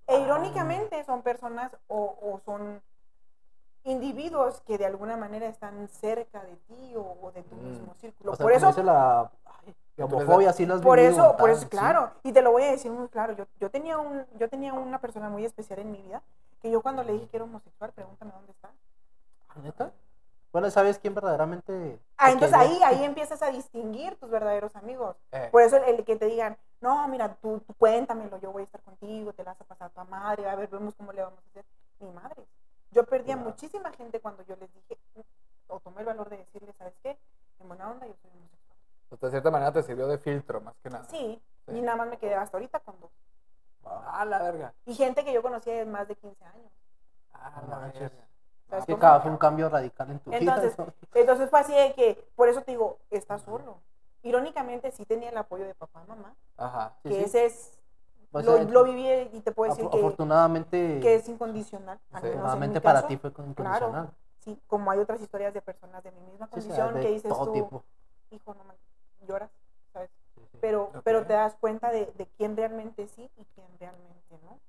E 0.07 0.19
irónicamente 0.21 1.05
son 1.05 1.23
personas 1.23 1.71
o, 1.89 2.17
o 2.23 2.41
son 2.45 2.81
individuos 3.85 4.61
que 4.63 4.79
de 4.79 4.87
alguna 4.87 5.17
manera 5.17 5.47
están 5.47 5.89
cerca 5.89 6.41
de 6.43 6.57
ti 6.69 6.95
o, 6.97 7.17
o 7.23 7.33
de 7.33 7.43
tu 7.43 7.55
Mm. 7.57 7.65
mismo 7.65 7.95
círculo. 8.01 8.33
O 8.33 8.37
sea, 8.37 8.45
por 8.45 8.53
eso, 8.53 8.83
la. 8.83 9.31
Ay, 9.45 9.75
la 9.97 10.05
homofobia 10.07 10.53
sí 10.53 10.65
las 10.67 10.81
por 10.81 10.99
eso, 10.99 11.37
por 11.37 11.51
eso, 11.51 11.63
sí. 11.63 11.67
claro. 11.69 12.11
Y 12.23 12.33
te 12.33 12.43
lo 12.43 12.53
voy 12.53 12.63
a 12.63 12.71
decir 12.71 12.91
muy 12.91 13.09
claro. 13.09 13.33
Yo, 13.35 13.45
yo 13.61 13.71
tenía 13.71 13.99
un, 13.99 14.25
yo 14.39 14.49
tenía 14.49 14.73
una 14.73 14.99
persona 14.99 15.29
muy 15.29 15.45
especial 15.45 15.81
en 15.81 15.93
mi 15.93 16.01
vida 16.03 16.23
que 16.63 16.71
yo 16.71 16.81
cuando 16.81 17.03
le 17.03 17.13
dije 17.13 17.29
que 17.29 17.37
era 17.37 17.45
homosexual, 17.45 17.93
pregúntame 17.93 18.33
dónde 18.33 18.53
está. 18.53 18.71
¿Ah, 19.49 19.59
¿Neta? 19.63 19.93
Bueno, 20.53 20.71
¿sabes 20.71 20.99
quién 20.99 21.15
verdaderamente.? 21.15 21.99
Ah, 22.17 22.31
entonces 22.31 22.57
ahí, 22.57 22.81
ahí 22.85 23.05
empiezas 23.05 23.43
a 23.43 23.51
distinguir 23.51 24.17
tus 24.17 24.31
verdaderos 24.31 24.77
amigos. 24.77 25.17
Eh, 25.33 25.49
Por 25.51 25.63
eso 25.63 25.77
el, 25.79 25.85
el 25.85 26.05
que 26.05 26.17
te 26.17 26.27
digan, 26.27 26.57
no, 26.81 27.07
mira, 27.09 27.35
tú, 27.37 27.61
tú 27.67 27.75
cuéntamelo, 27.75 28.39
yo 28.39 28.53
voy 28.53 28.63
a 28.63 28.65
estar 28.65 28.81
contigo, 28.83 29.33
te 29.33 29.45
la 29.45 29.53
vas 29.53 29.61
a 29.61 29.65
pasar 29.65 29.91
a 29.95 30.05
tu 30.05 30.11
madre, 30.11 30.49
a 30.49 30.55
ver, 30.55 30.69
vemos 30.69 30.95
cómo 30.95 31.13
le 31.13 31.23
vamos 31.23 31.39
a 31.39 31.49
hacer. 31.51 31.65
Mi 32.01 32.11
madre. 32.11 32.45
Yo 32.91 33.05
perdí 33.07 33.33
a 33.33 33.37
muchísima 33.37 33.91
gente 33.93 34.21
cuando 34.21 34.43
yo 34.45 34.55
les 34.57 34.73
dije, 34.75 34.99
o 35.69 35.81
tomé 35.81 36.01
el 36.01 36.07
valor 36.07 36.29
de 36.29 36.37
decirles, 36.39 36.75
¿sabes 36.77 36.95
qué? 37.03 37.19
En 37.61 37.69
buena 37.69 37.91
onda 37.91 38.07
yo 38.07 38.15
soy 38.21 38.31
homosexual. 38.31 38.77
pues, 39.09 39.21
de 39.23 39.31
cierta 39.31 39.51
manera 39.51 39.73
te 39.73 39.83
sirvió 39.83 40.07
de 40.07 40.19
filtro, 40.19 40.61
más 40.61 40.75
que 40.83 40.91
nada. 40.91 41.05
Sí, 41.05 41.41
Sí. 41.67 41.77
y 41.79 41.81
nada 41.81 41.97
más 41.97 42.09
me 42.09 42.19
quedé 42.19 42.35
hasta 42.35 42.57
ahorita 42.57 42.81
con 42.81 42.99
dos. 43.01 43.11
Ah, 43.85 44.25
la 44.25 44.39
verga. 44.39 44.75
Y 44.87 44.95
gente 44.95 45.25
que 45.25 45.33
yo 45.33 45.43
conocía 45.43 45.75
de 45.75 45.85
más 45.87 46.09
de 46.09 46.17
15 46.17 46.45
años. 46.45 46.71
Ah, 47.33 47.63
la 47.69 49.21
fue 49.21 49.31
un 49.31 49.37
cambio 49.37 49.69
radical 49.69 50.11
en 50.11 50.19
tu 50.21 50.33
Entonces, 50.33 50.77
vida. 50.77 50.87
¿no? 50.87 50.95
Entonces 51.15 51.51
fue 51.51 51.61
así 51.61 51.73
de 51.75 51.93
que, 51.95 52.27
por 52.35 52.49
eso 52.49 52.63
te 52.63 52.71
digo, 52.73 52.99
estás 53.11 53.43
solo. 53.43 53.81
Irónicamente 54.23 54.91
sí 54.93 55.05
tenía 55.05 55.31
el 55.31 55.37
apoyo 55.37 55.65
de 55.65 55.75
papá 55.75 56.03
y 56.05 56.09
mamá, 56.09 56.35
Ajá. 56.57 56.95
Sí, 57.03 57.09
que 57.09 57.15
sí. 57.17 57.25
ese 57.25 57.45
es, 57.47 57.79
lo, 58.33 58.41
sea, 58.43 58.65
lo 58.65 58.85
viví 58.85 59.09
y 59.33 59.41
te 59.41 59.51
puedo 59.53 59.71
decir 59.75 59.91
que, 59.91 59.99
afortunadamente, 59.99 61.01
que 61.01 61.17
es 61.17 61.29
incondicional. 61.29 61.99
afortunadamente 62.13 62.81
para 62.81 63.01
caso. 63.01 63.09
ti 63.09 63.17
fue 63.17 63.33
con- 63.33 63.51
incondicional. 63.51 64.11
Sí, 64.39 64.61
como 64.67 64.91
hay 64.91 65.01
otras 65.01 65.21
historias 65.21 65.53
de 65.55 65.61
personas 65.61 66.03
de 66.03 66.13
mi 66.13 66.21
misma 66.21 66.47
sí, 66.47 66.53
condición 66.53 66.95
de 66.95 67.01
que 67.01 67.09
dices 67.11 67.29
todo 67.31 67.47
tú, 67.47 67.53
tipo. 67.53 67.85
hijo, 68.31 68.55
no 68.55 68.65
man, 68.65 68.77
lloras. 69.27 69.51
Pero, 70.63 70.93
pero 71.03 71.27
te 71.27 71.33
das 71.33 71.57
cuenta 71.57 71.91
de, 71.91 72.07
de 72.17 72.27
quién 72.39 72.57
realmente 72.57 73.09
sí 73.09 73.29
y 73.37 73.45
quién 73.55 73.67
realmente 73.81 74.39
no. 74.45 74.61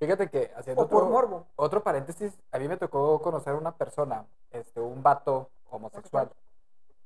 Fíjate 0.00 0.28
que 0.28 0.50
haciendo 0.56 0.82
O 0.82 0.88
por 0.88 1.04
otro, 1.04 1.12
morbo. 1.14 1.46
otro 1.54 1.84
paréntesis, 1.84 2.36
a 2.50 2.58
mí 2.58 2.66
me 2.66 2.76
tocó 2.76 3.22
conocer 3.22 3.54
una 3.54 3.72
persona, 3.72 4.26
este, 4.50 4.80
un 4.80 5.04
vato 5.04 5.48
homosexual, 5.70 6.30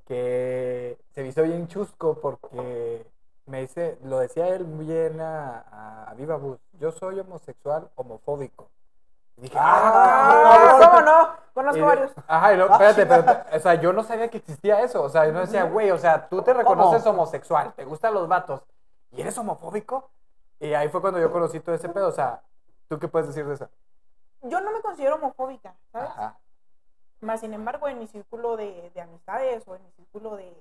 que 0.06 0.98
se 1.14 1.26
hizo 1.26 1.42
bien 1.42 1.68
chusco 1.68 2.18
porque 2.18 3.06
me 3.44 3.60
dice, 3.60 3.98
lo 4.04 4.18
decía 4.18 4.48
él 4.48 4.64
muy 4.64 4.86
bien 4.86 5.20
a, 5.20 6.06
a, 6.08 6.14
Viva 6.14 6.36
Voz, 6.36 6.58
yo 6.80 6.92
soy 6.92 7.20
homosexual 7.20 7.90
homofóbico. 7.94 8.70
Dije, 9.40 9.56
Ah, 9.58 10.78
cabrón". 10.80 10.80
¿Cómo 10.90 11.00
no? 11.02 11.40
Conozco 11.54 11.84
varios. 11.84 12.12
Ajá, 12.26 12.52
y 12.52 12.56
luego, 12.56 12.74
Ah, 12.74 12.88
espérate, 12.88 13.06
pero, 13.06 13.56
o 13.56 13.60
sea, 13.60 13.74
yo 13.74 13.92
no 13.92 14.02
sabía 14.04 14.28
que 14.28 14.38
existía 14.38 14.80
eso. 14.80 15.02
O 15.02 15.08
sea, 15.08 15.26
yo 15.26 15.32
no 15.32 15.40
decía, 15.40 15.64
güey, 15.64 15.90
o 15.90 15.98
sea, 15.98 16.28
tú 16.28 16.42
te 16.42 16.54
reconoces 16.54 17.04
homosexual, 17.06 17.72
te 17.74 17.84
gustan 17.84 18.14
los 18.14 18.28
vatos 18.28 18.62
y 19.10 19.20
eres 19.20 19.36
homofóbico. 19.38 20.10
Y 20.60 20.74
ahí 20.74 20.88
fue 20.88 21.00
cuando 21.00 21.18
yo 21.18 21.32
conocí 21.32 21.60
todo 21.60 21.74
ese 21.74 21.88
pedo. 21.88 22.08
O 22.08 22.12
sea, 22.12 22.42
¿tú 22.88 22.98
qué 22.98 23.08
puedes 23.08 23.28
decir 23.28 23.46
de 23.46 23.54
eso? 23.54 23.68
Yo 24.42 24.60
no 24.60 24.70
me 24.72 24.80
considero 24.80 25.16
homofóbica, 25.16 25.74
¿sabes? 25.92 26.10
Ajá. 26.10 26.38
Más 27.20 27.40
sin 27.40 27.52
embargo, 27.52 27.88
en 27.88 27.98
mi 27.98 28.06
círculo 28.06 28.56
de, 28.56 28.90
de 28.94 29.00
amistades 29.00 29.66
o 29.66 29.74
en 29.74 29.84
mi 29.84 29.90
círculo 29.92 30.36
de... 30.36 30.56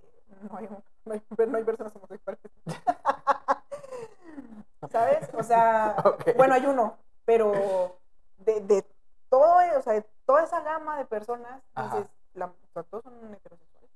No 0.49 0.57
hay, 0.57 0.69
no 1.05 1.13
hay, 1.13 1.21
no 1.47 1.57
hay 1.57 1.63
personas 1.63 1.95
homosexuales. 1.95 2.39
¿Sabes? 4.91 5.29
O 5.33 5.43
sea, 5.43 5.95
bueno, 6.37 6.55
hay 6.55 6.65
uno, 6.65 6.97
pero 7.25 7.97
de, 8.39 8.61
de 8.61 8.85
todo, 9.29 9.57
o 9.77 9.81
sea, 9.81 9.93
de 9.93 10.05
toda 10.25 10.43
esa 10.43 10.61
gama 10.61 10.97
de 10.97 11.05
personas, 11.05 11.61
dices, 11.75 12.07
la, 12.33 12.47
o 12.47 12.53
sea, 12.73 12.83
todos 12.83 13.03
son 13.03 13.33
heterosexuales. 13.33 13.89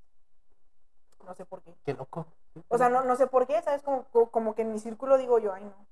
No 1.25 1.33
sé 1.33 1.45
por 1.45 1.61
qué. 1.61 1.73
Qué 1.85 1.93
loco. 1.93 2.25
O 2.69 2.77
sea, 2.77 2.89
no, 2.89 3.03
no 3.03 3.15
sé 3.15 3.27
por 3.27 3.47
qué, 3.47 3.61
¿sabes? 3.61 3.81
Como, 3.83 4.05
como- 4.29 4.55
que 4.55 4.63
en 4.63 4.71
mi 4.73 4.79
círculo 4.79 5.17
digo 5.17 5.39
yo, 5.39 5.53
ay, 5.53 5.63
no. 5.63 5.85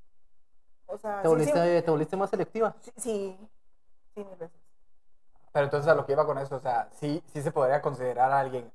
O 0.88 0.98
sea, 0.98 1.22
¿Te 1.22 1.28
sí, 1.28 1.34
volviste, 1.34 1.82
te 1.82 1.92
volviste 1.92 2.18
más 2.18 2.30
selectiva? 2.30 2.76
sí, 2.82 2.92
sí, 2.98 3.38
sí, 4.16 4.24
mil 4.26 4.36
veces. 4.38 4.60
Pero 5.54 5.66
entonces 5.66 5.90
a 5.92 5.96
lo 5.96 6.06
que 6.06 6.14
iba 6.14 6.26
con 6.26 6.38
eso, 6.38 6.56
o 6.56 6.60
sea, 6.60 6.90
sí, 6.94 7.22
sí 7.28 7.42
se 7.42 7.52
podría 7.52 7.82
considerar 7.82 8.32
a 8.32 8.40
alguien 8.40 8.72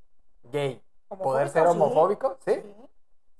gay. 0.52 0.82
¿Poder 1.22 1.48
Homofóbico, 1.48 1.52
ser 1.52 1.62
sí, 1.66 1.68
homofóbico? 1.68 2.38
Sí. 2.44 2.54
sí. 2.54 2.74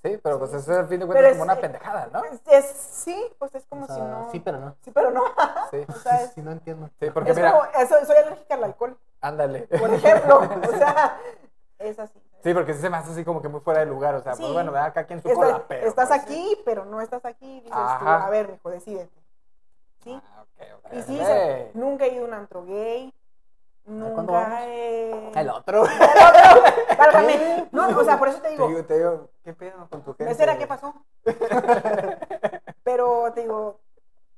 Sí, 0.05 0.21
pero 0.23 0.39
pues 0.39 0.53
eso 0.53 0.73
al 0.73 0.87
fin 0.89 1.01
de 1.01 1.07
Pero 1.07 1.09
cuentas 1.09 1.33
es 1.33 1.39
como 1.39 1.45
una 1.45 1.61
pendejada, 1.61 2.09
¿no? 2.13 2.23
Es, 2.25 2.41
es- 2.47 2.77
sí, 2.77 3.33
pues 3.39 3.55
es 3.55 3.65
como 3.67 3.85
O 3.85 3.87
sea, 3.87 3.97
si 3.97 4.01
no. 4.03 4.29
Sí, 4.31 4.41
pero 4.41 4.59
no. 4.61 4.77
Sí, 4.83 4.91
pero 4.93 5.11
no. 5.11 5.25
Sí. 5.71 5.85
O 5.89 5.93
sea, 5.95 6.23
es, 6.23 6.33
Sí, 6.33 6.43
no 6.43 6.53
entiendo. 6.53 6.89
Sí, 7.01 7.11
porque 7.11 7.31
es 7.31 7.37
mira, 7.37 7.53
como, 7.53 7.65
eso, 7.65 8.05
soy 8.07 8.17
alérgica 8.17 8.55
al 8.55 8.65
alcohol, 8.65 8.97
ándale. 9.21 9.63
por 9.63 9.91
ejemplo. 9.93 10.39
o 10.41 10.77
sea, 10.79 11.19
es 11.79 11.99
así. 11.99 12.23
Sí, 12.45 12.55
porque 12.55 12.75
sí 12.75 12.81
se 12.81 12.89
me 12.91 12.97
hace 12.99 13.11
así 13.11 13.25
como 13.25 13.43
que 13.43 13.49
muy 13.49 13.61
fuera 13.61 13.81
de 13.81 13.87
lugar. 13.87 14.15
O 14.15 14.23
sea, 14.23 14.33
pues 14.35 14.47
Sí. 14.47 14.53
bueno, 14.53 14.71
ve 14.71 14.79
acá 14.79 15.05
quien 15.07 15.21
su 15.21 15.29
Estás, 15.29 15.45
cola, 15.45 15.65
pero. 15.67 15.87
estás 15.89 16.09
pues, 16.09 16.21
aquí, 16.21 16.57
pero 16.65 16.85
no 16.85 17.01
estás 17.01 17.25
aquí. 17.25 17.55
Dices 17.61 17.73
tú, 17.73 17.77
Ajá. 17.79 18.27
a 18.27 18.31
ver, 18.31 18.49
mijo, 18.49 18.71
decídete. 18.71 19.21
¿Sí? 20.05 20.23
Ah, 20.25 20.43
ok, 20.43 20.67
ok. 20.85 20.93
Y 20.93 21.03
sí, 21.03 21.19
o 21.21 21.25
sea, 21.27 21.67
nunca 21.75 22.05
he 22.05 22.15
ido 22.15 22.25
a 22.25 22.29
un 22.29 22.35
antro 22.35 22.65
gay. 22.65 23.13
¿Cuándo 23.87 24.32
Nunca 24.32 24.64
he. 24.66 25.30
El 25.34 25.49
otro. 25.51 25.84
El 25.87 25.91
otro, 25.91 26.62
válgame. 26.99 27.68
No, 27.72 27.89
no, 27.91 27.99
o 28.01 28.05
sea, 28.05 28.18
por 28.18 28.28
eso 28.28 28.39
te 28.39 28.45
Te 28.49 28.51
digo, 28.51 28.68
digo, 28.68 28.84
te 28.84 28.97
digo, 28.99 29.28
¿qué 29.45 29.53
pedo 29.53 29.87
con 29.91 30.03
tu 30.03 30.12
gente? 30.14 30.24
mesera, 30.24 30.57
¿qué 30.59 30.66
pasó? 30.66 30.95
Pero 32.84 33.32
te 33.34 33.43
digo, 33.43 33.80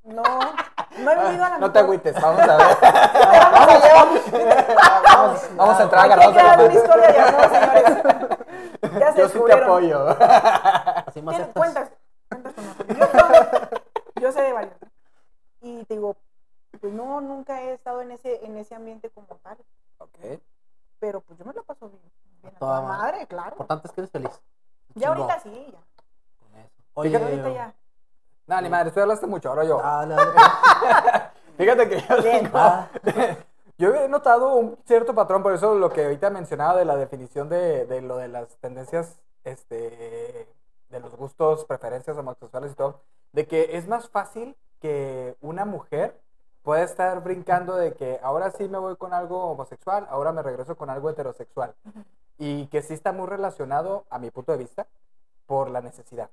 no, 0.04 0.22
no 0.22 1.10
he 1.10 1.16
vivido 1.26 1.44
a 1.44 1.48
la 1.50 1.54
Ah, 1.54 1.58
No 1.58 1.70
te 1.72 1.78
agüites, 1.78 2.14
vamos 2.20 2.40
a 2.40 2.56
ver. 2.56 2.76
Vamos 2.80 3.68
a 3.68 3.78
llevar- 3.78 5.02
vamos, 5.04 5.40
vamos 5.56 5.80
a 5.80 5.82
entrar 5.82 6.02
Hay 6.02 6.08
que 6.08 6.14
agarrados 6.14 6.34
de 6.34 6.42
la 6.42 6.54
crear 6.54 6.58
una 6.58 6.68
mano. 6.68 6.80
historia 6.80 7.12
ya, 7.14 7.30
no, 7.30 7.38
señores. 7.48 7.84
Ya 8.82 8.90
se 8.90 8.98
Yo 9.00 9.08
sí 9.10 9.14
te 9.14 9.22
descubrieron. 9.22 9.64
apoyo. 9.64 10.16
Cuentas, 11.24 11.48
cuentas 11.54 11.90
con 12.30 12.42
nosotros. 12.42 12.98
Yo, 14.14 14.20
yo 14.22 14.32
sé 14.32 14.42
de 14.42 14.52
varios. 14.52 14.74
Y 15.60 15.84
te 15.84 15.94
digo, 15.94 16.16
pues 16.78 16.92
no, 16.92 17.20
nunca 17.20 17.62
he 17.62 17.72
estado 17.74 18.00
en 18.02 18.12
ese, 18.12 18.44
en 18.44 18.56
ese 18.56 18.74
ambiente 18.74 19.10
como 19.10 19.26
tal. 19.42 19.56
Ok. 19.98 20.18
Pero 21.00 21.20
pues 21.20 21.38
yo 21.38 21.44
me 21.44 21.52
lo 21.52 21.62
paso 21.64 21.88
bien. 21.88 22.02
bien 22.42 22.54
a 22.56 22.58
Toda 22.58 22.80
madre. 22.82 23.12
madre, 23.12 23.26
claro. 23.26 23.50
Lo 23.50 23.54
importante 23.54 23.88
es 23.88 23.92
que 23.92 24.00
eres 24.00 24.10
feliz. 24.10 24.40
Ya 24.94 25.08
ahorita 25.08 25.40
sí, 25.40 25.50
ya. 25.72 25.78
Con 26.40 26.60
eso. 26.60 26.70
Oye, 26.94 27.10
Ya 27.10 27.18
ahorita 27.24 27.50
ya. 27.50 27.74
No, 28.46 28.60
ni 28.62 28.68
madre, 28.70 28.90
tú 28.90 29.00
hablaste 29.00 29.26
mucho, 29.26 29.48
ahora 29.50 29.64
yo. 29.64 29.78
Dale, 29.78 30.14
dale. 30.16 31.30
Fíjate 31.56 31.88
que 31.88 32.00
yo 32.00 32.22
Bien. 32.22 32.44
tengo- 32.44 32.58
Ah, 32.58 32.88
Yo 33.80 33.94
he 33.94 34.08
notado 34.08 34.54
un 34.56 34.76
cierto 34.86 35.14
patrón, 35.14 35.40
por 35.44 35.52
eso 35.54 35.76
lo 35.76 35.90
que 35.90 36.02
ahorita 36.02 36.30
mencionaba 36.30 36.76
de 36.76 36.84
la 36.84 36.96
definición 36.96 37.48
de, 37.48 37.86
de 37.86 38.00
lo 38.00 38.16
de 38.16 38.26
las 38.26 38.56
tendencias, 38.56 39.20
este, 39.44 40.48
de 40.88 40.98
los 41.00 41.14
gustos, 41.14 41.64
preferencias 41.64 42.16
homosexuales 42.16 42.72
y 42.72 42.74
todo, 42.74 43.02
de 43.30 43.46
que 43.46 43.76
es 43.76 43.86
más 43.86 44.08
fácil 44.08 44.56
que 44.80 45.36
una 45.40 45.64
mujer 45.64 46.20
pueda 46.68 46.82
estar 46.82 47.22
brincando 47.22 47.76
de 47.76 47.94
que 47.94 48.20
ahora 48.22 48.50
sí 48.50 48.68
me 48.68 48.76
voy 48.76 48.94
con 48.96 49.14
algo 49.14 49.52
homosexual, 49.52 50.06
ahora 50.10 50.32
me 50.32 50.42
regreso 50.42 50.76
con 50.76 50.90
algo 50.90 51.08
heterosexual. 51.08 51.74
Y 52.36 52.66
que 52.66 52.82
sí 52.82 52.92
está 52.92 53.10
muy 53.10 53.26
relacionado, 53.26 54.04
a 54.10 54.18
mi 54.18 54.30
punto 54.30 54.52
de 54.52 54.58
vista, 54.58 54.86
por 55.46 55.70
la 55.70 55.80
necesidad. 55.80 56.28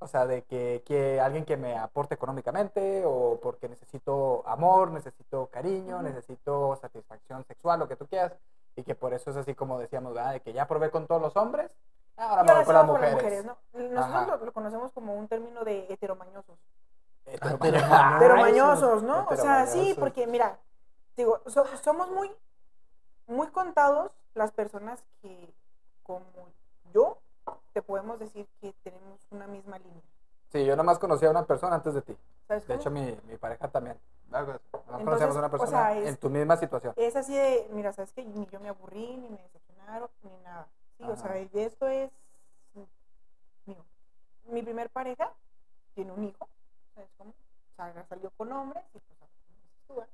O 0.00 0.08
sea, 0.08 0.26
de 0.26 0.42
que, 0.42 0.82
que 0.84 1.20
alguien 1.20 1.44
que 1.44 1.56
me 1.56 1.78
aporte 1.78 2.16
económicamente 2.16 3.04
o 3.06 3.38
porque 3.40 3.68
necesito 3.68 4.42
amor, 4.48 4.90
necesito 4.90 5.46
cariño, 5.46 6.02
necesito 6.02 6.74
satisfacción 6.80 7.44
sexual, 7.44 7.78
lo 7.78 7.86
que 7.86 7.94
tú 7.94 8.08
quieras. 8.08 8.32
Y 8.74 8.82
que 8.82 8.96
por 8.96 9.14
eso 9.14 9.30
es 9.30 9.36
así 9.36 9.54
como 9.54 9.78
decíamos, 9.78 10.12
¿verdad? 10.12 10.32
De 10.32 10.40
que 10.40 10.52
ya 10.52 10.66
probé 10.66 10.90
con 10.90 11.06
todos 11.06 11.22
los 11.22 11.36
hombres, 11.36 11.70
ahora 12.16 12.42
Y 12.42 12.44
me 12.46 12.50
ahora 12.50 12.54
voy 12.54 12.64
con 12.64 12.74
las 12.74 12.82
vamos 12.82 13.00
mujeres. 13.00 13.44
¿no? 13.44 13.56
Nosotros 13.74 14.40
lo, 14.40 14.46
lo 14.46 14.52
conocemos 14.52 14.90
como 14.90 15.14
un 15.14 15.28
término 15.28 15.62
de 15.62 15.86
heteromañosos. 15.88 16.58
Heteromañosos. 17.32 17.90
Ay, 17.90 18.16
Heteromañosos, 18.16 19.02
¿no? 19.02 19.26
O 19.28 19.36
sea, 19.36 19.66
sí, 19.66 19.94
porque 19.98 20.26
mira, 20.26 20.58
digo, 21.16 21.40
so- 21.46 21.66
somos 21.82 22.10
muy, 22.10 22.30
muy 23.26 23.48
contados 23.48 24.10
las 24.34 24.52
personas 24.52 25.02
que, 25.22 25.52
como 26.02 26.24
yo, 26.92 27.18
te 27.72 27.82
podemos 27.82 28.18
decir 28.18 28.46
que 28.60 28.72
tenemos 28.82 29.20
una 29.30 29.46
misma 29.46 29.78
línea. 29.78 30.02
Sí, 30.50 30.64
yo 30.64 30.76
nomás 30.76 30.98
conocí 30.98 31.26
a 31.26 31.30
una 31.30 31.44
persona 31.44 31.76
antes 31.76 31.94
de 31.94 32.02
ti. 32.02 32.16
¿Sabes 32.46 32.66
De 32.66 32.68
cómo? 32.74 32.80
hecho, 32.80 32.90
mi, 32.90 33.18
mi 33.30 33.36
pareja 33.36 33.68
también. 33.68 33.98
Nomás 34.30 34.60
Entonces, 34.72 35.04
conocíamos 35.04 35.36
a 35.36 35.38
una 35.38 35.48
o 35.48 35.50
persona 35.50 35.70
sea, 35.70 35.98
es- 35.98 36.08
en 36.08 36.16
tu 36.16 36.30
misma 36.30 36.56
situación. 36.56 36.94
Es 36.96 37.16
así 37.16 37.34
de, 37.34 37.68
mira, 37.72 37.92
sabes 37.92 38.12
que 38.12 38.24
ni 38.24 38.46
yo 38.46 38.58
me 38.60 38.68
aburrí, 38.70 39.16
ni 39.18 39.28
me 39.28 39.42
decepcionaron, 39.42 40.08
ni 40.22 40.36
nada. 40.38 40.66
Sí, 40.96 41.04
o 41.04 41.16
sea, 41.16 41.38
y 41.40 41.50
esto 41.54 41.86
es 41.88 42.10
mío. 43.66 43.84
Mi 44.46 44.62
primer 44.62 44.88
pareja 44.90 45.32
tiene 45.94 46.12
un 46.12 46.24
hijo, 46.24 46.48
¿sabes 46.98 47.10
cómo? 47.16 47.34
Salió 48.08 48.30
con 48.36 48.52
hombres 48.52 48.84
y 48.94 48.98
pues 49.86 50.08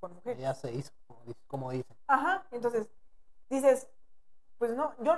con 0.00 0.12
mujeres. 0.14 0.40
Ya 0.42 0.54
se 0.54 0.72
hizo, 0.72 0.92
como 1.06 1.20
dice- 1.24 1.40
como 1.46 1.70
dicen. 1.70 1.96
Ajá, 2.08 2.44
entonces 2.50 2.88
dices, 3.48 3.88
pues 4.58 4.72
no, 4.74 4.92
yo, 5.02 5.14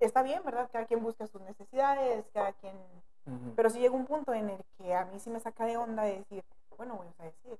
está 0.00 0.22
bien, 0.22 0.42
¿verdad? 0.44 0.68
Cada 0.72 0.86
quien 0.86 1.02
busca 1.02 1.26
sus 1.26 1.40
necesidades, 1.42 2.28
cada 2.32 2.52
quien... 2.54 2.76
Ujú. 3.26 3.54
Pero 3.54 3.70
sí 3.70 3.80
llega 3.80 3.94
un 3.94 4.06
punto 4.06 4.32
en 4.32 4.50
el 4.50 4.64
que 4.78 4.94
a 4.94 5.04
mí 5.06 5.18
sí 5.20 5.30
me 5.30 5.40
saca 5.40 5.64
de 5.66 5.76
onda 5.76 6.04
de 6.04 6.18
decir, 6.18 6.44
bueno, 6.76 6.94
o 6.94 7.12
sea, 7.16 7.30
sí, 7.42 7.58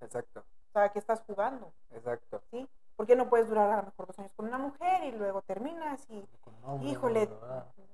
Exacto, 0.00 0.40
o 0.40 0.72
sea, 0.72 0.90
¿qué 0.90 0.98
estás 0.98 1.22
jugando? 1.26 1.72
exacto. 1.90 2.42
¿Sí? 2.50 2.68
¿Por 2.96 3.06
qué 3.06 3.16
no 3.16 3.28
puedes 3.28 3.48
durar 3.48 3.70
a 3.70 3.76
lo 3.78 3.82
mejor 3.84 4.06
dos 4.06 4.18
años 4.18 4.32
con 4.34 4.46
una 4.46 4.58
mujer 4.58 5.04
y 5.04 5.12
luego 5.12 5.42
terminas 5.42 6.06
y 6.08 6.26
hombre, 6.64 6.90
híjole, 6.90 7.28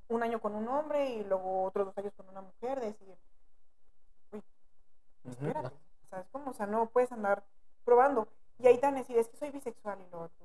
un 0.09 0.23
año 0.23 0.41
con 0.41 0.55
un 0.55 0.69
hombre 0.69 1.11
y 1.11 1.25
luego 1.25 1.65
otros 1.65 1.87
dos 1.87 1.99
años 1.99 2.13
con 2.17 2.29
una 2.29 2.41
mujer, 2.41 2.81
decir. 2.81 3.17
Espérate, 5.31 5.71
¿sabes 6.11 6.27
cómo? 6.33 6.51
O 6.51 6.55
sea, 6.55 6.67
no 6.67 6.87
puedes 6.87 7.13
andar 7.13 7.43
probando. 7.85 8.29
Y 8.59 8.67
ahí 8.67 8.79
tan 8.79 8.95
decir, 8.95 9.17
es 9.19 9.29
que 9.29 9.37
soy 9.37 9.51
bisexual 9.51 9.99
y 10.01 10.11
luego 10.11 10.29
tú, 10.39 10.45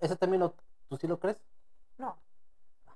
Ese 0.00 0.16
término, 0.16 0.52
¿tú 0.88 0.96
sí 0.96 1.06
lo 1.06 1.18
crees? 1.18 1.38
no. 1.98 2.16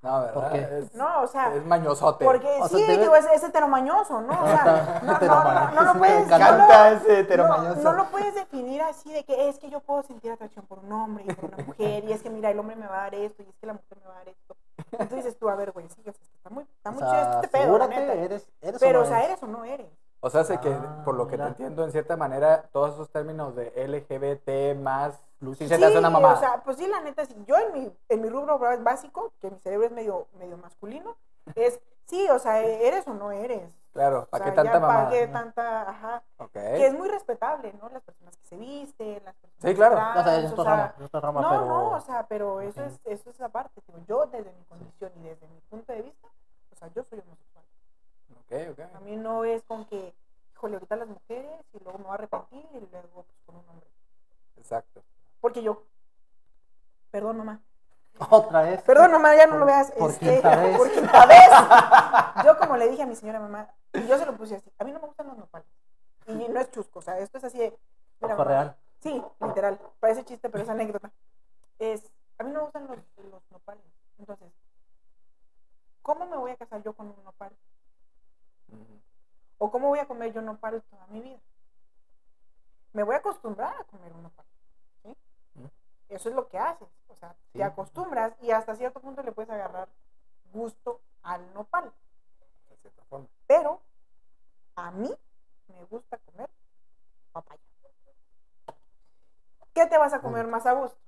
No, 0.03 0.21
¿verdad? 0.21 0.35
¿Por 0.35 0.53
qué? 0.53 0.79
Es, 0.79 0.95
No, 0.95 1.23
o 1.23 1.27
sea, 1.27 1.53
es 1.55 1.65
mañosote. 1.65 2.25
porque 2.25 2.47
O 2.61 2.69
sea, 2.69 2.79
sí, 2.79 2.85
debe- 2.87 2.99
digo, 3.01 3.17
es, 3.17 3.25
es 3.33 3.43
heteromañoso, 3.43 4.21
¿no? 4.21 4.41
O 4.41 4.47
sea, 4.47 5.01
no, 5.03 5.19
no, 5.19 5.45
no, 5.45 5.71
no 5.73 5.83
lo 5.95 5.99
puedes, 5.99 6.27
Me 6.29 6.31
no 6.33 6.39
lo- 6.39 6.45
encanta 6.45 6.93
ese 6.93 7.09
no, 7.09 7.19
heteromañoso. 7.19 7.83
no 7.83 7.93
lo 7.93 8.11
puedes 8.11 8.35
definir 8.35 8.83
así 8.83 9.11
de 9.13 9.25
que 9.25 9.49
es 9.49 9.59
que 9.59 9.71
yo 9.71 9.81
puedo 9.81 10.03
sentir 10.03 10.31
atracción 10.31 10.67
por 10.67 10.81
un 10.81 10.93
hombre 10.93 11.25
y 11.27 11.33
por 11.35 11.53
una 11.53 11.65
mujer 11.65 12.05
y 12.05 12.13
es 12.13 12.23
que 12.23 12.31
mira, 12.31 12.51
el 12.51 12.59
hombre 12.59 12.77
me 12.77 12.87
va 12.87 12.99
a 12.99 13.01
dar 13.05 13.15
esto 13.17 13.43
y 13.43 13.49
es 13.49 13.57
que 13.57 13.67
la 13.67 13.73
mujer 13.73 13.99
me 13.99 14.07
va 14.07 14.15
a 14.15 14.19
dar 14.19 14.29
esto. 14.29 14.57
Entonces 14.93 15.17
dices 15.25 15.39
tú, 15.39 15.49
a 15.49 15.57
ver, 15.57 15.73
güey, 15.73 15.89
sí, 15.89 16.01
o 16.01 16.05
sea, 16.05 16.13
está 16.13 16.51
muy, 16.51 16.65
está 16.65 16.91
O 16.91 16.93
muy 16.93 17.03
sea, 17.03 17.11
chido 17.11 17.33
este 17.41 17.49
pedo, 17.49 17.77
eres, 17.91 18.49
eres 18.61 18.81
Pero, 18.81 19.01
o 19.01 19.03
o 19.03 19.07
sea, 19.07 19.25
eres 19.25 19.43
o 19.43 19.47
no 19.47 19.65
eres. 19.65 19.91
O 20.27 20.31
sea, 20.31 20.43
sé 20.43 20.59
que 20.59 20.71
Ah, 20.73 21.03
por 21.05 21.15
lo 21.15 21.27
que 21.29 21.33
mira. 21.37 21.45
te 21.45 21.51
entiendo, 21.53 21.85
en 21.85 21.93
cierta 21.93 22.17
manera, 22.17 22.65
todos 22.73 22.95
esos 22.95 23.11
términos 23.11 23.55
de 23.55 23.71
LGBT 23.87 24.75
más, 24.81 25.15
sí 25.41 25.55
Sí, 25.55 25.69
se 25.69 25.79
te 25.79 25.85
hace 25.85 25.99
una 25.99 26.11
mamada. 26.11 26.35
o 26.35 26.41
sea, 26.41 26.63
pues 26.65 26.79
sí, 26.79 26.87
la 26.89 27.01
neta, 27.01 27.25
sí. 27.25 27.37
yo 27.47 27.57
en 27.57 27.73
mi, 27.73 27.97
en 28.09 28.21
mi 28.23 28.29
rubro 28.29 28.59
básico, 28.81 29.33
que 29.41 29.51
mi 29.53 29.59
cerebro 29.61 29.87
es 29.87 29.93
medio, 29.93 30.27
medio 30.39 30.57
masculino, 30.57 31.15
es, 31.55 31.79
sí, 32.07 32.29
o 32.29 32.41
sea, 32.41 32.61
eres 32.61 33.07
o 33.07 33.15
no 33.15 33.31
eres. 33.31 33.71
claro, 33.93 34.23
O 34.23 34.27
¿para 34.27 34.45
sea, 34.45 34.53
qué 34.53 34.57
tanta 34.57 34.73
ya 34.75 34.81
mamada? 34.81 35.05
¿Para 35.05 35.11
qué 35.17 35.27
tanta, 35.29 35.91
ajá? 35.91 36.23
Ok. 36.39 36.53
Que 36.53 36.87
es 36.87 36.95
muy 36.95 37.09
respetable, 37.09 37.73
¿no? 37.81 37.89
Las 37.91 38.03
personas 38.03 38.37
que 38.37 38.47
se 38.47 38.57
visten, 38.57 39.23
las 39.25 39.35
personas 39.37 39.63
Sí, 39.63 39.75
claro. 39.77 39.95
trans, 39.95 40.19
O 40.19 40.25
sea, 40.25 40.41
es 40.41 40.53
o 40.53 40.57
sea, 40.57 40.65
rama, 40.65 40.95
es 40.99 41.05
otra 41.05 41.21
rama, 41.21 41.41
no, 41.43 41.51
pero... 41.51 41.67
no, 41.67 41.91
o 41.93 42.01
sea, 42.01 42.27
pero 42.27 42.61
eso 42.63 42.83
es, 42.85 42.99
eso 43.05 43.31
es 43.31 43.41
aparte. 43.41 43.81
digo, 43.87 44.01
yo 44.09 44.27
desde 44.27 44.51
mi 44.53 44.65
condición 44.65 45.13
y 45.21 45.23
desde 45.29 45.47
mi 45.47 45.61
punto 45.71 45.93
de 45.93 46.03
vista, 46.03 46.27
o 46.73 46.77
sea, 46.77 46.89
yo 46.89 47.05
soy 47.05 47.21
homosexual. 47.21 47.56
Ok, 48.47 48.53
ok. 48.73 48.81
A 48.95 49.01
mí 49.01 49.17
no 49.17 49.45
es 49.45 49.63
con 49.65 49.85
que, 49.87 50.15
híjole, 50.55 50.75
ahorita 50.77 50.97
las 50.97 51.09
mujeres 51.09 51.61
y 51.73 51.83
luego 51.83 51.99
me 51.99 52.05
voy 52.05 52.13
a 52.13 52.15
arrepentir 52.15 52.65
y 52.73 52.81
luego 52.91 53.09
pues, 53.25 53.27
con 53.45 53.57
un 53.57 53.69
hombre. 53.69 53.89
Exacto. 54.57 55.03
Porque 55.41 55.63
yo, 55.63 55.83
perdón 57.11 57.39
mamá, 57.39 57.61
Otra 58.31 58.63
vez. 58.63 58.83
perdón 58.83 59.13
mamá, 59.13 59.35
ya 59.37 59.47
no 59.47 59.53
Por- 59.53 59.61
lo 59.61 59.67
veas. 59.67 59.91
por 59.93 60.11
este, 60.11 60.33
quinta 60.35 60.57
vez. 60.57 60.77
Por 60.79 60.91
quinta 60.93 61.27
vez. 61.27 62.45
Yo 62.45 62.59
como 62.59 62.77
le 62.77 62.89
dije 62.89 63.03
a 63.03 63.07
mi 63.07 63.17
señora 63.17 63.41
mamá, 63.41 63.69
y 63.93 64.07
yo 64.07 64.17
se 64.19 64.27
lo 64.27 64.37
puse 64.37 64.57
así, 64.57 64.71
a 64.79 64.85
mí 64.85 64.93
no 64.93 65.01
me 65.01 65.07
gustan 65.07 65.27
los 65.29 65.37
nopales. 65.37 65.69
Y 66.27 66.33
no 66.35 66.61
es 66.61 66.71
chusco, 66.71 66.99
o 67.01 67.03
sea, 67.03 67.19
esto 67.19 67.39
es 67.39 67.45
así 67.45 67.59
de... 67.59 67.79
mira, 68.21 68.35
mamá, 68.35 68.45
real. 68.51 68.77
Sí, 69.01 69.23
literal. 69.41 69.79
Parece 70.01 70.25
chiste, 70.25 70.49
pero 70.49 70.65
es 70.65 70.71
anécdota. 70.71 71.13
Es, 71.79 72.03
a 72.39 72.43
mí 72.45 72.51
no 72.51 72.61
me 72.61 72.65
gustan 72.65 72.87
los, 72.89 72.99
los 73.31 73.43
nopales. 73.51 73.85
Entonces, 74.19 74.49
¿cómo 76.03 76.27
me 76.27 76.37
voy 76.37 76.51
a 76.53 76.57
casar 76.57 76.83
yo 76.83 76.95
con 76.95 77.07
un 77.09 77.25
nopal? 77.25 77.53
¿O 79.59 79.71
cómo 79.71 79.89
voy 79.89 79.99
a 80.01 80.07
comer 80.07 80.33
yo 80.33 80.43
nopal 80.43 80.83
toda 80.91 81.07
mi 81.09 81.21
vida? 81.21 81.41
Me 82.93 83.03
voy 83.03 83.15
a 83.15 83.19
acostumbrar 83.19 83.75
a 83.81 83.85
comer 83.85 84.13
un 84.13 84.23
nopal. 84.25 84.45
¿sí? 85.03 85.17
Eso 86.09 86.29
es 86.29 86.35
lo 86.35 86.49
que 86.49 86.59
haces. 86.59 86.89
O 87.09 87.15
sea, 87.17 87.35
Sí. 87.53 87.59
te 87.59 87.65
acostumbras 87.65 88.35
y 88.43 88.51
hasta 88.51 88.75
cierto 88.75 89.01
punto 89.01 89.23
le 89.23 89.33
puedes 89.33 89.51
agarrar 89.51 89.89
gusto 90.53 91.01
al 91.23 91.53
nopal. 91.55 91.93
De 92.69 92.77
cierta 92.79 93.05
forma. 93.05 93.27
Pero 93.47 93.81
a 94.77 94.91
mí 94.91 95.11
me 95.69 95.85
gusta 95.87 96.19
comer 96.19 96.51
papaya. 97.33 97.61
¿Qué 99.75 99.87
te 99.87 99.99
vas 99.99 100.13
a 100.15 100.21
comer 100.21 100.47
más 100.47 100.65
a 100.67 100.73
gusto? 100.73 100.99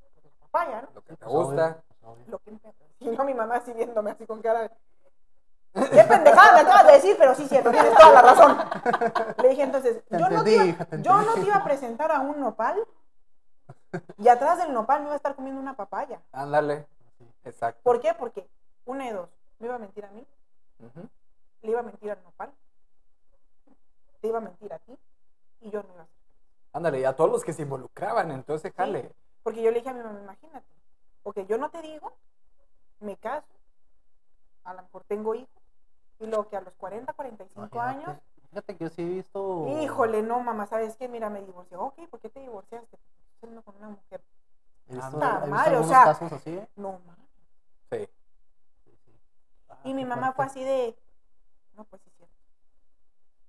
Pues 0.00 0.24
la 0.24 0.30
papaya, 0.46 0.82
¿no? 0.82 0.88
Lo 0.94 1.02
que 1.02 1.16
te 1.16 1.24
Pues, 1.24 1.32
gusta. 1.46 1.82
pues. 2.00 2.28
Lo 2.28 2.38
que 2.40 2.50
Si 3.00 3.08
no, 3.10 3.24
mi 3.24 3.34
mamá 3.34 3.56
así 3.56 3.72
viéndome 3.72 4.10
así 4.10 4.26
con 4.26 4.42
cara 4.42 4.62
de... 4.62 4.70
¿Qué 5.72 6.04
pendejada 6.04 6.52
me 6.54 6.60
acabas 6.60 6.86
de 6.86 6.92
decir? 6.92 7.16
Pero 7.18 7.34
sí, 7.34 7.46
cierto, 7.46 7.70
tienes 7.70 7.94
toda 7.94 8.12
la 8.12 8.22
razón. 8.22 8.58
Le 9.42 9.48
dije 9.50 9.62
entonces, 9.62 10.02
yo 10.10 10.28
no, 10.28 10.42
te 10.42 10.54
iba, 10.54 10.64
hija, 10.64 10.84
te 10.84 11.02
yo 11.02 11.12
no 11.12 11.20
entendí. 11.20 11.40
te 11.42 11.46
iba 11.46 11.56
a 11.56 11.64
presentar 11.64 12.10
a 12.12 12.20
un 12.20 12.40
nopal 12.40 12.84
y 14.18 14.28
atrás 14.28 14.58
del 14.58 14.72
nopal 14.72 15.00
me 15.00 15.06
iba 15.06 15.14
a 15.14 15.16
estar 15.16 15.34
comiendo 15.34 15.60
una 15.60 15.74
papaya. 15.74 16.20
Ándale. 16.32 16.86
Exacto. 17.44 17.80
¿Por 17.82 18.00
qué? 18.00 18.14
Porque 18.14 18.48
una 18.84 19.04
de 19.06 19.12
dos, 19.12 19.28
me 19.58 19.66
iba 19.66 19.76
a 19.76 19.78
mentir 19.78 20.04
a 20.04 20.10
mí, 20.10 20.26
le 21.62 21.70
iba 21.70 21.80
a 21.80 21.84
mentir 21.84 22.10
al 22.10 22.22
nopal, 22.22 22.52
te 24.20 24.28
iba 24.28 24.38
a 24.38 24.42
mentir 24.42 24.72
a 24.72 24.78
ti 24.78 24.98
y 25.60 25.70
yo 25.70 25.82
no 25.82 25.88
iba 25.92 26.00
a 26.00 26.04
hacer. 26.04 26.20
Ándale, 26.72 27.00
y 27.00 27.04
a 27.04 27.16
todos 27.16 27.30
los 27.30 27.44
que 27.44 27.52
se 27.52 27.62
involucraban 27.62 28.30
en 28.30 28.42
todo 28.42 28.56
ese 28.56 28.72
jale. 28.72 29.12
Porque 29.42 29.62
yo 29.62 29.70
le 29.70 29.78
dije 29.78 29.90
a 29.90 29.94
mi 29.94 30.02
mamá, 30.02 30.20
imagínate, 30.20 30.66
porque 31.22 31.46
yo 31.46 31.58
no 31.58 31.70
te 31.70 31.80
digo, 31.82 32.12
me 33.00 33.16
caso, 33.16 33.46
a 34.64 34.74
lo 34.74 34.82
mejor 34.82 35.04
tengo 35.04 35.34
hijos, 35.34 35.59
y 36.20 36.26
luego 36.26 36.48
que 36.48 36.56
a 36.56 36.60
los 36.60 36.74
40, 36.74 37.12
45 37.12 37.60
Imagínate. 37.76 38.10
años, 38.10 38.22
Fíjate 38.50 38.76
que 38.76 38.84
yo 38.84 38.90
sí 38.90 39.02
he 39.02 39.04
visto... 39.08 39.66
híjole, 39.80 40.22
no, 40.22 40.40
mamá, 40.40 40.66
¿sabes 40.66 40.96
qué? 40.96 41.08
Mira, 41.08 41.30
me 41.30 41.40
divorcié. 41.40 41.76
Ok, 41.76 42.08
¿por 42.10 42.18
qué 42.18 42.28
te 42.30 42.40
divorciaste? 42.40 42.96
Estoy 42.96 43.40
saliendo 43.40 43.62
con 43.62 43.76
una 43.76 43.90
mujer. 43.90 44.20
Visto 44.88 45.18
madre, 45.18 45.76
o 45.78 45.84
sea- 45.84 46.04
casos 46.04 46.32
así, 46.32 46.50
¿eh? 46.56 46.68
No, 46.74 46.92
mamá. 46.92 47.16
Sí. 47.92 48.08
Ah, 49.68 49.78
Y 49.84 49.94
mi 49.94 50.04
mamá 50.04 50.32
fue 50.32 50.46
así 50.46 50.64
de, 50.64 50.96
no, 51.76 51.84
pues 51.84 52.02
sí, 52.02 52.10
cierto. 52.16 52.34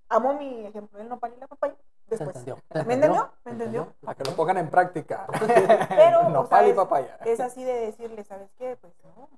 Amó 0.10 0.34
mi 0.36 0.68
ejemplo, 0.68 1.00
el 1.00 1.10
nopal 1.10 1.34
y 1.36 1.40
la 1.40 1.48
papaya. 1.48 1.76
Después. 2.06 2.30
entendió. 2.36 2.58
¿te 2.68 2.84
¿Me 2.84 2.94
entendió? 2.94 3.32
¿Me 3.46 3.52
entendió? 3.54 3.94
Para 4.02 4.16
que 4.16 4.24
lo 4.26 4.36
pongan 4.36 4.58
en 4.60 4.70
práctica. 4.70 5.26
Pero, 5.90 6.20
o 6.28 6.30
Nopal 6.30 6.60
sea, 6.60 6.68
y 6.68 6.70
es- 6.72 6.76
papaya. 6.76 7.18
Es 7.26 7.40
así 7.40 7.64
de 7.64 7.74
decirle, 7.74 8.24
¿sabes 8.24 8.52
qué? 8.60 8.76
Pues 8.80 8.94
no. 9.04 9.24
O 9.24 9.30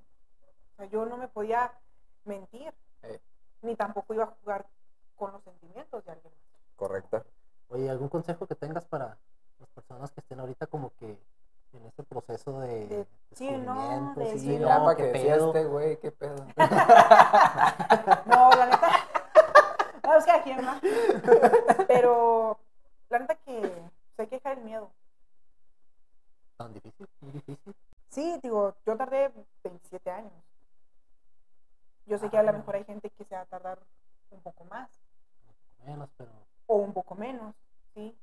sea, 0.76 0.86
yo 0.86 1.06
no 1.06 1.16
me 1.16 1.28
podía 1.28 1.72
mentir, 2.24 2.74
ni 3.64 3.74
tampoco 3.76 4.14
iba 4.14 4.24
a 4.24 4.34
jugar 4.42 4.66
con 5.16 5.32
los 5.32 5.42
sentimientos 5.42 6.04
de 6.04 6.12
alguien 6.12 6.32
más. 6.32 6.76
correcto. 6.76 7.24
Oye, 7.68 7.88
¿algún 7.90 8.08
consejo 8.08 8.46
que 8.46 8.54
tengas 8.54 8.84
para 8.84 9.16
las 9.58 9.68
personas 9.70 10.10
que 10.12 10.20
estén 10.20 10.38
ahorita 10.40 10.66
como 10.66 10.92
que 10.96 11.18
en 11.72 11.86
este 11.86 12.02
proceso 12.04 12.60
de 12.60 12.86
De- 12.86 13.06
sí, 13.32 13.50
no, 13.50 14.14
de 14.16 14.26
sí, 14.26 14.32
decir, 14.34 14.60
no, 14.60 14.68
para 14.84 14.96
que 14.96 15.02
decía 15.04 15.34
pedo? 15.34 15.46
este 15.48 15.64
güey, 15.64 15.98
qué 15.98 16.12
pedo. 16.12 16.46
No, 18.26 18.50
la 18.50 18.66
neta. 18.66 18.90
No, 20.04 20.14
es 20.16 20.24
que 20.26 20.30
aquí, 20.32 20.52
¿no? 20.54 20.74
Pero 21.88 22.58
la 23.08 23.18
neta 23.20 23.34
que 23.36 23.62
se 24.16 24.22
hay 24.22 24.28
que 24.28 24.36
dejar 24.36 24.58
el 24.58 24.64
miedo. 24.64 24.90
Tan 26.58 26.74
difícil, 26.74 27.08
muy 27.20 27.32
difícil. 27.32 27.74
Sí, 28.10 28.38
digo, 28.42 28.74
yo 28.86 28.96
tardé 28.98 29.32
27 29.64 30.10
años. 30.10 30.32
Yo 32.06 32.18
sé 32.18 32.28
que 32.30 32.38
a 32.38 32.42
lo 32.42 32.52
mejor 32.52 32.76
hay 32.76 32.84
gente 32.84 33.10
que 33.10 33.24
se 33.24 33.34
va 33.34 33.42
a 33.42 33.46
tardar 33.46 33.78
un 34.30 34.40
poco 34.42 34.64
más 34.64 34.90
Menos, 35.84 36.10
pero 36.16 36.30
o 36.66 36.76
un 36.76 36.92
poco 36.94 37.14
menos, 37.14 37.54
¿sí? 37.94 38.16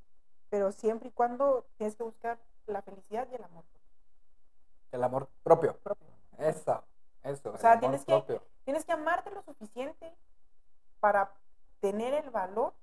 Pero 0.49 0.71
siempre 0.71 1.09
y 1.09 1.11
cuando 1.11 1.65
tienes 1.77 1.95
que 1.95 2.03
buscar 2.03 2.39
la 2.65 2.81
felicidad 2.81 3.27
y 3.31 3.35
el 3.35 3.43
amor 3.43 3.63
El 4.91 5.03
amor 5.03 5.29
propio. 5.43 5.77
propio. 5.77 6.07
Eso, 6.39 6.83
eso. 7.23 7.51
O 7.53 7.57
sea, 7.57 7.79
tienes 7.79 8.03
que- 8.03 8.11
propio. 8.13 8.43
Tienes 8.65 8.83
que 8.85 8.91
amarte 8.91 9.29
lo 9.31 9.41
suficiente 9.43 10.11
para 10.99 11.31
tener 11.79 12.13
el 12.13 12.29
valor 12.31 12.73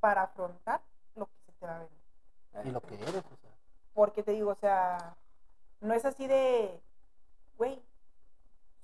para 0.00 0.22
afrontar 0.22 0.80
lo 1.14 1.26
que 1.26 1.32
se 1.46 1.52
te 1.52 1.66
va 1.66 1.76
a 1.76 1.78
venir. 1.80 2.66
Y 2.66 2.70
lo 2.70 2.80
que 2.80 2.94
eres, 2.94 3.24
o 3.24 3.36
sea. 3.36 3.50
Porque 3.94 4.22
te 4.22 4.32
digo, 4.32 4.50
o 4.50 4.54
sea, 4.56 5.16
no 5.80 5.94
es 5.94 6.04
así 6.04 6.26
de, 6.26 6.80
güey, 7.56 7.82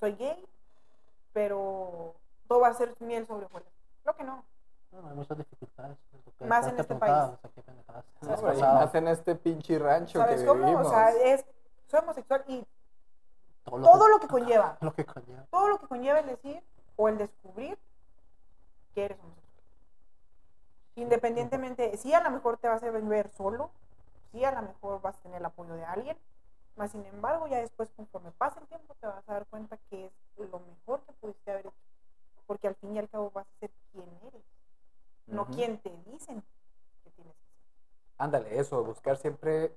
soy 0.01 0.13
gay, 0.17 0.49
pero 1.33 2.15
todo 2.49 2.61
va 2.61 2.69
a 2.69 2.75
ser 2.75 2.95
miel 3.01 3.27
sobre 3.27 3.47
hojuelas. 3.47 3.73
Creo 4.03 4.17
que 4.17 4.25
no. 4.25 4.45
No, 4.93 5.09
hay 5.09 5.15
muchas 5.15 5.39
dificultades. 5.39 5.97
Más 6.41 6.67
en 6.67 6.79
este 6.79 6.95
país. 6.95 7.13
más 8.21 8.95
en 8.95 9.09
este 9.09 9.35
pinche 9.37 9.79
rancho 9.79 10.19
¿Sabes 10.19 10.41
que 10.41 10.47
cómo? 10.47 10.65
vivimos. 10.65 10.87
O 10.87 10.91
sea, 10.91 11.11
es, 11.11 11.45
soy 11.87 12.01
homosexual 12.01 12.45
y 12.49 12.67
Todo 13.65 13.81
todo 13.81 14.09
lo 14.09 14.21
que 14.21 14.29
conlleva. 14.29 14.77
Lo 14.81 14.93
que 14.93 15.05
conlleva. 15.07 15.45
todo 15.51 15.69
lo 15.69 15.79
que 15.79 15.87
conlleva 15.87 16.19
el 16.19 16.27
decir 16.27 16.63
o 16.97 17.09
el 17.09 17.17
descubrir 17.19 17.79
que 18.95 19.05
eres 19.05 19.19
homosexual. 19.19 19.43
Independientemente, 20.97 21.97
sí 21.97 22.13
a 22.13 22.23
lo 22.23 22.31
mejor 22.31 22.59
te 22.59 22.69
vas 22.69 22.83
a 22.83 22.91
ver 22.91 23.31
solo, 23.31 23.71
sí 24.31 24.45
a 24.45 24.53
lo 24.53 24.63
mejor 24.63 25.01
vas 25.01 25.17
a 25.17 25.23
tener 25.23 25.39
el 25.39 25.47
apoyo 25.47 25.75
de 25.75 25.85
alguien, 25.85 26.19
más 26.77 26.91
sin 26.93 27.05
embargo 27.07 27.47
ya 27.49 27.59
después 27.59 27.91
conforme 27.97 28.31
pasa 28.33 28.61
el 28.61 28.67
tiempo 28.67 28.95
te 29.01 29.07
vas 29.07 29.29
a 29.29 29.33
dar 29.33 29.47
cuenta 29.47 29.77
que 29.91 30.07
es 30.07 30.51
lo 30.51 30.59
mejor 30.61 31.01
que 31.03 31.13
pudiste 31.15 31.51
haber 31.51 31.67
hecho, 31.67 31.75
porque 32.47 32.69
al 32.69 32.75
fin 32.77 32.95
y 32.97 32.99
al 32.99 33.09
cabo 33.09 33.31
vas 33.31 33.47
a 33.47 33.59
ser 33.61 33.71
quien 33.93 34.09
eres, 34.27 34.43
no 35.27 35.43
Ujú. 35.43 35.53
quien 35.53 35.79
te 35.79 35.91
dicen 36.07 36.43
que 37.05 37.11
tienes 37.11 37.35
que 37.35 37.43
Ándale, 38.19 38.59
eso, 38.59 38.83
buscar 38.85 39.17
siempre 39.17 39.75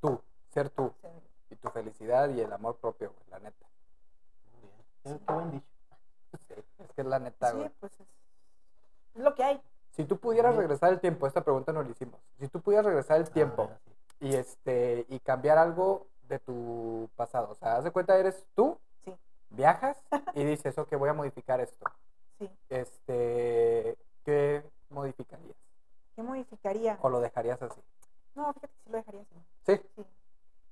tú, 0.00 0.20
ser 0.48 0.70
tú. 0.70 0.92
ser. 1.00 1.10
Y 1.50 1.54
tu 1.56 1.68
felicidad 1.70 2.28
y 2.30 2.40
el 2.40 2.52
amor 2.52 2.76
propio, 2.78 3.12
güey, 3.12 3.30
la 3.30 3.38
neta. 3.38 3.66
Muy 4.52 4.62
bien. 4.62 5.18
Qué, 5.20 5.24
qué 5.26 5.32
buen 5.32 5.50
dicho. 5.52 5.66
Sí, 6.48 6.54
es 6.80 6.92
que 6.92 7.00
es 7.00 7.06
la 7.06 7.18
neta, 7.20 7.52
güey. 7.52 7.68
Sí, 7.68 7.74
pues 7.80 7.92
es, 8.00 8.06
es 9.14 9.22
lo 9.22 9.34
que 9.34 9.42
hay. 9.44 9.62
Si 9.92 10.04
tú 10.04 10.18
pudieras 10.18 10.54
regresar 10.56 10.92
el 10.92 11.00
tiempo, 11.00 11.26
esta 11.26 11.42
pregunta 11.42 11.72
no 11.72 11.82
la 11.82 11.88
hicimos. 11.88 12.20
Si 12.38 12.48
tú 12.48 12.60
pudieras 12.60 12.84
regresar 12.84 13.18
el 13.20 13.30
tiempo 13.30 13.70
Ah, 13.72 13.78
sí. 13.84 13.92
y 14.26 14.34
este 14.34 15.06
y 15.08 15.20
cambiar 15.20 15.56
algo 15.56 16.08
de 16.28 16.38
tu 16.38 17.08
pasado, 17.16 17.50
o 17.50 17.54
sea, 17.54 17.76
haz 17.76 17.84
de 17.84 17.90
cuenta 17.90 18.16
eres 18.18 18.46
tú, 18.54 18.78
Sí, 19.04 19.14
viajas 19.50 19.96
y 20.34 20.44
dices, 20.44 20.76
ok, 20.78 20.92
voy 20.96 21.08
a 21.08 21.14
modificar 21.14 21.60
esto. 21.60 21.86
sí. 22.38 22.50
Este, 22.68 23.96
¿qué 24.24 24.64
modificarías? 24.90 25.56
¿Qué 26.14 26.22
modificaría? 26.22 26.98
¿O 27.02 27.08
lo 27.08 27.20
dejarías 27.20 27.60
así? 27.62 27.80
No, 28.34 28.52
fíjate 28.54 28.68
que 28.74 28.82
sí 28.84 28.90
lo 28.90 28.96
dejaría 28.98 29.20
así. 29.22 29.34
Sí. 29.66 29.80
Sí, 29.96 30.04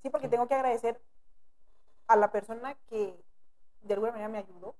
sí 0.03 0.11
porque 0.11 0.29
tengo 0.29 0.47
que 0.49 0.55
agradecer 0.55 1.01
a 2.07 2.17
la 2.17 2.31
persona 2.33 2.75
que 2.89 3.19
de 3.83 3.95
alguna 3.95 4.13
manera 4.13 4.29
me 4.29 4.39
ayudó, 4.39 4.75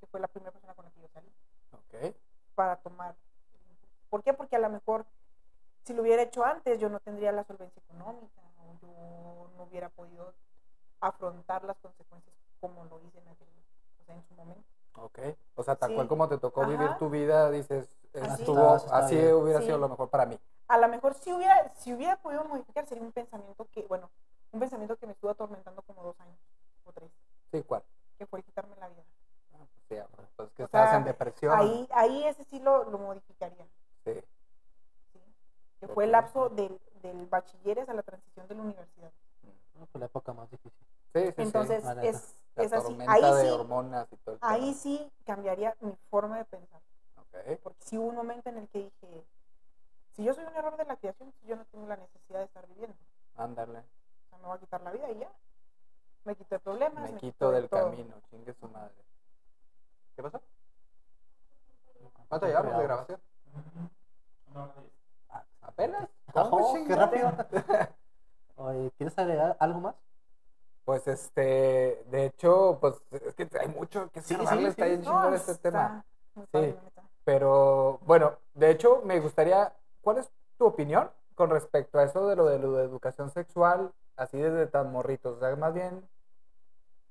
que 0.00 0.06
fue 0.06 0.20
la 0.20 0.28
primera 0.28 0.52
persona 0.52 0.74
con 0.74 0.84
la 0.84 0.90
que 0.92 1.00
yo 1.00 1.08
salí, 1.08 1.30
Ok. 1.72 2.14
para 2.54 2.76
tomar. 2.76 3.14
¿Por 4.08 4.22
qué? 4.22 4.32
Porque 4.32 4.56
a 4.56 4.60
lo 4.60 4.70
mejor 4.70 5.04
si 5.84 5.94
lo 5.94 6.02
hubiera 6.02 6.22
hecho 6.22 6.44
antes, 6.44 6.80
yo 6.80 6.88
no 6.88 6.98
tendría 7.00 7.30
la 7.32 7.44
solvencia 7.44 7.80
económica, 7.80 8.40
yo 8.80 9.50
no 9.56 9.64
hubiera 9.64 9.88
podido 9.90 10.34
afrontar 11.00 11.64
las 11.64 11.78
consecuencias 11.78 12.34
como 12.60 12.84
lo 12.86 13.00
hice 13.02 13.18
en, 13.18 13.28
aquel, 13.28 13.48
o 14.00 14.04
sea, 14.04 14.14
en 14.14 14.22
su 14.26 14.34
momento. 14.34 14.64
Ok. 14.94 15.18
O 15.56 15.62
sea, 15.62 15.76
tal 15.76 15.90
Sí. 15.90 15.94
cual 15.94 16.08
como 16.08 16.28
te 16.28 16.38
tocó 16.38 16.66
vivir 16.66 16.88
Ajá. 16.88 16.98
tu 16.98 17.10
vida, 17.10 17.50
dices, 17.50 17.88
Así. 18.14 18.42
estuvo, 18.42 18.76
Está- 18.76 18.86
está 18.86 18.98
así 18.98 19.14
bien. 19.16 19.34
hubiera 19.34 19.60
Sí. 19.60 19.66
sido 19.66 19.78
lo 19.78 19.88
mejor 19.88 20.08
para 20.08 20.24
mí. 20.26 20.38
A 20.68 20.78
lo 20.78 20.88
mejor 20.88 21.14
si 21.14 21.32
hubiera, 21.32 21.72
si 21.74 21.92
hubiera 21.92 22.16
podido 22.16 22.44
modificar, 22.44 22.86
sería 22.86 23.04
un 23.04 23.12
pensamiento 23.12 23.66
que, 23.70 23.86
bueno, 23.86 24.10
un 24.52 24.60
pensamiento 24.60 24.96
que 24.96 25.06
me 25.06 25.12
estuvo 25.12 25.30
atormentando 25.30 25.82
como 25.82 26.02
dos 26.02 26.18
años 26.20 26.38
o 26.84 26.92
tres, 26.92 27.10
Sí, 27.52 27.62
¿cuál? 27.62 27.82
que 28.18 28.26
fue 28.26 28.42
quitarme 28.42 28.74
la 28.76 28.88
vida. 28.88 29.04
Ah, 29.52 29.58
pues 29.58 29.84
sí, 29.88 29.96
pues, 30.36 30.50
que 30.52 30.62
O 30.62 30.66
estás 30.66 30.88
sea, 30.90 30.98
en 30.98 31.04
depresión. 31.04 31.56
Ahí, 31.58 31.86
ahí 31.92 32.24
ese 32.24 32.42
sí 32.44 32.58
lo, 32.58 32.84
lo 32.90 32.98
modificaría. 32.98 33.66
Sí. 34.04 34.14
¿sí? 35.12 35.20
Que 35.80 35.88
fue 35.88 36.04
el 36.04 36.12
lapso 36.12 36.48
del, 36.48 36.80
del 37.06 37.26
bachilleres 37.26 37.88
a 37.88 37.94
la 37.94 38.02
transición 38.02 38.46
de 38.48 38.54
la 38.54 38.62
universidad. 38.62 39.12
No, 39.74 39.86
pues 39.86 40.00
la 40.00 40.06
época 40.06 40.32
más 40.32 40.50
difícil. 40.50 40.86
Sí, 41.12 41.20
sí, 41.26 41.32
sí. 41.36 41.42
Entonces, 41.42 41.84
neta. 41.84 42.02
es, 42.04 42.34
La 42.56 42.62
es 42.64 42.72
así. 42.72 42.98
Ahí 43.06 43.22
de 43.22 43.42
sí, 43.42 43.48
hormonas 43.48 44.12
y 44.12 44.16
todo 44.16 44.38
ahí 44.40 44.74
sí 44.74 45.12
cambiaría 45.24 45.76
mi 45.80 45.94
forma 46.10 46.38
de 46.38 46.44
pensar. 46.44 46.80
Ok. 47.18 47.60
Porque 47.62 47.82
sí 47.84 47.98
hubo 47.98 48.08
un 48.08 48.14
momento 48.16 48.48
en 48.48 48.58
el 48.58 48.68
que 48.68 48.78
dije, 48.84 49.24
si 50.12 50.24
yo 50.24 50.34
soy 50.34 50.44
un 50.44 50.56
error 50.56 50.76
de 50.76 50.84
la 50.84 50.96
creación, 50.96 51.32
yo 51.46 51.56
no 51.56 51.64
tengo 51.66 51.86
la 51.86 51.96
necesidad 51.96 52.38
de 52.38 52.46
estar 52.46 52.66
viviendo. 52.66 52.96
Ándale. 53.36 53.78
O 53.80 54.28
sea, 54.30 54.38
me 54.38 54.46
voy 54.46 54.56
a 54.56 54.60
quitar 54.60 54.80
la 54.82 54.90
vida 54.90 55.10
y 55.10 55.18
ya. 55.18 55.30
Me 56.24 56.34
quito 56.34 56.54
de 56.54 56.58
problemas. 56.58 57.12
Me 57.12 57.18
quito 57.18 57.50
de 57.50 57.60
del 57.60 57.68
todo. 57.68 57.90
camino, 57.90 58.14
chingue 58.30 58.54
su 58.54 58.66
madre. 58.68 58.94
¿Qué 60.16 60.22
pasó? 60.22 60.40
¿Cuánto 62.28 62.46
llevamos 62.46 62.78
de 62.78 62.82
grabación? 62.82 63.20
¿Apenas? 65.76 66.08
Oh, 66.32 66.48
¿Cómo 66.50 66.86
qué 66.86 66.96
rápido. 66.96 67.32
Oye, 68.56 68.90
¿quieres 68.96 69.18
agregar 69.18 69.56
algo 69.60 69.80
más? 69.80 69.94
Pues 70.86 71.06
este, 71.06 72.02
de 72.06 72.24
hecho, 72.26 72.78
pues 72.80 72.94
es 73.10 73.34
que 73.34 73.46
hay 73.60 73.68
mucho 73.68 74.10
que 74.10 74.22
Sí, 74.22 74.34
sí, 74.34 74.46
sí. 74.46 74.64
está 74.64 74.86
bien 74.86 75.00
No, 75.02 75.04
chingón 75.10 75.34
este 75.34 75.54
tema. 75.56 76.02
Sí. 76.34 76.44
la. 76.52 77.02
Pero 77.24 77.98
bueno, 78.06 78.38
de 78.54 78.70
hecho, 78.70 79.02
me 79.04 79.20
gustaría, 79.20 79.74
¿cuál 80.00 80.18
es 80.18 80.30
tu 80.56 80.64
opinión 80.64 81.10
con 81.34 81.50
respecto 81.50 81.98
a 81.98 82.04
eso 82.04 82.26
de 82.28 82.36
lo 82.36 82.46
de, 82.46 82.58
de 82.58 82.82
educación 82.84 83.30
sexual, 83.30 83.92
así 84.16 84.38
desde 84.38 84.66
tan 84.68 84.90
morritos? 84.92 85.36
O 85.36 85.40
sea, 85.40 85.54
más 85.56 85.74
bien, 85.74 86.08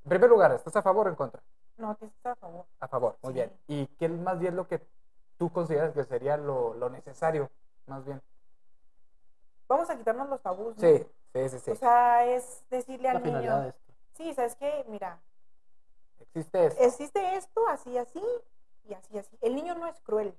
en 0.06 0.10
primer 0.10 0.30
lugar, 0.30 0.52
¿estás 0.54 0.76
a 0.78 0.82
favor 0.82 1.06
o 1.06 1.10
en 1.10 1.16
contra? 1.16 1.44
No, 1.78 1.96
que 1.98 2.06
está 2.06 2.32
a 2.32 2.36
favor. 2.36 2.66
A 2.80 2.88
favor, 2.88 3.18
muy 3.22 3.34
Sí. 3.34 3.36
bien. 3.40 3.52
¿Y 3.68 3.88
qué 3.98 4.10
más 4.10 4.40
bien 4.40 4.56
lo 4.56 4.68
que 4.68 4.82
tú 5.38 5.52
consideras 5.52 5.94
que 5.94 6.06
sería 6.06 6.38
lo, 6.38 6.74
lo 6.74 6.90
necesario, 6.90 7.52
más 7.88 8.04
bien? 8.06 8.22
Vamos 9.68 9.90
a 9.90 9.98
quitarnos 9.98 10.30
los 10.30 10.42
tabús. 10.42 10.76
¿no? 10.78 10.82
Sí, 10.82 11.06
sí, 11.34 11.50
sí, 11.50 11.60
sí. 11.60 11.72
O 11.72 11.76
sea, 11.76 12.26
es 12.26 12.64
decirle 12.70 13.10
al 13.10 13.24
niño, 13.24 13.62
de 13.62 13.70
esto. 13.70 13.94
sí, 14.14 14.34
¿sabes 14.34 14.56
qué? 14.56 14.86
Mira, 14.88 15.20
Existe 16.20 16.66
eso. 16.68 16.78
existe 16.82 17.36
esto, 17.36 17.68
así, 17.68 17.98
así, 17.98 18.22
y 18.88 18.94
así, 18.94 19.18
así. 19.18 19.38
El 19.42 19.56
niño 19.56 19.76
no 19.76 19.88
es 19.88 20.00
cruel. 20.02 20.36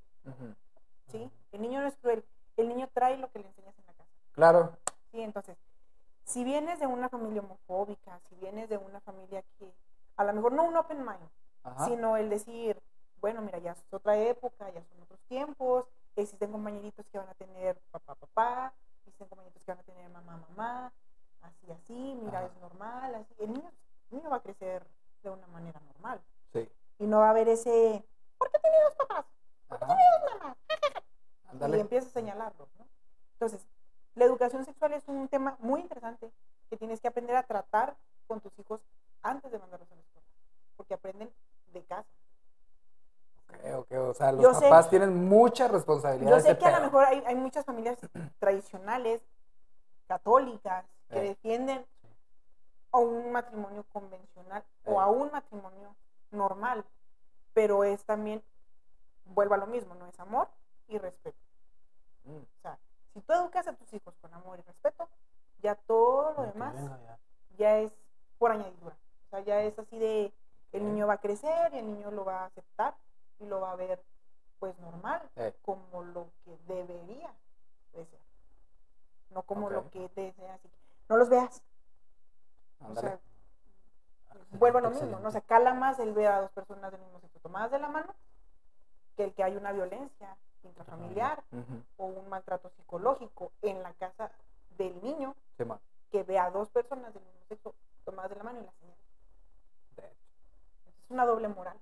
¿sí? 1.09 1.31
El 1.53 1.63
niño 1.63 1.81
no 1.81 1.87
es 1.89 1.97
cruel. 1.97 2.25
El 2.57 2.69
niño 2.69 2.89
trae 2.93 3.17
lo 3.19 3.31
que 3.31 3.39
le 3.41 3.47
enseñas 3.47 3.79
en 3.79 3.87
la 3.87 3.93
casa, 3.93 4.11
Claro. 4.33 4.77
¿sí? 5.13 5.21
Entonces, 5.23 5.57
si 6.25 6.43
vienes 6.45 6.81
de 6.81 6.87
una 6.87 7.09
familia 7.09 7.43
homofóbica, 7.43 8.19
si 8.29 8.35
vienes 8.37 8.69
de 8.69 8.79
una 8.79 9.01
familia 9.01 9.43
que, 9.59 9.73
a 10.17 10.25
lo 10.25 10.33
mejor 10.33 10.53
no 10.53 10.65
un 10.65 10.77
open 10.77 10.99
mind, 10.99 11.29
Ajá. 11.63 11.85
sino 11.87 12.17
el 12.17 12.31
decir, 12.31 12.81
bueno, 13.21 13.43
mira, 13.43 13.59
ya 13.59 13.73
es 13.73 13.85
otra 13.91 14.17
época, 14.19 14.71
ya 14.71 14.83
son 14.85 15.03
otros 15.03 15.21
tiempos, 15.29 15.85
existen 16.17 16.51
compañeritos 16.53 17.07
que 17.11 17.19
van 17.19 17.29
a 17.29 17.35
tener 17.35 17.79
papá, 17.91 18.15
papá, 18.15 18.73
compañeritos 19.15 19.63
que 19.63 19.71
van 19.73 19.79
a 19.81 19.83
tener 19.85 20.09
mamá, 20.11 20.37
mamá, 20.49 20.93
así, 21.43 21.71
así, 21.73 22.19
mira, 22.23 22.39
Ajá. 22.41 22.47
es 22.49 22.57
normal, 22.61 23.15
así. 23.15 23.35
El 23.39 23.53
niño, 23.53 23.71
el 24.11 24.19
niño 24.19 24.31
va 24.31 24.37
a 24.37 24.43
crecer 24.43 24.87
de 25.23 25.31
una 25.31 25.47
manera 25.49 25.81
normal 25.81 26.21
Sí. 26.53 26.69
y 26.99 27.07
no 27.07 27.19
va 27.21 27.29
a 27.29 27.31
haber 27.31 27.49
ese, 27.49 28.05
¿por 28.39 28.51
qué 28.51 28.59
tiene 28.61 28.77
dos 28.85 28.95
papás? 28.95 29.27
Ajá. 29.69 29.87
Dos 29.87 30.35
mamás. 30.41 30.57
Y 31.47 31.49
Ándale. 31.59 31.81
empieza 31.81 32.09
a 32.09 32.11
señalarlos, 32.11 32.69
¿no? 32.77 32.87
Entonces, 33.35 33.67
la 34.15 34.25
educación 34.27 34.65
sexual 34.65 34.93
es 34.93 35.09
un 35.09 35.27
tema 35.29 35.57
muy 35.61 35.81
interesante 35.81 36.31
que 36.69 36.77
tienes 36.77 37.01
que 37.01 37.09
aprender 37.09 37.35
a 37.37 37.45
tratar 37.45 37.97
con 38.27 38.41
tus 38.41 38.59
hijos 38.59 38.81
antes 39.23 39.51
de 39.53 39.59
mandarlos 39.59 39.91
a 39.91 39.95
la 39.95 40.01
escuela, 40.03 40.27
porque 40.77 40.95
aprenden 40.95 41.33
de 41.73 41.83
casa. 41.85 42.09
Ok, 43.49 43.75
ok, 43.79 43.93
O 44.09 44.15
sea, 44.15 44.33
los 44.33 44.43
Yo 44.43 44.55
sé- 44.55 44.61
papás 44.69 44.91
tienen 44.91 45.29
mucha 45.29 45.69
responsabilidad. 45.69 46.31
Yo 46.31 46.41
sé 46.41 46.59
que 46.59 46.67
a 46.67 46.79
lo 46.79 46.85
mejor 46.85 47.05
hay, 47.05 47.23
hay 47.27 47.35
muchas 47.35 47.65
familias 47.65 47.99
tradicionales, 48.39 49.23
católicas, 50.07 50.85
que 51.09 51.21
defienden 51.21 51.87
a 52.91 52.99
un 52.99 53.31
matrimonio 53.31 53.85
convencional 53.93 54.65
o 54.85 55.01
a 55.01 55.07
un 55.09 55.31
matrimonio 55.31 55.95
normal, 56.33 56.85
pero 57.55 57.85
es 57.85 58.05
también, 58.05 58.43
vuelvo 59.27 59.55
a 59.55 59.59
lo 59.59 59.67
mismo, 59.67 59.95
no 59.95 60.07
es 60.07 60.19
amor 60.19 60.49
y 60.89 60.99
respeto. 60.99 61.39
Mm, 62.25 62.37
O 62.39 62.63
sea, 62.63 62.79
si 63.15 63.21
tú 63.21 63.33
educas 63.33 63.69
a 63.69 63.73
tus 63.75 63.93
hijos 63.95 64.15
con 64.21 64.33
amor 64.35 64.59
y 64.59 64.63
respeto, 64.63 65.09
ya 65.63 65.75
todo 65.75 66.33
lo 66.33 66.43
que 66.43 66.53
demás 66.53 66.75
ya. 66.75 67.19
ya 67.57 67.79
es 67.79 67.93
por 68.39 68.51
añadidura. 68.51 68.97
O 69.27 69.31
sea, 69.31 69.41
ya 69.41 69.63
es 69.63 69.79
así 69.79 69.99
de, 69.99 70.33
el 70.73 70.85
niño 70.85 71.07
va 71.07 71.15
a 71.15 71.21
crecer 71.21 71.73
y 71.75 71.79
el 71.79 71.87
niño 71.87 72.11
lo 72.11 72.25
va 72.25 72.43
a 72.43 72.47
aceptar 72.47 72.97
y 73.41 73.47
lo 73.47 73.61
va 73.61 73.73
a 73.73 73.77
ver 73.77 74.03
pues 74.59 74.79
normal, 74.79 75.23
Eh. 75.37 75.55
como 75.63 76.03
lo 76.03 76.29
que 76.45 76.57
debería 76.67 77.35
de 77.93 78.07
ser. 78.07 78.21
No 79.31 79.43
como 79.43 79.69
lo 79.69 79.91
que 79.91 80.09
desea 80.15 80.55
así. 80.55 80.71
No 81.09 81.17
los 81.19 81.29
veas. 81.29 81.63
O 82.81 82.95
sea, 82.95 83.19
vuelvo 84.53 84.79
a 84.79 84.81
lo 84.83 84.91
mismo. 84.91 85.19
¿no? 85.21 85.29
O 85.29 85.31
sea, 85.31 85.41
cala 85.43 85.75
más 85.75 85.99
el 85.99 86.13
ver 86.15 86.29
a 86.29 86.41
dos 86.41 86.51
personas 86.53 86.91
del 86.93 87.01
mismo 87.03 87.21
sexo 87.21 87.39
tomadas 87.41 87.71
de 87.71 87.79
la 87.79 87.89
mano 87.89 88.15
que 89.17 89.25
el 89.25 89.35
que 89.35 89.43
hay 89.45 89.57
una 89.57 89.73
violencia 89.73 90.37
intrafamiliar 90.63 91.43
o 91.97 92.07
un 92.07 92.29
maltrato 92.29 92.71
psicológico 92.71 93.53
en 93.63 93.83
la 93.83 93.93
casa 93.95 94.31
del 94.77 95.01
niño 95.03 95.35
que 96.11 96.23
ve 96.23 96.39
a 96.39 96.51
dos 96.51 96.69
personas 96.71 97.13
del 97.15 97.23
mismo 97.23 97.41
sexo 97.49 97.75
tomadas 98.05 98.31
de 98.31 98.37
la 98.37 98.43
mano 98.45 98.61
y 98.61 98.65
la 98.65 98.73
señala. 98.73 98.97
Es 101.05 101.11
una 101.11 101.25
doble 101.25 101.49
moral. 101.49 101.79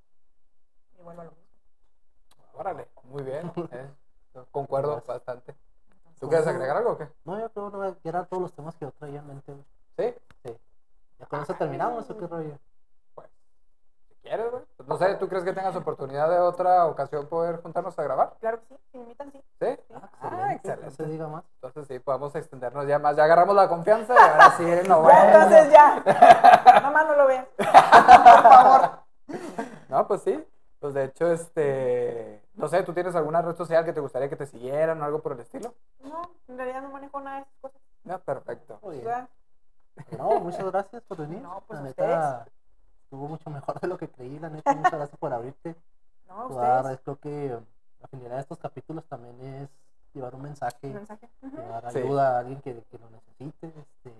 Y 0.98 1.02
vuelvo 1.02 1.22
a 1.22 1.24
lo 1.24 1.30
mismo. 1.30 1.43
Órale. 2.56 2.88
Muy 3.04 3.22
bien. 3.22 3.52
eh, 3.72 3.88
Concuerdo 4.50 4.92
Gracias. 4.92 5.06
bastante. 5.08 5.54
¿Tú 6.20 6.28
quieres 6.28 6.46
agregar 6.46 6.76
algo 6.76 6.92
o 6.92 6.98
qué? 6.98 7.08
No, 7.24 7.38
yo 7.38 7.48
creo 7.50 7.70
no, 7.70 7.98
que 8.00 8.08
eran 8.08 8.26
todos 8.26 8.42
los 8.42 8.52
temas 8.52 8.74
que 8.76 8.84
yo 8.86 8.92
traía 8.92 9.18
en 9.18 9.26
mente. 9.26 9.52
¿Sí? 9.98 10.14
Sí. 10.44 10.56
¿Ya 11.18 11.26
con 11.26 11.42
eso 11.42 11.54
terminamos 11.54 12.08
o 12.08 12.16
qué 12.16 12.26
rollo? 12.26 12.58
Pues, 13.14 13.28
si 14.08 14.14
quieres, 14.22 14.50
güey. 14.50 14.62
Pues, 14.76 14.88
no 14.88 14.96
sé, 14.96 15.14
¿tú 15.16 15.28
crees 15.28 15.44
que 15.44 15.52
tengas 15.52 15.76
oportunidad 15.76 16.30
de 16.30 16.38
otra 16.38 16.86
ocasión 16.86 17.26
poder 17.28 17.60
juntarnos 17.62 17.96
a 17.98 18.02
grabar? 18.02 18.34
Claro 18.40 18.60
que 18.60 18.66
sí, 18.68 18.80
si 18.90 18.96
me 18.98 19.02
invitan, 19.04 19.32
sí. 19.32 19.42
¿Sí? 19.60 19.66
Ah, 19.94 20.08
Ah, 20.22 20.52
excelente. 20.54 20.84
No 20.86 20.90
se 20.92 21.04
diga 21.04 21.28
más. 21.28 21.44
Entonces 21.56 21.86
sí, 21.88 21.98
podemos 21.98 22.34
extendernos 22.34 22.86
ya 22.86 22.98
más. 22.98 23.16
Ya 23.16 23.24
agarramos 23.24 23.54
la 23.54 23.68
confianza 23.68 24.14
y 24.14 24.18
ahora 24.18 24.50
sí, 24.56 24.88
no, 24.88 25.00
bueno. 25.02 25.18
Ya, 25.18 25.26
entonces 25.26 25.72
ya. 25.72 26.80
Mamá, 26.82 27.04
no 27.04 27.16
lo 27.16 27.26
veas. 27.26 27.46
Por 27.56 27.66
favor. 28.42 28.90
No, 29.88 30.08
pues 30.08 30.22
sí. 30.22 30.44
Pues 30.80 30.94
de 30.94 31.04
hecho, 31.04 31.30
este, 31.30 32.42
no 32.54 32.68
sé, 32.68 32.82
¿tú 32.82 32.92
tienes 32.92 33.14
alguna 33.14 33.42
red 33.42 33.56
social 33.56 33.84
que 33.84 33.92
te 33.92 34.00
gustaría 34.00 34.28
que 34.28 34.36
te 34.36 34.46
siguieran 34.46 35.00
o 35.00 35.04
algo 35.04 35.20
por 35.20 35.32
el 35.32 35.40
estilo? 35.40 35.74
No, 36.02 36.22
en 36.48 36.56
realidad 36.56 36.82
no 36.82 36.90
manejo 36.90 37.20
nada 37.20 37.36
de 37.36 37.42
esas 37.42 37.54
cosas. 37.60 37.80
No, 38.04 38.18
perfecto. 38.20 38.78
Muy 38.82 38.98
O 38.98 39.00
bien. 39.00 39.04
sea, 39.04 39.28
No, 40.18 40.40
muchas 40.40 40.64
gracias 40.70 41.02
por 41.04 41.18
venir. 41.18 41.40
No, 41.40 41.62
pues, 41.66 41.80
la 41.80 41.88
ustedes. 41.90 42.08
neta, 42.10 42.46
estuvo 43.04 43.28
mucho 43.28 43.50
mejor 43.50 43.80
de 43.80 43.88
lo 43.88 43.98
que 43.98 44.08
creí, 44.08 44.38
la 44.38 44.48
neta. 44.50 44.74
Muchas 44.74 44.92
gracias 44.92 45.18
por 45.18 45.32
abrirte. 45.32 45.74
no, 46.28 46.46
ustedes. 46.48 47.00
creo 47.00 47.18
que 47.20 47.58
la 48.00 48.08
finalidad 48.08 48.36
de 48.36 48.42
estos 48.42 48.58
capítulos 48.58 49.04
también 49.06 49.40
es 49.40 49.68
llevar 50.12 50.34
un 50.34 50.42
mensaje, 50.42 50.86
Un 50.88 50.94
mensaje. 50.94 51.28
Llevar 51.42 51.90
Sí. 51.92 51.98
ayuda 51.98 52.36
a 52.36 52.38
alguien 52.40 52.60
que, 52.60 52.82
que 52.90 52.98
lo 52.98 53.08
necesite. 53.10 53.66
Este, 53.68 54.12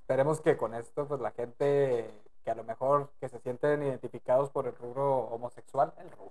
Esperemos 0.00 0.40
que 0.40 0.56
con 0.56 0.72
esto, 0.74 1.06
pues 1.06 1.20
la 1.20 1.32
gente 1.32 2.08
que 2.44 2.50
a 2.50 2.54
lo 2.54 2.62
mejor 2.62 3.10
que 3.20 3.28
se 3.28 3.40
sienten 3.40 3.82
identificados 3.82 4.50
por 4.50 4.68
el 4.68 4.74
rubro 4.76 5.18
homosexual, 5.24 5.92
el 5.98 6.08
rubro, 6.12 6.30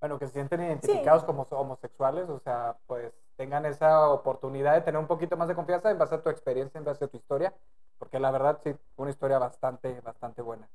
bueno, 0.00 0.18
que 0.18 0.26
se 0.26 0.34
sienten 0.34 0.62
identificados 0.62 1.24
como 1.24 1.44
so- 1.44 1.58
homosexuales, 1.58 2.28
o 2.28 2.38
sea, 2.40 2.76
pues 2.86 3.12
tengan 3.36 3.66
esa 3.66 4.08
oportunidad 4.10 4.74
de 4.74 4.80
tener 4.82 5.00
un 5.00 5.06
poquito 5.06 5.36
más 5.36 5.48
de 5.48 5.54
confianza 5.54 5.90
en 5.90 5.98
base 5.98 6.14
a 6.16 6.22
tu 6.22 6.28
experiencia, 6.30 6.78
en 6.78 6.84
base 6.84 7.04
a 7.04 7.08
tu 7.08 7.16
historia, 7.16 7.52
porque 7.98 8.20
la 8.20 8.30
verdad 8.30 8.58
sí, 8.62 8.76
una 8.96 9.10
historia 9.10 9.38
bastante, 9.38 10.00
bastante 10.02 10.42
buena. 10.42 10.68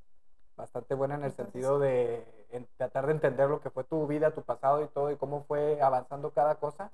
Bastante 0.56 0.94
buena 0.94 1.16
en 1.16 1.22
el 1.24 1.32
Entonces- 1.32 1.52
sentido 1.54 1.80
de 1.80 2.46
en 2.52 2.68
tratar 2.78 3.08
de 3.08 3.14
entender 3.14 3.50
lo 3.50 3.60
que 3.62 3.70
fue 3.72 3.84
tu 3.84 4.06
vida, 4.08 4.32
tu 4.32 4.44
pasado 4.44 4.84
y 4.84 4.88
todo, 4.88 5.10
y 5.12 5.16
cómo 5.18 5.44
fue 5.46 5.82
avanzando 5.82 6.32
cada 6.32 6.56
cosa. 6.56 6.92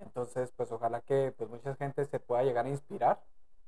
Entonces, 0.00 0.52
pues 0.56 0.70
ojalá 0.72 1.00
que 1.02 1.32
pues 1.36 1.48
mucha 1.50 1.74
gente 1.76 2.04
se 2.04 2.18
pueda 2.18 2.42
llegar 2.42 2.66
a 2.66 2.68
inspirar, 2.68 3.20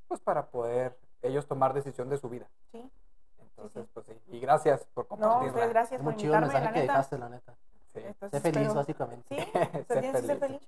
pues 0.09 0.20
para 0.20 0.47
poder 0.47 0.97
ellos 1.22 1.47
tomar 1.47 1.74
decisión 1.74 2.09
de 2.09 2.18
su 2.18 2.28
vida. 2.28 2.47
Sí. 2.72 2.90
Entonces, 3.39 3.85
sí. 3.85 3.90
pues 3.94 4.06
sí. 4.06 4.12
Y 4.28 4.40
gracias 4.40 4.86
por 4.94 5.05
No, 5.05 5.09
compartirla. 5.10 5.48
ustedes 5.48 5.70
gracias 5.70 6.01
es 6.01 6.05
por 6.05 6.12
muy 6.14 6.20
chido 6.20 6.35
el 6.35 6.40
mensaje 6.40 6.64
la 6.64 6.72
que 6.72 6.81
neta. 6.81 6.93
dejaste, 6.93 7.18
la 7.18 7.28
neta. 7.28 7.55
Sí, 7.94 8.00
Entonces, 8.04 8.42
Sé 8.42 8.52
feliz, 8.52 8.68
pero- 8.68 8.74
básicamente. 8.80 9.26
Sí, 9.28 9.36
Sé 9.52 9.84
se 9.88 10.00
tienes 10.00 10.20
que 10.20 10.26
ser 10.26 10.38
feliz. 10.38 10.60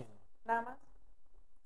nada 0.45 0.63
más. 0.63 0.79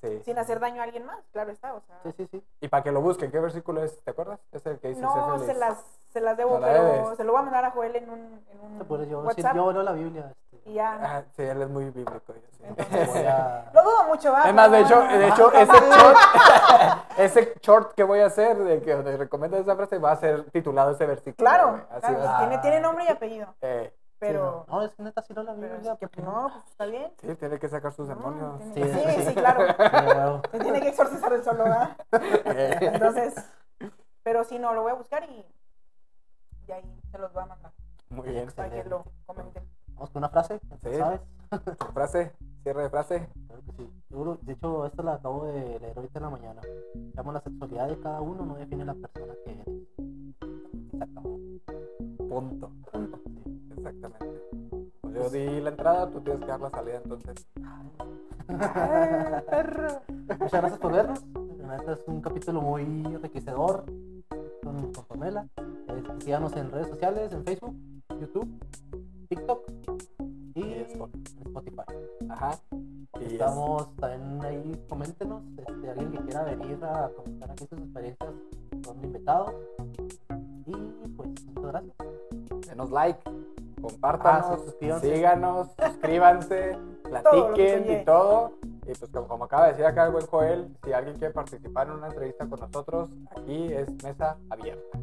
sí. 0.02 0.22
Sin 0.24 0.38
hacer 0.38 0.60
daño 0.60 0.80
a 0.80 0.84
alguien 0.84 1.04
más, 1.06 1.18
claro 1.32 1.50
está, 1.50 1.74
o 1.74 1.80
sea. 1.80 1.98
Sí, 2.04 2.12
sí, 2.16 2.26
sí. 2.30 2.44
Y 2.60 2.68
para 2.68 2.82
que 2.82 2.92
lo 2.92 3.00
busquen, 3.00 3.30
¿qué 3.30 3.40
versículo 3.40 3.82
es? 3.82 3.98
¿Te 4.04 4.10
acuerdas? 4.10 4.38
Es 4.52 4.64
el 4.66 4.78
que 4.78 4.88
dice 4.88 5.00
No, 5.00 5.38
"Sé 5.38 5.40
se 5.40 5.46
feliz". 5.46 5.60
las, 5.60 5.84
se 6.12 6.20
las 6.20 6.36
debo, 6.36 6.58
No 6.58 6.66
pero 6.66 7.16
se 7.16 7.24
lo 7.24 7.32
voy 7.32 7.40
a 7.40 7.44
mandar 7.44 7.64
a 7.64 7.70
Joel 7.70 7.96
en 7.96 8.10
un, 8.10 8.44
en 8.50 8.60
un 8.60 9.06
yo, 9.08 9.20
WhatsApp. 9.20 9.54
yo 9.56 9.72
leo 9.72 9.82
la 9.82 9.92
Biblia. 9.92 10.32
Este, 10.52 10.70
Y 10.70 10.74
ya. 10.74 10.98
Ah, 11.02 11.22
sí, 11.34 11.42
él 11.42 11.62
es 11.62 11.68
muy 11.68 11.84
bíblico. 11.86 12.20
sí. 12.26 12.62
Entonces, 12.62 13.08
voy 13.14 13.24
a... 13.26 13.70
Lo 13.72 13.82
dudo 13.82 14.04
mucho, 14.08 14.32
¿va? 14.32 14.48
Es 14.48 14.54
más, 14.54 14.70
de 14.70 14.80
hecho, 14.80 15.00
de 15.00 15.28
hecho 15.28 15.52
ese 15.54 15.72
short, 15.72 16.18
ese 17.18 17.54
short 17.62 17.92
que 17.94 18.02
voy 18.04 18.20
a 18.20 18.26
hacer, 18.26 18.56
de 18.58 18.82
que 18.82 18.94
donde 18.94 19.16
recomiendo 19.16 19.56
esa 19.56 19.74
frase, 19.76 19.98
va 19.98 20.12
a 20.12 20.16
ser 20.16 20.44
titulado 20.50 20.90
ese 20.92 21.06
versículo. 21.06 21.36
Claro. 21.36 21.86
Así 21.90 22.12
tiene, 22.38 22.58
tiene 22.58 22.80
nombre 22.80 23.04
y 23.04 23.08
apellido, 23.08 23.54
Eh, 23.60 23.92
pero... 24.18 24.64
Sí, 24.66 24.70
no, 24.72 24.78
no, 24.78 24.84
es 24.84 24.94
que 24.94 25.02
neta 25.02 25.22
sí 25.22 25.34
leo 25.34 25.42
la 25.42 25.52
Biblia. 25.54 25.92
así 25.92 26.06
que, 26.08 26.22
no, 26.22 26.48
pues 26.52 26.64
está 26.70 26.86
bien. 26.86 27.12
sí, 27.20 27.34
tiene 27.36 27.58
que 27.58 27.68
sacar 27.68 27.92
sus 27.92 28.08
No, 28.08 28.14
demonios. 28.16 28.72
tiene- 28.72 28.92
Sí, 28.92 29.00
Sí, 29.10 29.10
sí. 29.22 29.28
sí, 29.28 29.34
claro. 29.34 29.66
Sí. 29.66 30.48
Se 30.52 30.58
tiene 30.60 30.80
que 30.80 30.88
exorcizar 30.88 31.32
el 31.32 31.42
solo, 31.44 31.64
¿verdad? 31.64 31.96
Entonces, 32.80 33.34
pero 34.22 34.44
si 34.44 34.58
no, 34.58 34.72
lo 34.74 34.82
voy 34.82 34.92
a 34.92 34.96
buscar 34.96 35.24
y, 35.24 35.44
y 36.68 36.72
ahí 36.72 37.00
se 37.10 37.18
los 37.18 37.32
voy 37.32 37.42
a 37.44 37.46
mandar 37.46 37.72
Muy 38.10 38.28
bien. 38.28 38.50
para 38.54 38.70
que 38.70 38.88
lo 38.88 39.04
comenten. 39.26 39.68
Vamos 39.94 40.10
con 40.10 40.20
una 40.20 40.28
frase, 40.28 40.60
Sí. 40.82 40.94
¿sabes? 40.96 41.20
Frase, 41.94 42.32
cierre 42.62 42.82
de 42.82 42.90
frase. 42.90 43.28
Claro 43.46 43.62
que 43.64 43.72
sí. 43.72 44.02
Seguro, 44.08 44.38
de 44.42 44.52
hecho, 44.52 44.84
esta 44.84 45.02
la 45.02 45.14
acabo 45.14 45.46
de 45.46 45.78
leer 45.80 45.96
ahorita 45.96 46.18
en 46.18 46.22
la 46.24 46.30
mañana. 46.30 46.60
Llamo 47.14 47.32
la 47.32 47.40
sexualidad 47.40 47.88
de 47.88 47.98
cada 48.00 48.20
uno, 48.20 48.44
no 48.44 48.56
define 48.56 48.84
la 48.84 48.94
persona 48.94 49.32
que 49.44 49.52
eres. 49.52 49.66
Se 50.90 51.02
acabó. 51.02 51.38
Punto. 52.28 52.70
Punto. 52.92 53.20
Exactamente. 53.88 54.40
Pues 55.00 55.14
yo 55.14 55.30
di 55.30 55.60
la 55.60 55.70
entrada, 55.70 56.10
tú 56.10 56.20
tienes 56.20 56.40
que 56.40 56.46
dar 56.48 56.60
la 56.60 56.70
salida 56.70 57.00
entonces. 57.02 57.46
Muchas 60.38 60.60
gracias 60.60 60.78
por 60.78 60.92
vernos. 60.92 61.24
Este 61.78 61.92
es 61.92 62.04
un 62.06 62.20
capítulo 62.20 62.60
muy 62.62 62.82
enriquecedor 62.82 63.84
con, 64.62 64.92
con 64.92 65.04
Pamela. 65.06 65.46
Eh, 65.58 66.02
síganos 66.20 66.54
en 66.56 66.70
redes 66.70 66.88
sociales, 66.88 67.32
en 67.32 67.44
Facebook, 67.44 67.74
YouTube, 68.20 68.48
TikTok 69.28 69.70
y 70.54 70.60
Y 70.60 70.72
Spotify. 70.82 71.22
Spotify. 71.44 71.82
Ajá. 72.28 72.50
Y 73.20 73.24
es- 73.24 73.32
Estamos 73.32 73.94
también 73.96 74.44
ahí, 74.44 74.84
coméntenos, 74.88 75.42
este, 75.58 75.90
alguien 75.90 76.12
que 76.12 76.18
quiera 76.18 76.44
venir 76.44 76.78
a 76.84 77.10
comentar 77.16 77.50
aquí 77.50 77.66
sus 77.66 77.78
experiencias, 77.80 78.30
son 78.84 79.04
invitados. 79.04 79.54
Y 80.66 80.72
pues, 81.16 81.28
muchas 81.46 81.64
gracias. 81.72 81.96
denos 82.68 82.90
like, 82.90 83.20
compártanos, 83.80 84.60
Ah, 84.60 84.72
sí, 84.80 84.90
síganos, 85.00 85.68
suscríbanse, 85.78 86.78
platiquen 87.04 87.92
y 87.92 88.04
todo. 88.04 88.52
Y 88.86 88.92
pues 88.94 89.10
como, 89.10 89.26
como 89.28 89.44
acaba 89.44 89.64
de 89.64 89.70
decir 89.72 89.84
acá 89.84 90.06
el 90.06 90.12
buen 90.12 90.26
Joel, 90.26 90.76
si 90.84 90.92
alguien 90.92 91.16
quiere 91.16 91.34
participar 91.34 91.88
en 91.88 91.94
una 91.94 92.06
entrevista 92.08 92.46
con 92.48 92.60
nosotros, 92.60 93.10
aquí 93.36 93.72
es 93.72 93.90
mesa 94.02 94.36
abierta. 94.50 94.98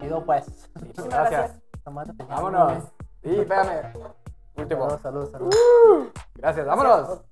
Chido 0.00 0.24
pues. 0.24 0.70
Pues, 0.74 1.08
gracias. 1.08 1.60
Vámonos. 1.84 2.84
Y 3.22 3.40
espérame. 3.40 3.92
Último. 4.56 4.90
Saludos, 4.98 5.30
saludos, 5.30 5.30
saludos. 5.30 6.12
Gracias, 6.34 6.66
vámonos. 6.66 7.22